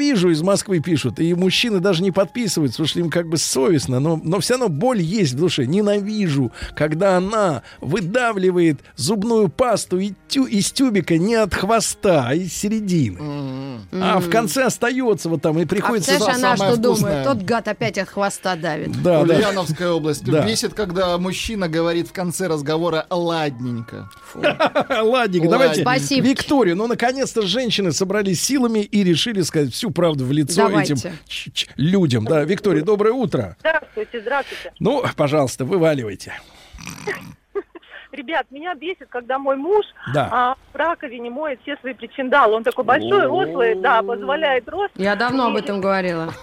ненавижу 0.00 0.30
из 0.30 0.42
Москвы 0.42 0.80
пишут, 0.80 1.20
и 1.20 1.34
мужчины 1.34 1.80
даже 1.80 2.02
не 2.02 2.10
подписываются, 2.10 2.76
потому 2.76 2.88
что 2.88 3.00
им 3.00 3.10
как 3.10 3.28
бы 3.28 3.36
совестно, 3.36 4.00
но, 4.00 4.20
но 4.22 4.40
все 4.40 4.54
равно 4.54 4.68
боль 4.68 5.00
есть 5.00 5.34
в 5.34 5.38
душе. 5.38 5.66
Ненавижу, 5.66 6.52
когда 6.74 7.16
она 7.16 7.62
выдавливает 7.80 8.80
зубную 8.96 9.48
пасту 9.48 9.98
и 9.98 10.12
тю- 10.28 10.46
из 10.46 10.72
тюбика 10.72 11.18
не 11.18 11.34
от 11.34 11.54
хвоста, 11.54 12.26
а 12.28 12.34
из 12.34 12.52
середины. 12.52 13.18
А 13.92 14.20
в 14.20 14.30
конце 14.30 14.64
остается 14.64 15.28
вот 15.28 15.42
там, 15.42 15.58
и 15.58 15.64
А 15.64 15.66
приходится... 15.66 16.12
представляешь, 16.12 16.60
она 16.60 16.72
что 16.72 16.76
думает? 16.76 17.24
Тот 17.24 17.42
гад 17.42 17.68
опять 17.68 17.98
от 17.98 18.08
хвоста 18.08 18.56
давит. 18.56 18.92
Да, 19.02 19.24
да. 19.24 19.34
Ульяновская 19.34 19.90
область. 19.90 20.24
Да. 20.24 20.46
Бесит, 20.46 20.74
когда 20.74 21.16
мужчина 21.18 21.68
говорит 21.68 22.08
в 22.08 22.12
конце 22.12 22.46
разговора 22.46 23.06
ладненько. 23.10 24.08
Ладненько, 25.02 25.48
давайте 25.48 25.82
Спасибо. 25.82 26.26
Викторию. 26.28 26.76
Ну, 26.76 26.86
наконец-то 26.86 27.42
женщины 27.42 27.92
собрались 27.92 28.40
силами 28.40 28.80
и 28.80 29.02
решили 29.04 29.42
сказать 29.42 29.72
всю 29.72 29.89
правду 29.92 30.24
в 30.24 30.32
лицо 30.32 30.68
Давайте. 30.68 30.94
этим 30.94 31.12
ч- 31.26 31.50
ч- 31.52 31.68
людям. 31.76 32.24
Да, 32.24 32.42
Виктория, 32.44 32.82
доброе 32.82 33.12
утро. 33.12 33.56
Здравствуйте, 33.60 34.20
здравствуйте. 34.20 34.72
Ну, 34.78 35.04
пожалуйста, 35.16 35.64
вываливайте. 35.64 36.34
Ребят, 38.12 38.46
меня 38.50 38.74
бесит, 38.74 39.06
когда 39.08 39.38
мой 39.38 39.56
муж 39.56 39.84
Да. 40.12 40.28
а, 40.32 40.54
в 40.72 40.76
раковине 40.76 41.30
моет 41.30 41.60
все 41.62 41.76
свои 41.76 41.94
причиндалы. 41.94 42.56
Он 42.56 42.64
такой 42.64 42.84
большой, 42.84 43.26
рослый, 43.26 43.74
да, 43.76 44.02
позволяет 44.02 44.68
рост. 44.68 44.90
Я 44.96 45.14
давно 45.14 45.46
об 45.46 45.56
этом 45.56 45.80
говорила. 45.80 46.32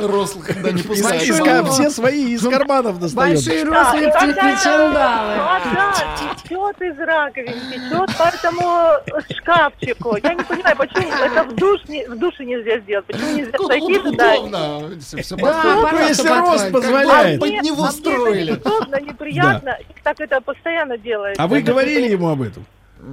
Рослый, 0.00 0.46
когда 0.46 0.70
не 0.70 0.82
Большой 0.82 1.64
все 1.70 1.90
свои 1.90 2.32
из 2.34 2.42
карманов 2.42 3.00
достает. 3.00 3.34
Большие 3.34 3.64
рослые 3.64 4.08
причиндалы. 4.08 5.36
Вода 5.36 5.94
течет 6.18 6.82
из 6.82 6.98
раковины, 6.98 7.60
течет 7.70 8.16
по 8.16 8.22
этому 8.22 8.92
шкафчику. 9.36 10.16
Я 10.22 10.34
не 10.34 10.42
понимаю, 10.42 10.76
почему 10.76 11.08
это 11.12 11.44
в, 11.44 11.54
душ, 11.54 11.80
в 11.82 12.18
душе 12.18 12.44
нельзя 12.44 12.78
сделать. 12.80 13.04
Почему 13.06 13.36
нельзя 13.36 13.58
зайти 13.58 13.98
туда? 13.98 14.34
удобно. 14.34 14.80
Ну, 14.80 14.90
если 14.90 16.28
рост 16.28 16.72
позволяет. 16.72 17.40
под 17.40 17.50
него 17.50 17.84
а 17.84 17.90
строили. 17.90 18.52
неудобно, 18.52 19.00
неприятно. 19.00 19.76
Так 20.16 20.30
это 20.30 20.40
постоянно 20.40 20.96
делается. 20.98 21.42
А 21.42 21.46
вы 21.46 21.58
Это 21.58 21.72
говорили 21.72 22.10
ему 22.10 22.28
об 22.28 22.42
этом? 22.42 22.64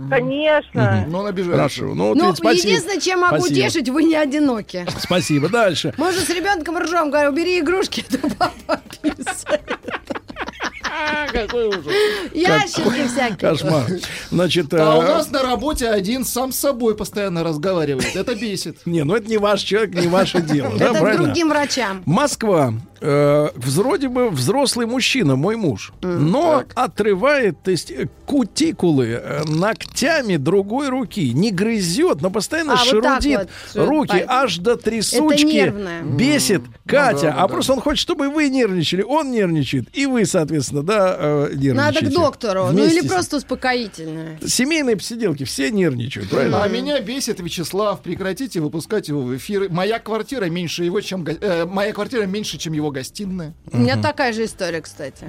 Конечно. 0.09 1.05
Но 1.07 1.19
он 1.19 1.27
обижается. 1.27 1.57
Хорошо. 1.57 1.95
Ну, 1.95 2.09
вот 2.09 2.17
Ну, 2.17 2.35
спасибо. 2.35 2.67
единственное, 2.69 3.01
чем 3.01 3.19
могу 3.21 3.39
Спасибо. 3.39 3.59
утешить, 3.59 3.89
вы 3.89 4.03
не 4.03 4.15
одиноки. 4.15 4.85
Спасибо. 4.99 5.49
Дальше. 5.49 5.93
Мы 5.97 6.11
же 6.13 6.19
с 6.19 6.29
ребенком 6.29 6.77
ржем, 6.77 7.11
говорю, 7.11 7.31
бери 7.33 7.59
игрушки, 7.59 8.05
а 8.07 8.17
то 8.17 8.35
папа 8.35 8.81
писает. 9.01 9.79
Какой 11.31 11.67
ужас. 11.67 11.85
Ящики 12.33 13.07
всякие. 13.07 13.37
Кошмар. 13.37 13.85
Значит, 14.29 14.73
А 14.73 14.97
у 14.97 15.01
э, 15.01 15.07
нас 15.07 15.31
на 15.31 15.41
работе 15.41 15.89
один 15.89 16.25
сам 16.25 16.51
с 16.51 16.57
собой 16.57 16.95
постоянно 16.95 17.43
разговаривает. 17.43 18.15
Это 18.15 18.35
бесит. 18.35 18.79
не, 18.85 19.03
ну 19.03 19.15
это 19.15 19.29
не 19.29 19.37
ваш 19.37 19.61
человек, 19.61 19.93
не 19.95 20.07
ваше 20.07 20.41
дело. 20.41 20.73
Это 20.79 21.17
другим 21.17 21.49
врачам. 21.49 22.03
Москва. 22.05 22.73
Э, 23.03 23.49
вроде 23.55 24.09
бы 24.09 24.29
взрослый 24.29 24.85
мужчина, 24.85 25.35
мой 25.35 25.55
муж, 25.55 25.91
но 26.03 26.63
отрывает, 26.75 27.61
то 27.63 27.71
есть 27.71 27.89
э, 27.89 28.07
кутикулы 28.27 29.07
э, 29.21 29.43
ногтями 29.47 30.35
другой 30.37 30.89
руки, 30.89 31.31
не 31.33 31.49
грызет, 31.49 32.21
но 32.21 32.29
постоянно 32.29 32.73
А, 32.73 32.75
вот 32.75 33.01
так 33.01 33.21
шерудит 33.23 33.39
вот, 33.39 33.49
что 33.71 33.85
руки 33.85 34.19
по- 34.19 34.33
аж 34.33 34.57
до 34.59 34.75
трясучки. 34.75 35.73
Бесит 36.15 36.61
Катя, 36.85 37.21
да, 37.21 37.27
да, 37.31 37.37
а 37.37 37.41
да. 37.41 37.47
просто 37.47 37.73
он 37.73 37.81
хочет, 37.81 37.99
чтобы 38.01 38.29
вы 38.29 38.49
нервничали, 38.49 39.01
он 39.01 39.31
нервничает, 39.31 39.85
и 39.93 40.05
вы, 40.05 40.25
соответственно, 40.25 40.83
да, 40.83 41.15
э, 41.17 41.49
нервничаете. 41.55 41.73
Надо 41.73 42.05
к 42.05 42.09
доктору. 42.09 42.65
Ну 42.67 42.71
Вместе 42.83 42.99
или 42.99 43.07
с- 43.07 43.09
просто 43.11 43.37
успокоительное. 43.37 44.39
Семейные 44.45 44.95
посиделки, 44.95 45.43
все 45.43 45.71
нервничают, 45.71 46.29
правильно? 46.29 46.63
А 46.63 46.67
меня 46.67 46.99
бесит 46.99 47.39
Вячеслав. 47.39 48.01
Прекратите 48.01 48.59
выпускать 48.59 49.07
его 49.07 49.21
в 49.21 49.35
эфир. 49.35 49.69
Моя 49.71 49.97
квартира 49.97 50.45
меньше 50.45 50.83
его, 50.83 51.01
чем 51.01 51.25
э, 51.25 51.65
моя 51.65 51.93
квартира 51.93 52.25
меньше, 52.27 52.59
чем 52.59 52.73
его 52.73 52.90
гостиная. 52.91 53.53
У 53.71 53.77
меня 53.77 54.01
такая 54.01 54.33
же 54.33 54.45
история, 54.45 54.81
кстати. 54.81 55.25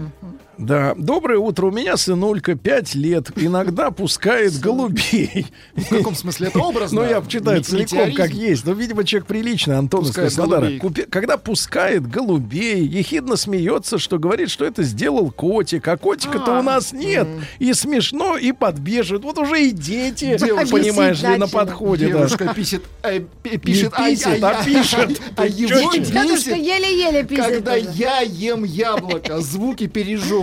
Да. 0.62 0.94
Доброе 0.96 1.38
утро. 1.38 1.66
У 1.66 1.70
меня 1.70 1.96
сынулька 1.96 2.54
5 2.54 2.94
лет. 2.94 3.30
Иногда 3.36 3.90
пускает 3.90 4.58
голубей. 4.60 5.46
В 5.74 5.88
каком 5.88 6.14
смысле 6.14 6.48
это 6.48 6.60
образно? 6.60 7.02
Ну, 7.02 7.08
я 7.08 7.22
читаю 7.26 7.62
целиком, 7.62 8.12
как 8.14 8.30
есть. 8.30 8.64
Ну, 8.64 8.74
видимо, 8.74 9.04
человек 9.04 9.26
приличный, 9.26 9.76
Антон 9.76 10.04
из 10.04 10.12
Краснодара. 10.12 10.70
Когда 11.10 11.36
пускает 11.36 12.08
голубей, 12.08 12.86
ехидно 12.86 13.36
смеется, 13.36 13.98
что 13.98 14.18
говорит, 14.18 14.50
что 14.50 14.64
это 14.64 14.82
сделал 14.82 15.30
котик, 15.30 15.88
а 15.88 15.96
котика-то 15.96 16.56
А, 16.56 16.60
у 16.60 16.62
нас 16.62 16.92
нет. 16.92 17.26
И 17.58 17.72
смешно, 17.74 18.36
и 18.36 18.52
подбежит. 18.52 19.22
Вот 19.24 19.38
уже 19.38 19.66
и 19.66 19.70
дети, 19.72 20.36
понимаешь 20.70 21.22
ли, 21.22 21.36
на 21.36 21.48
подходе. 21.48 22.06
Девушка 22.06 22.52
пишет, 22.54 22.84
э, 23.02 23.20
пи- 23.42 23.58
пишет, 23.58 23.92
а 23.96 24.64
пишет. 24.64 25.20
А 25.36 25.46
его 25.46 25.92
еле-еле 25.92 27.24
писает. 27.24 27.54
когда 27.56 27.74
я 27.74 28.20
ем 28.20 28.64
яблоко. 28.64 29.40
Звуки 29.40 29.86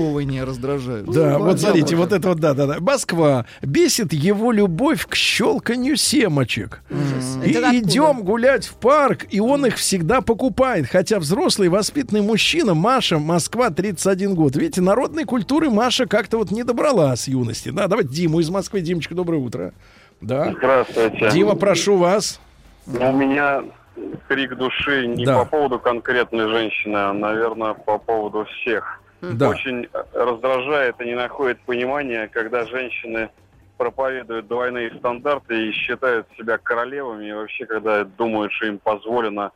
пережевывания 0.09 0.45
раздражают. 0.45 1.09
Да, 1.11 1.37
вот 1.37 1.59
смотрите, 1.59 1.95
вот 1.95 2.11
это 2.11 2.29
вот, 2.29 2.39
да, 2.39 2.53
да, 2.53 2.65
да. 2.67 2.77
Москва. 2.79 3.45
Бесит 3.61 4.13
его 4.13 4.51
любовь 4.51 5.05
к 5.05 5.15
щелканью 5.15 5.95
семочек. 5.95 6.81
И 7.45 7.51
Это 7.51 7.69
откуда? 7.69 7.77
идем 7.77 8.21
гулять 8.23 8.65
в 8.65 8.75
парк, 8.75 9.25
и 9.29 9.39
он 9.39 9.65
их 9.65 9.75
всегда 9.77 10.21
покупает. 10.21 10.87
Хотя 10.87 11.19
взрослый 11.19 11.69
воспитанный 11.69 12.21
мужчина, 12.21 12.73
Маша, 12.73 13.19
Москва, 13.19 13.69
31 13.69 14.35
год. 14.35 14.55
Видите, 14.55 14.81
народной 14.81 15.25
культуры 15.25 15.69
Маша 15.69 16.05
как-то 16.05 16.37
вот 16.37 16.51
не 16.51 16.63
добрала 16.63 17.15
с 17.15 17.27
юности. 17.27 17.69
Да, 17.69 17.87
давайте 17.87 18.09
Диму 18.09 18.39
из 18.39 18.49
Москвы. 18.49 18.81
Димочка, 18.81 19.15
доброе 19.15 19.37
утро. 19.37 19.73
Да. 20.21 20.53
Здравствуйте. 20.57 21.29
Дима, 21.31 21.55
прошу 21.55 21.97
вас. 21.97 22.39
У 22.87 22.91
меня 22.91 23.63
крик 24.27 24.55
души 24.57 25.07
не 25.07 25.25
Да. 25.25 25.39
по 25.39 25.45
поводу 25.45 25.79
конкретной 25.79 26.49
женщины, 26.49 26.97
а, 26.97 27.13
наверное, 27.13 27.73
по 27.73 27.97
поводу 27.97 28.45
всех. 28.45 29.01
Да. 29.21 29.49
Очень 29.49 29.87
раздражает 30.13 30.99
и 31.01 31.05
не 31.05 31.15
находит 31.15 31.59
понимания, 31.61 32.27
когда 32.27 32.65
женщины 32.65 33.29
проповедуют 33.77 34.47
двойные 34.47 34.93
стандарты 34.97 35.67
и 35.67 35.71
считают 35.71 36.27
себя 36.37 36.57
королевами, 36.57 37.27
и 37.27 37.31
вообще, 37.31 37.65
когда 37.65 38.03
думают, 38.03 38.51
что 38.53 38.67
им 38.67 38.77
позволено 38.77 39.51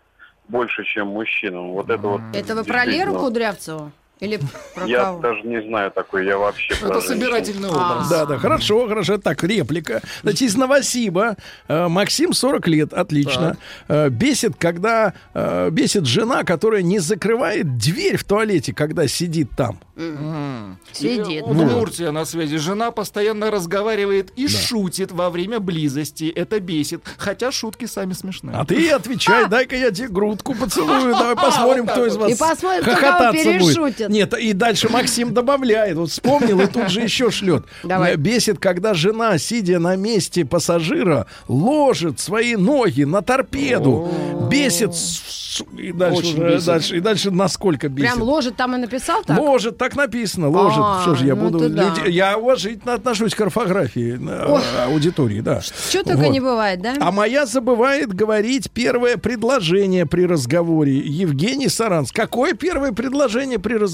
больше, 0.48 0.84
чем 0.84 1.08
мужчинам. 1.08 1.72
Вот 1.72 1.90
это 1.90 2.08
вот. 2.08 2.22
Это 2.34 2.56
вы 2.56 2.64
про 2.64 2.86
Леру 2.86 3.16
Кудрявцеву? 3.16 3.92
Или 4.24 4.40
про 4.74 4.86
Я 4.88 5.04
кого? 5.04 5.20
даже 5.20 5.42
не 5.44 5.62
знаю 5.68 5.92
такой, 5.92 6.26
я 6.26 6.38
вообще 6.38 6.74
Это 6.74 6.94
женщин. 6.94 7.08
собирательный 7.10 7.70
образ. 7.70 8.10
Да, 8.10 8.26
да, 8.26 8.38
хорошо, 8.38 8.88
хорошо. 8.88 9.18
Так, 9.18 9.44
реплика. 9.44 10.02
Значит, 10.22 10.42
из 10.44 10.56
Новосиба. 10.56 11.36
Э, 11.68 11.88
Максим, 11.90 12.32
40 12.34 12.68
лет, 12.70 12.94
отлично. 12.94 13.58
Э, 13.90 14.08
Бесит, 14.10 14.54
когда... 14.58 15.14
э, 15.34 15.70
Бесит 15.72 16.06
жена, 16.06 16.44
которая 16.44 16.82
не 16.84 17.00
закрывает 17.00 17.78
дверь 17.78 18.16
в 18.18 18.24
туалете, 18.24 18.74
когда 18.74 19.08
сидит 19.08 19.50
там. 19.58 19.80
М. 19.98 20.78
Сидит. 20.94 21.28
И 21.28 21.42
Вот. 21.42 21.52
Удмуртия 21.52 22.12
на 22.12 22.26
связи. 22.26 22.58
Жена 22.58 22.92
постоянно 22.92 23.52
разговаривает 23.52 24.32
и 24.38 24.48
шутит 24.48 25.12
во 25.12 25.30
время 25.30 25.60
близости. 25.60 26.32
Это 26.34 26.60
бесит. 26.62 27.04
Хотя 27.18 27.52
шутки 27.52 27.86
сами 27.86 28.14
смешные. 28.14 28.56
А 28.56 28.66
ты 28.66 28.90
отвечай, 28.90 29.48
дай-ка 29.50 29.76
я 29.76 29.92
тебе 29.92 30.08
грудку 30.08 30.56
поцелую. 30.56 31.12
Давай 31.12 31.36
посмотрим, 31.44 31.86
кто 31.88 32.06
из 32.06 32.16
вас 32.16 32.32
И 32.32 32.36
посмотрим, 32.36 32.84
кто 32.84 32.96
кого 32.96 33.32
перешутит. 33.34 34.10
Нет, 34.14 34.34
и 34.36 34.54
дальше 34.54 34.90
Максим 34.90 35.34
добавляет. 35.34 35.98
Вот 35.98 36.12
вспомнил 36.12 36.62
и 36.62 36.68
тут 36.68 36.90
же 36.90 37.02
еще 37.02 37.32
шлет. 37.32 37.66
Давай. 37.84 38.16
Бесит, 38.16 38.60
когда 38.60 38.94
жена, 38.94 39.40
сидя 39.40 39.80
на 39.80 39.96
месте 39.96 40.46
пассажира, 40.46 41.26
ложит 41.48 42.20
свои 42.20 42.56
ноги 42.56 43.04
на 43.04 43.22
торпеду. 43.22 44.08
Бесит. 44.52 44.94
с- 44.94 45.62
И 45.78 45.92
дальше, 45.92 46.20
Очень 46.20 46.40
уже, 46.44 46.54
бесит. 46.56 46.66
дальше, 46.66 46.98
и 46.98 47.00
дальше 47.00 47.32
насколько 47.32 47.88
бесит. 47.90 48.12
Прям 48.14 48.24
ложит 48.24 48.56
там 48.56 48.76
и 48.76 48.78
написал 48.80 49.24
так? 49.24 49.38
Ложит, 49.40 49.78
так 49.78 49.96
написано, 49.96 50.50
ложит. 50.50 50.80
А, 50.82 51.02
Что 51.04 51.14
же 51.16 51.26
я 51.28 51.36
ну 51.36 51.50
буду... 51.50 51.70
да. 51.70 51.90
люди- 51.96 52.10
Я 52.10 52.38
уважительно 52.40 52.94
отношусь 52.96 53.36
к 53.36 53.42
орфографии 53.42 54.18
э, 54.20 54.46
Ой. 54.48 54.62
аудитории, 54.88 55.42
да. 55.42 55.62
Что 55.62 56.04
только 56.04 56.18
Вот. 56.24 56.32
не 56.32 56.40
бывает, 56.40 56.82
да? 56.82 56.96
А 57.00 57.12
моя 57.12 57.46
забывает 57.46 58.14
говорить 58.14 58.72
первое 58.72 59.18
предложение 59.18 60.06
при 60.08 60.26
разговоре. 60.26 60.98
Евгений 60.98 61.68
Саранс. 61.70 62.12
Какое 62.12 62.54
первое 62.54 62.92
предложение 62.92 63.60
при 63.60 63.74
разговоре? 63.76 63.93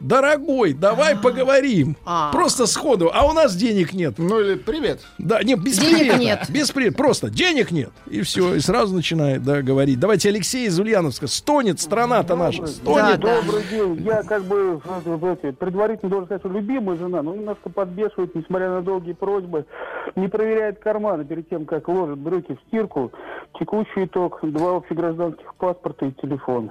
Дорогой, 0.00 0.72
давай 0.72 1.16
поговорим. 1.16 1.96
А. 2.04 2.30
Просто 2.32 2.66
сходу. 2.66 3.10
А 3.12 3.26
у 3.26 3.32
нас 3.32 3.54
денег 3.56 3.92
нет. 3.92 4.14
Ну 4.18 4.40
или 4.40 4.54
привет. 4.56 5.00
Да, 5.18 5.42
нет, 5.42 5.62
без 5.62 5.78
Денег 5.78 5.98
привета. 5.98 6.18
нет. 6.18 6.46
Без 6.50 6.70
привета. 6.70 6.96
Просто 6.96 7.30
денег 7.30 7.70
нет. 7.70 7.90
И 8.08 8.22
все. 8.22 8.54
И 8.54 8.60
сразу 8.60 8.94
начинает 8.94 9.42
да, 9.42 9.62
говорить. 9.62 9.98
Давайте 10.00 10.28
Алексей 10.28 10.66
из 10.66 10.78
Ульяновска. 10.78 11.26
Стонет 11.26 11.80
страна-то 11.80 12.36
наша. 12.36 12.66
Стонет. 12.66 13.20
Да, 13.20 13.34
да. 13.34 13.42
Добрый 13.42 13.62
день. 13.70 14.02
Я 14.04 14.22
как 14.22 14.44
бы 14.44 14.80
предварительно 15.58 16.10
должен 16.10 16.26
сказать, 16.26 16.42
что 16.42 16.48
любимая 16.48 16.96
жена, 16.96 17.22
но 17.22 17.34
немножко 17.34 17.70
подбешивает, 17.70 18.34
несмотря 18.34 18.70
на 18.70 18.82
долгие 18.82 19.12
просьбы. 19.12 19.66
Не 20.16 20.28
проверяет 20.28 20.78
карманы 20.78 21.24
перед 21.24 21.48
тем, 21.48 21.64
как 21.64 21.88
ложит 21.88 22.18
брюки 22.18 22.54
в 22.54 22.68
стирку. 22.68 23.12
Текущий 23.58 24.04
итог. 24.04 24.38
Два 24.42 24.76
общегражданских 24.76 25.54
паспорта 25.54 26.06
и 26.06 26.12
телефон. 26.12 26.70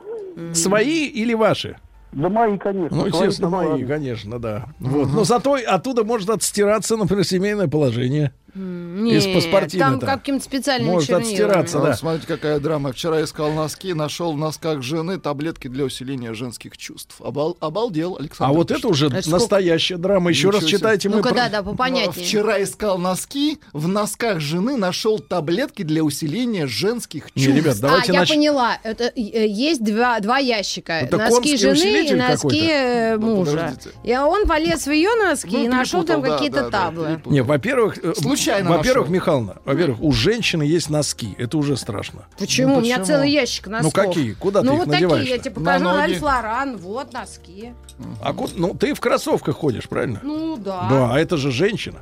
Свои 0.54 1.08
или 1.08 1.34
ваши? 1.34 1.78
Да 2.12 2.30
мои, 2.30 2.58
конечно. 2.58 2.98
Ну, 2.98 3.06
естественно, 3.06 3.50
мои, 3.50 3.68
ладно. 3.68 3.88
конечно, 3.88 4.40
да. 4.40 4.66
Вот. 4.80 5.10
Но 5.14 5.24
зато 5.24 5.58
оттуда 5.66 6.04
может 6.04 6.30
отстираться, 6.30 6.98
например, 6.98 7.24
семейное 7.26 7.68
положение. 7.68 8.34
Нет, 8.54 9.24
из 9.26 9.34
паспортины-то. 9.34 10.06
там 10.06 10.18
каким-то 10.20 10.44
специальным 10.44 10.92
Может 10.92 11.08
чернилами. 11.08 11.32
отстираться, 11.32 11.80
Вот 11.80 11.88
да. 11.88 11.94
смотрите, 11.96 12.28
какая 12.28 12.60
драма. 12.60 12.92
Вчера 12.92 13.24
искал 13.24 13.52
носки, 13.52 13.94
нашел 13.94 14.34
в 14.34 14.38
носках 14.38 14.82
жены 14.82 15.20
таблетки 15.20 15.68
для 15.68 15.86
усиления 15.86 16.34
женских 16.34 16.78
чувств. 16.78 17.16
Обал- 17.20 17.56
обалдел, 17.60 18.18
Александр. 18.20 18.52
А 18.52 18.54
вот 18.58 18.72
это 18.72 18.88
уже 18.88 19.08
Это 19.08 19.22
сколько? 19.22 19.40
настоящая 19.40 19.98
драма. 19.98 20.30
Еще 20.30 20.48
Ничего 20.48 20.60
раз 20.60 20.66
читайте. 20.70 21.10
мы 21.10 21.18
Ну-ка, 21.18 21.30
про- 21.30 21.36
да, 21.36 21.50
да, 21.50 21.64
попонятнее. 21.64 22.26
Вчера 22.26 22.62
искал 22.62 22.98
носки, 22.98 23.60
в 23.74 23.88
носках 23.88 24.40
жены 24.42 24.76
нашел 24.78 25.20
таблетки 25.20 25.84
для 25.84 26.04
усиления 26.04 26.68
женских 26.68 27.34
Не, 27.36 27.44
чувств. 27.44 27.58
ребят, 27.64 27.78
давайте 27.80 28.12
а, 28.12 28.16
я 28.16 28.22
нач- 28.24 28.28
поняла. 28.30 28.78
Это 28.84 29.06
э, 29.16 29.48
есть 29.48 29.84
два, 29.84 30.20
два 30.20 30.38
ящика. 30.40 30.94
Это 30.94 31.18
носки 31.18 31.32
конский 31.34 31.58
жены 31.58 32.08
и 32.08 32.14
носки 32.14 32.36
какой-то? 32.36 32.66
э, 32.66 33.18
Ну, 33.18 33.36
мужа. 33.38 33.52
подождите. 33.52 33.90
И 34.04 34.16
он 34.18 34.46
полез 34.48 34.86
в 34.88 34.92
ее 34.92 35.10
носки 35.16 35.56
Ну, 35.58 35.64
и 35.66 35.68
нашел 35.68 36.04
там 36.04 36.22
да, 36.22 36.30
какие-то 36.34 36.64
да, 36.64 36.70
да, 36.70 36.86
таблы. 36.86 37.06
перепутал. 37.08 37.32
Не, 37.32 37.42
во-первых, 37.44 37.98
э, 38.04 38.14
Случайно 38.44 38.70
во-первых, 38.70 39.08
нашел. 39.08 39.14
Михайловна, 39.14 39.56
во-первых, 39.66 40.02
у 40.02 40.12
женщины 40.12 40.64
есть 40.64 40.90
носки. 40.90 41.36
Это 41.38 41.58
уже 41.58 41.78
страшно. 41.78 42.26
Почему? 42.38 42.74
Ну, 42.74 42.78
У 42.80 42.82
меня 42.82 43.04
целый 43.04 43.32
ящик 43.32 43.68
носков. 43.68 43.94
какие? 43.94 44.34
Куда 44.34 44.62
ты 44.62 44.68
ну, 44.68 44.74
их 44.74 44.80
вот 44.80 44.88
надеваешь-то? 44.88 45.20
такие, 45.20 45.36
я 45.36 45.42
тебе 45.42 45.60
На 45.62 45.74
покажу. 45.78 45.84
ноги? 45.84 46.02
Альф 46.14 46.22
Лоран, 46.22 46.78
вот 46.78 47.14
носки. 47.14 47.74
А 48.22 48.34
ну 48.56 48.74
ты 48.74 48.94
в 48.94 49.00
кроссовках 49.00 49.56
ходишь, 49.56 49.88
правильно? 49.88 50.20
Ну, 50.24 50.58
да. 50.58 50.88
Да, 50.90 51.14
а 51.14 51.20
это 51.20 51.38
же 51.38 51.52
женщина. 51.52 52.00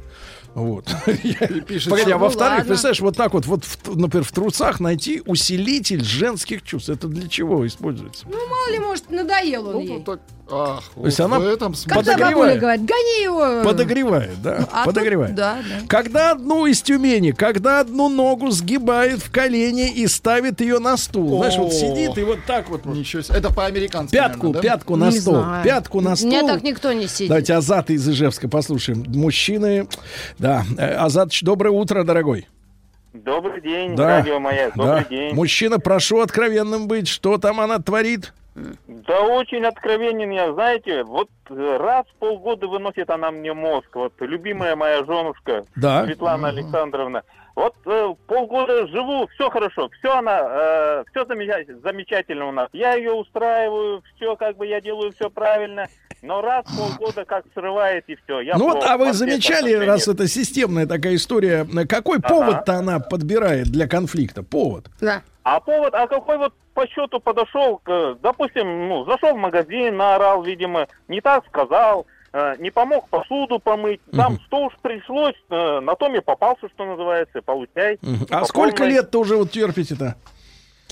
Вот. 0.56 0.86
пишет, 1.06 1.90
Погоди, 1.91 2.11
а 2.11 2.18
Ну, 2.18 2.24
во-вторых, 2.26 2.66
представляешь, 2.66 3.02
вот 3.02 3.16
так 3.16 3.34
вот, 3.34 3.45
вот, 3.45 3.66
в- 3.66 3.98
например, 3.98 4.26
в 4.26 4.32
трусах 4.32 4.80
найти 4.80 5.22
усилитель 5.26 6.03
женских 6.03 6.64
чувств. 6.64 6.90
Это 6.90 7.07
для 7.07 7.28
чего 7.28 7.68
используется? 7.68 8.26
Ну, 8.28 8.38
мало 8.48 8.72
ли, 8.72 8.80
может, 8.80 9.11
надоел 9.11 9.68
он 9.68 9.74
Ну, 9.74 9.82
ей. 9.82 9.90
вот 9.90 10.06
так- 10.06 10.22
Ах, 10.52 10.84
То 10.96 11.06
есть 11.06 11.20
вот 11.20 11.26
она 11.26 11.40
в 11.40 11.48
этом 11.48 11.74
смысле. 11.76 11.94
Когда 11.94 12.14
подогревает. 12.14 12.36
бабуля 12.38 12.60
говорит, 12.60 12.86
гони 12.86 13.24
его. 13.24 13.64
Подогревает, 13.64 14.42
да, 14.42 14.68
А 14.72 14.86
тут- 14.86 14.94
подогревает. 14.96 15.36
да, 15.36 15.58
да. 15.58 15.86
Когда 15.88 16.32
одну 16.32 16.66
из 16.66 16.82
Тюмени, 16.82 17.32
когда 17.32 17.82
одну 17.82 18.10
ногу 18.10 18.50
сгибает 18.52 19.20
в 19.20 19.32
колени 19.32 19.90
и 19.92 20.08
ставит 20.08 20.62
ее 20.62 20.80
на 20.80 20.98
стул. 20.98 21.38
Знаешь, 21.38 21.58
вот 21.58 21.68
О. 21.68 21.72
сидит 21.72 22.18
и 22.18 22.24
вот 22.24 22.40
так 22.48 22.70
вот. 22.70 22.86
Ничего 22.86 23.22
себе. 23.22 23.38
Это 23.38 23.54
по-американски. 23.54 24.12
Пятку, 24.14 24.48
наверное, 24.48 24.54
да? 24.54 24.62
пятку 24.62 24.96
на 24.96 25.06
Не 25.12 25.20
стол. 25.20 25.36
знаю. 25.36 25.64
Пятку 25.64 26.02
на 26.02 26.16
стол. 26.16 26.30
меня 26.30 26.48
так 26.48 26.64
никто 26.64 26.92
не 26.94 27.08
сидит. 27.08 27.28
Давайте 27.30 27.54
Азата 27.54 27.94
из 27.94 28.08
Ижевска 28.10 28.48
послушаем. 28.50 29.04
Мужчины. 29.08 29.88
Да. 30.38 30.64
Э, 30.78 30.96
Азатыч, 30.96 31.44
доброе 31.44 31.72
утро, 31.72 32.04
дорогой. 32.04 32.48
Добрый 33.14 33.60
день, 33.62 33.96
Да. 33.96 34.18
радио 34.20 34.40
Маяк. 34.40 34.76
Добрый 34.76 35.04
да. 35.04 35.10
день. 35.10 35.34
Мужчина, 35.34 35.80
прошу 35.80 36.20
откровенным 36.20 36.88
быть. 36.88 37.08
Что 37.08 37.38
там 37.38 37.60
она 37.60 37.80
творит? 37.80 38.34
Да 38.88 39.22
очень 39.22 39.65
откровенен 39.65 40.30
я, 40.31 40.53
знаете, 40.53 41.03
вот 41.03 41.30
э, 41.49 41.77
раз 41.80 42.06
в 42.07 42.19
полгода 42.19 42.68
выносит 42.68 43.10
она 43.10 43.31
мне 43.31 43.53
мозг. 43.53 43.88
Вот 43.95 44.14
любимая 44.19 44.76
моя 44.76 45.03
женушка 45.03 45.64
Да. 45.76 46.06
Светлана 46.06 46.49
Александровна. 46.49 47.23
Вот 47.56 47.76
э, 47.86 48.14
полгода 48.27 48.88
живу, 48.88 49.27
все 49.36 49.49
хорошо, 49.49 49.90
все 49.99 50.14
она, 50.14 51.03
все 51.11 51.26
замечательно 51.26 52.48
у 52.48 52.52
нас. 52.52 52.69
Я 52.72 52.94
ее 52.94 53.11
устраиваю, 53.11 54.02
все 54.15 54.36
как 54.36 54.57
бы 54.57 54.65
я 54.68 54.80
делаю 54.80 55.11
все 55.11 55.30
правильно. 55.30 55.88
Но 56.22 56.41
раз 56.41 56.65
в 56.65 56.77
полгода 56.77 57.23
как 57.26 57.45
срывает 57.53 58.03
и 58.07 58.15
все. 58.23 58.41
Я 58.41 58.57
ну 58.57 58.65
вот, 58.65 58.84
а 58.84 58.98
вы 58.98 59.14
замечали, 59.14 59.73
отношения- 59.73 59.86
раз 59.86 60.07
это 60.07 60.27
системная 60.27 60.86
такая 60.86 61.15
история, 61.15 61.65
э, 61.65 61.86
какой 61.86 62.19
повод-то 62.22 62.73
она 62.73 62.99
подбирает 62.99 63.68
для 63.68 63.88
конфликта? 63.88 64.44
Повод. 64.44 64.88
Да. 64.99 65.22
А 65.52 65.60
повод, 65.62 65.96
а 65.96 66.06
какой 66.08 66.38
вот 66.38 66.54
по 66.76 66.86
счету 66.86 67.20
подошел, 67.20 67.80
к, 67.80 68.20
допустим, 68.22 68.88
ну, 68.88 69.04
зашел 69.06 69.34
в 69.34 69.40
магазин, 69.40 69.98
наорал, 69.98 70.44
видимо, 70.44 70.88
не 71.08 71.22
так 71.22 71.44
сказал, 71.48 72.06
э, 72.34 72.58
не 72.60 72.70
помог 72.70 73.10
посуду 73.10 73.58
помыть, 73.58 74.00
там 74.16 74.40
что 74.46 74.66
уж 74.66 74.74
пришлось, 74.84 75.34
э, 75.50 75.80
на 75.80 75.96
том 75.96 76.16
и 76.16 76.20
попался, 76.20 76.70
что 76.70 76.86
называется, 76.86 77.42
получай. 77.42 77.98
А 78.30 78.42
По 78.42 78.46
сколько 78.46 78.78
полной. 78.78 78.94
лет-то 78.94 79.22
уже 79.22 79.38
вот 79.38 79.50
терпите-то? 79.50 80.18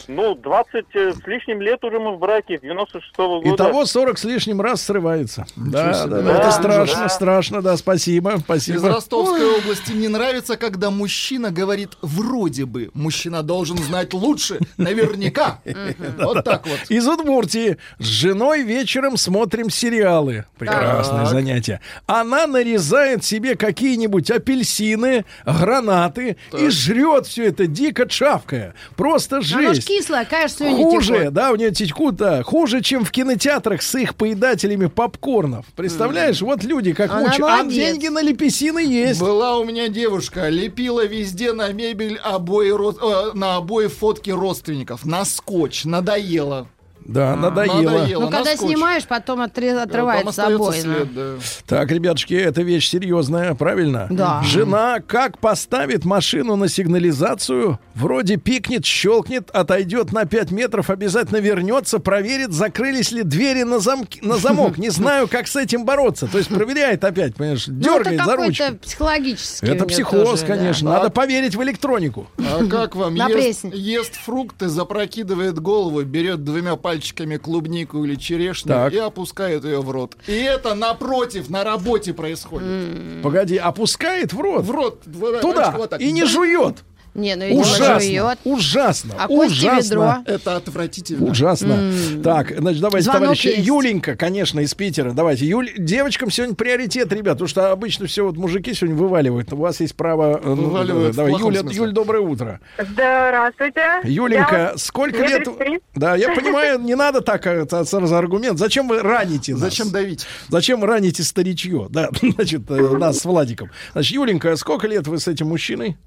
Ну, 0.08 0.36
20 0.36 0.86
с 0.96 1.28
лишним 1.28 1.62
лет 1.62 1.84
уже 1.84 2.00
мы 2.00 2.16
в 2.16 2.20
браке, 2.20 2.56
96-го 2.56 3.42
года. 3.42 3.56
Итого 3.56 3.86
40 3.86 4.18
с 4.18 4.24
лишним 4.24 4.62
раз 4.62 4.82
срывается. 4.82 5.46
Да, 5.56 5.92
да, 5.92 6.08
да, 6.08 6.22
Да, 6.22 6.32
это 6.32 6.42
да. 6.44 6.52
страшно, 6.52 7.10
страшно, 7.10 7.62
да, 7.62 7.76
спасибо, 7.78 8.34
Из 8.36 8.42
спасибо. 8.42 8.88
Ростовской 8.90 9.46
области 9.58 9.92
не 9.92 10.08
нравится, 10.08 10.56
когда 10.58 10.92
мужчина 10.92 11.52
говорит 11.52 11.98
«вроде 12.02 12.66
бы». 12.66 12.90
Мужчина 12.94 13.44
должен 13.44 13.78
знать 13.78 14.14
лучше, 14.14 14.60
наверняка. 14.78 15.60
Вот 16.18 16.44
так 16.44 16.66
вот. 16.68 16.80
Из 16.90 17.08
Удмуртии. 17.08 17.78
С 18.00 18.06
женой 18.06 18.64
вечером 18.64 19.18
смотрим 19.18 19.70
сериалы. 19.70 20.46
Прекрасное 20.58 21.26
занятие. 21.26 21.82
Она 22.06 22.48
нарезает 22.48 23.24
себе 23.24 23.56
какие-нибудь 23.56 24.30
апельсины, 24.32 25.26
гранаты 25.46 26.38
и 26.58 26.70
жрет 26.70 27.28
все 27.28 27.48
это 27.48 27.68
дико 27.68 28.08
чавкая. 28.08 28.74
Просто 28.96 29.38
Оно 29.38 29.44
ж 29.88 29.94
жесть. 29.96 30.06
кислое, 30.08 30.26
конечно, 30.26 30.58
слюни 30.58 30.84
Хуже, 30.84 31.18
текут. 31.20 31.34
да, 31.34 31.52
у 31.52 31.56
нее 31.56 31.72
текут, 31.72 32.16
да, 32.16 32.44
хуже, 32.44 32.82
чем 32.82 33.06
в 33.06 33.12
кинотеатрах 33.12 33.82
с 33.82 33.96
их 33.96 34.16
поедателями 34.16 34.88
попкорнов. 34.88 35.66
Представляешь, 35.76 36.42
вот 36.42 36.64
люди 36.64 36.94
как 36.94 37.12
Она 37.12 37.22
мучают. 37.22 37.42
А 37.44 37.58
молодец. 37.64 37.74
деньги 37.76 38.08
на 38.08 38.22
лепесины 38.22 38.80
есть. 38.80 39.20
Была 39.20 39.58
у 39.58 39.64
меня 39.64 39.88
девушка, 39.88 40.50
лепила 40.50 41.06
везде 41.06 41.54
на 41.54 41.72
мебель 41.72 42.18
обои, 42.24 42.72
ро- 42.72 43.32
э, 43.32 43.38
на 43.38 43.56
обои 43.58 43.88
фотки 43.88 44.30
родственников, 44.30 45.06
на 45.06 45.26
скотч, 45.26 45.86
надоело. 45.86 46.68
Да, 47.08 47.36
надоело. 47.36 47.82
надоело. 47.92 48.22
Ну, 48.22 48.30
когда 48.30 48.52
наскучит. 48.52 48.76
снимаешь, 48.76 49.06
потом 49.08 49.42
отре- 49.42 49.78
отрывается 49.82 50.22
Там 50.24 50.30
остается 50.30 50.56
обоина. 50.56 50.82
след, 50.96 51.14
да. 51.14 51.34
Так, 51.66 51.92
ребятушки, 51.92 52.34
это 52.34 52.62
вещь 52.62 52.90
серьезная, 52.90 53.54
правильно? 53.56 54.08
Да. 54.10 54.42
Жена 54.44 55.00
как 55.00 55.38
поставит 55.40 56.06
машину 56.06 56.56
на 56.56 56.68
сигнализацию, 56.68 57.80
вроде 57.96 58.38
пикнет, 58.38 58.86
щелкнет, 58.86 59.50
отойдет 59.52 60.12
на 60.12 60.26
5 60.26 60.52
метров, 60.52 60.90
обязательно 60.90 61.38
вернется, 61.38 62.00
проверит, 62.00 62.52
закрылись 62.52 63.12
ли 63.12 63.24
двери 63.24 63.64
на, 63.64 63.80
замки, 63.80 64.20
на 64.22 64.38
замок. 64.38 64.78
Не 64.78 64.90
знаю, 64.90 65.28
как 65.28 65.48
с 65.48 65.56
этим 65.56 65.86
бороться. 65.86 66.28
То 66.28 66.38
есть 66.38 66.50
проверяет 66.50 67.04
опять, 67.04 67.36
понимаешь, 67.36 67.68
Ну, 67.68 67.76
дергает 67.80 68.16
это 68.22 68.26
за 68.26 68.36
ручку. 68.36 68.64
какой-то 68.64 68.84
психологический. 68.86 69.68
у 69.72 69.74
Это 69.74 69.86
психоз, 69.86 70.44
конечно. 70.44 70.92
Надо 70.92 71.10
поверить 71.10 71.56
в 71.56 71.64
электронику. 71.64 72.28
А 72.38 72.66
как 72.66 72.96
вам? 72.96 73.16
Ест, 73.16 74.16
фрукты, 74.16 74.68
запрокидывает 74.68 75.60
голову, 75.60 76.04
берет 76.04 76.44
двумя 76.44 76.76
пальчиками 76.98 77.38
клубнику 77.38 78.04
или 78.04 78.16
черешню 78.16 78.70
Так. 78.74 78.94
и 78.94 78.98
опускает 78.98 79.64
ее 79.64 79.82
в 79.82 79.92
рот. 79.92 80.16
И 80.28 80.34
это 80.34 80.74
напротив, 80.74 81.50
на 81.50 81.64
работе 81.64 82.14
происходит. 82.14 83.22
Погоди, 83.22 83.58
опускает 83.58 84.34
в 84.34 84.40
рот? 84.42 84.66
В 84.66 84.72
рот. 84.72 85.04
Туда. 85.42 85.74
вот 85.78 85.92
так. 85.92 86.02
И 86.02 86.12
не 86.12 86.26
жует. 86.26 86.84
Не, 87.18 87.36
ну 87.36 87.60
Ужасно. 87.60 88.00
жует. 88.00 88.38
Ужасно. 88.44 89.14
А 89.18 89.26
ужасно. 89.28 89.80
ведро. 89.82 90.16
Это 90.28 90.56
отвратительно. 90.56 91.26
Ужасно. 91.32 91.92
Так, 92.24 92.54
значит, 92.56 92.80
давайте, 92.80 93.06
Звонок 93.06 93.22
товарищи. 93.24 93.48
есть. 93.48 93.68
Юленька, 93.68 94.16
конечно, 94.16 94.60
из 94.60 94.76
Питера. 94.76 95.14
Давайте. 95.14 95.46
Юль... 95.48 95.72
Девочкам 95.80 96.30
сегодня 96.30 96.56
приоритет, 96.56 97.12
ребят, 97.12 97.34
потому 97.34 97.48
что 97.48 97.72
обычно 97.72 98.06
все 98.06 98.24
вот 98.24 98.38
мужики 98.38 98.72
сегодня 98.76 98.96
вываливают. 98.96 99.52
У 99.52 99.58
вас 99.58 99.80
есть 99.80 99.96
право... 99.96 100.40
э, 100.44 100.48
ну, 100.48 100.56
Вываливают 100.68 101.14
в 101.14 101.18
Давай, 101.18 101.32
Юля, 101.34 101.62
смысле. 101.62 101.78
Юль, 101.78 101.92
доброе 101.92 102.20
утро. 102.22 102.60
Здравствуйте. 102.78 103.82
Юленька, 104.04 104.74
Я 104.74 104.78
сколько 104.78 105.18
лет... 105.26 105.44
33. 105.46 105.80
Да, 105.96 106.16
я 106.16 106.30
понимаю, 106.36 106.80
не 106.80 106.96
надо 106.96 107.22
так 107.22 107.48
э, 107.48 107.64
это, 107.64 107.84
сразу 107.84 108.16
аргумент. 108.16 108.60
Зачем 108.60 108.88
вы 108.88 109.02
раните 109.02 109.54
нас? 109.54 109.62
Зачем 109.62 109.90
давить? 109.90 110.28
Зачем 110.50 110.84
раните 110.84 111.24
старичье? 111.24 111.88
Да, 111.90 112.10
значит, 112.22 112.70
э, 112.70 112.76
нас 112.98 113.18
с 113.18 113.26
Владиком. 113.26 113.72
Значит, 113.94 114.12
Юленька, 114.14 114.56
сколько 114.56 114.86
лет 114.88 115.08
вы 115.08 115.18
с 115.18 115.28
этим 115.28 115.48
мужчиной? 115.48 115.98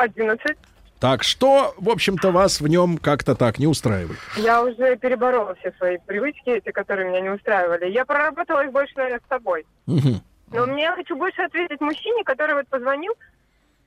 А, 0.00 0.04
11. 0.04 0.56
Так, 0.98 1.22
что, 1.22 1.74
в 1.78 1.88
общем-то, 1.88 2.30
вас 2.30 2.60
в 2.60 2.68
нем 2.68 2.98
как-то 2.98 3.34
так 3.34 3.58
не 3.58 3.66
устраивает? 3.66 4.18
Я 4.36 4.62
уже 4.62 4.96
переборола 4.96 5.54
все 5.56 5.72
свои 5.78 5.98
привычки, 5.98 6.50
эти, 6.50 6.70
которые 6.70 7.08
меня 7.08 7.20
не 7.20 7.30
устраивали. 7.30 7.90
Я 7.90 8.04
проработала 8.04 8.64
их 8.64 8.72
больше, 8.72 8.92
наверное, 8.96 9.20
с 9.24 9.28
тобой. 9.28 9.66
Мгм. 9.86 10.22
Но 10.52 10.66
мне 10.66 10.82
я 10.82 10.94
хочу 10.94 11.16
больше 11.16 11.42
ответить 11.42 11.80
мужчине, 11.80 12.24
который 12.24 12.54
вот 12.54 12.66
позвонил 12.68 13.12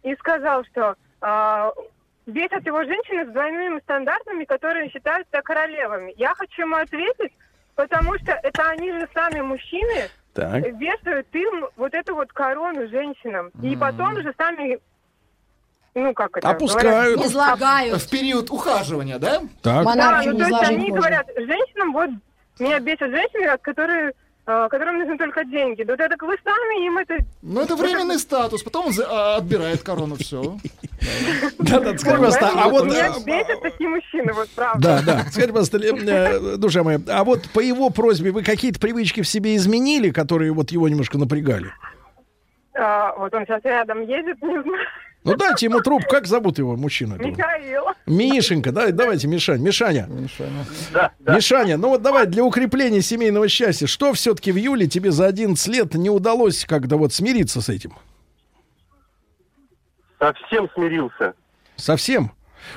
и 0.03 0.15
сказал, 0.15 0.63
что 0.65 0.95
а, 1.21 1.71
бесят 2.25 2.65
его 2.65 2.83
женщины 2.83 3.25
с 3.25 3.33
двойными 3.33 3.79
стандартами, 3.81 4.45
которые 4.45 4.89
считаются 4.89 5.41
королевами. 5.41 6.13
Я 6.17 6.33
хочу 6.35 6.63
ему 6.63 6.75
ответить, 6.75 7.33
потому 7.75 8.17
что 8.19 8.31
это 8.31 8.69
они 8.69 8.91
же 8.91 9.07
сами 9.13 9.41
мужчины 9.41 10.09
Так. 10.33 10.63
вешают 10.79 11.27
им 11.33 11.67
вот 11.75 11.93
эту 11.93 12.15
вот 12.15 12.31
корону 12.33 12.87
женщинам. 12.87 13.51
И 13.61 13.75
потом 13.75 14.21
же 14.21 14.33
сами, 14.37 14.79
ну 15.95 16.13
как 16.13 16.37
это? 16.37 16.49
Опускают. 16.49 17.15
говорят, 17.15 17.31
Излагают. 17.31 18.01
В 18.01 18.09
период 18.09 18.49
ухаживания, 18.49 19.19
да? 19.19 19.41
Так. 19.61 19.85
Да, 19.85 20.21
ну, 20.25 20.37
то 20.37 20.47
есть 20.47 20.63
они 20.63 20.89
можно. 20.89 20.97
говорят, 20.97 21.27
женщинам 21.35 21.93
вот 21.93 22.09
меня 22.59 22.79
бесят 22.79 23.09
женщины, 23.09 23.47
от 23.47 23.61
которые, 23.61 24.13
э, 24.45 24.67
которым 24.69 24.99
нужны 24.99 25.17
только 25.17 25.43
деньги. 25.45 25.83
Да 25.83 25.93
вот 25.93 25.99
это 25.99 26.25
вы 26.25 26.35
сами 26.43 26.85
им 26.85 26.97
это... 26.97 27.17
Ну, 27.41 27.61
это 27.61 27.75
временный 27.75 28.19
статус. 28.19 28.63
Потом 28.63 28.87
он 28.87 28.93
а, 29.07 29.37
отбирает 29.37 29.81
корону, 29.81 30.15
все. 30.15 30.57
Да, 31.59 31.79
да, 31.79 31.97
скажи, 31.97 32.17
пожалуйста, 32.17 32.51
а 32.55 32.69
вот... 32.69 32.85
Меня 32.85 33.07
э, 33.07 33.23
бесят 33.25 33.61
такие 33.61 33.89
мужчины, 33.89 34.33
вот 34.33 34.49
правда. 34.49 34.79
Да, 34.79 35.01
да. 35.01 35.19
Скажите, 35.31 35.53
пожалуйста, 35.53 35.77
э, 35.79 36.57
душа 36.57 36.83
моя, 36.83 36.99
а 37.07 37.23
вот 37.23 37.49
по 37.49 37.59
его 37.59 37.89
просьбе 37.89 38.31
вы 38.31 38.43
какие-то 38.43 38.79
привычки 38.79 39.21
в 39.21 39.27
себе 39.27 39.55
изменили, 39.55 40.11
которые 40.11 40.53
вот 40.53 40.71
его 40.71 40.87
немножко 40.87 41.17
напрягали? 41.17 41.71
А, 42.75 43.13
вот 43.17 43.33
он 43.33 43.45
сейчас 43.45 43.63
рядом 43.63 44.01
едет, 44.01 44.41
не 44.41 44.61
знаю. 44.61 44.87
Ну 45.23 45.35
дайте 45.35 45.67
ему 45.67 45.79
трубку, 45.79 46.09
как 46.09 46.27
зовут 46.27 46.57
его 46.57 46.75
мужчину? 46.75 47.15
этого? 47.15 47.27
Михаил. 47.29 47.83
Мишенька, 48.05 48.71
да, 48.71 48.91
давайте, 48.91 49.27
Мишань. 49.27 49.61
Мишаня. 49.61 50.09
Мишаня, 51.25 51.77
ну 51.77 51.89
вот 51.89 52.01
давай 52.01 52.27
для 52.27 52.43
укрепления 52.43 53.01
семейного 53.01 53.47
счастья, 53.47 53.87
что 53.87 54.13
все-таки 54.13 54.51
в 54.51 54.57
июле 54.57 54.87
тебе 54.87 55.11
за 55.11 55.27
11 55.27 55.65
лет 55.67 55.93
не 55.93 56.09
удалось 56.09 56.65
как-то 56.65 56.97
вот 56.97 57.13
смириться 57.13 57.61
с 57.61 57.69
этим? 57.69 57.93
Совсем 60.19 60.69
смирился. 60.73 61.33
Совсем? 61.75 62.31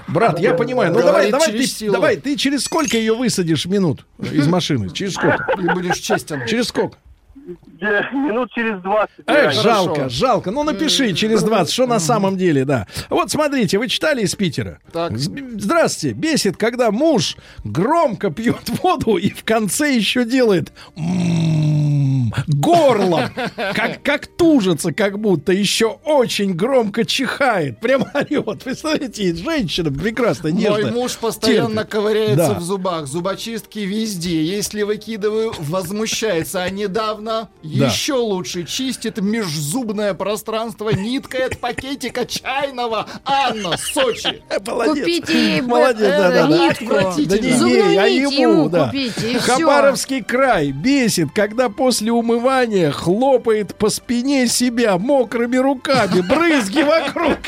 Брат, 0.09 0.39
я 0.40 0.55
понимаю. 0.55 0.93
Ну 0.93 1.01
давай, 1.01 1.31
давай 1.31 1.48
через 1.52 1.70
ты, 1.73 1.78
силу. 1.78 1.93
давай, 1.93 2.16
ты 2.16 2.36
через 2.36 2.64
сколько 2.64 2.97
ее 2.97 3.14
высадишь 3.14 3.66
минут 3.66 4.05
из 4.18 4.47
машины? 4.48 4.90
Через 4.90 5.14
сколько? 5.14 5.52
И 5.59 5.68
будешь 5.68 5.98
честен. 5.98 6.44
Через 6.47 6.68
сколько? 6.68 6.98
Минут 7.47 8.51
через 8.52 8.81
20. 8.82 9.10
Эх, 9.27 9.52
жалко, 9.52 10.09
жалко. 10.09 10.51
Ну, 10.51 10.64
напиши 10.64 11.12
через 11.14 11.43
20, 11.43 11.73
что 11.73 11.86
на 11.86 12.01
самом 12.01 12.36
деле, 12.36 12.64
да. 12.64 12.86
Вот 13.09 13.31
смотрите, 13.31 13.78
вы 13.78 13.89
читали 13.89 14.23
из 14.23 14.35
Питера? 14.35 14.81
Так. 14.93 15.12
Здравствуйте. 15.16 16.14
Бесит, 16.16 16.56
когда 16.56 16.90
муж 16.90 17.36
громко 17.64 18.31
пьет 18.31 18.68
воду 18.82 19.16
и 19.16 19.31
в 19.31 19.44
конце 19.44 19.94
еще 19.94 20.24
делает 20.24 20.73
«м-м-м» 20.97 22.32
горлом, 22.48 23.31
как, 23.55 24.02
как 24.02 24.27
тужится, 24.27 24.93
как 24.93 25.18
будто 25.20 25.52
еще 25.52 25.98
очень 26.05 26.55
громко 26.55 27.05
чихает. 27.05 27.78
Прямо 27.81 28.10
орет. 28.14 28.64
Представляете, 28.64 29.35
женщина 29.35 29.93
прекрасно, 29.93 30.51
Мой 30.51 30.60
нежно. 30.62 30.90
муж 30.93 31.16
постоянно 31.16 31.68
терпит. 31.85 31.90
ковыряется 31.93 32.36
Да. 32.48 32.55
в 32.55 32.62
зубах, 32.62 33.06
зубочистки 33.06 33.81
везде. 33.81 34.43
Если 34.43 34.82
выкидываю, 34.82 35.55
возмущается. 35.59 36.62
А 36.64 36.70
недавно 36.70 37.36
еще 37.63 38.15
лучше 38.15 38.65
чистит 38.65 39.21
межзубное 39.21 40.15
пространство 40.15 40.91
ниткой 40.91 41.47
от 41.47 41.59
пакетика 41.59 42.27
чайного. 42.27 43.07
Анна, 43.25 43.77
Сочи. 43.77 44.43
Молодец. 44.67 44.99
Купите 44.99 45.33
ей 45.33 45.61
Молодец, 45.61 46.01
э, 46.01 46.19
да, 46.19 46.31
да, 46.31 46.47
да. 46.47 46.59
нитку. 46.59 46.95
Да 47.27 47.39
не 47.39 47.71
ей, 47.71 47.99
а 47.99 48.07
ему, 48.07 48.69
да. 48.69 48.87
купите. 48.87 49.39
Хабаровский 49.39 50.23
край 50.23 50.73
бесит, 50.73 51.29
когда 51.35 51.69
после 51.69 52.13
умывания 52.13 52.91
хлопает 52.91 53.75
по 53.77 53.89
спине 53.91 54.47
себя 54.49 54.99
мокрыми 54.99 55.57
руками, 55.57 56.21
брызги 56.21 56.83
вокруг. 56.83 57.39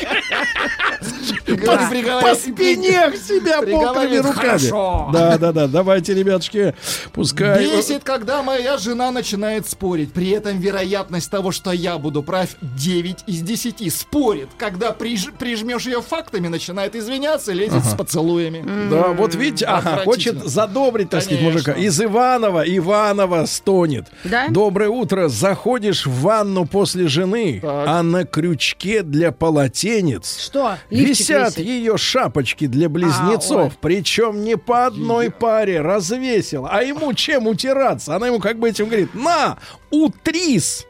По, 1.65 2.35
спине 2.35 3.11
себя 3.17 3.61
мокрыми 3.61 4.17
руками. 4.17 4.49
«Хорошо». 4.49 5.09
Да, 5.13 5.37
да, 5.37 5.51
да. 5.51 5.67
Давайте, 5.67 6.13
ребятушки, 6.13 6.73
пускай. 7.13 7.63
Бесит, 7.63 8.03
когда 8.03 8.43
моя 8.43 8.77
жена 8.77 9.11
начинает 9.11 9.67
спорить. 9.79 10.11
При 10.11 10.29
этом 10.31 10.59
вероятность 10.59 11.31
того, 11.31 11.51
что 11.51 11.71
я 11.71 11.97
буду 11.97 12.21
прав, 12.21 12.49
9 12.61 13.19
из 13.27 13.41
10. 13.41 13.93
Спорит. 13.93 14.49
Когда 14.57 14.89
приж- 14.91 15.31
прижмешь 15.37 15.85
ее 15.85 16.01
фактами, 16.01 16.49
начинает 16.49 16.95
извиняться, 16.97 17.53
лезет 17.53 17.85
с 17.85 17.95
поцелуями. 17.95 18.89
Да, 18.89 19.13
вот 19.13 19.35
видите, 19.35 19.65
ага, 19.65 20.01
хочет 20.03 20.43
задобрить, 20.43 21.09
так 21.09 21.23
сказать, 21.23 21.41
мужика. 21.41 21.71
Из 21.71 21.99
Иванова, 22.01 22.63
Иванова 22.67 23.45
стонет. 23.45 24.07
Да? 24.25 24.47
Доброе 24.49 24.89
утро. 24.89 25.29
Заходишь 25.29 26.05
в 26.05 26.21
ванну 26.23 26.65
после 26.65 27.07
жены, 27.07 27.61
а 27.63 28.03
на 28.03 28.25
крючке 28.25 29.01
для 29.01 29.31
полотенец 29.31 30.39
Что? 30.39 30.77
Лифчик 30.89 31.19
висят 31.19 31.57
висит? 31.57 31.65
ее 31.65 31.97
шапочки 31.97 32.67
для 32.67 32.89
близнецов. 32.89 33.71
ой. 33.71 33.71
Причем 33.81 34.43
не 34.43 34.57
по 34.57 34.87
одной 34.87 35.31
паре 35.31 35.79
развесил. 35.81 36.67
А 36.69 36.83
ему 36.83 37.13
чем 37.13 37.47
утираться? 37.47 38.15
Она 38.15 38.27
ему 38.27 38.39
как 38.39 38.59
бы 38.59 38.67
этим 38.69 38.87
говорит, 38.87 39.13
на, 39.15 39.57
утрис. 39.91 40.85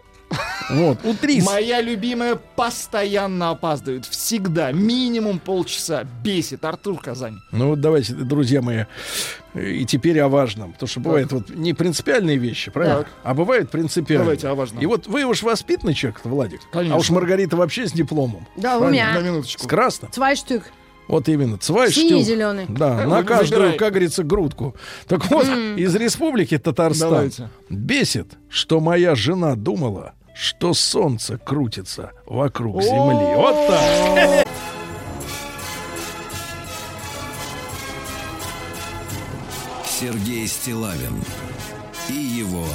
Вот, 0.70 1.00
утрис. 1.04 1.44
Моя 1.44 1.82
любимая 1.82 2.36
постоянно 2.36 3.50
опаздывает. 3.50 4.06
Всегда. 4.06 4.72
Минимум 4.72 5.40
полчаса. 5.40 6.04
Бесит. 6.24 6.64
Артур 6.64 7.02
Казань. 7.02 7.40
Ну 7.52 7.70
вот 7.70 7.82
давайте, 7.82 8.14
друзья 8.14 8.62
мои, 8.62 8.84
и 9.56 9.86
теперь 9.86 10.20
о 10.20 10.28
важном. 10.30 10.74
Потому 10.74 10.88
что 10.88 11.00
бывают 11.00 11.32
вот 11.32 11.50
не 11.50 11.74
принципиальные 11.74 12.38
вещи, 12.38 12.70
правильно? 12.70 13.00
Так. 13.00 13.08
А 13.24 13.34
бывают 13.34 13.72
принципиальные. 13.72 14.26
Давайте 14.26 14.48
о 14.48 14.54
важном. 14.56 14.84
И 14.84 14.86
вот 14.86 15.08
вы 15.08 15.24
уж 15.24 15.42
воспитанный 15.42 15.96
человек, 15.96 16.22
Владик. 16.24 16.62
Конечно. 16.72 16.96
А 16.96 17.00
уж 17.00 17.10
Маргарита 17.10 17.58
вообще 17.58 17.88
с 17.88 17.92
дипломом. 17.92 18.48
Да, 18.56 18.78
у 18.78 18.82
Правильно? 18.82 19.14
На 19.14 19.20
меня. 19.20 19.32
минуточку. 19.32 19.64
С 19.64 19.68
красным. 19.68 20.12
Stück. 20.12 20.66
Вот 21.10 21.28
именно. 21.28 21.58
Цвайштюк. 21.58 22.04
Синий-зеленый. 22.04 22.68
Да, 22.70 23.06
на 23.08 23.24
каждую, 23.24 23.76
как 23.78 23.94
говорится, 23.94 24.24
грудку. 24.24 24.76
Так 25.08 25.30
вот, 25.32 25.46
из 25.46 25.96
республики 25.96 26.58
Татарстан 26.60 27.10
Давайте. 27.10 27.50
бесит, 27.68 28.38
что 28.48 28.80
моя 28.80 29.16
жена 29.16 29.56
думала, 29.56 30.14
что 30.36 30.76
солнце 30.76 31.40
крутится 31.40 32.12
вокруг 32.28 32.84
земли. 32.84 33.36
Вот 33.36 33.56
так. 33.68 34.48
Сергей 40.00 40.48
Стилавин 40.48 41.24
и 42.08 42.14
его 42.14 42.66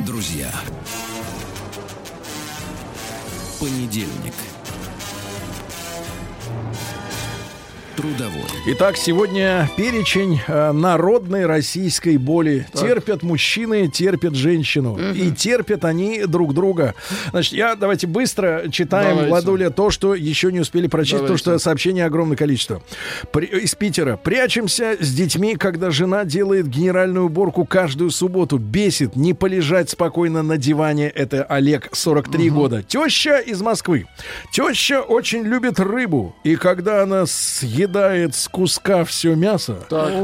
друзья. 0.00 0.52
Понедельник. 3.58 4.34
Трудовой. 7.96 8.42
Итак, 8.66 8.96
сегодня 8.96 9.68
перечень 9.76 10.40
э, 10.46 10.72
народной 10.72 11.46
российской 11.46 12.18
боли. 12.18 12.66
Так. 12.72 12.82
Терпят 12.82 13.22
мужчины, 13.22 13.88
терпят 13.88 14.34
женщину. 14.34 14.98
И 15.14 15.30
терпят 15.30 15.84
они 15.84 16.24
друг 16.26 16.52
друга. 16.52 16.94
Значит, 17.30 17.54
я 17.54 17.74
давайте 17.74 18.06
быстро 18.06 18.64
читаем, 18.70 19.10
Давайте. 19.16 19.30
Владуля, 19.30 19.70
то, 19.70 19.90
что 19.90 20.14
еще 20.14 20.52
не 20.52 20.60
успели 20.60 20.88
прочесть, 20.88 21.22
Давайте. 21.22 21.32
потому 21.42 21.56
что 21.56 21.58
сообщений 21.62 22.04
огромное 22.04 22.36
количество. 22.36 22.82
При- 23.32 23.46
из 23.46 23.74
Питера. 23.74 24.16
Прячемся 24.16 24.96
с 25.00 25.14
детьми, 25.14 25.56
когда 25.56 25.90
жена 25.90 26.24
делает 26.24 26.68
генеральную 26.68 27.26
уборку 27.26 27.64
каждую 27.64 28.10
субботу. 28.10 28.58
Бесит 28.58 29.16
не 29.16 29.32
полежать 29.32 29.88
спокойно 29.90 30.42
на 30.42 30.58
диване. 30.58 31.08
Это 31.08 31.44
Олег, 31.44 31.88
43 31.92 32.50
года. 32.50 32.82
Теща 32.82 33.38
из 33.38 33.62
Москвы. 33.62 34.06
Теща 34.52 35.00
очень 35.00 35.42
любит 35.44 35.80
рыбу. 35.80 36.36
И 36.44 36.56
когда 36.56 37.02
она 37.02 37.24
съедает 37.26 37.85
с 37.90 38.48
куска 38.48 39.04
все 39.04 39.34
мясо, 39.34 39.78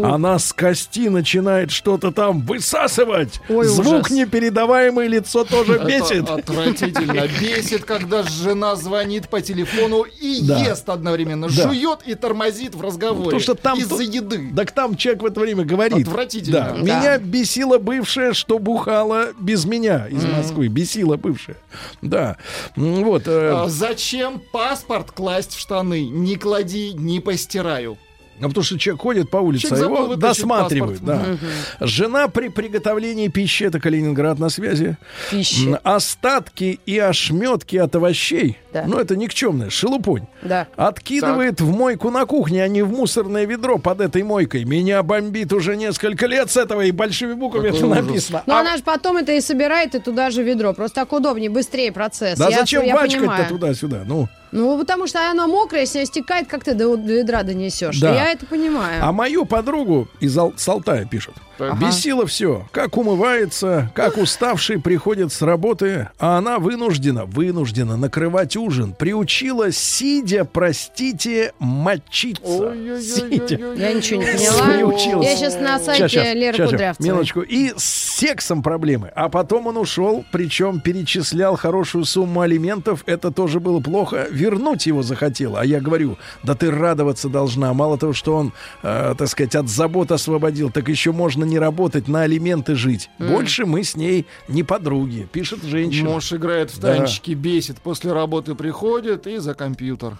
она 0.05 0.39
с 0.39 0.53
кости 0.53 1.09
начинает 1.09 1.71
что-то 1.71 2.11
там 2.13 2.41
высасывать. 2.43 3.41
Ой, 3.49 3.67
Звук 3.67 3.87
ужас. 4.07 4.11
непередаваемый, 4.11 5.09
лицо 5.09 5.45
тоже 5.45 5.75
Это 5.75 5.85
бесит. 5.85 6.29
отвратительно. 6.29 7.27
Бесит, 7.41 7.85
когда 7.85 8.23
жена 8.23 8.77
звонит 8.77 9.29
по 9.29 9.41
телефону 9.41 10.03
и 10.03 10.41
Да. 10.43 10.59
ест 10.59 10.89
одновременно. 10.89 11.49
Да. 11.49 11.53
Жует 11.69 12.01
и 12.07 12.15
тормозит 12.15 12.75
в 12.75 12.81
разговоре. 12.81 13.25
Потому 13.25 13.41
что 13.41 13.55
там 13.55 13.79
Из-за 13.79 14.03
еды. 14.03 14.53
Так 14.55 14.73
там 14.73 14.97
человек 14.97 15.23
в 15.23 15.27
это 15.27 15.41
время 15.41 15.65
говорит. 15.65 16.07
Отвратительно. 16.07 16.59
Да. 16.59 16.75
Да. 16.77 16.81
Меня 16.83 17.19
бесила 17.19 17.79
бывшая, 17.79 18.33
что 18.33 18.59
бухала 18.59 19.29
без 19.39 19.65
меня 19.65 20.07
из 20.09 20.25
Мгм. 20.25 20.37
Москвы. 20.37 20.69
Бесила 20.69 21.17
бывшая. 21.17 21.57
Да. 22.01 22.37
Вот. 22.77 23.23
э, 23.27 23.51
А 23.55 23.69
Зачем 23.69 24.41
паспорт 24.53 25.11
класть 25.13 25.55
в 25.55 25.59
штаны? 25.61 26.09
Не 26.09 26.37
клади, 26.37 26.93
не 26.93 27.21
постираю. 27.53 27.99
А 28.41 28.49
потому 28.49 28.65
что 28.65 28.79
человек 28.79 29.03
ходит 29.03 29.31
по 29.31 29.37
улице, 29.37 29.69
Человек 29.69 29.87
а 29.87 29.91
его 29.91 30.17
досматривают. 30.17 31.01
Да. 31.05 31.37
Жена 31.81 32.29
при 32.29 32.49
приготовлении 32.49 33.29
пищи, 33.29 33.65
это 33.65 33.79
Калининград 33.79 34.39
на 34.39 34.49
связи. 34.49 34.97
Пищи. 35.31 35.79
Остатки 35.85 36.81
и 36.87 36.99
ошметки 36.99 37.77
от 37.77 37.95
овощей, 37.95 38.59
Да. 38.73 38.85
ну 38.87 38.99
это 38.99 39.17
никчемная 39.17 39.71
шелупонь, 39.71 40.27
Да. 40.43 40.67
откидывает 40.77 41.61
в 41.61 41.71
мойку 41.71 42.11
на 42.11 42.25
кухне, 42.27 42.63
а 42.65 42.69
не 42.69 42.83
в 42.83 42.91
мусорное 42.91 43.45
ведро 43.45 43.79
под 43.79 44.01
этой 44.01 44.23
мойкой. 44.23 44.65
Меня 44.65 45.03
бомбит 45.03 45.53
уже 45.53 45.77
несколько 45.77 46.27
лет 46.27 46.51
с 46.51 46.57
этого, 46.57 46.81
и 46.83 46.91
большими 46.91 47.35
буквами 47.35 47.69
это 47.69 47.87
написано. 47.87 48.43
Но 48.47 48.57
А- 48.57 48.61
она 48.61 48.77
же 48.77 48.83
потом 48.83 49.17
это 49.19 49.33
и 49.33 49.41
собирает, 49.41 49.95
и 49.95 49.99
туда 49.99 50.31
же 50.31 50.43
ведро. 50.43 50.73
Просто 50.73 51.01
так 51.03 51.13
удобнее, 51.13 51.51
быстрее 51.51 51.93
процесс. 51.93 52.39
да 52.39 52.49
Я- 52.49 52.61
зачем 52.61 52.83
я 52.85 52.95
бачкать-то 52.95 53.47
туда-сюда? 53.49 54.03
Ну, 54.07 54.29
Ну, 54.53 54.79
потому 54.79 55.07
что 55.07 55.31
оно 55.31 55.47
мокрое, 55.49 55.83
если 55.83 56.05
стекает, 56.05 56.47
как 56.47 56.63
ты 56.63 56.75
до, 56.75 56.95
ведра 56.95 57.43
донесешь. 57.43 57.99
Да. 58.01 58.15
Я 58.15 58.33
это 58.33 58.45
понимаю. 58.45 59.03
А 59.03 59.11
мою 59.11 59.47
подругу 59.47 60.09
из 60.21 60.37
Ал- 60.37 60.53
с 60.57 60.69
Алтая 60.69 61.07
пишут. 61.07 61.35
Ага. 61.71 61.87
Бесило 61.87 62.27
все. 62.27 62.67
Как 62.73 62.97
умывается, 62.97 63.91
как 63.95 64.17
уставший 64.17 64.81
приходит 64.81 65.33
с 65.33 65.43
работы, 65.43 66.09
а 66.19 66.39
она 66.39 66.59
вынуждена, 66.59 67.25
вынуждена 67.25 67.97
накрывать 67.97 68.57
ужин. 68.57 68.95
Приучила, 68.99 69.71
сидя, 69.73 70.45
простите, 70.45 71.53
мочиться. 71.59 72.75
Сидя. 73.01 73.59
Я 73.77 73.93
ничего 73.93 74.23
не 74.23 74.27
поняла. 74.27 74.67
Приучилась. 74.67 75.27
Я 75.27 75.37
сейчас 75.37 75.61
на 75.61 75.79
сайте 75.79 76.09
Щас, 76.09 76.11
щас, 76.11 76.35
Леры 76.35 76.57
щас, 76.57 76.71
Кудрявцевой. 76.71 77.09
Минуточку. 77.09 77.41
И 77.41 77.73
с 77.77 78.13
сексом 78.23 78.63
проблемы. 78.63 79.11
А 79.15 79.29
потом 79.29 79.67
он 79.67 79.77
ушел, 79.77 80.25
причем 80.33 80.81
перечислял 80.81 81.57
хорошую 81.57 82.05
сумму 82.05 82.41
алиментов. 82.41 83.03
Это 83.07 83.31
тоже 83.31 83.61
было 83.61 83.81
плохо. 83.81 84.27
Вернуть 84.31 84.87
его 84.87 85.03
захотела. 85.03 85.61
А 85.61 85.65
я 85.65 85.81
говорю, 85.81 86.19
да 86.43 86.55
ты 86.55 86.71
радоваться 86.71 87.29
должна. 87.29 87.73
Мало 87.75 87.99
того, 87.99 88.13
что 88.13 88.37
он, 88.37 88.53
э, 88.83 89.15
так 89.17 89.29
сказать, 89.29 89.55
от 89.55 89.69
забот 89.69 90.13
освободил, 90.13 90.71
так 90.71 90.89
еще 90.89 91.13
можно 91.13 91.45
не 91.53 91.59
работать, 91.59 92.09
на 92.09 92.23
алименты 92.23 92.75
жить. 92.75 93.11
М. 93.19 93.29
Больше 93.29 93.67
мы 93.67 93.85
с 93.85 93.95
ней 93.95 94.27
не 94.49 94.63
подруги, 94.63 95.29
пишет 95.31 95.63
женщина. 95.63 96.11
Муж 96.11 96.33
играет 96.33 96.71
в 96.71 96.81
Да. 96.81 96.97
танчики, 96.97 97.33
бесит. 97.33 97.79
После 97.81 98.13
работы 98.13 98.55
приходит 98.55 99.27
и 99.27 99.37
за 99.39 99.55
компьютер. 99.55 100.19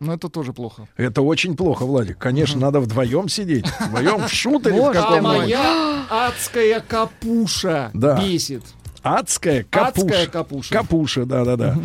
Но 0.00 0.14
это 0.14 0.28
тоже 0.28 0.52
плохо. 0.52 0.88
Это 0.96 1.22
очень 1.22 1.56
плохо, 1.56 1.84
Владик. 1.86 2.18
Конечно, 2.18 2.60
надо 2.60 2.80
вдвоем 2.80 3.28
сидеть. 3.28 3.66
Вдвоем 3.80 4.26
в 4.26 4.32
шутере 4.32 4.80
в 4.80 4.92
каком-нибудь. 4.92 5.36
моя 5.38 6.04
адская 6.10 6.80
капуша 6.80 7.90
Да. 7.94 8.20
бесит. 8.20 8.64
Адская 9.02 9.64
капуша. 9.68 10.06
Адская 10.06 10.26
капуша. 10.26 10.74
Капуша, 10.74 11.24
да-да-да. 11.24 11.76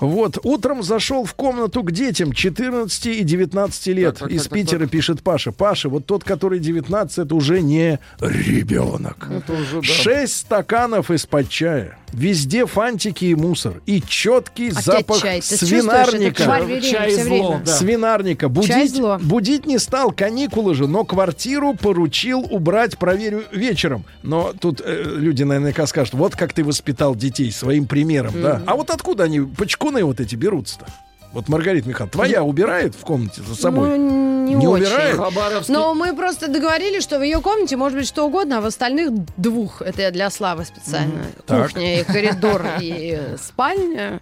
Вот, 0.00 0.38
утром 0.42 0.82
зашел 0.82 1.24
в 1.24 1.34
комнату 1.34 1.82
к 1.82 1.92
детям 1.92 2.32
14 2.32 3.06
и 3.06 3.22
19 3.22 3.86
лет. 3.88 4.18
Так, 4.18 4.28
так, 4.28 4.30
Из 4.30 4.42
так, 4.42 4.50
так, 4.50 4.58
Питера 4.58 4.86
пишет 4.86 5.22
Паша. 5.22 5.52
Паша, 5.52 5.88
вот 5.88 6.06
тот, 6.06 6.24
который 6.24 6.58
19, 6.58 7.18
это 7.18 7.34
уже 7.34 7.60
не 7.60 7.98
ребенок. 8.20 9.28
Это 9.30 9.52
уже, 9.52 9.76
да. 9.76 9.82
Шесть 9.82 10.36
стаканов 10.36 11.10
из-под 11.10 11.48
чая. 11.48 11.98
Везде 12.12 12.66
фантики 12.66 13.26
и 13.26 13.34
мусор. 13.34 13.82
И 13.86 14.02
четкий 14.02 14.68
Опять 14.68 14.84
запах 14.84 15.20
чай. 15.20 15.40
Ты 15.40 15.56
свинарника. 15.56 16.42
Чай 16.82 17.10
всё 17.10 17.24
зло, 17.24 17.60
да. 17.64 17.76
Свинарника. 17.76 18.46
Чай 18.46 18.82
Будить, 18.82 18.94
зло. 18.94 19.18
будить 19.20 19.66
не 19.66 19.78
стал, 19.78 20.12
каникулы 20.12 20.74
же, 20.74 20.86
но 20.86 21.04
квартиру 21.04 21.74
поручил 21.74 22.46
убрать, 22.50 22.98
проверю 22.98 23.44
вечером. 23.52 24.04
Но 24.22 24.52
тут 24.58 24.80
э, 24.84 25.02
люди 25.16 25.42
наверняка 25.42 25.86
скажут, 25.86 26.14
вот 26.14 26.36
как 26.36 26.52
ты 26.52 26.64
воспитал 26.64 27.14
детей 27.14 27.50
своим 27.50 27.86
примером, 27.86 28.34
да? 28.40 28.54
Мгм. 28.56 28.64
А 28.66 28.74
вот 28.76 28.90
откуда 28.90 29.24
они, 29.24 29.40
почкуны 29.40 30.04
вот 30.04 30.20
эти 30.20 30.34
берутся-то? 30.34 30.86
Вот, 31.32 31.48
Маргарита 31.48 31.88
Михайловна, 31.88 32.12
твоя 32.12 32.42
убирает 32.44 32.94
в 32.94 33.00
комнате 33.00 33.42
за 33.46 33.54
собой? 33.54 33.96
Ну, 33.98 34.44
не, 34.46 34.54
Не 34.54 34.66
очень. 34.66 34.84
убирает? 34.84 35.16
Хабаровский. 35.16 35.72
Но 35.74 35.94
мы 35.94 36.14
просто 36.14 36.48
договорились, 36.48 37.02
что 37.02 37.18
в 37.18 37.22
ее 37.22 37.40
комнате 37.40 37.76
может 37.76 37.96
быть 37.98 38.06
что 38.06 38.24
угодно, 38.26 38.58
а 38.58 38.60
в 38.60 38.66
остальных 38.66 39.10
двух. 39.36 39.80
Это 39.82 40.02
я 40.02 40.10
для 40.10 40.28
Славы 40.30 40.64
специально. 40.64 41.24
Так. 41.46 41.68
Кухня 41.68 42.00
и 42.00 42.04
коридор 42.04 42.66
и 42.80 43.18
спальня. 43.42 44.20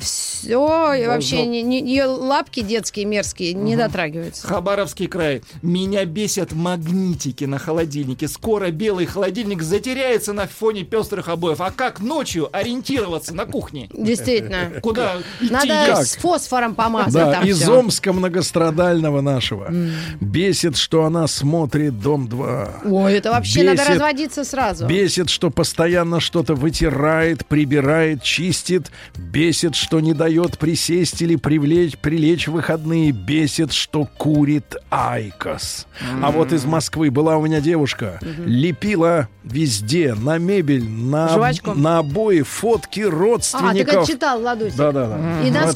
все. 0.00 0.94
И 0.94 1.06
вообще 1.06 1.46
не- 1.46 1.62
не- 1.62 1.80
ее 1.80 2.04
лапки 2.06 2.60
детские 2.60 3.04
мерзкие 3.06 3.54
не 3.54 3.76
дотрагиваются. 3.76 4.46
Хабаровский 4.46 5.06
край. 5.06 5.42
Меня 5.62 6.04
бесят 6.04 6.52
магнитики 6.52 7.44
на 7.44 7.58
холодильнике. 7.58 8.28
Скоро 8.28 8.70
белый 8.70 9.06
холодильник 9.06 9.62
затеряется 9.62 10.32
на 10.32 10.46
фоне 10.46 10.82
пестрых 10.84 11.28
обоев. 11.28 11.60
А 11.60 11.70
как 11.70 12.00
ночью 12.00 12.48
ориентироваться 12.52 13.34
на 13.34 13.46
кухне? 13.46 13.88
Действительно. 13.92 14.80
Куда 14.82 15.16
идти 15.40 15.52
Надо 15.52 16.04
фосфором 16.18 16.74
помазать 16.74 17.12
Да, 17.12 17.32
там 17.32 17.44
из 17.44 17.60
всё. 17.60 17.78
Омска 17.78 18.12
многострадального 18.12 19.20
нашего. 19.20 19.72
Бесит, 20.20 20.76
что 20.76 21.04
она 21.04 21.26
смотрит 21.26 22.00
«Дом-2». 22.00 22.90
Ой, 22.90 23.12
это 23.14 23.30
вообще 23.30 23.62
надо 23.62 23.78
Бесит. 23.78 23.88
разводиться 23.90 24.44
сразу. 24.44 24.86
Бесит, 24.86 25.30
что 25.30 25.50
постоянно 25.50 26.20
что-то 26.20 26.54
вытирает, 26.54 27.46
прибирает, 27.46 28.22
чистит. 28.22 28.90
Бесит, 29.16 29.74
что 29.74 30.00
не 30.00 30.12
дает 30.14 30.58
присесть 30.58 31.22
или 31.22 31.36
привлечь, 31.36 31.96
прилечь 31.98 32.48
в 32.48 32.52
выходные. 32.52 33.12
Бесит, 33.12 33.72
что 33.72 34.04
курит 34.16 34.76
IQOS. 34.90 35.86
А 36.22 36.30
вот 36.30 36.52
из 36.52 36.64
Москвы 36.64 37.10
была 37.10 37.36
у 37.36 37.44
меня 37.44 37.60
девушка. 37.60 38.20
Лепила 38.44 39.28
везде, 39.44 40.14
на 40.14 40.38
мебель, 40.38 40.84
на, 40.88 41.28
Жвачку? 41.28 41.72
на 41.74 41.98
обои, 41.98 42.42
фотки 42.42 43.00
А, 43.00 43.04
так 43.04 43.12
родственников. 43.18 43.94
это 43.94 44.06
читал, 44.06 44.42
Ладусик. 44.42 44.76
Да-да-да. 44.76 45.46
И 45.46 45.50
на 45.50 45.72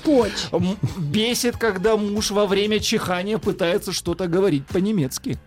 М, 0.53 0.77
Бесит, 0.99 1.57
когда 1.57 1.97
муж 1.97 2.31
во 2.31 2.47
время 2.47 2.81
чихания 2.81 3.39
пытается 3.39 3.93
что-то 3.93 4.27
говорить 4.27 4.67
по-немецки. 4.67 5.39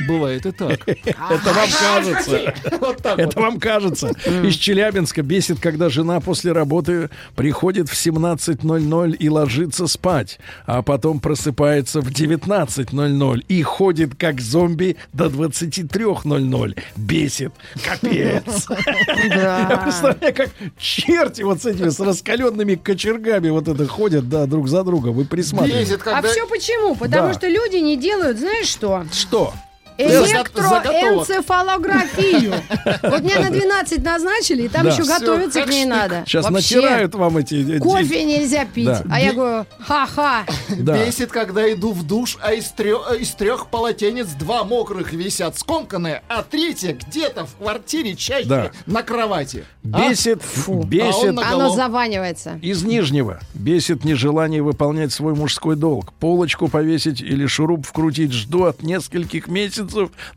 Бывает 0.00 0.44
и 0.44 0.50
так. 0.50 0.80
Это 0.88 1.52
вам 1.52 1.68
кажется. 1.80 2.54
Вот 2.80 2.98
так 2.98 3.18
Это 3.18 3.40
вам 3.40 3.58
кажется. 3.58 4.08
Из 4.08 4.54
Челябинска 4.54 5.22
бесит, 5.22 5.58
когда 5.60 5.88
жена 5.88 6.20
после 6.20 6.52
работы 6.52 7.08
приходит 7.34 7.88
в 7.88 7.94
17.00 7.94 9.16
и 9.16 9.28
ложится 9.28 9.86
спать, 9.86 10.38
а 10.66 10.82
потом 10.82 11.20
просыпается 11.20 12.00
в 12.00 12.08
19.00 12.08 13.44
и 13.48 13.62
ходит 13.62 14.14
как 14.16 14.40
зомби 14.40 14.96
до 15.12 15.26
23.00. 15.26 16.78
Бесит. 16.96 17.52
Капец. 17.82 18.66
Я 19.24 19.80
представляю, 19.82 20.34
как 20.34 20.50
черти 20.78 21.42
вот 21.42 21.62
с 21.62 21.66
этими, 21.66 21.88
с 21.88 22.00
раскаленными 22.00 22.74
кочергами 22.74 23.48
вот 23.48 23.68
это 23.68 23.86
ходят, 23.86 24.28
да, 24.28 24.46
друг 24.46 24.68
за 24.68 24.84
друга. 24.84 25.08
Вы 25.08 25.24
присматриваете. 25.24 25.94
Бесит, 25.94 26.06
А 26.06 26.22
все 26.22 26.46
почему? 26.46 26.94
Потому 26.94 27.32
что 27.32 27.48
люди 27.48 27.76
не 27.76 27.96
делают, 27.96 28.38
знаешь 28.38 28.66
что? 28.66 29.04
Что? 29.12 29.54
Электроэнцефалографию. 29.98 32.54
Вот 33.02 33.22
мне 33.22 33.38
на 33.38 33.50
12 33.50 34.02
назначили, 34.02 34.62
и 34.64 34.68
там 34.68 34.86
еще 34.86 35.04
готовиться 35.04 35.62
к 35.62 35.68
ней 35.68 35.84
надо. 35.84 36.24
Сейчас 36.26 36.48
натирают 36.50 37.14
вам 37.14 37.38
эти... 37.38 37.78
Кофе 37.78 38.24
нельзя 38.24 38.64
пить. 38.64 38.88
А 39.10 39.20
я 39.20 39.32
говорю, 39.32 39.66
ха-ха. 39.80 40.44
Бесит, 40.68 41.30
когда 41.30 41.70
иду 41.72 41.92
в 41.92 42.06
душ, 42.06 42.38
а 42.42 42.52
из 42.52 42.68
трех, 42.70 43.08
трех 43.38 43.68
полотенец 43.68 44.28
два 44.28 44.64
мокрых 44.64 45.12
висят 45.12 45.58
скомканные, 45.58 46.22
а 46.28 46.42
третье 46.42 46.94
где-то 46.94 47.46
в 47.46 47.56
квартире 47.56 48.14
чаще 48.14 48.70
на 48.86 49.02
кровати. 49.02 49.64
А? 49.92 50.08
Бесит, 50.08 50.42
А 50.66 50.70
бесит. 50.84 51.32
на 51.32 51.52
Оно 51.52 51.74
заванивается. 51.74 52.58
Из 52.62 52.82
Нижнего 52.82 53.40
бесит 53.54 54.04
нежелание 54.04 54.62
выполнять 54.62 55.12
свой 55.12 55.34
мужской 55.34 55.76
долг. 55.76 56.12
Полочку 56.14 56.68
повесить 56.68 57.20
или 57.20 57.46
шуруп 57.46 57.86
вкрутить 57.86 58.32
жду 58.32 58.64
от 58.64 58.82
нескольких 58.82 59.48
месяцев 59.48 59.85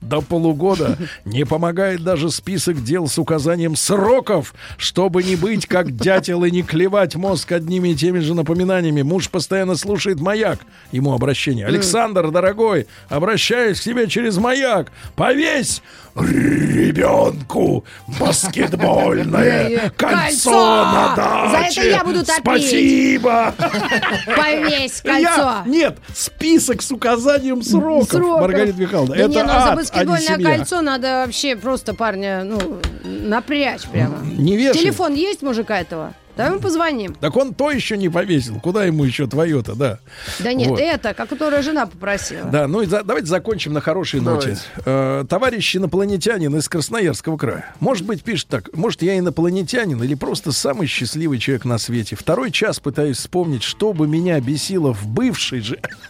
до 0.01 0.21
полугода. 0.21 0.97
Не 1.25 1.45
помогает 1.45 2.03
даже 2.03 2.31
список 2.31 2.83
дел 2.83 3.07
с 3.07 3.17
указанием 3.17 3.75
сроков, 3.75 4.53
чтобы 4.77 5.23
не 5.23 5.35
быть 5.35 5.65
как 5.65 5.95
дятел 5.95 6.43
и 6.43 6.51
не 6.51 6.63
клевать 6.63 7.15
мозг 7.15 7.51
одними 7.51 7.89
и 7.89 7.95
теми 7.95 8.19
же 8.19 8.33
напоминаниями. 8.33 9.01
Муж 9.01 9.29
постоянно 9.29 9.75
слушает 9.75 10.19
маяк. 10.19 10.59
Ему 10.91 11.13
обращение. 11.13 11.65
Александр, 11.65 12.31
дорогой, 12.31 12.87
обращаюсь 13.09 13.79
к 13.79 13.83
тебе 13.83 14.07
через 14.07 14.37
маяк. 14.37 14.91
Повесь 15.15 15.81
ребенку 16.15 17.83
баскетбольное 18.19 19.91
кольцо 19.97 20.51
на 20.51 21.15
За 21.51 21.51
даче. 21.59 21.81
это 21.81 21.89
я 21.89 22.03
буду 22.03 22.19
топить. 22.25 22.41
Спасибо. 22.43 23.53
Повесь 24.35 25.01
кольцо. 25.03 25.19
Я- 25.21 25.63
нет, 25.65 25.97
список 26.13 26.81
с 26.81 26.91
указанием 26.91 27.61
сроков, 27.61 28.09
Сроков. 28.09 28.41
Маргарита 28.41 28.79
Михайловна. 28.79 29.15
Да 29.15 29.21
это 29.21 29.29
не, 29.29 29.43
ну 29.43 29.49
за 29.49 29.55
ад, 29.55 29.69
а 29.71 29.75
баскетбольное 29.75 30.37
кольцо 30.37 30.81
надо 30.81 31.07
вообще 31.25 31.55
просто 31.55 31.93
парня, 31.93 32.43
ну, 32.43 32.79
напрячь 33.03 33.83
прямо. 33.87 34.17
Не 34.23 34.57
вешай. 34.57 34.81
Телефон 34.81 35.13
есть 35.13 35.41
мужика 35.41 35.79
этого? 35.79 36.13
Давай 36.39 36.53
ему 36.53 36.61
позвоним. 36.61 37.15
Так 37.15 37.35
он 37.35 37.53
то 37.53 37.69
еще 37.69 37.97
не 37.97 38.07
повесил. 38.07 38.59
Куда 38.61 38.85
ему 38.85 39.03
еще 39.03 39.27
твое-то, 39.27 39.75
да? 39.75 39.99
Да 40.39 40.53
нет, 40.53 40.69
Вот. 40.69 40.79
это, 40.79 41.13
как 41.13 41.27
которая 41.29 41.61
жена 41.61 41.85
попросила. 41.85 42.45
Да, 42.45 42.67
ну 42.67 42.81
и 42.81 42.85
за- 42.85 43.03
давайте 43.03 43.27
закончим 43.27 43.73
на 43.73 43.81
хорошей 43.81 44.21
ноте. 44.21 44.57
Э, 44.85 45.25
товарищ 45.29 45.75
инопланетянин 45.75 46.55
из 46.55 46.67
Красноярского 46.69 47.37
края. 47.37 47.73
Может 47.81 48.05
быть, 48.05 48.23
пишет 48.23 48.47
так. 48.47 48.75
Может, 48.75 49.01
я 49.01 49.17
инопланетянин 49.19 50.01
или 50.01 50.15
просто 50.15 50.51
самый 50.51 50.87
счастливый 50.87 51.39
человек 51.39 51.65
на 51.65 51.77
свете. 51.77 52.15
Второй 52.15 52.51
час 52.51 52.79
пытаюсь 52.79 53.17
вспомнить, 53.17 53.63
что 53.63 53.93
бы 53.93 54.07
меня 54.07 54.39
бесило 54.39 54.93
в 54.93 55.05
бывшей 55.05 55.59
же... 55.59 55.77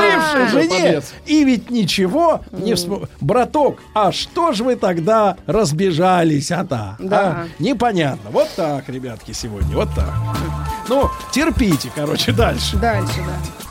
бывшей 0.00 0.48
жене. 0.48 1.02
И 1.26 1.44
ведь 1.44 1.70
ничего 1.70 2.42
не 2.52 2.74
вспом... 2.74 3.06
Браток, 3.20 3.82
а 3.94 4.12
что 4.12 4.52
ж 4.52 4.60
вы 4.60 4.76
тогда 4.76 5.36
разбежались, 5.46 6.50
а-то? 6.50 6.96
Да. 6.98 7.20
а? 7.20 7.46
Непонятно. 7.58 8.30
Вот 8.30 8.48
так, 8.56 8.88
ребятки, 9.00 9.32
сегодня. 9.32 9.74
Вот 9.74 9.88
так. 9.94 10.12
Ну, 10.88 11.10
терпите, 11.32 11.90
короче, 11.94 12.32
дальше. 12.32 12.76
Дальше, 12.76 13.24
да. 13.26 13.69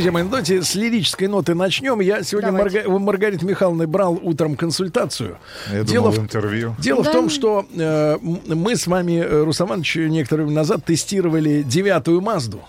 Друзья 0.00 0.12
мои, 0.12 0.22
ну, 0.22 0.30
давайте 0.30 0.62
с 0.62 0.74
лирической 0.76 1.28
ноты 1.28 1.54
начнем. 1.54 2.00
Я 2.00 2.22
сегодня. 2.22 2.50
Марга- 2.52 2.86
у 2.86 2.98
Маргариты 2.98 3.44
Михайловны 3.44 3.86
брал 3.86 4.18
утром 4.22 4.56
консультацию. 4.56 5.36
Я 5.70 5.82
Дело 5.84 6.06
думал, 6.06 6.12
в- 6.12 6.24
интервью. 6.24 6.74
Дело 6.78 7.04
Да. 7.04 7.10
в 7.10 7.12
том, 7.12 7.28
что 7.28 7.66
э, 7.76 8.16
мы 8.22 8.76
с 8.76 8.86
вами, 8.86 9.18
э, 9.22 9.44
Рустам 9.44 9.68
Иванович, 9.68 9.96
некоторое 9.96 10.44
время 10.44 10.56
назад 10.56 10.86
тестировали 10.86 11.62
девятую 11.62 12.22
Мазду. 12.22 12.62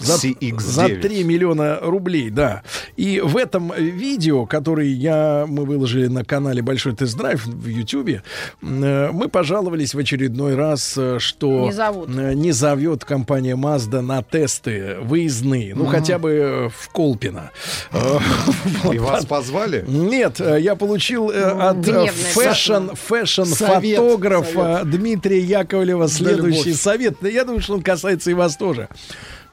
За, 0.00 0.14
CX-9. 0.14 0.60
за 0.60 0.88
3 0.88 1.24
миллиона 1.24 1.78
рублей, 1.82 2.30
да. 2.30 2.62
И 2.96 3.20
в 3.20 3.36
этом 3.36 3.72
видео, 3.76 4.46
которое 4.46 4.88
я, 4.88 5.44
мы 5.48 5.64
выложили 5.64 6.06
на 6.08 6.24
канале 6.24 6.62
Большой 6.62 6.94
тест-драйв 6.94 7.44
в 7.46 7.66
Ютьюбе, 7.66 8.22
э, 8.62 9.10
мы 9.12 9.28
пожаловались 9.28 9.94
в 9.94 9.98
очередной 9.98 10.54
раз, 10.54 10.94
э, 10.96 11.18
что 11.18 11.66
Не 11.66 11.72
зовут. 11.72 12.08
э, 12.16 12.34
не 12.34 12.52
зовет 12.52 13.04
компания 13.04 13.56
Mazda 13.56 14.00
на 14.00 14.22
тесты 14.22 14.96
выездные, 15.02 15.74
ну 15.74 15.82
Мгм. 15.84 15.90
хотя 15.92 16.18
бы 16.18 16.70
в 16.76 16.88
Колпино. 16.90 17.50
И 18.92 18.98
вас 18.98 19.26
позвали? 19.26 19.84
Нет, 19.86 20.40
я 20.40 20.74
получил 20.76 21.30
э, 21.30 21.42
от 21.42 21.84
fashion, 21.84 22.94
fashion 22.94 23.44
Совет, 23.44 23.98
фотографа 23.98 24.82
Дмитрия 24.84 25.40
Яковлева 25.40 26.08
следующий 26.08 26.72
совет. 26.74 27.16
Да 27.20 27.28
Я 27.28 27.44
думаю, 27.44 27.60
что 27.62 27.74
он 27.74 27.82
касается 27.82 28.30
и 28.30 28.34
вас 28.34 28.56
тоже. 28.56 28.88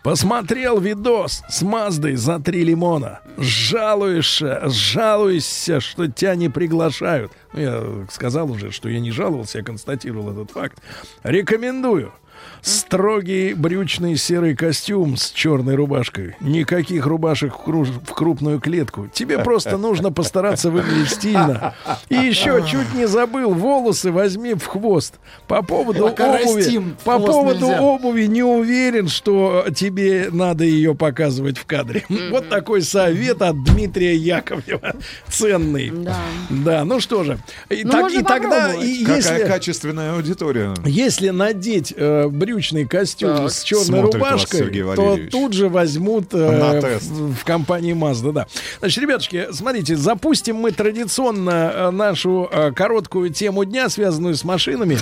Посмотрел 0.07 0.79
видос 0.79 1.43
с 1.49 1.61
Маздой 1.63 2.15
за 2.15 2.39
три 2.39 2.63
лимона. 2.63 3.19
Жалуешься, 3.37 4.61
жалуешься, 4.69 5.81
что 5.81 6.07
тебя 6.07 6.35
не 6.35 6.47
приглашают. 6.47 7.33
Ну, 7.51 7.59
я 7.59 7.83
сказал 8.09 8.49
уже, 8.49 8.71
что 8.71 8.87
я 8.87 9.01
не 9.01 9.11
жаловался, 9.11 9.57
я 9.57 9.65
констатировал 9.65 10.31
этот 10.31 10.51
факт. 10.51 10.81
Рекомендую. 11.23 12.13
Строгий 12.61 13.53
брючный 13.53 14.17
серый 14.17 14.55
костюм 14.55 15.15
с 15.17 15.31
черной 15.31 15.75
рубашкой. 15.75 16.35
Никаких 16.41 17.05
рубашек 17.05 17.53
в, 17.55 17.67
кру- 17.69 17.85
в 18.05 18.13
крупную 18.13 18.59
клетку. 18.59 19.07
Тебе 19.13 19.39
просто 19.39 19.77
нужно 19.77 20.11
постараться 20.11 20.69
выглядеть 20.69 21.09
стильно. 21.11 21.73
И 22.09 22.15
еще 22.15 22.63
чуть 22.67 22.93
не 22.93 23.07
забыл, 23.07 23.53
волосы 23.53 24.11
возьми 24.11 24.53
в 24.53 24.65
хвост. 24.65 25.15
По 25.47 25.61
поводу 25.61 26.03
Пока 26.09 26.35
обуви, 26.39 26.57
растим, 26.61 26.95
по 27.03 27.19
поводу 27.19 27.67
нельзя. 27.67 27.81
обуви 27.81 28.23
не 28.25 28.43
уверен, 28.43 29.07
что 29.07 29.65
тебе 29.73 30.29
надо 30.31 30.63
ее 30.63 30.93
показывать 30.95 31.57
в 31.57 31.65
кадре. 31.65 32.03
Вот 32.31 32.49
такой 32.49 32.81
совет 32.81 33.41
от 33.41 33.63
Дмитрия 33.63 34.15
Яковлева. 34.15 34.95
Ценный. 35.29 35.89
Да. 35.91 36.17
Да, 36.49 36.83
ну 36.85 36.99
что 36.99 37.23
же. 37.23 37.37
И, 37.69 37.83
Ну, 37.83 37.91
так- 37.91 38.11
и 38.11 38.21
тогда, 38.23 38.73
и 38.73 39.03
Какая 39.03 39.15
если, 39.17 39.45
качественная 39.45 40.13
аудитория. 40.13 40.73
если 40.85 41.29
надеть 41.29 41.93
э, 41.95 42.27
брючный 42.47 42.85
костюм 42.85 43.35
Так. 43.35 43.51
с 43.51 43.63
черной 43.63 44.01
вас 44.01 44.13
рубашкой, 44.13 44.69
то 44.95 45.17
тут 45.29 45.53
же 45.53 45.67
возьмут 45.69 46.33
э, 46.33 46.37
На 46.37 46.79
в- 46.79 46.81
тест. 46.81 47.11
В, 47.11 47.43
компании 47.43 47.93
Mazda, 47.93 48.31
да. 48.31 48.47
Значит, 48.79 49.03
ребятушки, 49.03 49.47
смотрите, 49.51 49.95
запустим 49.97 50.55
мы 50.57 50.71
традиционно 50.71 51.71
э, 51.73 51.91
нашу 51.91 52.49
э, 52.51 52.71
короткую 52.71 53.31
тему 53.31 53.65
дня, 53.65 53.89
связанную 53.89 54.35
с 54.35 54.43
машинами. 54.45 54.97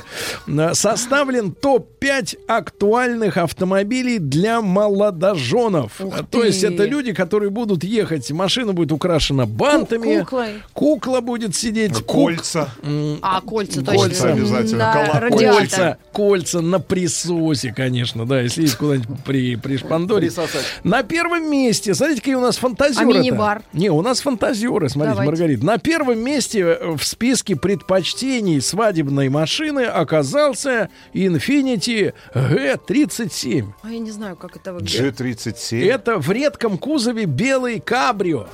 Э, 0.48 0.74
Составлен 0.74 1.52
топ-5 1.52 2.38
актуальных 2.48 3.38
автомобилей 3.38 4.18
для 4.20 4.62
молодоженов. 4.62 6.02
Ух 6.02 6.16
То 6.32 6.44
есть 6.44 6.64
это 6.64 6.86
люди, 6.86 7.14
которые 7.14 7.50
будут 7.52 7.84
ехать, 7.84 8.32
машина 8.32 8.74
будет 8.74 8.92
украшена 8.92 9.46
бантами, 9.46 10.20
Куклой. 10.22 10.48
кукла 10.74 11.22
будет 11.22 11.56
сидеть, 11.56 11.94
кук- 11.94 12.26
Кольца. 12.26 12.70
А, 13.22 13.42
кольца 13.42 13.82
точно. 13.82 13.94
Кольца 14.02 14.30
обязательно, 14.30 14.78
Да. 14.80 15.30
Кольца, 15.30 15.98
кольца 16.12 16.62
на 16.62 16.80
присосе, 17.36 17.74
конечно, 17.74 18.26
да, 18.26 18.41
если 18.41 18.64
есть 18.64 18.76
куда-нибудь 18.76 19.24
при, 19.24 19.56
пришпандорить. 19.56 20.36
Присосать. 20.36 20.66
На 20.84 21.03
первом 21.03 21.49
месте, 21.49 21.94
смотрите, 21.94 22.22
какие 22.22 22.36
у 22.36 22.41
нас 22.41 22.57
фантазеры. 22.57 23.06
А 23.06 23.06
мини-бар? 23.06 23.64
Не, 23.74 23.90
у 23.90 24.02
нас 24.02 24.22
фантазеры, 24.22 24.90
смотрите, 24.90 25.20
Давайте. 25.20 25.32
Маргарита. 25.32 25.66
На 25.66 25.78
первом 25.78 26.20
месте 26.20 26.60
э, 26.60 26.95
в 26.95 27.03
списке 27.03 27.56
предпочтений 27.56 28.62
свадебной 28.62 29.30
машины 29.30 29.82
оказался 29.82 30.90
Infiniti 31.14 32.14
G37. 32.34 33.66
А 33.82 33.90
я 33.90 33.99
не 33.99 34.12
знаю, 34.12 34.36
как 34.36 34.56
это 34.56 34.74
выглядит. 34.74 35.20
G37. 35.20 35.86
Это 35.90 36.18
в 36.18 36.32
редком 36.32 36.78
кузове 36.78 37.26
белый 37.26 37.80
кабрио. 37.80 38.48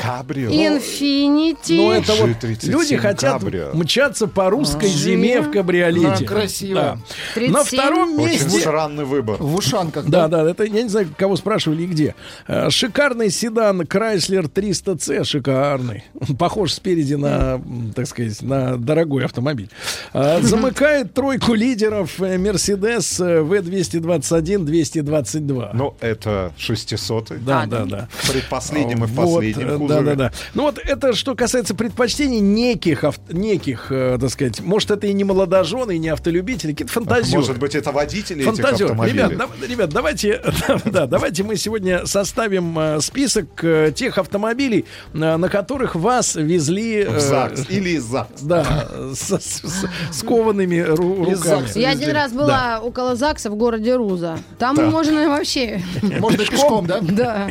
Кабрио. 0.00 0.50
Инфинити. 0.50 1.76
Ну, 1.76 1.92
это 1.92 2.12
вот 2.14 2.28
G37 2.30 2.70
люди 2.70 2.96
хотят 2.96 3.40
кабрио. 3.40 3.70
мчаться 3.72 4.26
по 4.26 4.50
русской 4.50 4.86
А. 4.86 4.88
зиме 4.88 5.40
в 5.40 5.50
кабриолете. 5.50 6.16
Да, 6.20 6.26
красиво. 6.26 6.74
Да. 6.80 6.98
37? 7.34 7.52
На 7.52 7.64
втором 7.64 8.14
Очень 8.18 8.26
месте... 8.44 8.60
странный 8.60 9.04
выбор. 9.04 9.36
В 9.38 9.54
ушанках. 9.54 10.06
Да, 10.06 10.28
да, 10.28 10.48
это 10.48 10.64
я 10.64 10.82
не 10.82 10.88
знаю, 10.88 11.08
кого 11.16 11.36
спрашивали 11.36 11.82
и 11.82 11.86
где. 11.86 12.14
Э, 12.46 12.68
Шикарный 12.70 13.30
седан 13.30 13.82
Chrysler 13.82 14.50
300C, 14.50 15.24
шикарный. 15.24 16.04
Похож 16.38 16.72
спереди 16.72 17.14
на, 17.14 17.60
так 17.94 18.06
сказать, 18.06 18.42
на 18.42 18.76
дорогой 18.76 19.24
автомобиль. 19.24 19.70
Э, 20.12 20.40
Замыкает 20.42 21.14
тройку 21.14 21.54
лидеров 21.54 22.20
э, 22.20 22.36
Mercedes 22.36 23.24
э, 23.24 23.42
V221 23.42 24.64
222. 24.64 25.70
Ну, 25.74 25.94
это 26.00 26.52
600 26.58 27.32
да, 27.44 27.66
да, 27.66 27.84
да. 27.84 28.08
В 28.10 28.32
предпоследнем 28.32 29.04
и 29.04 29.06
в 29.06 29.12
Вот, 29.12 29.34
последнем 29.34 29.85
кузове. 29.86 30.04
Да, 30.04 30.14
да, 30.14 30.28
да. 30.30 30.32
Ну 30.54 30.62
вот 30.62 30.78
это 30.78 31.14
что 31.14 31.34
касается 31.34 31.74
предпочтений 31.74 32.40
неких, 32.40 33.04
ав- 33.04 33.18
неких, 33.30 33.86
э, 33.90 34.18
так 34.20 34.30
сказать, 34.30 34.60
может 34.60 34.90
это 34.90 35.06
и 35.06 35.12
не 35.12 35.24
молодожены, 35.24 35.96
и 35.96 35.98
не 35.98 36.08
автолюбители, 36.08 36.72
какие-то 36.72 36.92
фантазеры. 36.92 37.38
Может 37.38 37.58
быть, 37.58 37.74
это 37.74 37.92
водители 37.92 38.42
этих 38.42 38.54
Фантазер. 38.54 38.86
автомобилей? 38.86 39.22
Ребят, 39.22 39.36
да- 39.60 39.66
ребят, 39.66 39.90
давайте, 39.90 40.40
да, 40.84 41.06
давайте 41.06 41.42
мы 41.42 41.56
сегодня 41.56 42.06
составим 42.06 42.78
э, 42.78 43.00
список 43.00 43.46
э, 43.62 43.92
тех 43.94 44.18
автомобилей, 44.18 44.84
э, 45.14 45.36
на 45.36 45.48
которых 45.48 45.94
вас 45.94 46.34
везли 46.36 47.02
э, 47.02 47.16
В 47.16 47.20
ЗАГС 47.20 47.66
или 47.70 47.90
из 47.90 48.04
ЗАГС. 48.04 48.40
Да, 48.42 48.88
с, 49.14 49.30
с- 49.38 49.60
с- 49.62 49.86
с 50.12 50.22
коваными 50.22 50.76
ру- 50.76 51.24
руками. 51.24 51.66
Я 51.78 51.90
один 51.90 52.10
раз 52.12 52.32
была 52.32 52.80
около 52.82 53.16
ЗАГСа 53.16 53.50
в 53.50 53.56
городе 53.56 53.96
Руза. 53.96 54.38
Там 54.58 54.76
Да. 54.76 54.90
можно 54.90 55.28
вообще... 55.28 55.82
Можно 56.02 56.44
пешком, 56.44 56.86
да? 56.86 57.00
Да. 57.00 57.48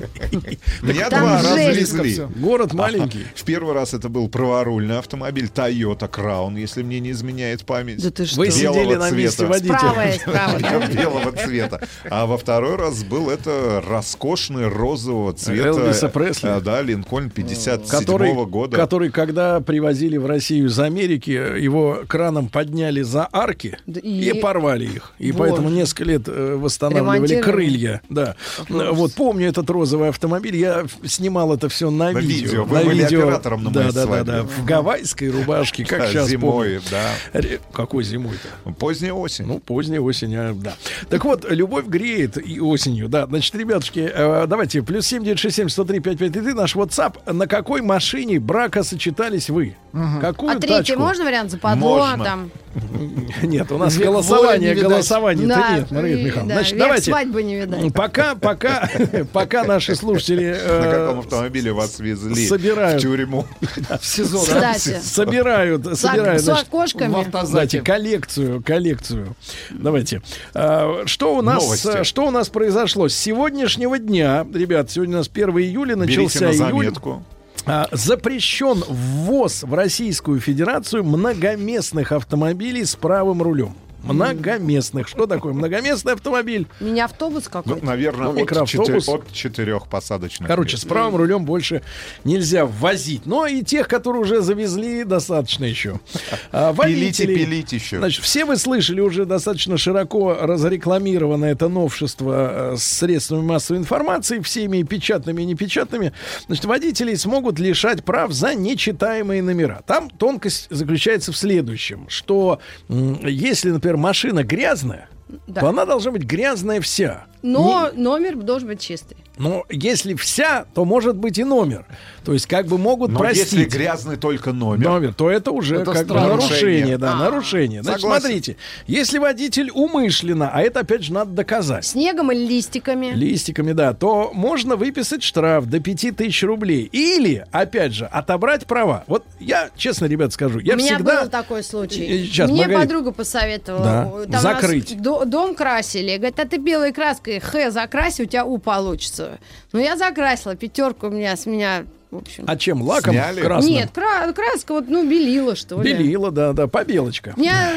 Меня 0.81 1.09
два 1.09 1.41
раза 1.41 1.73
жесть. 1.73 1.95
Город 2.35 2.73
маленький. 2.73 3.25
В 3.35 3.43
первый 3.43 3.73
раз 3.73 3.93
это 3.93 4.09
был 4.09 4.27
праворульный 4.29 4.99
автомобиль 4.99 5.49
Toyota 5.53 6.09
Crown, 6.09 6.59
если 6.59 6.83
мне 6.83 6.99
не 6.99 7.11
изменяет 7.11 7.65
память. 7.65 8.01
Да 8.03 8.11
ты 8.11 8.25
что? 8.25 8.37
Вы 8.37 8.51
сидели 8.51 8.95
на 8.95 9.11
месте 9.11 9.45
водителя. 9.45 10.13
Справа. 10.19 10.87
Белого 10.93 11.31
цвета. 11.31 11.81
А 12.09 12.25
во 12.25 12.37
второй 12.37 12.75
раз 12.75 13.03
был 13.03 13.29
это 13.29 13.83
роскошный 13.87 14.67
розового 14.67 15.33
цвета. 15.33 15.67
Элвиса 15.69 16.09
Пресли. 16.09 16.49
э, 16.57 16.61
Да, 16.61 16.81
Линкольн 16.81 17.29
57 17.29 17.87
который, 17.87 18.33
года. 18.45 18.77
который, 18.77 19.09
когда 19.09 19.59
привозили 19.59 20.17
в 20.17 20.25
Россию 20.25 20.67
из 20.67 20.79
Америки, 20.79 21.31
его 21.31 22.01
краном 22.07 22.49
подняли 22.49 23.01
за 23.01 23.27
арки 23.31 23.77
и, 23.87 24.33
порвали 24.41 24.85
их. 24.85 25.13
И 25.19 25.31
поэтому 25.31 25.69
несколько 25.69 26.03
лет 26.05 26.23
э, 26.27 26.55
восстанавливали 26.55 27.41
крылья. 27.41 28.01
Да. 28.09 28.35
Вот 28.69 29.13
помню 29.13 29.47
этот 29.47 29.69
розовый 29.69 30.09
автомобиль. 30.09 30.55
Я 30.55 30.85
снимал 31.03 31.53
это 31.53 31.69
все 31.69 31.89
на, 31.89 32.11
На 32.21 32.25
видео. 32.27 32.47
видео. 32.49 32.63
Вы 32.65 32.83
были 32.85 33.01
оператором 33.03 33.63
на 33.63 33.71
да, 33.71 33.79
моей 33.81 33.91
да, 33.93 34.01
да, 34.01 34.05
свадьбе. 34.07 34.31
да. 34.31 34.43
В 34.43 34.65
гавайской 34.65 35.29
рубашке, 35.29 35.85
как 35.85 35.99
Да, 35.99 36.07
сейчас 36.07 36.27
зимой, 36.29 36.67
помню. 36.75 36.81
да. 36.91 37.39
Ре- 37.39 37.59
Какой 37.73 38.03
зимой-то? 38.03 38.71
Поздняя 38.73 39.13
осень. 39.13 39.45
Ну, 39.45 39.59
поздняя 39.59 40.01
осень, 40.01 40.35
а, 40.35 40.53
да. 40.53 40.73
Так 41.09 41.25
вот, 41.25 41.45
любовь 41.49 41.85
греет 41.85 42.37
и 42.37 42.59
осенью, 42.59 43.07
да. 43.09 43.25
Значит, 43.27 43.55
ребятушки, 43.55 44.09
э, 44.13 44.45
давайте, 44.47 44.81
плюс 44.81 45.05
7967 45.07 45.69
103 45.69 45.99
5533, 45.99 46.53
наш 46.53 46.75
WhatsApp. 46.75 47.31
На 47.33 47.47
какой 47.47 47.81
машине 47.81 48.39
брака 48.39 48.83
сочетались 48.83 49.49
вы? 49.49 49.75
Какую 50.21 50.51
А 50.51 50.59
третий 50.59 50.77
тачку? 50.91 50.99
можно 50.99 51.23
вариант 51.23 51.51
западло 51.51 51.97
Можно. 51.99 52.23
там? 52.25 52.51
Нет, 53.41 53.71
у 53.71 53.77
нас 53.77 53.97
голосование, 53.97 54.75
голосование-то 54.75 55.55
Да, 55.55 55.77
нет, 55.77 55.91
Маргарита 55.91 56.21
Михайловна. 56.23 56.49
да, 56.49 56.59
Значит, 56.59 56.77
давайте, 56.77 57.11
свадьбы 57.11 57.43
не 57.43 57.55
видать. 57.55 57.93
пока, 57.93 58.35
пока, 58.35 58.89
пока 59.33 59.63
наши 59.63 59.95
слушатели 59.95 60.53
э, 60.59 60.81
На 60.81 60.91
каком 60.91 61.19
автомобиле 61.19 61.71
вас 61.71 61.94
везли 61.99 62.47
собирают. 62.47 62.99
в 63.03 63.05
тюрьму? 63.05 63.45
В 63.61 64.05
СИЗО, 64.05 64.45
да? 64.47 64.73
Кстати. 64.73 65.01
собирают, 65.03 65.97
собирают, 65.97 66.41
с 66.41 66.45
значит, 66.45 66.67
окошками. 66.67 67.27
Давайте 67.31 67.81
коллекцию, 67.81 68.63
коллекцию. 68.63 69.35
Давайте. 69.71 70.21
А, 70.53 71.03
Что 71.05 71.35
у 71.35 71.41
нас, 71.41 71.85
э, 71.85 72.03
что 72.03 72.27
у 72.27 72.31
нас 72.31 72.49
произошло 72.49 73.09
с 73.09 73.15
сегодняшнего 73.15 73.99
дня, 73.99 74.45
ребят? 74.53 74.91
Сегодня 74.91 75.15
у 75.15 75.17
нас 75.19 75.29
1 75.33 75.49
июля 75.59 75.95
начался 75.95 76.45
на 76.45 76.51
июль. 76.51 76.57
заметку. 76.57 77.23
А, 77.65 77.87
Запрещен 77.91 78.83
ввоз 78.87 79.63
в 79.63 79.73
Российскую 79.73 80.39
Федерацию 80.39 81.03
многоместных 81.03 82.11
автомобилей 82.11 82.85
с 82.85 82.95
правым 82.95 83.41
рулем. 83.41 83.75
Многоместных. 84.13 85.07
Что 85.07 85.25
такое 85.27 85.53
многоместный 85.53 86.13
автомобиль? 86.13 86.67
Мини-автобус 86.79 87.45
Ну, 87.45 87.49
какой-то? 87.51 87.85
наверное, 87.85 88.25
Ну, 88.25 88.29
от, 88.31 88.35
микроавтобус. 88.37 89.05
четы- 89.07 89.11
от 89.11 89.31
четырех 89.31 89.87
посадочных. 89.87 90.47
Короче, 90.47 90.77
с 90.77 90.85
правым 90.85 91.15
рулем 91.15 91.45
больше 91.45 91.81
нельзя 92.23 92.65
ввозить. 92.65 93.25
Но 93.25 93.45
и 93.47 93.63
тех, 93.63 93.87
которые 93.87 94.21
уже 94.21 94.41
завезли, 94.41 95.03
достаточно 95.03 95.65
еще. 95.65 95.99
А, 96.51 96.73
Пилите, 96.73 97.25
водителей- 97.25 97.35
пилить 97.45 97.73
еще. 97.73 97.97
Значит, 97.97 98.23
все 98.23 98.45
вы 98.45 98.57
слышали 98.57 99.01
уже 99.01 99.25
достаточно 99.25 99.77
широко 99.77 100.35
разрекламировано 100.39 101.45
это 101.45 101.67
новшество 101.67 102.73
э, 102.73 102.77
с 102.77 102.83
средствами 102.83 103.41
массовой 103.41 103.79
информации, 103.79 104.39
всеми 104.39 104.83
печатными 104.83 105.41
и 105.41 105.45
непечатными. 105.45 106.13
Значит, 106.47 106.65
водителей 106.65 107.17
смогут 107.17 107.59
лишать 107.59 108.03
прав 108.05 108.31
за 108.31 108.53
нечитаемые 108.55 109.41
номера. 109.41 109.81
Там 109.85 110.09
тонкость 110.09 110.67
заключается 110.69 111.31
в 111.31 111.37
следующем, 111.37 112.05
что 112.09 112.59
если, 112.89 113.71
например, 113.71 113.94
машина 113.97 114.43
грязная, 114.43 115.09
Да. 115.47 115.61
то 115.61 115.69
она 115.69 115.85
должна 115.85 116.11
быть 116.11 116.23
грязная 116.23 116.81
вся. 116.81 117.25
Но 117.41 117.89
номер 117.95 118.35
должен 118.37 118.67
быть 118.69 118.79
чистый. 118.79 119.17
Но 119.37 119.65
если 119.69 120.13
вся, 120.15 120.65
то 120.73 120.85
может 120.85 121.15
быть 121.17 121.37
и 121.37 121.43
номер. 121.43 121.85
То 122.23 122.33
есть 122.33 122.47
как 122.47 122.67
бы 122.67 122.77
могут 122.77 123.11
Но 123.11 123.19
простить. 123.19 123.51
если 123.51 123.65
грязный 123.65 124.15
только 124.17 124.53
номер, 124.53 124.87
Номер, 124.87 125.13
то 125.13 125.29
это 125.29 125.51
уже 125.51 125.75
Это 125.77 125.91
как 125.91 126.07
бы 126.07 126.15
нарушение, 126.15 126.97
да, 126.97 127.13
А, 127.13 127.15
нарушение. 127.17 127.83
Значит, 127.83 128.01
согласен. 128.01 128.21
смотрите, 128.23 128.57
если 128.87 129.17
водитель 129.19 129.69
умышленно, 129.71 130.49
а 130.53 130.61
это 130.61 130.79
опять 130.79 131.03
же 131.03 131.11
надо 131.13 131.31
доказать, 131.31 131.85
Снегом 131.85 132.31
или 132.31 132.45
листиками. 132.47 133.07
листиками, 133.13 133.73
да, 133.73 133.93
то 133.93 134.31
можно 134.33 134.75
выписать 134.77 135.21
штраф 135.21 135.65
до 135.65 135.79
5000 135.81 136.43
рублей. 136.43 136.89
Или, 136.91 137.45
опять 137.51 137.93
же, 137.93 138.05
отобрать 138.05 138.65
права. 138.65 139.03
Вот 139.07 139.23
я, 139.39 139.69
честно, 139.75 140.05
ребят, 140.05 140.31
скажу, 140.33 140.59
я 140.59 140.75
У 140.75 140.77
меня 140.77 140.95
всегда... 140.95 141.23
был 141.23 141.29
такой 141.29 141.61
случай. 141.63 142.25
Сейчас, 142.25 142.49
Мне 142.49 142.61
Маргарита. 142.61 142.81
подруга 142.87 143.11
посоветовала. 143.11 143.83
Да. 144.25 144.31
Там 144.31 144.41
Закрыть. 144.41 144.99
до- 145.01 145.14
дом 145.23 145.55
красили. 145.55 146.17
Говорит, 146.17 146.39
а 146.39 146.45
ты 146.45 146.57
белой 146.57 146.91
краской 146.91 147.39
Х 147.39 147.71
закраси, 147.71 148.23
у 148.23 148.25
тебя 148.25 148.43
У 148.43 148.57
получится. 148.57 149.39
Ну, 149.71 149.79
я 149.79 149.95
закрасила. 149.95 150.55
Пятерку 150.55 151.07
у 151.07 151.09
меня 151.11 151.35
с 151.37 151.45
меня, 151.45 151.85
в 152.11 152.17
общем. 152.17 152.43
А 152.47 152.57
чем? 152.57 152.81
Лаком 152.81 153.13
Сняли? 153.13 153.41
красным? 153.41 153.73
Нет, 153.73 153.91
кра- 153.93 154.31
краска 154.33 154.73
вот, 154.73 154.89
ну, 154.89 155.09
белила, 155.09 155.55
что 155.55 155.81
ли. 155.81 155.93
Белила, 155.93 156.31
да, 156.31 156.53
да, 156.53 156.67
побелочка. 156.67 157.33
Меня 157.37 157.71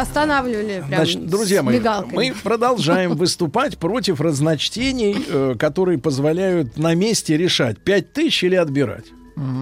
останавливали 0.00 0.84
прям 0.86 1.04
Значит, 1.04 1.26
друзья 1.26 1.62
мои, 1.62 1.76
мигалками. 1.78 2.14
мы 2.14 2.34
продолжаем 2.42 3.16
выступать 3.16 3.78
против 3.78 4.20
разночтений, 4.20 5.16
э, 5.28 5.54
которые 5.58 5.98
позволяют 5.98 6.76
на 6.76 6.94
месте 6.94 7.36
решать, 7.36 7.78
5 7.78 8.12
тысяч 8.12 8.44
или 8.44 8.54
отбирать. 8.54 9.06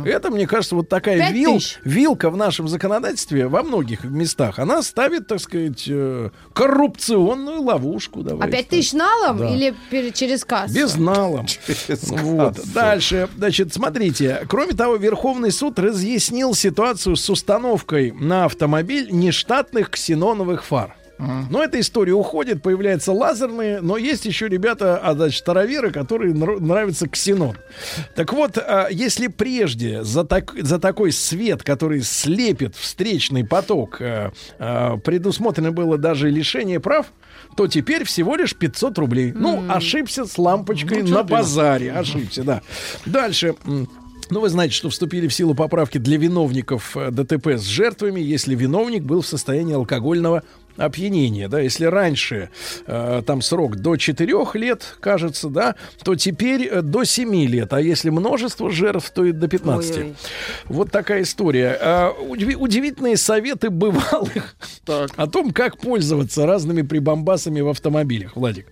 Это, 0.05 0.30
мне 0.30 0.46
кажется, 0.46 0.76
вот 0.76 0.88
такая 0.88 1.32
вил- 1.32 1.56
тысяч. 1.59 1.78
вилка 1.84 2.30
в 2.30 2.36
нашем 2.36 2.68
законодательстве 2.68 3.48
во 3.48 3.62
многих 3.64 4.05
местах. 4.05 4.59
Она 4.60 4.82
ставит, 4.82 5.26
так 5.26 5.40
сказать, 5.40 5.84
э, 5.88 6.30
коррупционную 6.52 7.60
ловушку. 7.62 8.20
А 8.20 8.22
давайте 8.22 8.52
пять 8.56 8.68
так. 8.68 8.70
тысяч 8.78 8.92
налом 8.92 9.38
Да. 9.38 9.51
или 9.51 9.74
через 10.12 10.44
кассу? 10.44 10.74
Без 10.74 10.96
налом. 10.96 11.46
Через 11.86 12.10
Вот. 12.10 12.56
кассу. 12.56 12.68
Дальше. 12.72 13.28
Значит, 13.36 13.74
смотрите. 13.74 14.44
Кроме 14.48 14.72
того, 14.74 14.96
Верховный 14.96 15.51
суд 15.51 15.78
разъяснил 15.78 16.55
ситуацию 16.55 17.16
с 17.16 17.28
установкой 17.28 18.12
на 18.12 18.44
автомобиль 18.44 19.09
нештатных 19.10 19.90
ксеноновых 19.90 20.64
фар. 20.64 20.94
Но 21.18 21.62
эта 21.62 21.78
история 21.78 22.12
уходит, 22.12 22.62
появляются 22.62 23.12
лазерные, 23.12 23.80
но 23.80 23.96
есть 23.96 24.24
еще 24.26 24.48
ребята, 24.48 24.98
а 24.98 25.14
значит, 25.14 25.38
староверы, 25.40 25.90
которые 25.92 26.34
нрав- 26.34 26.60
нравится 26.60 27.08
ксенон. 27.08 27.56
Так 28.16 28.32
вот, 28.32 28.58
а, 28.58 28.88
если 28.90 29.28
прежде 29.28 30.02
за, 30.02 30.24
так- 30.24 30.54
за 30.60 30.78
такой 30.78 31.12
свет, 31.12 31.62
который 31.62 32.02
слепит 32.02 32.74
встречный 32.74 33.44
поток, 33.46 33.98
а, 34.00 34.32
а, 34.58 34.96
предусмотрено 34.96 35.70
было 35.72 35.98
даже 35.98 36.30
лишение 36.30 36.80
прав, 36.80 37.06
то 37.56 37.68
теперь 37.68 38.04
всего 38.04 38.34
лишь 38.34 38.54
500 38.56 38.98
рублей. 38.98 39.32
Ну, 39.32 39.64
ошибся 39.68 40.24
с 40.24 40.36
лампочкой 40.36 41.02
на 41.02 41.22
базаре. 41.22 41.92
Ошибся, 41.92 42.42
да. 42.42 42.62
Дальше. 43.06 43.54
Ну, 44.30 44.40
вы 44.40 44.48
знаете, 44.48 44.74
что 44.74 44.88
вступили 44.88 45.28
в 45.28 45.34
силу 45.34 45.54
поправки 45.54 45.98
для 45.98 46.16
виновников 46.16 46.96
э, 46.96 47.10
ДТП 47.10 47.48
с 47.58 47.64
жертвами, 47.64 48.20
если 48.20 48.54
виновник 48.54 49.02
был 49.02 49.20
в 49.20 49.26
состоянии 49.26 49.74
алкогольного 49.74 50.42
опьянения, 50.76 51.48
да, 51.48 51.60
если 51.60 51.84
раньше 51.86 52.51
э, 52.86 53.22
там 53.26 53.42
срок 53.42 53.76
до 53.76 53.96
4 53.96 54.34
лет, 54.55 54.96
кажется, 55.01 55.48
да, 55.48 55.74
то 56.02 56.14
теперь 56.14 56.68
э, 56.70 56.82
до 56.82 57.05
7 57.05 57.34
лет, 57.46 57.72
а 57.72 57.80
если 57.80 58.10
множество 58.10 58.70
жертв, 58.70 59.10
то 59.10 59.24
и 59.24 59.32
до 59.32 59.48
15. 59.48 59.96
Ой-ой. 59.96 60.14
Вот 60.66 60.90
такая 60.90 61.22
история. 61.22 61.76
А, 61.80 62.12
удиви- 62.20 62.56
удивительные 62.56 63.16
советы 63.16 63.70
бывалых 63.70 64.56
о 65.16 65.26
том, 65.26 65.52
как 65.52 65.78
пользоваться 65.78 66.46
разными 66.46 66.82
прибамбасами 66.82 67.60
в 67.60 67.68
автомобилях, 67.68 68.36
Владик. 68.36 68.66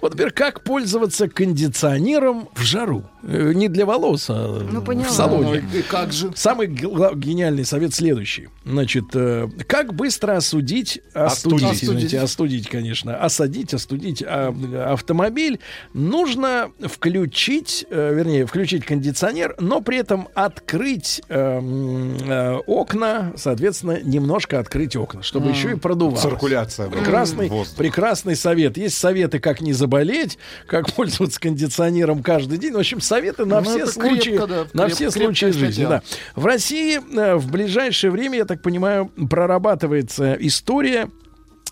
Вот, 0.00 0.12
например, 0.12 0.32
как 0.32 0.62
пользоваться 0.62 1.28
кондиционером 1.28 2.48
в 2.54 2.62
жару. 2.62 3.04
Э, 3.22 3.52
Не 3.54 3.68
для 3.68 3.86
волос, 3.86 4.26
а 4.30 4.66
Ну, 4.70 4.82
поняла. 4.82 5.06
в 5.08 5.10
салоне. 5.10 5.64
И 5.74 5.82
как 5.82 6.12
же? 6.12 6.30
Самый 6.34 6.66
гениальный 6.68 7.64
совет 7.64 7.94
следующий. 7.94 8.48
Значит, 8.64 9.04
э, 9.14 9.48
как 9.66 9.94
быстро 9.94 10.36
осудить 10.36 11.00
Остатки 11.14 11.39
остудить, 11.46 11.62
Остудить. 11.64 11.82
извините, 11.84 12.20
остудить, 12.20 12.68
конечно, 12.68 13.16
осадить, 13.16 13.74
остудить 13.74 14.22
а, 14.26 14.54
автомобиль, 14.92 15.58
нужно 15.94 16.70
включить, 16.80 17.86
э, 17.90 18.14
вернее, 18.14 18.46
включить 18.46 18.84
кондиционер, 18.84 19.54
но 19.58 19.80
при 19.80 19.98
этом 19.98 20.28
открыть 20.34 21.22
э, 21.28 21.60
э, 21.60 22.56
окна, 22.66 23.32
соответственно, 23.36 23.98
немножко 24.02 24.58
открыть 24.58 24.96
окна, 24.96 25.22
чтобы 25.22 25.46
М. 25.46 25.52
еще 25.52 25.72
и 25.72 25.74
продувалось. 25.74 26.22
Циркуляция. 26.22 26.88
Прекрасный, 26.88 27.48
Воздух. 27.48 27.76
прекрасный 27.76 28.36
совет. 28.36 28.76
Есть 28.76 28.96
советы, 28.98 29.38
как 29.38 29.60
не 29.60 29.72
заболеть, 29.72 30.38
как 30.66 30.92
пользоваться 30.94 31.40
кондиционером 31.40 32.22
каждый 32.22 32.58
день. 32.58 32.72
В 32.72 32.78
общем, 32.78 33.00
советы 33.00 33.44
на 33.44 33.60
Ну, 33.60 33.70
все 33.70 33.86
случаи, 33.86 34.30
крепко, 34.30 34.46
да, 34.46 34.66
на 34.72 34.86
креп- 34.86 34.94
все 34.94 35.10
случаи 35.10 35.46
жизни. 35.46 35.84
Да. 35.86 36.02
В 36.34 36.46
России 36.46 36.98
э, 37.18 37.34
в 37.36 37.50
ближайшее 37.50 38.10
время, 38.10 38.38
я 38.38 38.44
так 38.44 38.62
понимаю, 38.62 39.10
прорабатывается 39.28 40.36
история 40.40 41.08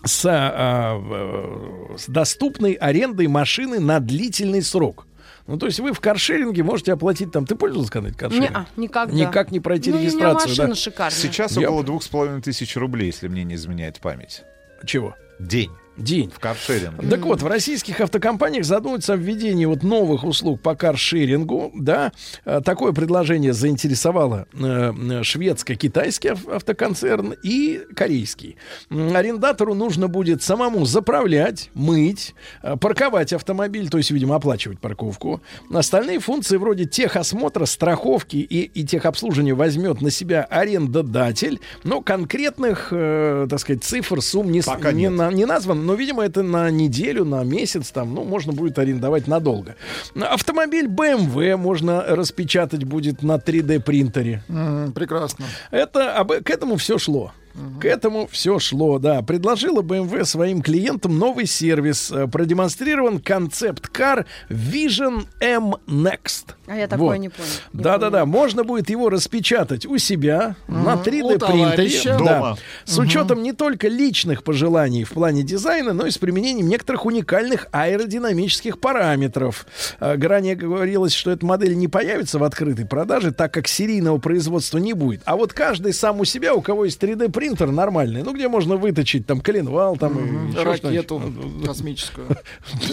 с, 0.03 0.25
а, 0.25 0.95
в- 0.97 1.97
с 1.97 2.07
доступной 2.07 2.73
арендой 2.73 3.27
машины 3.27 3.79
на 3.79 3.99
длительный 3.99 4.61
срок. 4.61 5.05
Ну, 5.47 5.57
то 5.57 5.65
есть 5.65 5.79
вы 5.79 5.93
в 5.93 5.99
каршеринге 5.99 6.61
можете 6.63 6.93
оплатить 6.93 7.31
там... 7.31 7.45
Ты 7.47 7.55
пользовался 7.55 7.91
когда-нибудь 7.91 8.19
каршерингом? 8.19 8.51
Не-а, 8.53 8.67
никогда. 8.79 9.13
Никак 9.15 9.51
не 9.51 9.59
пройти 9.59 9.91
Ну, 9.91 9.99
регистрацию, 9.99 10.49
машина 10.49 10.67
да? 10.69 10.75
шикарная. 10.75 11.17
Сейчас 11.19 11.57
Я- 11.57 11.67
около 11.69 11.83
двух 11.83 12.03
с 12.03 12.07
половиной 12.07 12.41
тысяч 12.41 12.75
рублей, 12.77 13.07
если 13.07 13.27
мне 13.27 13.43
не 13.43 13.55
изменяет 13.55 13.99
память. 13.99 14.43
Чего? 14.85 15.15
День. 15.39 15.71
День. 15.99 16.31
В 16.33 16.39
каршеринге. 16.39 17.07
Так 17.09 17.21
вот, 17.25 17.41
в 17.41 17.47
российских 17.47 17.99
автокомпаниях 18.01 18.65
задумываются 18.65 19.13
о 19.13 19.15
введении 19.17 19.65
вот 19.65 19.83
новых 19.83 20.23
услуг 20.23 20.61
по 20.61 20.75
каршерингу, 20.75 21.71
да. 21.75 22.11
Э, 22.45 22.61
Такое 22.63 22.91
предложение 22.93 23.53
заинтересовало 23.53 24.47
э, 24.53 25.23
шведско-китайский 25.23 26.29
ав- 26.29 26.47
автоконцерн 26.47 27.35
и 27.43 27.81
корейский. 27.95 28.57
Арендатору 28.89 29.73
нужно 29.73 30.07
будет 30.07 30.41
самому 30.43 30.85
заправлять, 30.85 31.69
мыть, 31.73 32.33
э, 32.63 32.75
парковать 32.77 33.33
автомобиль, 33.33 33.89
то 33.89 33.97
есть, 33.97 34.11
видимо, 34.11 34.35
оплачивать 34.35 34.79
парковку. 34.79 35.41
Остальные 35.71 36.19
функции 36.19 36.57
вроде 36.57 36.85
техосмотра, 36.85 37.65
страховки 37.65 38.37
и, 38.37 38.63
и 38.63 38.83
техобслуживания 38.85 39.55
возьмет 39.55 40.01
на 40.01 40.11
себя 40.11 40.43
арендодатель, 40.43 41.59
но 41.83 42.01
конкретных, 42.01 42.89
э, 42.91 43.47
так 43.49 43.59
сказать, 43.59 43.83
цифр, 43.83 44.21
сумм 44.21 44.51
не, 44.51 44.61
Пока 44.61 44.91
не, 44.91 45.03
нет. 45.03 45.11
на- 45.13 45.31
не 45.31 45.45
назван, 45.45 45.85
но, 45.89 45.95
видимо, 45.95 46.23
это 46.23 46.43
на 46.43 46.69
неделю, 46.69 47.25
на 47.25 47.43
месяц, 47.43 47.89
там, 47.89 48.13
ну, 48.13 48.23
можно 48.23 48.53
будет 48.53 48.77
арендовать 48.77 49.27
надолго. 49.27 49.75
Автомобиль 50.15 50.85
BMW 50.85 51.57
можно 51.57 52.03
распечатать 52.07 52.83
будет 52.83 53.23
на 53.23 53.37
3D 53.37 53.79
принтере. 53.79 54.43
М, 54.49 54.91
Прекрасно. 54.93 55.45
Это 55.71 56.13
об, 56.15 56.31
к 56.31 56.49
этому 56.51 56.75
все 56.75 56.99
шло. 56.99 57.31
К 57.81 57.85
этому 57.85 58.27
все 58.31 58.59
шло, 58.59 58.99
да. 58.99 59.21
Предложила 59.21 59.81
BMW 59.81 60.25
своим 60.25 60.61
клиентам 60.61 61.17
новый 61.17 61.45
сервис. 61.45 62.11
Э, 62.11 62.27
Продемонстрирован 62.27 63.19
концепт-кар 63.19 64.25
Vision 64.49 65.25
M 65.39 65.75
Next. 65.87 66.55
А 66.67 66.75
я 66.75 66.87
такое 66.87 67.07
Вот. 67.07 67.15
не 67.17 67.29
понял. 67.29 67.49
Да-да-да, 67.73 68.25
можно 68.25 68.63
будет 68.63 68.89
его 68.89 69.09
распечатать 69.09 69.85
у 69.85 69.97
себя 69.97 70.55
на 70.67 70.93
3D 70.95 71.35
У 71.35 71.37
товарища. 71.39 71.75
принтере. 71.75 72.17
Дома. 72.17 72.27
Да. 72.29 72.57
С 72.85 72.97
учетом 72.97 73.43
не 73.43 73.53
только 73.53 73.87
личных 73.87 74.43
пожеланий 74.43 75.03
в 75.03 75.11
плане 75.11 75.43
дизайна, 75.43 75.93
но 75.93 76.05
и 76.05 76.11
с 76.11 76.17
применением 76.17 76.67
некоторых 76.67 77.05
уникальных 77.05 77.67
аэродинамических 77.71 78.79
параметров. 78.79 79.65
А, 79.99 80.15
Ранее 80.29 80.55
говорилось, 80.55 81.13
что 81.13 81.31
эта 81.31 81.43
модель 81.45 81.75
не 81.75 81.87
появится 81.87 82.37
в 82.39 82.43
открытой 82.43 82.85
продаже, 82.85 83.31
так 83.31 83.51
как 83.53 83.67
серийного 83.67 84.19
производства 84.19 84.77
не 84.77 84.93
будет. 84.93 85.21
А 85.25 85.35
вот 85.35 85.53
каждый 85.53 85.91
сам 85.93 86.19
у 86.19 86.25
себя, 86.25 86.53
у 86.53 86.61
кого 86.61 86.85
есть 86.85 87.01
3D 87.01 87.31
принтер 87.31 87.48
нормальный, 87.57 88.23
ну 88.23 88.33
где 88.33 88.47
можно 88.47 88.75
выточить 88.75 89.25
там 89.25 89.41
коленвал, 89.41 89.97
там 89.97 90.17
и 90.19 90.51
еще 90.51 90.63
Ракету 90.63 91.19
что-нибудь. 91.19 91.65
космическую. 91.65 92.27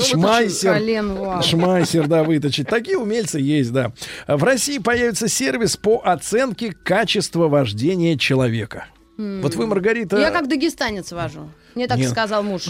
Шмайсер. 0.02 0.74
Колен, 0.74 1.14
вау. 1.14 1.42
Шмайсер, 1.42 2.06
да, 2.06 2.24
выточить. 2.24 2.68
Такие 2.68 2.98
умельцы 2.98 3.38
есть, 3.38 3.72
да. 3.72 3.92
В 4.26 4.42
России 4.44 4.78
появится 4.78 5.28
сервис 5.28 5.76
по 5.76 6.00
оценке 6.04 6.72
качества 6.72 7.48
вождения 7.48 8.16
человека. 8.16 8.86
Вот 9.16 9.54
вы, 9.54 9.66
Маргарита... 9.66 10.18
Я 10.18 10.30
как 10.30 10.48
дагестанец 10.48 11.10
вожу. 11.12 11.50
Мне 11.74 11.86
так 11.86 11.98
Нет. 11.98 12.10
сказал 12.10 12.42
муж. 12.42 12.68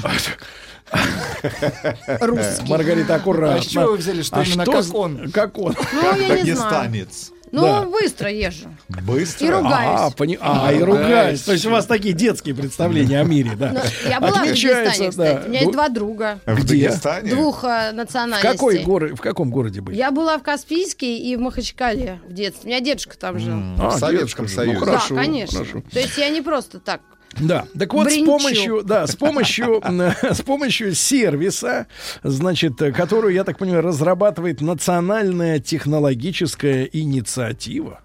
Русский. 2.20 2.68
Маргарита, 2.68 3.16
аккуратно. 3.16 3.56
А 3.56 3.62
с 3.62 3.66
чего 3.66 3.86
вы 3.92 3.96
взяли, 3.96 4.22
что 4.22 4.42
именно 4.42 4.62
что 4.62 4.72
как 4.72 4.94
он? 4.94 5.30
Как 5.32 5.58
он? 5.58 5.74
Ну, 5.92 6.02
я 6.02 6.40
не 6.42 6.52
знаю. 6.52 6.88
дагестанец. 6.88 7.32
Ну, 7.56 7.62
Да. 7.62 7.80
быстро 7.86 8.30
езжу. 8.30 8.68
Быстро. 9.02 9.46
И 9.46 9.50
ругаюсь. 9.50 10.00
А, 10.00 10.10
пони- 10.10 10.38
а, 10.38 10.70
и 10.74 10.78
ругаюсь. 10.82 11.40
То 11.40 11.52
есть 11.52 11.64
у 11.64 11.70
вас 11.70 11.86
такие 11.86 12.12
детские 12.12 12.54
представления 12.54 13.18
о 13.18 13.24
мире, 13.24 13.52
да. 13.56 13.72
Ну, 13.72 13.80
я 14.10 14.20
была 14.20 14.42
в 14.42 14.46
Дагестане, 14.46 15.08
кстати. 15.08 15.46
У 15.46 15.48
меня 15.48 15.60
есть 15.60 15.66
Ну, 15.66 15.72
два 15.72 15.88
друга. 15.88 16.38
В? 16.44 16.66
Дагестане? 16.66 17.30
Двух 17.30 17.64
э, 17.64 17.92
В, 17.92 17.94
национальностей. 17.94 18.52
какой 18.52 19.14
в 19.14 19.20
каком 19.22 19.50
городе 19.50 19.80
были? 19.80 19.96
Я 19.96 20.10
была 20.10 20.36
в 20.38 20.42
Каспийске 20.42 21.16
и 21.16 21.34
в 21.36 21.40
Махачкале 21.40 22.20
в 22.28 22.32
детстве. 22.34 22.64
У 22.64 22.68
меня 22.68 22.80
дедушка 22.80 23.16
там 23.16 23.38
жил. 23.38 23.54
А, 23.78 23.88
в 23.88 23.98
Советском. 23.98 24.44
Ну, 24.44 24.50
Союзе. 24.52 24.84
да, 24.84 25.00
конечно. 25.08 25.64
То 25.90 25.98
есть 25.98 26.18
я 26.18 26.28
не 26.28 26.42
просто 26.42 26.78
так. 26.78 27.00
Да, 27.40 27.66
так 27.78 27.92
вот 27.92 28.08
с 28.08 28.14
Бринчу. 28.14 28.26
помощью, 28.26 28.82
да, 28.82 29.06
с 29.06 29.16
помощью, 29.16 29.80
э, 29.84 30.34
с 30.34 30.42
помощью 30.42 30.94
сервиса, 30.94 31.86
значит, 32.22 32.80
э, 32.80 32.92
которую, 32.92 33.34
я 33.34 33.44
так 33.44 33.58
понимаю, 33.58 33.82
разрабатывает 33.82 34.60
национальная 34.60 35.58
технологическая 35.58 36.84
инициатива. 36.84 38.00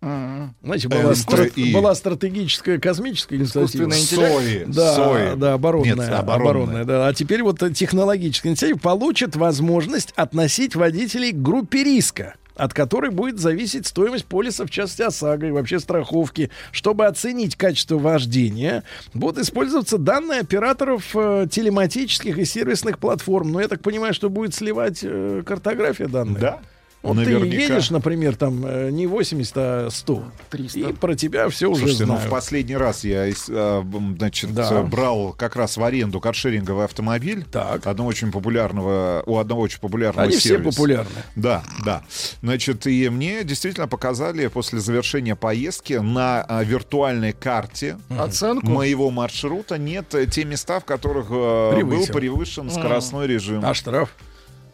Знаете, 0.00 0.88
была, 0.88 1.10
НТИ. 1.12 1.20
стра- 1.24 1.72
была 1.72 1.94
стратегическая 1.94 2.78
космическая 2.78 3.36
инициатива. 3.36 3.90
Сои. 3.90 4.64
Да, 4.66 4.94
Сои. 4.94 5.36
да, 5.36 5.54
оборонная, 5.54 5.94
Нет, 5.96 6.08
оборонная. 6.08 6.34
оборонная. 6.34 6.84
да. 6.84 7.08
А 7.08 7.14
теперь 7.14 7.42
вот 7.42 7.60
э, 7.62 7.72
технологическая 7.72 8.50
инициатива 8.50 8.78
получит 8.78 9.34
возможность 9.34 10.12
относить 10.14 10.76
водителей 10.76 11.32
к 11.32 11.42
группе 11.42 11.82
риска 11.82 12.34
от 12.54 12.74
которой 12.74 13.12
будет 13.12 13.38
зависеть 13.38 13.86
стоимость 13.86 14.24
полиса, 14.24 14.66
в 14.66 14.70
частности 14.70 15.02
ОСАГО 15.02 15.46
и 15.46 15.50
вообще 15.52 15.78
страховки. 15.78 16.50
Чтобы 16.72 17.06
оценить 17.06 17.54
качество 17.54 17.98
вождения, 17.98 18.82
будут 19.14 19.38
использоваться 19.44 19.96
данные 19.96 20.40
операторов 20.40 21.04
э, 21.14 21.46
телематических 21.48 22.36
и 22.36 22.44
сервисных 22.44 22.98
платформ. 22.98 23.52
Но 23.52 23.60
я 23.60 23.68
так 23.68 23.80
понимаю, 23.80 24.12
что 24.12 24.28
будет 24.28 24.54
сливать 24.56 25.00
э, 25.04 25.44
картография 25.46 26.08
данных. 26.08 26.40
Да. 26.40 26.58
Вот 27.00 27.14
Наверняка. 27.14 27.50
ты 27.50 27.56
едешь, 27.74 27.90
например, 27.90 28.34
там 28.34 28.66
э, 28.66 28.90
не 28.90 29.06
80, 29.06 29.52
а 29.56 29.88
100. 29.88 30.24
300. 30.50 30.78
И 30.80 30.92
про 30.94 31.14
тебя 31.14 31.48
все 31.48 31.68
уже 31.68 31.82
Слушайте, 31.82 32.06
ну 32.06 32.14
знают. 32.14 32.26
в 32.26 32.30
последний 32.30 32.76
раз 32.76 33.04
я 33.04 33.24
а, 33.50 33.84
значит, 34.18 34.52
Да. 34.52 34.82
брал 34.82 35.32
как 35.32 35.54
раз 35.54 35.76
в 35.76 35.84
аренду 35.84 36.20
каршеринговый 36.20 36.84
автомобиль 36.84 37.44
Так. 37.52 37.86
одного 37.86 38.08
очень 38.08 38.32
популярного, 38.32 39.22
у 39.26 39.38
одного 39.38 39.60
очень 39.62 39.78
популярного 39.78 40.26
Они 40.26 40.36
все 40.36 40.48
сервиса. 40.50 40.76
популярны. 40.76 41.22
Да, 41.36 41.62
да. 41.84 42.02
Значит, 42.42 42.86
и 42.88 43.08
мне 43.10 43.44
действительно 43.44 43.86
показали 43.86 44.48
после 44.48 44.80
завершения 44.80 45.36
поездки 45.36 45.92
на 45.94 46.42
а, 46.48 46.64
виртуальной 46.64 47.32
карте 47.32 47.96
Оценку? 48.08 48.66
моего 48.70 49.10
маршрута 49.12 49.78
нет 49.78 50.12
те 50.32 50.44
места, 50.44 50.80
в 50.80 50.84
которых 50.84 51.26
э, 51.30 51.32
был 51.32 51.70
Превысил. 51.76 52.12
превышен 52.14 52.70
скоростной 52.70 53.28
режим. 53.28 53.64
А 53.64 53.72
штраф? 53.72 54.12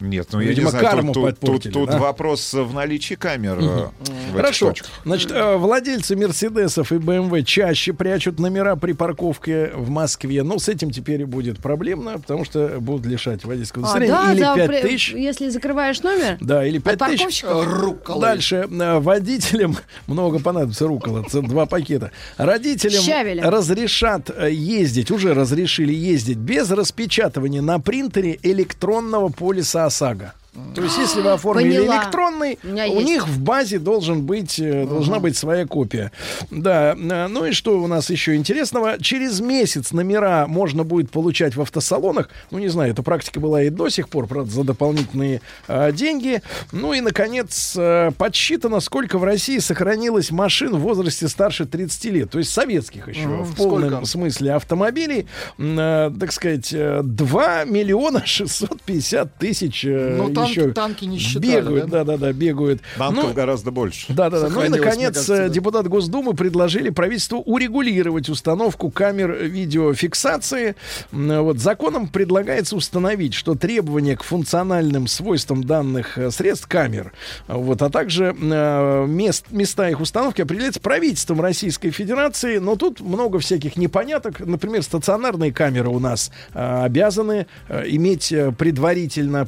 Нет, 0.00 0.28
ну 0.32 0.40
я 0.40 0.48
Видимо, 0.48 0.66
не 0.66 0.70
знаю, 0.70 0.84
карму 0.86 1.12
тут, 1.12 1.22
тут- 1.24 1.38
подпортили, 1.40 1.72
тут 1.72 1.90
да? 1.90 1.98
вопрос 1.98 2.52
в 2.54 2.72
наличии 2.74 3.14
камер. 3.14 3.58
э, 3.60 3.86
в 4.32 4.36
Хорошо. 4.36 4.68
точках. 4.68 4.90
Значит, 5.04 5.30
э, 5.32 5.56
владельцы 5.56 6.16
Мерседесов 6.16 6.92
и 6.92 6.98
БМВ 6.98 7.44
чаще 7.44 7.92
прячут 7.92 8.38
номера 8.38 8.76
при 8.76 8.92
парковке 8.92 9.70
в 9.74 9.90
Москве. 9.90 10.42
Ну, 10.42 10.58
с 10.58 10.68
этим 10.68 10.90
теперь 10.90 11.22
и 11.22 11.24
будет 11.24 11.58
проблемно, 11.58 12.18
потому 12.18 12.44
что 12.44 12.76
будут 12.80 13.06
лишать 13.06 13.44
водительского 13.44 13.86
А, 13.86 13.96
удостоверения. 13.96 14.16
да, 14.18 14.32
или 14.32 14.40
за 14.40 14.54
5 14.54 14.68
при- 14.68 14.88
тысяч. 14.88 15.12
Если 15.14 15.48
закрываешь 15.48 16.02
номер, 16.02 16.38
Да, 16.40 16.66
или 16.66 16.78
5 16.78 17.00
от 17.00 17.08
тысяч. 17.10 17.44
Руколы. 17.44 18.20
Дальше 18.20 18.68
э, 18.70 18.98
водителям 18.98 19.76
много 20.06 20.38
понадобится 20.38 20.86
рукола, 20.86 21.24
два 21.32 21.66
пакета. 21.66 22.10
Родителям 22.36 23.02
Щавеля. 23.02 23.50
разрешат 23.50 24.30
ездить, 24.50 25.10
уже 25.10 25.34
разрешили 25.34 25.92
ездить 25.92 26.38
без 26.38 26.70
распечатывания 26.70 27.62
на 27.62 27.78
принтере 27.80 28.38
электронного 28.42 29.28
полиса 29.28 29.83
ОСАГО. 29.86 30.32
То 30.74 30.82
есть, 30.82 30.98
если 30.98 31.20
вы 31.20 31.30
оформили 31.32 31.78
Поняла. 31.78 31.96
электронный, 32.02 32.58
У 32.62 32.68
меня 32.68 32.86
у 32.86 32.94
есть. 32.96 33.06
них 33.06 33.28
в 33.28 33.40
базе 33.40 33.78
должен 33.78 34.22
быть, 34.22 34.58
э, 34.58 34.86
должна 34.86 35.18
быть 35.18 35.36
своя 35.36 35.66
копия. 35.66 36.12
Да, 36.50 36.92
э, 36.94 37.26
ну 37.28 37.44
и 37.46 37.52
что 37.52 37.80
у 37.82 37.86
нас 37.86 38.08
еще 38.10 38.34
интересного? 38.36 39.00
Через 39.00 39.40
месяц 39.40 39.92
номера 39.92 40.46
можно 40.46 40.84
будет 40.84 41.10
получать 41.10 41.56
в 41.56 41.60
автосалонах. 41.60 42.28
Ну, 42.50 42.58
не 42.58 42.68
знаю, 42.68 42.92
эта 42.92 43.02
практика 43.02 43.40
была 43.40 43.62
и 43.62 43.70
до 43.70 43.88
сих 43.88 44.08
пор, 44.08 44.26
правда, 44.26 44.50
за 44.50 44.64
дополнительные 44.64 45.40
э, 45.68 45.92
деньги. 45.92 46.40
Ну 46.72 46.92
и, 46.92 47.00
наконец, 47.00 47.76
подсчитано, 48.16 48.80
сколько 48.80 49.18
в 49.18 49.24
России 49.24 49.58
сохранилось 49.58 50.30
машин 50.30 50.74
в 50.76 50.80
возрасте 50.80 51.28
старше 51.28 51.64
30 51.66 52.04
лет. 52.06 52.30
То 52.30 52.38
есть 52.38 52.52
советских 52.52 53.08
еще, 53.08 53.26
Мгм. 53.26 53.42
в 53.44 53.56
полном 53.56 53.88
Сколько? 53.90 54.06
смысле 54.06 54.52
автомобилей. 54.54 55.26
Э, 55.58 56.10
так 56.18 56.32
сказать, 56.32 56.72
э, 56.72 57.00
2 57.02 57.64
миллиона 57.64 58.22
650 58.24 59.36
тысяч 59.38 59.84
Ну, 59.84 60.30
танк- 60.44 60.50
еще 60.50 60.72
танки 60.72 61.04
не 61.04 61.18
считали, 61.18 61.60
бегают, 61.60 61.90
да? 61.90 62.04
да-да-да, 62.04 62.32
бегают. 62.32 62.80
Танков 62.96 63.24
Ну, 63.28 63.32
гораздо 63.32 63.70
больше. 63.70 64.06
да-да-да. 64.12 64.42
Ну 64.42 64.46
и, 64.46 64.50
Сохранилось, 64.50 64.70
мне 64.70 64.78
наконец, 64.86 65.14
кажется, 65.14 65.36
да. 65.36 65.48
депутаты 65.48 65.88
Госдумы 65.88 66.34
предложили 66.34 66.90
правительству 66.90 67.40
урегулировать 67.40 68.28
установку 68.28 68.90
камер 68.90 69.32
видеофиксации. 69.44 70.76
Вот 71.12 71.58
законом 71.58 72.08
предлагается 72.08 72.76
установить, 72.76 73.34
что 73.34 73.54
требования 73.54 74.16
к 74.16 74.22
функциональным 74.22 75.06
свойствам 75.06 75.64
данных 75.64 76.18
э, 76.18 76.30
средств 76.30 76.66
камер, 76.68 77.12
вот, 77.48 77.82
а 77.82 77.90
также 77.90 78.34
э, 78.38 79.06
мест, 79.06 79.46
места 79.50 79.88
их 79.88 80.00
установки 80.00 80.42
определяется 80.42 80.80
правительством 80.80 81.40
Российской 81.40 81.90
Федерации. 81.90 82.58
Но 82.58 82.76
тут 82.76 83.00
много 83.00 83.38
всяких 83.38 83.76
непоняток. 83.76 84.40
Например, 84.40 84.82
стационарные 84.82 85.52
камеры 85.52 85.88
у 85.88 85.98
нас 85.98 86.30
э, 86.52 86.82
обязаны 86.84 87.46
э, 87.68 87.84
иметь 87.88 88.32
предварительно 88.58 89.44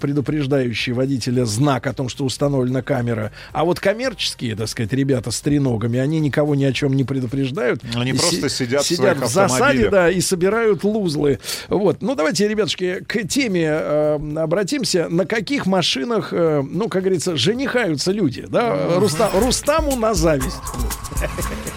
предупреждающий 0.87 0.93
водителя 0.93 1.45
знак 1.45 1.87
о 1.87 1.93
том, 1.93 2.09
что 2.09 2.25
установлена 2.25 2.83
камера. 2.83 3.33
А 3.53 3.65
вот 3.65 3.81
коммерческие, 3.81 4.55
так 4.57 4.69
сказать, 4.69 4.93
ребята 4.93 5.31
с 5.31 5.41
треногами, 5.41 5.99
они 5.99 6.21
никого 6.21 6.55
ни 6.55 6.65
о 6.65 6.73
чем 6.73 6.95
не 6.95 7.05
предупреждают. 7.05 7.83
Они 7.95 8.13
просто 8.13 8.49
си- 8.49 8.57
сидят 8.67 8.83
в 8.83 8.87
сидят 8.87 9.17
своих 9.19 9.31
в 9.31 9.33
засаде, 9.33 9.91
да, 9.91 10.11
и 10.11 10.21
собирают 10.21 10.85
лузлы. 10.85 11.39
Вот. 11.69 12.03
Ну, 12.03 12.15
давайте, 12.15 12.49
ребятушки, 12.49 13.05
к 13.07 13.25
теме 13.29 13.67
э, 13.69 14.19
обратимся. 14.37 15.09
На 15.09 15.27
каких 15.27 15.67
машинах, 15.67 16.29
э, 16.33 16.63
ну, 16.69 16.89
как 16.89 17.03
говорится, 17.03 17.37
женихаются 17.37 18.13
люди, 18.13 18.45
да? 18.49 18.99
Руста- 18.99 19.31
Рустаму 19.35 19.97
на 19.97 20.15
зависть. 20.15 20.57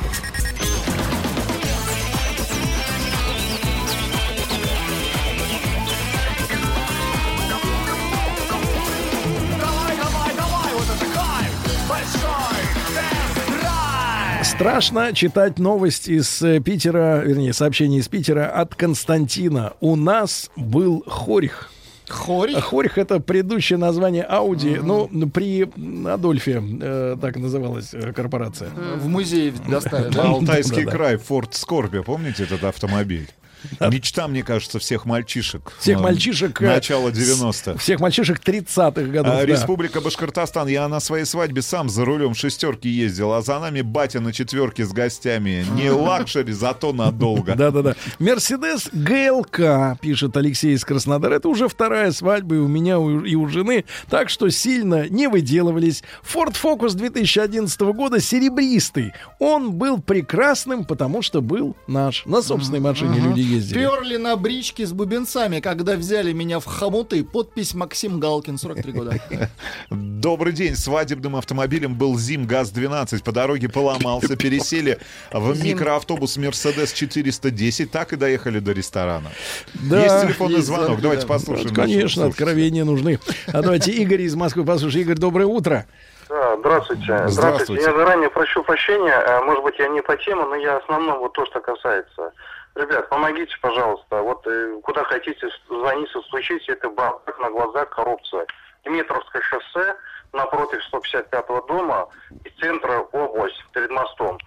Страшно 14.59 15.13
читать 15.13 15.57
новость 15.57 16.09
из 16.09 16.41
э, 16.41 16.59
Питера, 16.59 17.23
вернее, 17.23 17.53
сообщение 17.53 18.01
из 18.01 18.09
Питера 18.09 18.51
от 18.51 18.75
Константина. 18.75 19.71
У 19.79 19.95
нас 19.95 20.51
был 20.57 21.01
хорих. 21.07 21.71
Хорьх? 22.09 22.65
Хорьх 22.65 22.97
это 22.97 23.21
предыдущее 23.21 23.79
название 23.79 24.23
Ауди. 24.23 24.75
Ну, 24.75 25.07
при 25.29 25.63
Адольфе 26.05 26.61
э, 26.61 27.15
так 27.21 27.37
называлась 27.37 27.93
э, 27.93 28.11
корпорация. 28.11 28.69
В 28.97 29.07
музее 29.07 29.53
достали, 29.65 30.09
да? 30.13 30.23
Алтайский 30.23 30.83
край, 30.83 31.15
Форд 31.15 31.53
Скорпио, 31.53 32.03
помните 32.03 32.43
этот 32.43 32.65
автомобиль? 32.65 33.29
Мечта, 33.79 34.27
мне 34.27 34.43
кажется, 34.43 34.79
всех 34.79 35.05
мальчишек. 35.05 35.73
Всех 35.79 35.99
мальчишек... 35.99 36.61
э, 36.61 36.67
Начала 36.67 37.11
с- 37.11 37.17
90-х. 37.17 37.77
Всех 37.77 37.99
мальчишек 37.99 38.39
30-х 38.39 39.01
годов. 39.03 39.33
А, 39.33 39.37
да. 39.37 39.45
Республика 39.45 40.01
Башкортостан. 40.01 40.67
Я 40.67 40.87
на 40.87 40.99
своей 40.99 41.25
свадьбе 41.25 41.61
сам 41.61 41.89
за 41.89 42.05
рулем 42.05 42.33
шестерки 42.35 42.87
ездил, 42.89 43.33
а 43.33 43.41
за 43.41 43.59
нами 43.59 43.81
батя 43.81 44.19
на 44.19 44.33
четверке 44.33 44.85
с 44.85 44.91
гостями. 44.91 45.65
Не 45.75 45.89
luxury, 45.91 46.53
зато 46.53 46.93
надолго. 46.93 47.55
Да-да-да. 47.55 47.95
Мерседес 48.19 48.89
ГЛК, 48.93 49.99
пишет 50.01 50.35
Алексей 50.37 50.73
из 50.75 50.85
Краснодара. 50.85 51.35
Это 51.35 51.49
уже 51.49 51.67
вторая 51.67 52.11
свадьба 52.11 52.55
и 52.55 52.59
у 52.59 52.67
меня, 52.67 52.93
и 52.95 53.35
у 53.35 53.47
жены. 53.47 53.85
Так 54.09 54.29
что 54.29 54.49
сильно 54.49 55.07
не 55.09 55.27
выделывались. 55.27 56.03
Ford 56.23 56.55
Focus 56.61 56.95
2011 56.95 57.79
года 57.81 58.19
серебристый. 58.19 59.13
Он 59.39 59.73
был 59.73 59.99
прекрасным, 60.01 60.85
потому 60.85 61.21
что 61.21 61.41
был 61.41 61.75
наш. 61.87 62.25
На 62.25 62.41
собственной 62.41 62.79
машине 62.79 63.19
люди 63.19 63.41
ездили. 63.49 63.79
Перли 63.79 64.17
на 64.17 64.35
бричке 64.35 64.85
с 64.85 64.93
бубенцами, 64.93 65.59
когда 65.59 65.95
взяли 65.95 66.31
меня 66.33 66.59
в 66.59 66.65
хомуты. 66.65 67.23
Подпись 67.23 67.73
Максим 67.73 68.19
Галкин, 68.19 68.57
43 68.57 68.91
года. 68.91 69.19
Добрый 69.89 70.53
день. 70.53 70.75
Свадебным 70.75 71.35
автомобилем 71.35 71.95
был 71.95 72.17
ЗИМ 72.17 72.45
ГАЗ-12. 72.45 73.23
По 73.23 73.31
дороге 73.31 73.69
поломался. 73.69 74.35
Пересели 74.37 74.99
в 75.31 75.63
микроавтобус 75.63 76.37
Мерседес 76.37 76.93
410. 76.93 77.91
Так 77.91 78.13
и 78.13 78.15
доехали 78.15 78.59
до 78.59 78.71
ресторана. 78.71 79.29
Да, 79.73 80.03
есть 80.03 80.21
телефонный 80.25 80.55
есть 80.55 80.67
звонок. 80.67 80.85
звонки, 80.85 81.01
Давайте 81.03 81.21
да. 81.23 81.27
послушаем. 81.27 81.73
Конечно, 81.73 82.25
откровения 82.25 82.85
нужны. 82.85 83.19
А 83.47 83.61
давайте 83.61 83.91
Игорь 83.91 84.21
из 84.21 84.35
Москвы 84.35 84.63
послушай. 84.65 85.01
Игорь, 85.01 85.17
доброе 85.17 85.45
утро. 85.45 85.85
Да, 86.29 86.57
здравствуйте. 86.59 87.03
Здравствуйте. 87.03 87.31
Здравствуйте. 87.33 87.83
Я 87.85 87.91
заранее 87.97 88.29
прошу 88.29 88.63
прощения. 88.63 89.13
Э, 89.13 89.41
Может 89.43 89.63
быть, 89.63 89.79
я 89.79 89.87
не 89.87 90.01
по 90.03 90.15
теме, 90.15 90.45
но 90.45 90.55
я 90.55 90.77
основном 90.77 91.19
вот 91.19 91.33
то, 91.33 91.43
что 91.47 91.59
касается. 91.59 92.31
Ребят, 92.75 93.09
помогите, 93.09 93.55
пожалуйста. 93.61 94.21
Вот 94.21 94.45
э, 94.47 94.79
куда 94.83 95.03
хотите, 95.03 95.47
звоните, 95.67 96.11
стучите. 96.27 96.73
Это 96.73 96.89
бардак 96.89 97.37
на 97.39 97.49
глазах 97.49 97.89
коррупция. 97.89 98.45
Дмитровское 98.85 99.41
шоссе 99.41 99.95
напротив 100.33 100.79
155-го 100.93 101.61
дома 101.67 102.07
и 102.45 102.49
центра 102.61 102.99
область 103.11 103.63
перед 103.73 103.89
мостом. 103.89 104.37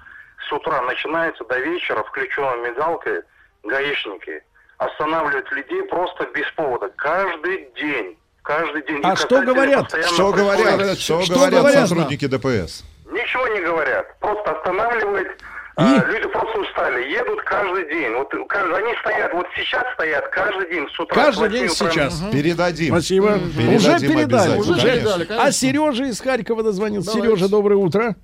С 0.48 0.52
утра 0.52 0.80
начинается 0.82 1.44
до 1.44 1.58
вечера 1.58 2.02
включенной 2.04 2.70
мигалкой 2.70 3.22
гаишники. 3.64 4.42
Останавливают 4.78 5.50
людей 5.52 5.82
просто 5.84 6.26
без 6.34 6.50
повода. 6.52 6.88
Каждый 6.96 7.70
день. 7.76 8.18
Каждый 8.42 8.82
день. 8.86 9.00
А 9.04 9.14
что 9.14 9.40
говорят? 9.42 9.90
Что 10.06 10.32
говорят? 10.32 10.98
Что 10.98 11.22
Что 11.22 11.34
говорят 11.34 11.60
говорят? 11.60 11.88
сотрудники 11.88 12.26
ДПС? 12.26 12.84
Ничего 13.06 13.46
не 13.48 13.60
говорят. 13.60 14.18
Просто 14.18 14.50
останавливают. 14.52 15.28
А, 15.76 16.04
люди 16.06 16.28
просто 16.28 16.58
устали. 16.60 17.10
Едут 17.10 17.40
каждый 17.42 17.88
день. 17.88 18.12
Вот 18.12 18.30
каждый- 18.48 18.76
они 18.84 18.94
стоят, 19.00 19.32
вот 19.32 19.46
сейчас 19.56 19.84
стоят 19.94 20.28
каждый 20.28 20.68
день 20.70 20.86
с 20.94 21.00
утра. 21.00 21.14
Каждый 21.24 21.48
день 21.48 21.66
утра. 21.66 21.90
сейчас. 21.90 22.22
Передадим. 22.32 22.94
Спасибо. 22.94 23.38
Передадим 23.56 23.76
Уже 23.76 23.98
передали. 24.00 24.58
Уже 24.58 24.68
конечно. 24.74 24.90
передали. 24.92 25.24
конечно. 25.24 25.44
А 25.46 25.52
Сережа 25.52 26.04
из 26.04 26.20
Харькова 26.20 26.62
дозвонился. 26.62 27.12
Давайте. 27.12 27.28
Сережа, 27.36 27.50
доброе 27.50 27.76
утро. 27.76 28.16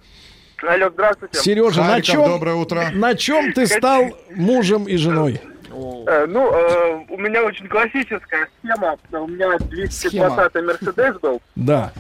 Алло, 0.62 0.90
здравствуйте. 0.90 1.38
Сережа, 1.38 1.80
на 1.80 1.86
Харьков, 1.86 2.04
чем, 2.04 2.24
доброе 2.26 2.54
утро. 2.56 2.84
на 2.92 3.14
чем 3.14 3.52
ты 3.52 3.66
стал 3.66 4.10
мужем 4.30 4.84
и 4.88 4.96
женой? 4.96 5.40
Э, 5.70 6.26
ну, 6.26 6.52
э, 6.52 7.04
у 7.10 7.16
меня 7.16 7.44
очень 7.44 7.68
классическая 7.68 8.48
схема. 8.58 8.96
У 9.12 9.26
меня 9.28 9.56
220 9.58 10.54
Мерседес 10.64 11.16
был. 11.20 11.40
Да. 11.54 11.92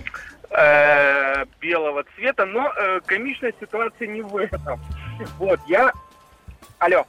э, 0.50 1.44
белого 1.60 2.04
цвета, 2.16 2.46
но 2.46 2.72
э, 2.76 3.00
комичная 3.06 3.52
ситуация 3.60 4.08
не 4.08 4.22
в 4.22 4.36
этом. 4.36 4.80
Вот, 5.38 5.60
я... 5.66 5.92
Алло. 6.78 7.04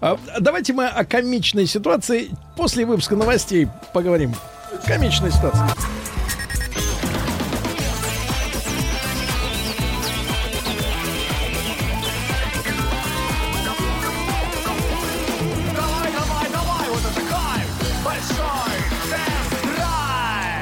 А, 0.00 0.18
давайте 0.40 0.72
мы 0.72 0.86
о 0.86 1.04
комичной 1.04 1.66
ситуации 1.66 2.30
после 2.56 2.84
выпуска 2.84 3.16
новостей 3.16 3.68
поговорим. 3.94 4.34
Комичная 4.86 5.30
ситуация. 5.30 5.68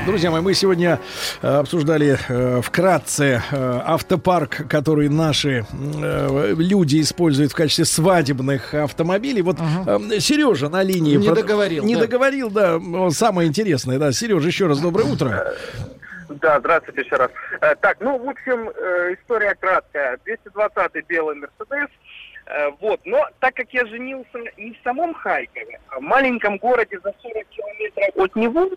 Друзья 0.09 0.31
мои, 0.31 0.41
мы 0.41 0.55
сегодня 0.55 1.01
э, 1.43 1.47
обсуждали 1.47 2.17
э, 2.31 2.63
вкратце 2.63 3.43
э, 3.53 3.81
автопарк, 3.85 4.67
который 4.67 5.11
наши 5.11 5.67
э, 5.71 6.55
люди 6.57 7.03
используют 7.03 7.53
в 7.53 7.55
качестве 7.55 7.85
свадебных 7.85 8.73
автомобилей. 8.73 9.43
Вот 9.43 9.59
э, 9.61 10.19
Сережа 10.21 10.71
на 10.71 10.83
линии 10.83 11.17
Не 11.17 11.29
прод- 11.29 11.35
договорил, 11.35 11.85
Не 11.85 11.95
да. 11.95 12.01
договорил, 12.01 12.49
да. 12.51 12.81
Самое 13.11 13.49
интересное, 13.51 13.99
да. 13.99 14.11
Сережа, 14.13 14.49
еще 14.49 14.67
раз 14.67 14.81
доброе 14.81 15.05
утро. 15.13 15.53
Да, 16.31 16.59
здравствуйте 16.59 17.03
еще 17.03 17.17
раз. 17.17 17.31
Так, 17.83 17.99
ну, 18.01 18.17
в 18.19 18.31
общем, 18.31 18.71
история 19.13 19.55
краткая. 19.61 20.19
220-й 20.27 21.03
белый 21.07 21.37
Мерседес. 21.37 21.91
Вот, 22.81 22.99
но 23.05 23.27
так 23.41 23.53
как 23.57 23.67
я 23.75 23.85
женился 23.85 24.39
не 24.57 24.73
в 24.73 24.77
самом 24.83 25.13
Харькове, 25.13 25.79
а 25.91 25.99
в 25.99 26.03
маленьком 26.03 26.57
городе 26.57 26.99
за 27.05 27.13
40 27.23 27.47
километров 27.51 28.25
от 28.25 28.37
него, 28.37 28.71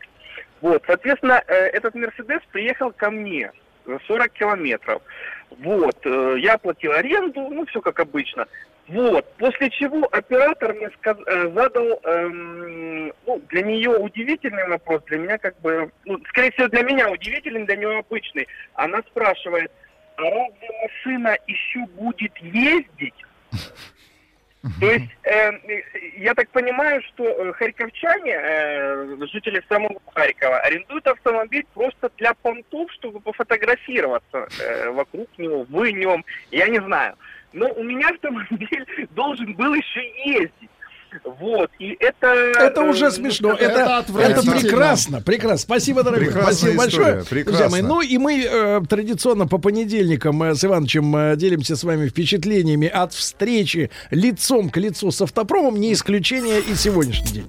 вот, 0.62 0.84
соответственно, 0.86 1.44
э, 1.48 1.54
этот 1.68 1.96
Мерседес 1.96 2.42
приехал 2.52 2.92
ко 2.92 3.10
мне 3.10 3.52
за 3.86 4.00
40 4.08 4.32
километров. 4.32 5.02
Вот, 5.60 5.98
э, 6.06 6.36
я 6.40 6.58
платил 6.58 6.92
аренду, 6.92 7.42
ну, 7.50 7.66
все 7.66 7.82
как 7.82 8.00
обычно. 8.00 8.48
Вот, 8.88 9.26
после 9.38 9.70
чего 9.70 10.08
оператор 10.12 10.74
мне 10.74 10.90
сказ- 10.90 11.24
э, 11.26 11.50
задал, 11.54 12.00
эм, 12.04 13.14
ну, 13.26 13.42
для 13.50 13.62
нее 13.62 13.90
удивительный 13.90 14.68
вопрос, 14.68 15.02
для 15.06 15.18
меня 15.18 15.38
как 15.38 15.60
бы, 15.62 15.92
ну, 16.06 16.20
скорее 16.30 16.52
всего, 16.52 16.68
для 16.68 16.84
меня 16.84 17.10
удивительный, 17.10 17.66
для 17.66 17.76
нее 17.76 18.00
обычный. 18.00 18.48
Она 18.74 19.02
спрашивает, 19.04 19.72
а 20.18 20.24
разве 20.24 20.70
машина 20.84 21.38
еще 21.48 21.80
будет 21.96 22.36
ездить? 22.38 23.14
То 24.80 24.86
есть, 24.86 25.10
э, 25.24 25.52
я 26.18 26.36
так 26.36 26.48
понимаю, 26.50 27.02
что 27.02 27.24
э, 27.24 27.54
харьковчане, 27.54 28.34
э, 28.34 29.18
жители 29.32 29.64
самого 29.68 30.00
Харькова, 30.14 30.60
арендуют 30.60 31.08
автомобиль 31.08 31.66
просто 31.74 32.12
для 32.18 32.36
понтов, 32.36 32.92
чтобы 32.92 33.20
пофотографироваться 33.22 34.48
э, 34.60 34.92
вокруг 34.92 35.28
него, 35.40 35.64
в 35.64 35.92
нем, 35.92 36.24
я 36.52 36.68
не 36.68 36.80
знаю. 36.80 37.16
Но 37.54 37.70
у 37.74 37.84
меня 37.84 38.10
автомобиль 38.10 38.86
должен 39.12 39.52
был 39.54 39.74
еще 39.74 40.08
ездить. 40.26 40.70
Вот, 41.40 41.70
и 41.80 41.98
это... 42.00 42.28
Это 42.28 42.82
уже 42.84 43.08
э, 43.08 43.12
смешно. 43.12 43.50
ну, 43.50 43.56
Это, 43.56 43.66
это, 43.82 43.98
отвратительно. 43.98 44.60
прекрасно. 44.60 45.22
Прекрасно. 45.22 45.58
Спасибо, 45.58 46.04
дорогой. 46.04 46.28
Прекрасная 46.28 46.54
Спасибо 46.54 46.88
история, 46.88 47.14
большое. 47.14 47.26
прекрасно. 47.26 47.68
Друзья 47.68 47.70
мои, 47.70 47.82
ну 47.82 48.02
и 48.02 48.18
мы 48.18 48.44
э, 48.44 48.82
традиционно 48.88 49.48
по 49.48 49.58
понедельникам 49.58 50.42
э, 50.44 50.56
с 50.56 50.64
Ивановичем 50.64 51.16
э, 51.16 51.36
делимся 51.36 51.76
с 51.76 51.84
вами 51.84 52.08
впечатлениями 52.08 52.88
от 52.88 53.14
встречи 53.14 53.90
лицом 54.10 54.70
к 54.70 54.78
лицу 54.78 55.12
с 55.12 55.22
автопромом. 55.22 55.80
Не 55.80 55.94
исключение 55.94 56.62
и 56.62 56.76
сегодняшний 56.76 57.32
день. 57.32 57.48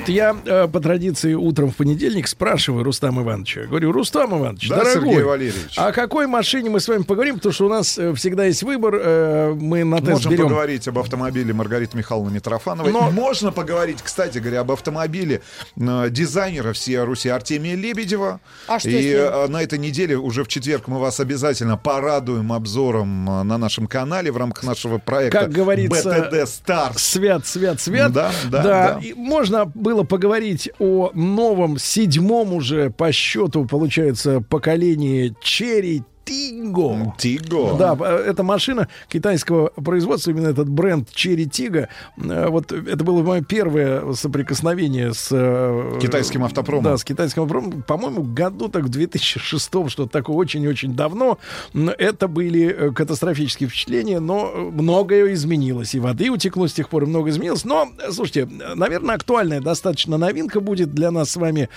Вот 0.00 0.08
я 0.08 0.34
э, 0.46 0.66
по 0.66 0.80
традиции 0.80 1.34
утром 1.34 1.70
в 1.70 1.76
понедельник 1.76 2.26
спрашиваю 2.26 2.84
Рустама 2.84 3.22
Ивановича. 3.22 3.62
Говорю, 3.66 3.92
Рустам 3.92 4.38
Иванович, 4.38 4.68
Да, 4.70 4.76
дорогой, 4.76 4.94
Сергей 5.10 5.22
Валерьевич. 5.24 5.74
о 5.76 5.92
какой 5.92 6.26
машине 6.26 6.70
мы 6.70 6.80
с 6.80 6.88
вами 6.88 7.02
поговорим? 7.02 7.36
Потому 7.36 7.52
что 7.52 7.66
у 7.66 7.68
нас 7.68 7.98
э, 7.98 8.14
всегда 8.14 8.46
есть 8.46 8.62
выбор. 8.62 8.94
э, 8.98 9.52
мы 9.54 9.84
на 9.84 9.98
тест 9.98 10.10
Можем 10.10 10.32
берем. 10.32 10.44
поговорить 10.48 10.88
об 10.88 10.98
автомобиле 10.98 11.52
Маргариты 11.52 11.98
Михайловны 11.98 12.32
Митрофановой. 12.32 12.92
Но- 12.92 13.10
Можно 13.10 13.52
поговорить, 13.52 13.98
кстати 14.02 14.38
говоря, 14.38 14.60
об 14.60 14.72
автомобиле 14.72 15.42
э, 15.76 16.06
дизайнера 16.10 16.72
всей 16.72 16.98
Руси 17.02 17.28
Артемия 17.28 17.76
Лебедева. 17.76 18.40
А 18.68 18.78
что 18.78 18.88
И 18.88 19.12
э, 19.12 19.48
на 19.48 19.62
этой 19.62 19.78
неделе, 19.78 20.16
уже 20.16 20.44
в 20.44 20.48
четверг, 20.48 20.88
мы 20.88 20.98
вас 20.98 21.20
обязательно 21.20 21.76
порадуем 21.76 22.52
обзором 22.54 23.28
э, 23.28 23.42
на 23.42 23.58
нашем 23.58 23.86
канале 23.86 24.32
в 24.32 24.36
рамках 24.38 24.64
нашего 24.64 24.96
проекта 24.98 25.40
Как 25.40 25.50
говорится, 25.52 26.08
BTD 26.32 26.44
Stars. 26.46 26.98
Свят, 26.98 27.46
свят, 27.46 27.80
свят. 27.80 28.12
Да, 28.12 28.30
да, 28.50 28.62
да. 28.62 28.98
И 29.02 29.12
можно 29.12 29.70
было 29.90 30.04
поговорить 30.04 30.70
о 30.78 31.10
новом, 31.14 31.76
седьмом 31.76 32.54
уже 32.54 32.90
по 32.90 33.10
счету, 33.10 33.64
получается, 33.64 34.40
поколении 34.40 35.34
Черри 35.42 36.04
Тиго. 36.24 37.14
Тиго. 37.18 37.76
Да, 37.78 37.96
э, 38.00 38.24
это 38.28 38.42
машина 38.42 38.88
китайского 39.08 39.68
производства, 39.68 40.30
именно 40.30 40.48
этот 40.48 40.68
бренд 40.68 41.10
Черри 41.12 41.46
Тига. 41.46 41.88
Э, 42.16 42.48
Вот 42.48 42.72
это 42.72 43.02
было 43.04 43.22
мое 43.22 43.42
первое 43.42 44.12
соприкосновение 44.12 45.12
с... 45.12 45.28
э, 45.32 45.98
Китайским 46.00 46.44
автопромом. 46.44 46.84
Да, 46.84 46.96
с 46.96 47.04
китайским 47.04 47.42
автопромом. 47.42 47.82
По-моему, 47.82 48.22
году 48.22 48.68
так 48.68 48.84
в 48.84 48.88
2006 48.88 49.64
что-то 49.88 50.06
такое 50.06 50.36
очень-очень 50.36 50.94
давно. 50.94 51.38
Это 51.74 52.28
были 52.28 52.92
катастрофические 52.94 53.68
впечатления, 53.68 54.20
но 54.20 54.52
многое 54.54 55.32
изменилось. 55.32 55.94
И 55.94 56.00
воды 56.00 56.30
утекло 56.30 56.68
с 56.68 56.72
тех 56.72 56.88
пор, 56.88 57.04
и 57.04 57.06
много 57.06 57.30
изменилось. 57.30 57.64
Но, 57.64 57.88
слушайте, 58.10 58.46
наверное, 58.74 59.16
актуальная 59.16 59.60
достаточно 59.60 60.16
новинка 60.18 60.60
будет 60.60 60.92
для 60.94 61.10
нас 61.10 61.30
с 61.30 61.36
вами. 61.36 61.68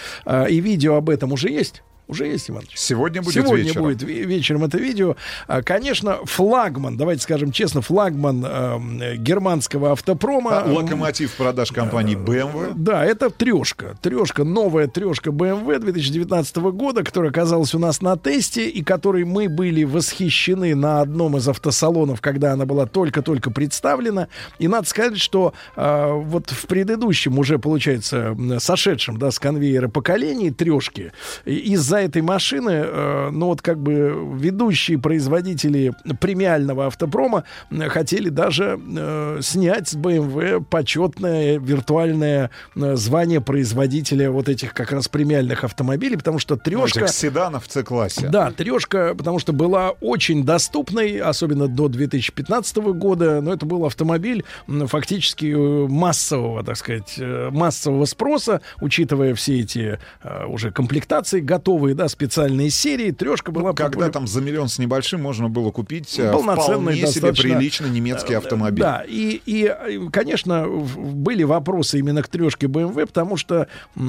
И 0.50 0.60
видео 0.60 0.96
об 0.96 1.10
этом 1.10 1.32
уже 1.34 1.50
есть. 1.50 1.84
Уже 2.14 2.28
есть, 2.28 2.50
Иванович? 2.50 2.74
Сегодня 2.76 3.22
будет 3.24 3.34
Сегодня 3.34 3.64
вечером. 3.66 3.84
будет 3.86 4.04
ве- 4.04 4.24
вечером 4.24 4.64
это 4.66 4.78
видео. 4.78 5.16
А, 5.48 5.64
Конечно, 5.64 6.20
флагман, 6.26 6.96
давайте 6.96 7.24
скажем 7.24 7.52
честно, 7.52 7.82
флагман 7.82 8.46
э, 8.46 9.16
германского 9.18 9.92
автопрома. 9.94 10.64
Локомотив 10.68 11.34
продаж 11.36 11.72
компании 11.72 12.16
BMW. 12.16 12.74
Да, 12.76 13.04
это 13.04 13.32
трешка. 13.32 13.98
Трешка, 14.02 14.44
новая 14.44 14.88
трешка 14.88 15.32
BMW 15.32 15.80
2019 15.80 16.56
года, 16.58 17.04
которая 17.04 17.32
оказалась 17.32 17.74
у 17.74 17.80
нас 17.80 18.02
на 18.02 18.16
тесте 18.16 18.70
и 18.70 18.84
которой 18.84 19.24
мы 19.24 19.50
были 19.50 19.84
восхищены 19.84 20.76
на 20.76 21.02
одном 21.02 21.38
из 21.38 21.48
автосалонов, 21.48 22.22
когда 22.22 22.54
она 22.54 22.66
была 22.68 22.86
только-только 22.86 23.50
представлена. 23.50 24.28
И 24.60 24.68
надо 24.68 24.88
сказать, 24.88 25.20
что 25.20 25.54
э, 25.76 26.12
вот 26.14 26.52
в 26.52 26.68
предыдущем 26.68 27.40
уже, 27.40 27.58
получается, 27.58 28.38
сошедшем 28.60 29.18
да, 29.18 29.32
с 29.32 29.40
конвейера 29.40 29.88
поколении 29.88 30.52
трешки, 30.52 31.12
из-за 31.46 31.98
этой 32.06 32.22
машины, 32.22 32.70
э, 32.72 33.30
ну 33.32 33.48
вот 33.48 33.62
как 33.62 33.80
бы 33.80 34.16
ведущие 34.36 34.98
производители 34.98 35.94
премиального 36.20 36.88
автопрома 36.88 37.44
хотели 37.88 38.30
даже 38.30 38.80
э, 38.80 39.40
снять 39.42 39.90
с 39.90 39.96
BMW 39.96 40.64
почетное 40.64 41.60
виртуальное 41.60 42.50
э, 42.76 42.96
звание 42.96 43.42
производителя 43.42 44.32
вот 44.32 44.50
этих 44.50 44.74
как 44.74 44.92
раз 44.92 45.08
премиальных 45.08 45.64
автомобилей, 45.64 46.18
потому 46.18 46.40
что 46.40 46.56
трешка... 46.56 47.02
Этих 47.02 47.14
седанов 47.14 47.68
в 47.68 47.72
С-классе. 47.72 48.30
Да, 48.30 48.52
трешка, 48.52 49.16
потому 49.18 49.40
что 49.40 49.54
была 49.54 49.92
очень 50.02 50.44
доступной, 50.44 51.20
особенно 51.20 51.68
до 51.68 51.88
2015 51.88 52.78
года, 52.78 53.42
но 53.42 53.54
это 53.54 53.66
был 53.66 53.86
автомобиль 53.86 54.44
фактически 54.68 55.54
массового, 55.88 56.64
так 56.64 56.78
сказать, 56.78 57.20
массового 57.52 58.06
спроса, 58.06 58.62
учитывая 58.82 59.34
все 59.36 59.60
эти 59.60 60.00
э, 60.24 60.46
уже 60.46 60.72
комплектации 60.72 61.40
готовые, 61.40 61.83
да, 61.92 62.08
специальные 62.08 62.70
серии, 62.70 63.12
трешка 63.12 63.52
была... 63.52 63.74
Когда 63.74 64.10
там 64.10 64.26
за 64.28 64.40
миллион 64.42 64.70
с 64.70 64.80
небольшим 64.80 65.22
можно 65.22 65.50
было 65.50 65.72
купить 65.72 66.18
э, 66.18 66.32
Полноценный, 66.32 66.94
вполне 66.94 66.96
себе 66.96 67.06
достаточно, 67.08 67.50
приличный 67.56 67.90
немецкий 67.90 68.34
автомобиль. 68.36 68.82
Да, 68.82 69.04
и, 69.06 69.42
и, 69.46 69.66
э, 69.66 70.00
конечно, 70.12 70.66
были 70.68 71.44
вопросы 71.44 72.00
именно 72.00 72.24
к 72.24 72.30
трешке 72.30 72.68
BMW, 72.68 73.06
потому 73.08 73.36
что 73.36 73.68
э, 73.96 74.00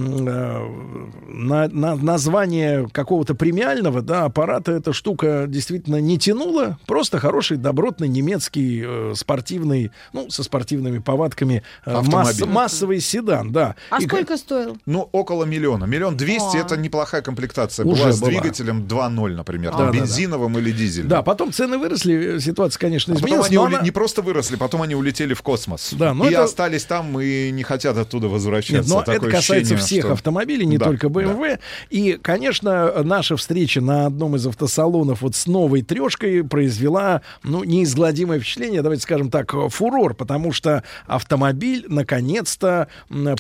на, 1.27 1.69
на- 1.69 1.97
название 1.97 2.89
какого-то 2.93 3.35
премиального 3.35 4.03
да, 4.03 4.25
аппарата 4.25 4.73
эта 4.73 4.93
штука 4.93 5.47
действительно 5.49 6.01
не 6.01 6.19
тянула. 6.19 6.79
Просто 6.87 7.19
хороший, 7.19 7.57
добротный 7.57 8.09
немецкий 8.09 8.83
э, 8.85 9.13
спортивный, 9.17 9.91
ну, 10.13 10.31
со 10.31 10.43
спортивными 10.43 10.99
повадками 10.99 11.63
э, 11.85 12.01
масс- 12.03 12.41
массовый 12.45 13.01
седан, 13.01 13.53
да. 13.53 13.75
А 13.91 13.99
И, 14.01 14.07
сколько 14.07 14.37
стоил? 14.37 14.77
Ну, 14.87 15.09
около 15.13 15.45
миллиона. 15.45 15.85
Миллион 15.85 16.17
двести 16.17 16.57
это 16.57 16.77
неплохая 16.77 17.23
комплектация. 17.23 17.64
Уже 17.85 18.03
была 18.03 18.13
с 18.13 18.21
была. 18.21 18.31
двигателем 18.31 18.83
2.0, 18.87 19.35
например, 19.35 19.73
Да, 19.73 19.79
там, 19.79 19.87
да, 19.87 19.93
да. 19.93 19.99
бензиновым 19.99 20.59
или 20.59 20.71
дизельным. 20.73 21.09
Да, 21.11 21.23
потом 21.23 21.53
цены 21.53 21.79
выросли, 21.79 22.39
ситуация, 22.39 22.79
конечно, 22.81 23.13
А 23.15 23.17
потом 23.17 23.29
изменилась. 23.29 23.49
они 23.49 23.57
она- 23.77 23.81
не 23.85 23.91
просто 23.91 24.23
выросли, 24.23 24.57
потом 24.57 24.83
они 24.83 24.95
улетели 24.95 25.35
в 25.35 25.43
космос. 25.43 25.91
Да, 25.93 26.15
но 26.15 26.27
и 26.29 26.33
это- 26.33 26.45
остались 26.45 26.85
там 26.85 27.19
и 27.21 27.51
не 27.51 27.63
хотят 27.63 27.97
оттуда 27.97 28.29
возвращаться. 28.29 28.75
Нет, 28.83 28.87
но 28.89 29.01
Такое 29.01 29.17
это 29.17 29.27
касается 29.31 29.75
ощущение, 29.75 29.79
всех 29.79 30.05
что- 30.05 30.13
автомобилей, 30.15 30.67
не 30.67 30.79
Да, 30.79 30.87
только 30.87 31.09
BMW. 31.09 31.59
И, 31.91 32.19
конечно, 32.21 33.03
наша 33.03 33.37
встреча 33.37 33.81
на 33.81 34.07
одном 34.07 34.37
из 34.37 34.47
автосалонов 34.47 35.23
вот 35.23 35.35
с 35.37 35.47
новой 35.47 35.83
трешкой 35.83 36.45
произвела, 36.45 37.23
ну, 37.43 37.65
неизгладимое 37.65 38.39
впечатление, 38.41 38.83
давайте 38.83 39.03
скажем 39.03 39.31
так, 39.31 39.53
фурор, 39.71 40.15
потому 40.15 40.53
что 40.53 40.83
автомобиль 41.07 41.85
наконец-то 41.89 42.89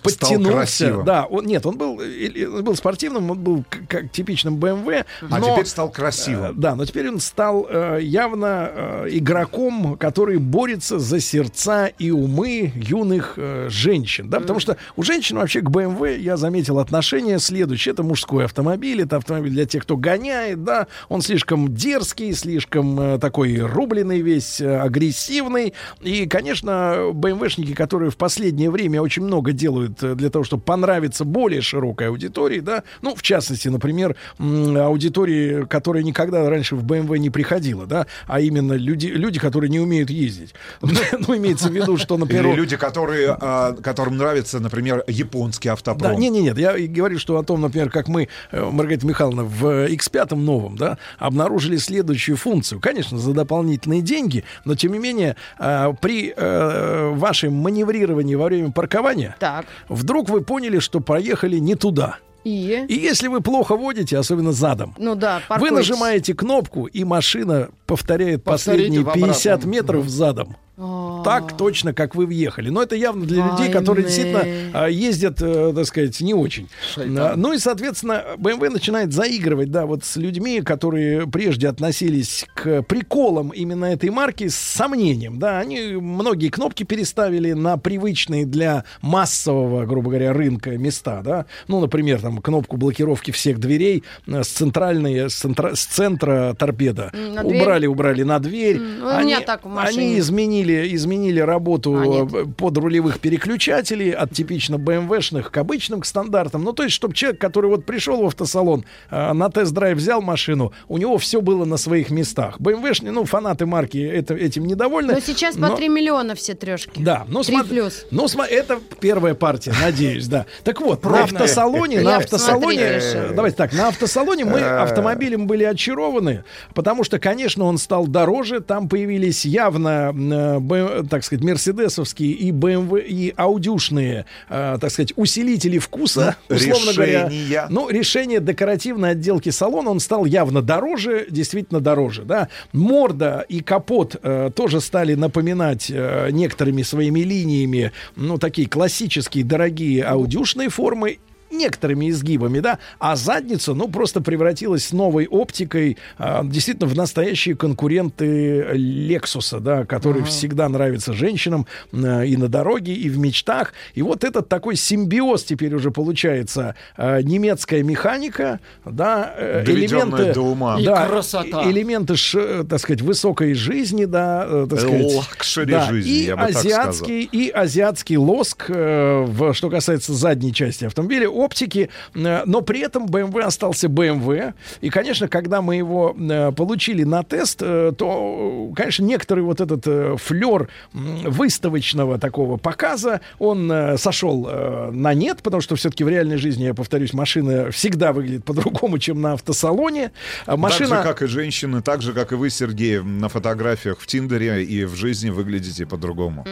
подтянулся. 0.02 0.52
красивым. 0.52 1.04
Да, 1.04 1.24
он, 1.24 1.46
нет, 1.46 1.64
он 1.66 1.76
был, 1.76 2.00
э, 2.00 2.46
он 2.46 2.64
был 2.64 2.76
спортивным, 2.76 3.30
он 3.30 3.38
был 3.38 3.64
как 3.88 4.10
типичным 4.14 4.56
BMW. 4.56 5.04
А 5.28 5.38
но- 5.38 5.52
теперь 5.52 5.66
стал 5.66 5.90
красивым. 5.90 6.50
Э, 6.50 6.52
Да, 6.54 6.74
но 6.74 6.84
теперь 6.86 7.08
он 7.08 7.20
стал 7.20 7.66
э, 7.68 7.98
явно 8.00 8.70
э, 8.72 9.08
игроком, 9.10 9.96
который 9.98 10.38
борется 10.38 10.98
за 10.98 11.20
сердца 11.20 11.86
и 11.86 12.10
умы 12.10 12.72
юных 12.74 13.34
э, 13.36 13.68
женщин. 13.70 14.28
Да, 14.30 14.40
потому 14.40 14.60
что 14.60 14.76
у 14.96 15.02
женщин 15.02 15.36
вообще 15.36 15.60
к 15.60 15.68
BMW, 15.68 16.18
я 16.18 16.36
заметил, 16.36 16.78
отношение 16.78 17.38
следующее. 17.38 17.92
Это 17.92 18.02
мужской 18.02 18.44
автомобиль, 18.44 19.02
это 19.02 19.16
автомобиль 19.16 19.52
для 19.52 19.66
тех, 19.66 19.82
кто 19.82 19.96
гоняет, 19.96 20.62
да. 20.64 20.86
Он 21.08 21.20
слишком 21.22 21.74
дерзкий, 21.74 22.32
слишком 22.32 22.98
э, 23.00 23.18
такой 23.18 23.58
рубленый 23.58 24.20
весь, 24.20 24.60
э, 24.60 24.78
агрессивный. 24.78 25.74
И, 26.02 26.26
конечно, 26.26 27.10
BMW-шники, 27.12 27.74
которые 27.74 28.10
в 28.10 28.16
последнее 28.16 28.70
время 28.70 29.00
очень 29.02 29.22
много 29.22 29.52
делают 29.52 30.02
э, 30.02 30.14
для 30.14 30.30
того, 30.30 30.44
чтобы 30.44 30.62
понравиться 30.62 31.24
более 31.24 31.60
широкой 31.62 32.08
аудитории, 32.08 32.60
да, 32.60 32.82
ну, 33.02 33.14
в 33.14 33.22
частности, 33.22 33.68
например, 33.68 34.03
м, 34.38 34.76
аудитории, 34.76 35.64
которая 35.66 36.02
никогда 36.02 36.48
раньше 36.48 36.76
в 36.76 36.84
BMW 36.84 37.18
не 37.18 37.30
приходила, 37.30 37.86
да, 37.86 38.06
а 38.26 38.40
именно 38.40 38.72
люди, 38.72 39.06
люди, 39.06 39.38
которые 39.38 39.70
не 39.70 39.80
умеют 39.80 40.10
ездить. 40.10 40.54
Ну, 41.26 41.36
имеется 41.36 41.68
в 41.68 41.72
виду, 41.72 41.96
что, 41.96 42.16
например... 42.18 42.46
Или 42.46 42.54
люди, 42.54 42.76
которые, 42.76 43.36
а, 43.40 43.72
которым 43.72 44.16
нравится, 44.16 44.60
например, 44.60 45.04
японский 45.06 45.68
автопром. 45.68 46.12
Да, 46.12 46.18
не, 46.18 46.28
не, 46.28 46.42
нет, 46.42 46.58
я 46.58 46.76
и 46.76 46.86
говорю, 46.86 47.18
что 47.18 47.38
о 47.38 47.42
том, 47.42 47.60
например, 47.60 47.90
как 47.90 48.08
мы, 48.08 48.28
э, 48.50 48.70
Маргарита 48.70 49.06
Михайловна, 49.06 49.44
в 49.44 49.88
X5 49.88 50.34
новом, 50.34 50.76
да, 50.76 50.98
обнаружили 51.18 51.76
следующую 51.76 52.36
функцию. 52.36 52.80
Конечно, 52.80 53.18
за 53.18 53.32
дополнительные 53.32 54.02
деньги, 54.02 54.44
но 54.64 54.74
тем 54.74 54.92
не 54.92 54.98
менее, 54.98 55.36
э, 55.58 55.92
при 56.00 56.32
э, 56.36 57.10
вашем 57.14 57.54
маневрировании 57.54 58.34
во 58.34 58.46
время 58.46 58.70
паркования, 58.72 59.36
Так. 59.38 59.66
вдруг 59.88 60.28
вы 60.28 60.42
поняли, 60.42 60.78
что 60.78 61.00
проехали 61.00 61.58
не 61.58 61.74
туда. 61.74 62.18
И? 62.44 62.84
И 62.88 62.94
если 62.94 63.28
вы 63.28 63.40
плохо 63.40 63.76
водите, 63.76 64.18
особенно 64.18 64.52
задом, 64.52 64.94
Ну 64.98 65.14
да, 65.14 65.42
вы 65.58 65.70
нажимаете 65.70 66.34
кнопку, 66.34 66.86
и 66.86 67.04
машина 67.04 67.70
повторяет 67.86 68.44
Повторите 68.44 68.82
последние 68.82 69.00
в 69.00 69.08
обратном. 69.08 69.30
50 69.30 69.64
метров 69.64 70.08
задом. 70.08 70.56
Так 70.76 71.56
точно, 71.56 71.94
как 71.94 72.14
вы 72.14 72.26
въехали. 72.26 72.68
Но 72.68 72.82
это 72.82 72.96
явно 72.96 73.24
для 73.26 73.46
людей, 73.46 73.70
которые 73.70 74.04
действительно 74.04 74.42
а, 74.72 74.88
ездят, 74.88 75.40
э, 75.40 75.72
так 75.74 75.86
сказать, 75.86 76.20
не 76.20 76.34
очень. 76.34 76.68
А, 76.96 77.34
Ну 77.36 77.52
и, 77.52 77.58
соответственно, 77.58 78.24
BMW 78.38 78.70
начинает 78.70 79.12
заигрывать, 79.12 79.70
да, 79.70 79.86
вот 79.86 80.04
с 80.04 80.16
людьми, 80.16 80.60
которые 80.62 81.26
прежде 81.28 81.68
относились 81.68 82.44
к 82.54 82.82
приколам 82.82 83.50
именно 83.50 83.84
этой 83.86 84.10
марки 84.10 84.48
с 84.48 84.56
сомнением, 84.56 85.38
да. 85.38 85.60
Они 85.60 85.92
многие 85.92 86.48
кнопки 86.48 86.82
переставили 86.82 87.52
на 87.52 87.76
привычные 87.76 88.44
для 88.44 88.84
массового, 89.00 89.86
грубо 89.86 90.10
говоря, 90.10 90.32
рынка 90.32 90.70
места, 90.76 91.22
да. 91.22 91.46
Ну, 91.68 91.80
например, 91.80 92.20
там 92.20 92.38
кнопку 92.38 92.76
блокировки 92.76 93.30
всех 93.30 93.60
дверей 93.60 94.02
э, 94.26 94.42
с 94.42 94.48
центральной, 94.48 95.30
с, 95.30 95.34
центра, 95.34 95.74
с 95.74 95.84
центра 95.84 96.54
торпеда 96.58 97.10
М, 97.14 97.34
на 97.34 97.44
дверь? 97.44 97.62
убрали, 97.62 97.86
убрали 97.86 98.22
на 98.24 98.38
дверь. 98.40 98.78
М, 98.78 99.06
у 99.06 99.20
меня 99.20 99.40
так 99.40 99.64
в 99.64 99.68
машине. 99.68 100.00
Они 100.06 100.18
изменили, 100.18 100.63
изменили 100.72 101.40
работу 101.40 101.94
А, 101.96 102.26
э, 102.26 102.44
подрулевых 102.56 103.20
переключателей 103.20 104.10
от 104.10 104.32
типично 104.32 104.76
BMW-шных 104.76 105.50
к 105.50 105.56
обычным, 105.56 106.00
к 106.00 106.06
стандартам. 106.06 106.64
Ну, 106.64 106.72
то 106.72 106.82
есть, 106.82 106.94
чтобы 106.94 107.14
человек, 107.14 107.40
который 107.40 107.70
вот 107.70 107.84
пришел 107.84 108.22
в 108.22 108.26
автосалон, 108.26 108.84
э, 109.10 109.32
на 109.32 109.50
тест-драйв 109.50 109.96
взял 109.98 110.22
машину, 110.22 110.72
у 110.88 110.98
него 110.98 111.18
все 111.18 111.40
было 111.40 111.64
на 111.64 111.76
своих 111.76 112.10
местах. 112.10 112.58
BMW-шные, 112.60 113.10
ну, 113.12 113.24
фанаты 113.24 113.66
марки 113.66 113.98
это, 113.98 114.34
этим 114.34 114.66
недовольны. 114.66 115.14
Но 115.14 115.20
сейчас 115.20 115.54
по 115.54 115.68
но- 115.68 115.76
3 115.76 115.88
миллиона 115.88 116.34
все 116.34 116.54
трешки. 116.54 117.02
да, 117.02 117.24
ну 117.28 117.42
3 117.42 117.54
смотри, 117.54 117.70
плюс. 117.80 118.06
ну 118.10 118.24
сма- 118.26 118.46
это 118.46 118.78
первая 119.00 119.34
партия, 119.34 119.72
надеюсь, 119.80 120.26
да. 120.26 120.46
Так 120.62 120.80
вот, 120.80 121.04
на 121.04 121.24
автосалоне, 121.24 122.00
на 122.00 122.16
автосалоне, 122.16 122.80
э, 122.80 123.32
давайте 123.34 123.56
так, 123.56 123.72
на 123.72 123.88
автосалоне 123.88 124.44
мы 124.44 124.60
автомобилем 124.60 125.46
были 125.46 125.64
очарованы, 125.64 126.44
потому 126.74 127.04
что, 127.04 127.18
конечно, 127.18 127.64
он 127.64 127.78
стал 127.78 128.06
дороже, 128.06 128.60
там 128.60 128.88
появились 128.88 129.44
явно, 129.44 130.53
э, 130.60 131.02
так 131.08 131.24
сказать, 131.24 131.44
мерседесовские 131.44 132.32
и 132.32 132.50
BMW 132.50 133.04
и 133.04 133.32
аудюшные, 133.36 134.26
э, 134.48 134.78
так 134.80 134.90
сказать, 134.90 135.12
усилители 135.16 135.78
вкуса, 135.78 136.36
Ну, 136.48 136.56
условно 136.56 136.92
говоря. 136.92 137.28
решения. 137.28 137.66
Ну, 137.70 137.88
решение 137.88 138.40
декоративной 138.40 139.10
отделки 139.10 139.50
салона, 139.50 139.90
он 139.90 140.00
стал 140.00 140.24
явно 140.24 140.62
дороже, 140.62 141.26
действительно 141.30 141.80
дороже, 141.80 142.22
да. 142.22 142.48
Морда 142.72 143.44
и 143.48 143.60
капот 143.60 144.16
э, 144.22 144.50
тоже 144.54 144.80
стали 144.80 145.14
напоминать 145.14 145.90
э, 145.90 146.28
некоторыми 146.30 146.82
своими 146.82 147.20
линиями, 147.20 147.92
ну, 148.16 148.38
такие 148.38 148.68
классические, 148.68 149.44
дорогие 149.44 150.04
аудюшные 150.04 150.68
формы, 150.68 151.18
некоторыми 151.54 152.10
изгибами, 152.10 152.60
да, 152.60 152.78
а 152.98 153.16
задница, 153.16 153.74
ну, 153.74 153.88
просто 153.88 154.20
превратилась 154.20 154.86
с 154.86 154.92
новой 154.92 155.26
оптикой 155.26 155.96
а, 156.18 156.44
действительно 156.44 156.88
в 156.88 156.96
настоящие 156.96 157.56
конкуренты 157.56 158.66
Лексуса, 158.72 159.60
да, 159.60 159.84
который 159.84 160.22
всегда 160.24 160.68
нравится 160.68 161.12
женщинам 161.12 161.66
а, 161.92 162.22
и 162.22 162.36
на 162.36 162.48
дороге, 162.48 162.92
и 162.94 163.08
в 163.08 163.18
мечтах. 163.18 163.72
И 163.94 164.02
вот 164.02 164.24
этот 164.24 164.48
такой 164.48 164.76
симбиоз 164.76 165.44
теперь 165.44 165.74
уже 165.74 165.90
получается. 165.90 166.74
а, 166.96 167.20
немецкая 167.22 167.82
механика, 167.82 168.60
да, 168.84 169.34
э, 169.36 169.64
элементы... 169.66 170.32
до 170.32 170.42
ума. 170.42 170.78
И 170.80 170.84
да, 170.84 171.06
красота. 171.06 171.62
э, 171.64 171.70
Элементы, 171.70 172.16
ш- 172.16 172.38
э, 172.38 172.64
так 172.68 172.80
сказать, 172.80 173.02
высокой 173.02 173.54
жизни, 173.54 174.04
да, 174.04 174.44
э, 174.48 174.66
так 174.68 174.80
сказать. 174.80 175.14
Luxury 175.14 175.70
да, 175.72 175.86
жизни, 175.86 176.10
и 176.10 176.24
я 176.26 176.36
бы 176.36 176.42
так 176.46 176.56
азиатский, 176.56 177.22
и 177.22 177.48
азиатский 177.50 178.16
лоск, 178.16 178.66
э, 178.68 179.24
в, 179.26 179.54
что 179.54 179.70
касается 179.70 180.12
задней 180.12 180.52
части 180.52 180.84
автомобиля, 180.84 181.28
оптики, 181.44 181.90
э, 182.14 182.42
но 182.46 182.60
при 182.62 182.80
этом 182.80 183.06
BMW 183.06 183.42
остался 183.42 183.88
BMW. 183.88 184.54
И, 184.80 184.90
конечно, 184.90 185.28
когда 185.28 185.62
мы 185.62 185.76
его 185.76 186.16
э, 186.18 186.52
получили 186.52 187.04
на 187.04 187.22
тест, 187.22 187.60
э, 187.62 187.92
то, 187.96 188.72
конечно, 188.74 189.04
некоторый 189.04 189.40
вот 189.40 189.60
этот 189.60 189.84
флер 190.20 190.68
выставочного 190.92 192.18
такого 192.18 192.56
показа, 192.56 193.20
он 193.38 193.72
сошел 193.96 194.48
на 194.90 195.14
нет, 195.14 195.42
потому 195.42 195.60
что 195.60 195.76
все-таки 195.76 196.04
в 196.04 196.08
реальной 196.08 196.36
жизни, 196.36 196.64
я 196.64 196.74
повторюсь, 196.74 197.12
машина 197.12 197.70
всегда 197.70 198.12
выглядит 198.12 198.44
по-другому, 198.44 198.98
чем 198.98 199.20
на 199.20 199.32
автосалоне. 199.32 200.12
А 200.46 200.56
Машина... 200.56 200.88
Так 200.88 200.98
же, 200.98 201.08
как 201.08 201.22
и 201.22 201.26
женщины, 201.26 201.82
так 201.82 202.02
же, 202.02 202.12
как 202.12 202.32
и 202.32 202.34
вы, 202.34 202.50
Сергей, 202.50 203.00
на 203.00 203.28
фотографиях 203.28 204.00
в 204.00 204.06
Тиндере 204.06 204.64
и 204.64 204.84
в 204.84 204.94
жизни 204.94 205.30
выглядите 205.30 205.86
по-другому. 205.86 206.46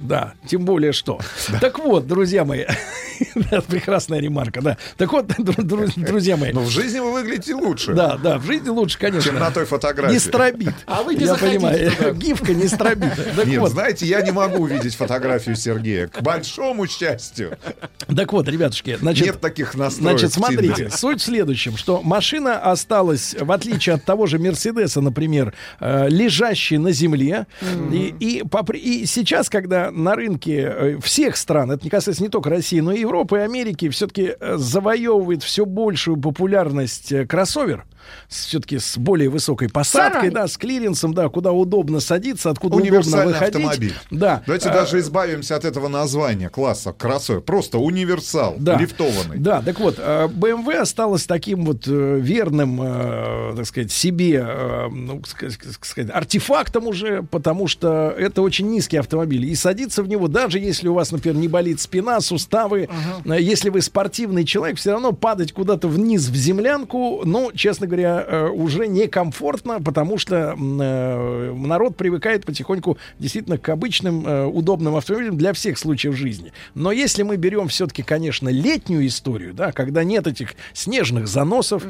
Да, 0.00 0.34
тем 0.46 0.64
более 0.64 0.92
что. 0.92 1.20
Так 1.60 1.78
вот, 1.78 2.06
друзья 2.06 2.44
мои, 2.44 2.64
прекрасная 3.68 4.18
ремарка, 4.32 4.60
да. 4.62 4.76
Так 4.96 5.12
вот, 5.12 5.26
дру- 5.38 5.56
дру- 5.62 6.04
друзья 6.04 6.36
мои. 6.36 6.52
Но 6.52 6.60
в 6.62 6.70
жизни 6.70 6.98
вы 6.98 7.12
выглядите 7.12 7.54
лучше. 7.54 7.92
Да, 7.92 8.16
да, 8.16 8.38
в 8.38 8.46
жизни 8.46 8.68
лучше, 8.68 8.98
конечно. 8.98 9.30
Чем 9.30 9.38
на 9.38 9.50
той 9.50 9.64
фотографии. 9.66 10.14
Не 10.14 10.18
стробит. 10.18 10.74
А 10.86 11.02
вы 11.02 11.14
не 11.14 11.20
Я 11.22 11.26
заходите 11.28 11.58
понимаю, 11.58 11.90
туда. 11.92 12.10
гифка 12.12 12.54
не 12.54 12.66
стробит. 12.68 13.14
Так 13.36 13.46
Нет, 13.46 13.60
вот, 13.60 13.72
знаете, 13.72 14.06
я 14.06 14.22
не 14.22 14.30
могу 14.32 14.62
увидеть 14.64 14.94
фотографию 14.94 15.56
Сергея. 15.56 16.08
К 16.08 16.22
большому 16.22 16.86
счастью. 16.86 17.58
так 18.14 18.32
вот, 18.32 18.48
ребятушки, 18.48 18.96
значит, 19.00 19.26
Нет 19.26 19.40
таких 19.40 19.74
настроек 19.74 20.18
Значит, 20.18 20.32
смотрите, 20.32 20.90
суть 20.90 21.20
в 21.20 21.24
следующем, 21.24 21.76
что 21.76 22.02
машина 22.02 22.58
осталась, 22.58 23.34
в 23.38 23.50
отличие 23.52 23.94
от 23.96 24.04
того 24.04 24.26
же 24.26 24.38
Мерседеса, 24.38 25.00
например, 25.00 25.52
э, 25.80 26.08
лежащей 26.08 26.78
на 26.78 26.92
земле. 26.92 27.46
И, 27.92 28.14
и, 28.18 28.42
попри- 28.48 28.80
и 28.80 29.06
сейчас, 29.06 29.48
когда 29.50 29.90
на 29.90 30.14
рынке 30.14 30.60
э, 30.74 30.98
всех 31.02 31.36
стран, 31.36 31.70
это 31.72 31.84
не 31.84 31.90
касается 31.90 32.22
не 32.22 32.28
только 32.28 32.50
России, 32.50 32.80
но 32.80 32.92
и 32.92 33.00
Европы 33.00 33.38
и 33.38 33.40
Америки, 33.40 33.88
все-таки 34.12 34.36
завоевывает 34.40 35.42
все 35.42 35.64
большую 35.64 36.16
популярность 36.16 37.12
э, 37.12 37.26
кроссовер, 37.26 37.84
все-таки 38.28 38.78
с 38.78 38.96
более 38.96 39.28
высокой 39.28 39.68
посадкой, 39.68 40.20
Сарай. 40.20 40.30
да, 40.30 40.48
с 40.48 40.56
клиренсом, 40.56 41.14
да, 41.14 41.28
куда 41.28 41.52
удобно 41.52 42.00
садиться, 42.00 42.50
откуда 42.50 42.76
удобно 42.76 43.24
выходить. 43.24 43.56
автомобиль. 43.56 43.94
Да. 44.10 44.42
Давайте 44.46 44.68
Э, 44.68 44.72
даже 44.72 44.98
избавимся 45.00 45.56
от 45.56 45.64
этого 45.64 45.88
названия 45.88 46.48
класса 46.48 46.92
кроссовер. 46.96 47.40
Просто 47.40 47.78
универсал, 47.78 48.54
Да. 48.58 48.76
лифтованный. 48.78 49.38
Да, 49.38 49.60
так 49.62 49.78
вот, 49.80 49.96
э, 49.98 50.28
BMW 50.28 50.74
осталась 50.76 51.26
таким 51.26 51.64
вот 51.64 51.86
э, 51.86 52.18
верным, 52.20 52.80
э, 52.82 53.54
так 53.56 53.66
сказать, 53.66 53.92
себе, 53.92 54.44
э, 54.46 54.88
ну, 54.90 55.20
ска- 55.20 55.50
сказать, 55.82 56.10
артефактом 56.12 56.86
уже, 56.86 57.22
потому 57.24 57.68
что 57.68 58.14
это 58.16 58.42
очень 58.42 58.68
низкий 58.68 58.96
автомобиль. 58.96 59.44
И 59.46 59.54
садиться 59.54 60.02
в 60.02 60.08
него, 60.08 60.28
даже 60.28 60.58
если 60.58 60.88
у 60.88 60.94
вас, 60.94 61.12
например, 61.12 61.36
не 61.38 61.48
болит 61.48 61.80
спина, 61.80 62.20
суставы, 62.20 62.88
э, 63.24 63.36
если 63.40 63.68
вы 63.70 63.82
спортивный 63.82 64.44
человек, 64.44 64.78
все 64.78 64.92
равно 64.92 65.12
падать 65.12 65.52
куда-то 65.52 65.88
вниз 65.88 66.28
в 66.28 66.34
землянку, 66.34 67.22
ну, 67.24 67.50
честно 67.54 67.86
говоря, 67.86 67.91
э, 68.00 68.48
уже 68.48 68.86
некомфортно, 68.86 69.80
потому 69.80 70.18
что 70.18 70.56
э, 70.58 71.54
народ 71.54 71.96
привыкает 71.96 72.44
потихоньку 72.46 72.98
действительно 73.18 73.58
к 73.58 73.68
обычным 73.68 74.26
э, 74.26 74.46
удобным 74.46 74.96
автомобилям 74.96 75.36
для 75.36 75.52
всех 75.52 75.78
случаев 75.78 76.16
жизни. 76.16 76.52
Но 76.74 76.92
если 76.92 77.22
мы 77.22 77.36
берем 77.36 77.68
все-таки, 77.68 78.02
конечно, 78.02 78.48
летнюю 78.48 79.06
историю, 79.06 79.54
да, 79.54 79.72
когда 79.72 80.04
нет 80.04 80.26
этих 80.26 80.54
снежных 80.72 81.28
заносов, 81.28 81.84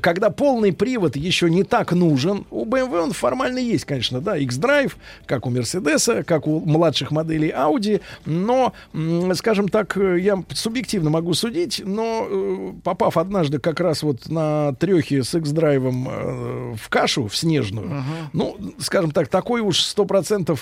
когда 0.00 0.30
полный 0.30 0.72
привод 0.72 1.16
еще 1.16 1.48
не 1.50 1.62
так 1.62 1.92
нужен, 1.92 2.44
у 2.50 2.64
BMW 2.64 3.02
он 3.02 3.12
формально 3.12 3.58
есть, 3.58 3.84
конечно, 3.84 4.20
да, 4.20 4.36
X-Drive, 4.36 4.96
как 5.26 5.46
у 5.46 5.50
Мерседеса, 5.50 6.22
как 6.22 6.46
у 6.46 6.60
младших 6.60 7.10
моделей 7.10 7.50
Audi, 7.50 8.00
но, 8.24 8.72
скажем 9.34 9.68
так, 9.68 9.96
я 9.96 10.42
субъективно 10.50 11.10
могу 11.10 11.34
судить, 11.34 11.82
но 11.84 12.74
попав 12.82 13.16
однажды 13.16 13.58
как 13.58 13.80
раз 13.80 14.02
вот 14.02 14.28
на 14.28 14.74
трехе 14.74 15.22
с 15.22 15.34
X-Drive 15.46 16.06
э, 16.08 16.74
в 16.76 16.88
кашу, 16.88 17.28
в 17.28 17.36
снежную, 17.36 18.04
ну, 18.32 18.56
скажем 18.78 19.10
так, 19.10 19.28
такой 19.28 19.60
уж 19.60 19.80
стопроцентной 19.80 20.56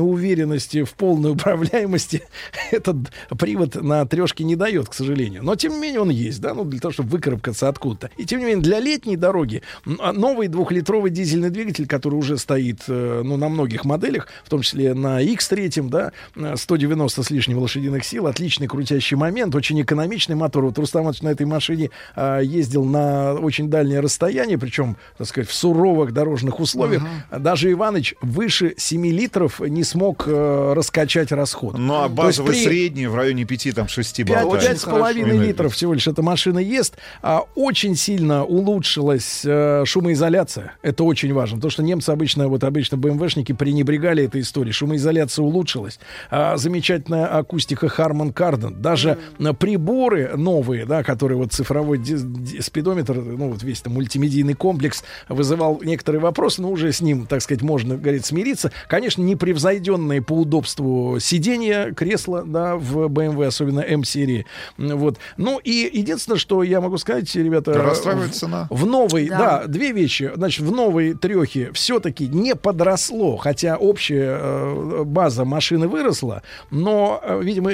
уверенности 0.00 0.84
в 0.84 0.92
полной 0.94 1.32
управляемости 1.32 2.22
этот 2.70 2.96
привод 3.38 3.74
на 3.74 4.06
трешке 4.06 4.44
не 4.44 4.56
дает, 4.56 4.88
к 4.88 4.94
сожалению. 4.94 5.42
Но, 5.42 5.56
тем 5.56 5.72
не 5.74 5.80
менее, 5.80 6.00
он 6.00 6.10
есть, 6.10 6.40
да, 6.40 6.54
ну, 6.54 6.64
для 6.64 6.80
того, 6.80 6.92
чтобы 6.92 7.10
выкарабкаться 7.10 7.68
откуда-то. 7.68 8.10
И, 8.16 8.24
тем 8.24 8.40
не 8.40 8.46
менее, 8.46 8.62
для 8.62 8.80
летней 8.80 9.16
дороги 9.16 9.62
а 9.98 10.12
новый 10.12 10.48
двухлитровый 10.48 11.10
дизельный 11.10 11.50
двигатель, 11.50 11.86
который 11.86 12.14
уже 12.14 12.38
стоит, 12.38 12.82
э, 12.88 13.22
ну, 13.24 13.36
на 13.36 13.48
многих 13.48 13.84
моделях, 13.84 14.28
в 14.44 14.50
том 14.50 14.62
числе 14.62 14.94
на 14.94 15.22
X3, 15.22 15.88
да, 15.88 16.12
э, 16.36 16.54
190 16.56 17.22
с 17.22 17.30
лишним 17.30 17.58
лошадиных 17.58 18.04
сил, 18.04 18.26
отличный 18.26 18.66
крутящий 18.66 19.16
момент, 19.16 19.54
очень 19.54 19.80
экономичный 19.80 20.36
мотор. 20.36 20.64
Вот 20.64 20.78
Рустам 20.78 21.02
Иванович 21.02 21.22
на 21.22 21.28
этой 21.28 21.46
машине 21.46 21.90
а, 22.14 22.40
ездил 22.40 22.84
на 22.84 23.34
очень 23.34 23.68
дальнее 23.72 23.98
расстояние, 23.98 24.58
причем, 24.58 24.96
так 25.18 25.26
сказать, 25.26 25.48
в 25.48 25.54
суровых 25.54 26.12
дорожных 26.12 26.60
условиях. 26.60 27.02
Даже 27.36 27.72
Иваныч 27.72 28.14
выше 28.22 28.74
7 28.76 29.06
литров 29.06 29.58
не 29.58 29.82
смог 29.82 30.24
э, 30.28 30.72
раскачать 30.76 31.32
расход. 31.32 31.76
Ну, 31.76 31.94
а 31.94 32.08
То 32.08 32.14
базовый 32.14 32.52
при- 32.52 32.64
средний 32.64 33.06
в 33.08 33.16
районе 33.16 33.44
5, 33.44 33.74
там, 33.74 33.88
6 33.88 34.16
Пять 34.24 34.28
болтается. 34.44 34.68
пять 34.68 34.80
с 34.80 34.84
половиной 34.84 35.38
литров 35.38 35.72
всего 35.74 35.94
лишь 35.94 36.06
эта 36.06 36.22
машина 36.22 36.60
ест. 36.60 36.96
А, 37.22 37.42
очень 37.56 37.96
сильно 37.96 38.44
улучшилась 38.44 39.42
э, 39.44 39.84
шумоизоляция. 39.86 40.74
Это 40.82 41.02
очень 41.04 41.32
важно. 41.32 41.56
Потому 41.56 41.70
что 41.70 41.82
немцы 41.82 42.10
обычно, 42.10 42.48
вот 42.48 42.62
обычно 42.62 42.96
БМВшники 42.98 43.52
пренебрегали 43.52 44.24
этой 44.24 44.42
историей. 44.42 44.72
Шумоизоляция 44.72 45.42
улучшилась. 45.42 45.98
А, 46.30 46.56
замечательная 46.58 47.26
акустика 47.26 47.86
Harman 47.86 48.32
Kardon. 48.34 48.74
Даже 48.76 49.18
э, 49.38 49.52
приборы 49.54 50.32
новые, 50.36 50.84
да, 50.84 51.02
которые 51.02 51.38
вот 51.38 51.52
цифровой 51.52 51.98
спидометр, 52.60 53.14
ну, 53.14 53.50
вот 53.50 53.61
вот 53.62 53.68
весь 53.68 53.80
там 53.80 53.94
мультимедийный 53.94 54.54
комплекс 54.54 55.02
вызывал 55.28 55.80
некоторые 55.82 56.20
вопросы, 56.20 56.60
но 56.62 56.70
уже 56.70 56.92
с 56.92 57.00
ним, 57.00 57.26
так 57.26 57.42
сказать, 57.42 57.62
можно, 57.62 57.96
говорит, 57.96 58.24
смириться. 58.26 58.72
Конечно, 58.88 59.22
непревзойденные 59.22 60.22
по 60.22 60.32
удобству 60.34 61.18
сиденья, 61.20 61.92
кресла, 61.92 62.42
да, 62.44 62.76
в 62.76 63.06
BMW, 63.08 63.46
особенно 63.46 63.80
M-серии. 63.80 64.46
Вот. 64.78 65.18
Ну 65.36 65.58
и 65.62 65.90
единственное, 65.92 66.38
что 66.38 66.62
я 66.62 66.80
могу 66.80 66.98
сказать, 66.98 67.34
ребята... 67.34 67.72
Расстраивает 67.74 68.32
в- 68.32 68.38
цена. 68.38 68.66
В 68.70 68.86
новой, 68.86 69.28
Да. 69.28 69.38
да. 69.38 69.66
две 69.66 69.92
вещи. 69.92 70.30
Значит, 70.34 70.64
в 70.66 70.72
новой 70.72 71.14
трехе 71.14 71.70
все-таки 71.72 72.26
не 72.28 72.54
подросло, 72.54 73.36
хотя 73.36 73.76
общая 73.76 74.38
э, 74.40 75.02
база 75.04 75.44
машины 75.44 75.88
выросла, 75.88 76.42
но, 76.70 77.20
э, 77.22 77.40
видимо, 77.42 77.72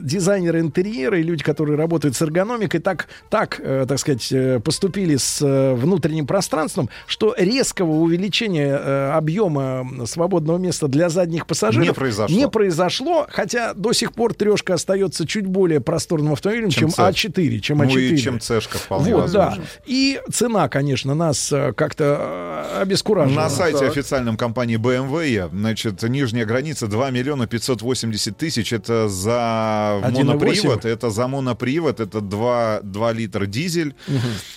дизайнеры 0.00 0.60
интерьера 0.60 1.18
и 1.18 1.22
люди, 1.22 1.42
которые 1.42 1.76
работают 1.76 2.16
с 2.16 2.22
эргономикой, 2.22 2.80
так, 2.80 3.08
так, 3.28 3.60
э, 3.62 3.86
так 3.88 3.98
сказать, 3.98 4.28
э, 4.32 4.60
поступили 4.60 5.16
с 5.20 5.40
э, 5.42 5.74
внутренним 5.74 6.26
пространством, 6.26 6.88
что 7.06 7.34
резкого 7.38 7.92
увеличения 7.92 8.76
э, 8.76 9.10
объема 9.12 9.86
свободного 10.06 10.58
места 10.58 10.88
для 10.88 11.08
задних 11.08 11.46
пассажиров 11.46 11.86
Не 11.86 11.92
произошло. 11.92 12.36
не 12.36 12.48
произошло, 12.48 13.26
хотя 13.30 13.74
до 13.74 13.92
сих 13.92 14.12
пор 14.12 14.34
трешка 14.34 14.74
остается 14.74 15.26
чуть 15.26 15.46
более 15.46 15.80
просторным 15.80 16.32
автомобилем, 16.32 16.70
чем, 16.70 16.90
Чем 16.90 16.90
«Ц». 16.90 17.02
А4, 17.28 17.58
чем 17.60 17.78
Ну 17.78 17.84
А4. 17.84 18.00
и 18.08 18.16
чем 18.18 18.40
«Цешка» 18.40 18.78
вполне 18.78 19.14
Вот, 19.14 19.30
да. 19.30 19.58
И 19.86 20.20
цена, 20.32 20.68
конечно, 20.68 21.14
нас 21.14 21.52
э, 21.52 21.72
как-то 21.74 22.80
обескуражила. 22.80 23.34
На 23.42 23.50
сайте 23.50 23.78
Так. 23.80 23.90
официальном 23.90 24.36
компании 24.36 24.76
BMW, 24.78 25.48
значит, 25.52 26.02
нижняя 26.02 26.44
граница 26.46 26.86
2 26.86 27.10
миллиона 27.10 27.46
580 27.46 28.36
тысяч. 28.36 28.72
Это 28.72 29.08
за 29.08 30.00
1,8. 30.02 30.24
монопривод, 30.24 30.84
это 30.84 31.10
за 31.10 31.28
монопривод, 31.28 32.00
это 32.00 32.20
2, 32.20 32.80
2 32.82 33.12
литра 33.12 33.46
дизель. 33.46 33.94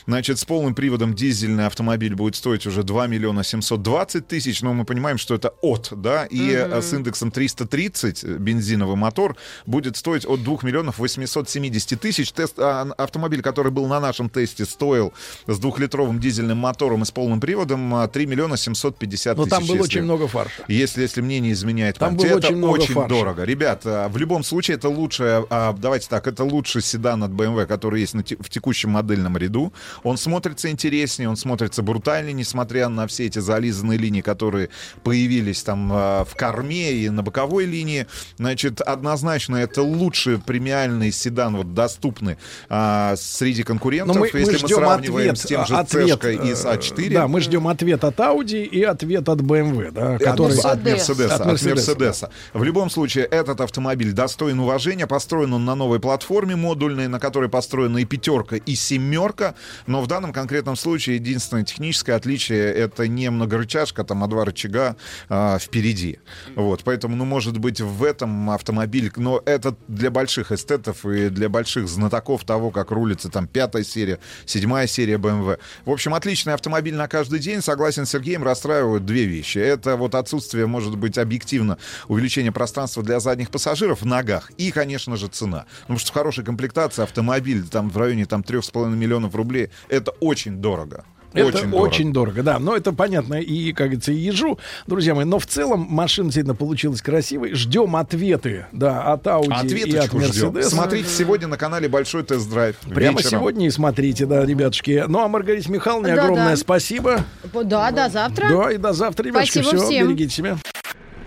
Значит, 0.07 0.39
с 0.43 0.45
полным 0.45 0.75
приводом 0.75 1.13
дизельный 1.13 1.67
автомобиль 1.67 2.15
будет 2.15 2.35
стоить 2.35 2.67
уже 2.67 2.83
2 2.83 3.07
миллиона 3.07 3.45
720 3.45 4.27
тысяч, 4.27 4.61
но 4.61 4.73
мы 4.73 4.83
понимаем, 4.83 5.17
что 5.17 5.35
это 5.35 5.53
от, 5.61 5.87
да, 5.95 6.25
и 6.25 6.51
э, 6.51 6.81
с 6.81 6.91
индексом 6.91 7.31
330 7.31 8.23
э, 8.25 8.27
бензиновый 8.39 8.97
мотор 8.97 9.37
будет 9.65 9.95
стоить 9.95 10.25
от 10.25 10.43
2 10.43 10.57
миллионов 10.63 10.99
870 10.99 11.97
тысяч. 11.97 12.33
Тест, 12.33 12.55
а, 12.59 12.81
автомобиль, 12.97 13.41
который 13.41 13.71
был 13.71 13.87
на 13.87 14.01
нашем 14.01 14.29
тесте, 14.29 14.65
стоил 14.65 15.13
с 15.47 15.57
двухлитровым 15.59 16.19
дизельным 16.19 16.57
мотором 16.57 17.03
и 17.03 17.05
с 17.05 17.11
полным 17.11 17.39
приводом 17.39 17.95
а, 17.95 18.07
3 18.09 18.25
миллиона 18.25 18.57
750 18.57 19.37
Но 19.37 19.43
тысяч. 19.45 19.49
там 19.51 19.63
было 19.65 19.75
если- 19.75 19.83
очень 19.99 20.03
много 20.03 20.27
фарша. 20.27 20.65
Если, 20.67 21.03
если 21.03 21.21
мне 21.21 21.39
не 21.39 21.53
изменяет 21.53 21.99
Там 21.99 22.17
память. 22.17 22.29
было 22.29 22.37
это 22.39 22.47
очень 22.47 22.57
много 22.57 22.71
очень 22.81 22.93
фарша. 22.95 23.07
дорого. 23.09 23.43
Ребят, 23.45 23.83
а, 23.85 24.09
в 24.09 24.17
любом 24.17 24.43
случае 24.43 24.75
это 24.75 24.89
лучшее, 24.89 25.45
а, 25.49 25.71
давайте 25.71 26.09
так, 26.09 26.27
это 26.27 26.43
лучший 26.43 26.81
седан 26.81 27.23
от 27.23 27.31
BMW, 27.31 27.65
который 27.65 28.01
есть 28.01 28.13
на 28.13 28.23
в 28.23 28.49
текущем 28.49 28.89
модельном 28.89 29.37
ряду. 29.37 29.71
Он 30.03 30.17
смотрится 30.33 30.71
интереснее, 30.71 31.29
он 31.29 31.37
смотрится 31.37 31.83
брутальнее, 31.83 32.33
несмотря 32.33 32.89
на 32.89 33.05
все 33.05 33.27
эти 33.27 33.37
зализанные 33.37 33.99
линии, 33.99 34.21
которые 34.21 34.69
появились 35.03 35.61
там 35.61 35.91
а, 35.93 36.25
в 36.25 36.35
корме 36.35 36.91
и 36.91 37.09
на 37.09 37.21
боковой 37.21 37.65
линии. 37.65 38.07
Значит, 38.37 38.81
однозначно 38.81 39.57
это 39.57 39.83
лучший 39.83 40.39
премиальный 40.39 41.11
седан, 41.11 41.55
вот 41.55 41.75
доступный 41.75 42.37
а, 42.67 43.13
среди 43.15 43.61
конкурентов. 43.61 44.15
Но 44.15 44.21
мы, 44.21 44.27
если 44.33 44.53
мы 44.53 44.59
мы, 44.63 44.67
сравниваем 44.69 45.31
ответ, 45.33 45.37
с 45.37 45.47
тем 45.47 45.65
же 45.67 45.75
а, 45.75 45.79
ответ, 45.81 46.07
C-шкой 46.07 46.49
и 46.49 46.55
с 46.55 46.65
э, 46.65 46.73
А4. 46.73 47.13
Да, 47.13 47.27
мы 47.27 47.39
ждем 47.39 47.67
ответ 47.67 48.03
от 48.03 48.19
Audi 48.19 48.63
и 48.65 48.81
ответ 48.81 49.29
от 49.29 49.39
BMW, 49.39 49.91
да, 49.91 50.15
От- 50.15 50.23
который... 50.23 50.57
от, 50.57 50.83
Мерседеса. 50.83 51.35
От 51.35 51.41
От 51.41 51.45
Мерседеса, 51.45 51.91
Мерседеса. 51.91 52.29
В 52.53 52.63
любом 52.63 52.89
случае, 52.89 53.25
этот 53.25 53.61
автомобиль 53.61 54.13
достоин 54.13 54.59
уважения. 54.59 55.05
Построен 55.05 55.53
он 55.53 55.63
на 55.63 55.75
новой 55.75 55.99
платформе 55.99 56.55
модульной, 56.55 57.07
на 57.07 57.19
которой 57.19 57.49
построена 57.49 57.99
и 57.99 58.05
пятерка, 58.05 58.55
и 58.55 58.73
семерка. 58.73 59.53
Но 59.85 60.01
в 60.01 60.07
данном 60.07 60.22
конкретном 60.31 60.75
случае 60.75 61.15
единственное 61.15 61.63
техническое 61.63 62.13
отличие 62.13 62.71
это 62.71 63.07
не 63.07 63.29
многорычажка, 63.29 64.03
там, 64.03 64.23
а 64.23 64.27
два 64.27 64.45
рычага 64.45 64.95
а, 65.27 65.57
впереди. 65.59 66.19
Вот, 66.55 66.83
поэтому, 66.83 67.15
ну, 67.15 67.25
может 67.25 67.57
быть, 67.57 67.81
в 67.81 68.03
этом 68.03 68.51
автомобиль, 68.51 69.11
но 69.17 69.41
это 69.45 69.75
для 69.87 70.11
больших 70.11 70.51
эстетов 70.51 71.05
и 71.05 71.29
для 71.29 71.49
больших 71.49 71.87
знатоков 71.87 72.45
того, 72.45 72.71
как 72.71 72.91
рулится 72.91 73.29
там 73.29 73.47
пятая 73.47 73.83
серия, 73.83 74.19
седьмая 74.45 74.87
серия 74.87 75.15
BMW. 75.15 75.59
В 75.85 75.91
общем, 75.91 76.13
отличный 76.13 76.53
автомобиль 76.53 76.95
на 76.95 77.07
каждый 77.07 77.39
день. 77.39 77.61
Согласен 77.61 78.05
с 78.05 78.11
Сергеем, 78.11 78.43
расстраивают 78.43 79.05
две 79.05 79.25
вещи. 79.25 79.57
Это 79.57 79.97
вот 79.97 80.15
отсутствие, 80.15 80.67
может 80.67 80.97
быть, 80.97 81.17
объективно 81.17 81.77
увеличение 82.07 82.51
пространства 82.51 83.01
для 83.01 83.19
задних 83.19 83.49
пассажиров 83.49 84.01
в 84.01 84.05
ногах 84.05 84.51
и, 84.57 84.71
конечно 84.71 85.17
же, 85.17 85.27
цена. 85.27 85.65
Потому 85.81 85.99
что 85.99 86.11
в 86.11 86.13
хорошей 86.13 86.43
комплектации 86.43 87.01
автомобиль 87.01 87.67
там 87.67 87.89
в 87.89 87.97
районе 87.97 88.25
там 88.25 88.41
3,5 88.41 88.89
миллионов 88.91 89.35
рублей 89.35 89.69
это 89.89 90.12
очень 90.19 90.57
дорого. 90.57 91.05
Это 91.33 91.47
очень 91.47 91.73
очень, 91.73 92.13
дорого. 92.13 92.35
дорого, 92.35 92.43
да. 92.43 92.59
Но 92.59 92.75
это 92.75 92.93
понятно 92.93 93.35
и, 93.35 93.73
как 93.73 93.87
говорится, 93.87 94.11
и 94.11 94.15
ежу, 94.17 94.59
друзья 94.85 95.15
мои. 95.15 95.25
Но 95.25 95.39
в 95.39 95.47
целом 95.47 95.87
машина 95.89 96.27
действительно 96.27 96.53
получилась 96.55 97.01
красивой. 97.01 97.53
Ждем 97.53 97.95
ответы, 97.95 98.67
да, 98.71 99.11
от 99.11 99.25
Audi 99.25 99.79
и 99.87 99.95
от. 99.97 100.13
Mercedes. 100.13 100.63
Смотрите 100.63 101.09
сегодня 101.09 101.47
на 101.47 101.57
канале 101.57 101.87
Большой 101.87 102.23
тест-драйв. 102.23 102.75
Прямо 102.93 103.17
вечером. 103.17 103.39
сегодня 103.39 103.67
и 103.67 103.69
смотрите, 103.71 104.25
да, 104.27 104.45
ребятушки. 104.45 105.05
Ну, 105.07 105.19
а 105.23 105.27
Маргарите 105.27 105.71
Михайловне 105.71 106.09
Да-да. 106.09 106.23
огромное 106.23 106.55
спасибо. 106.55 107.23
Да, 107.51 107.91
до 107.91 108.09
завтра. 108.09 108.49
Да, 108.49 108.71
и 108.71 108.77
до 108.77 108.93
завтра, 108.93 109.23
ребятушки. 109.23 109.59
Спасибо 109.59 109.77
Все, 109.77 109.85
всем. 109.87 110.07
берегите 110.09 110.35
себя. 110.35 110.57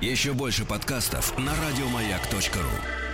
Еще 0.01 0.35
больше 0.35 0.65
подкастов 0.65 1.37
на 1.39 1.51
радиомаяк.ру. 1.51 3.06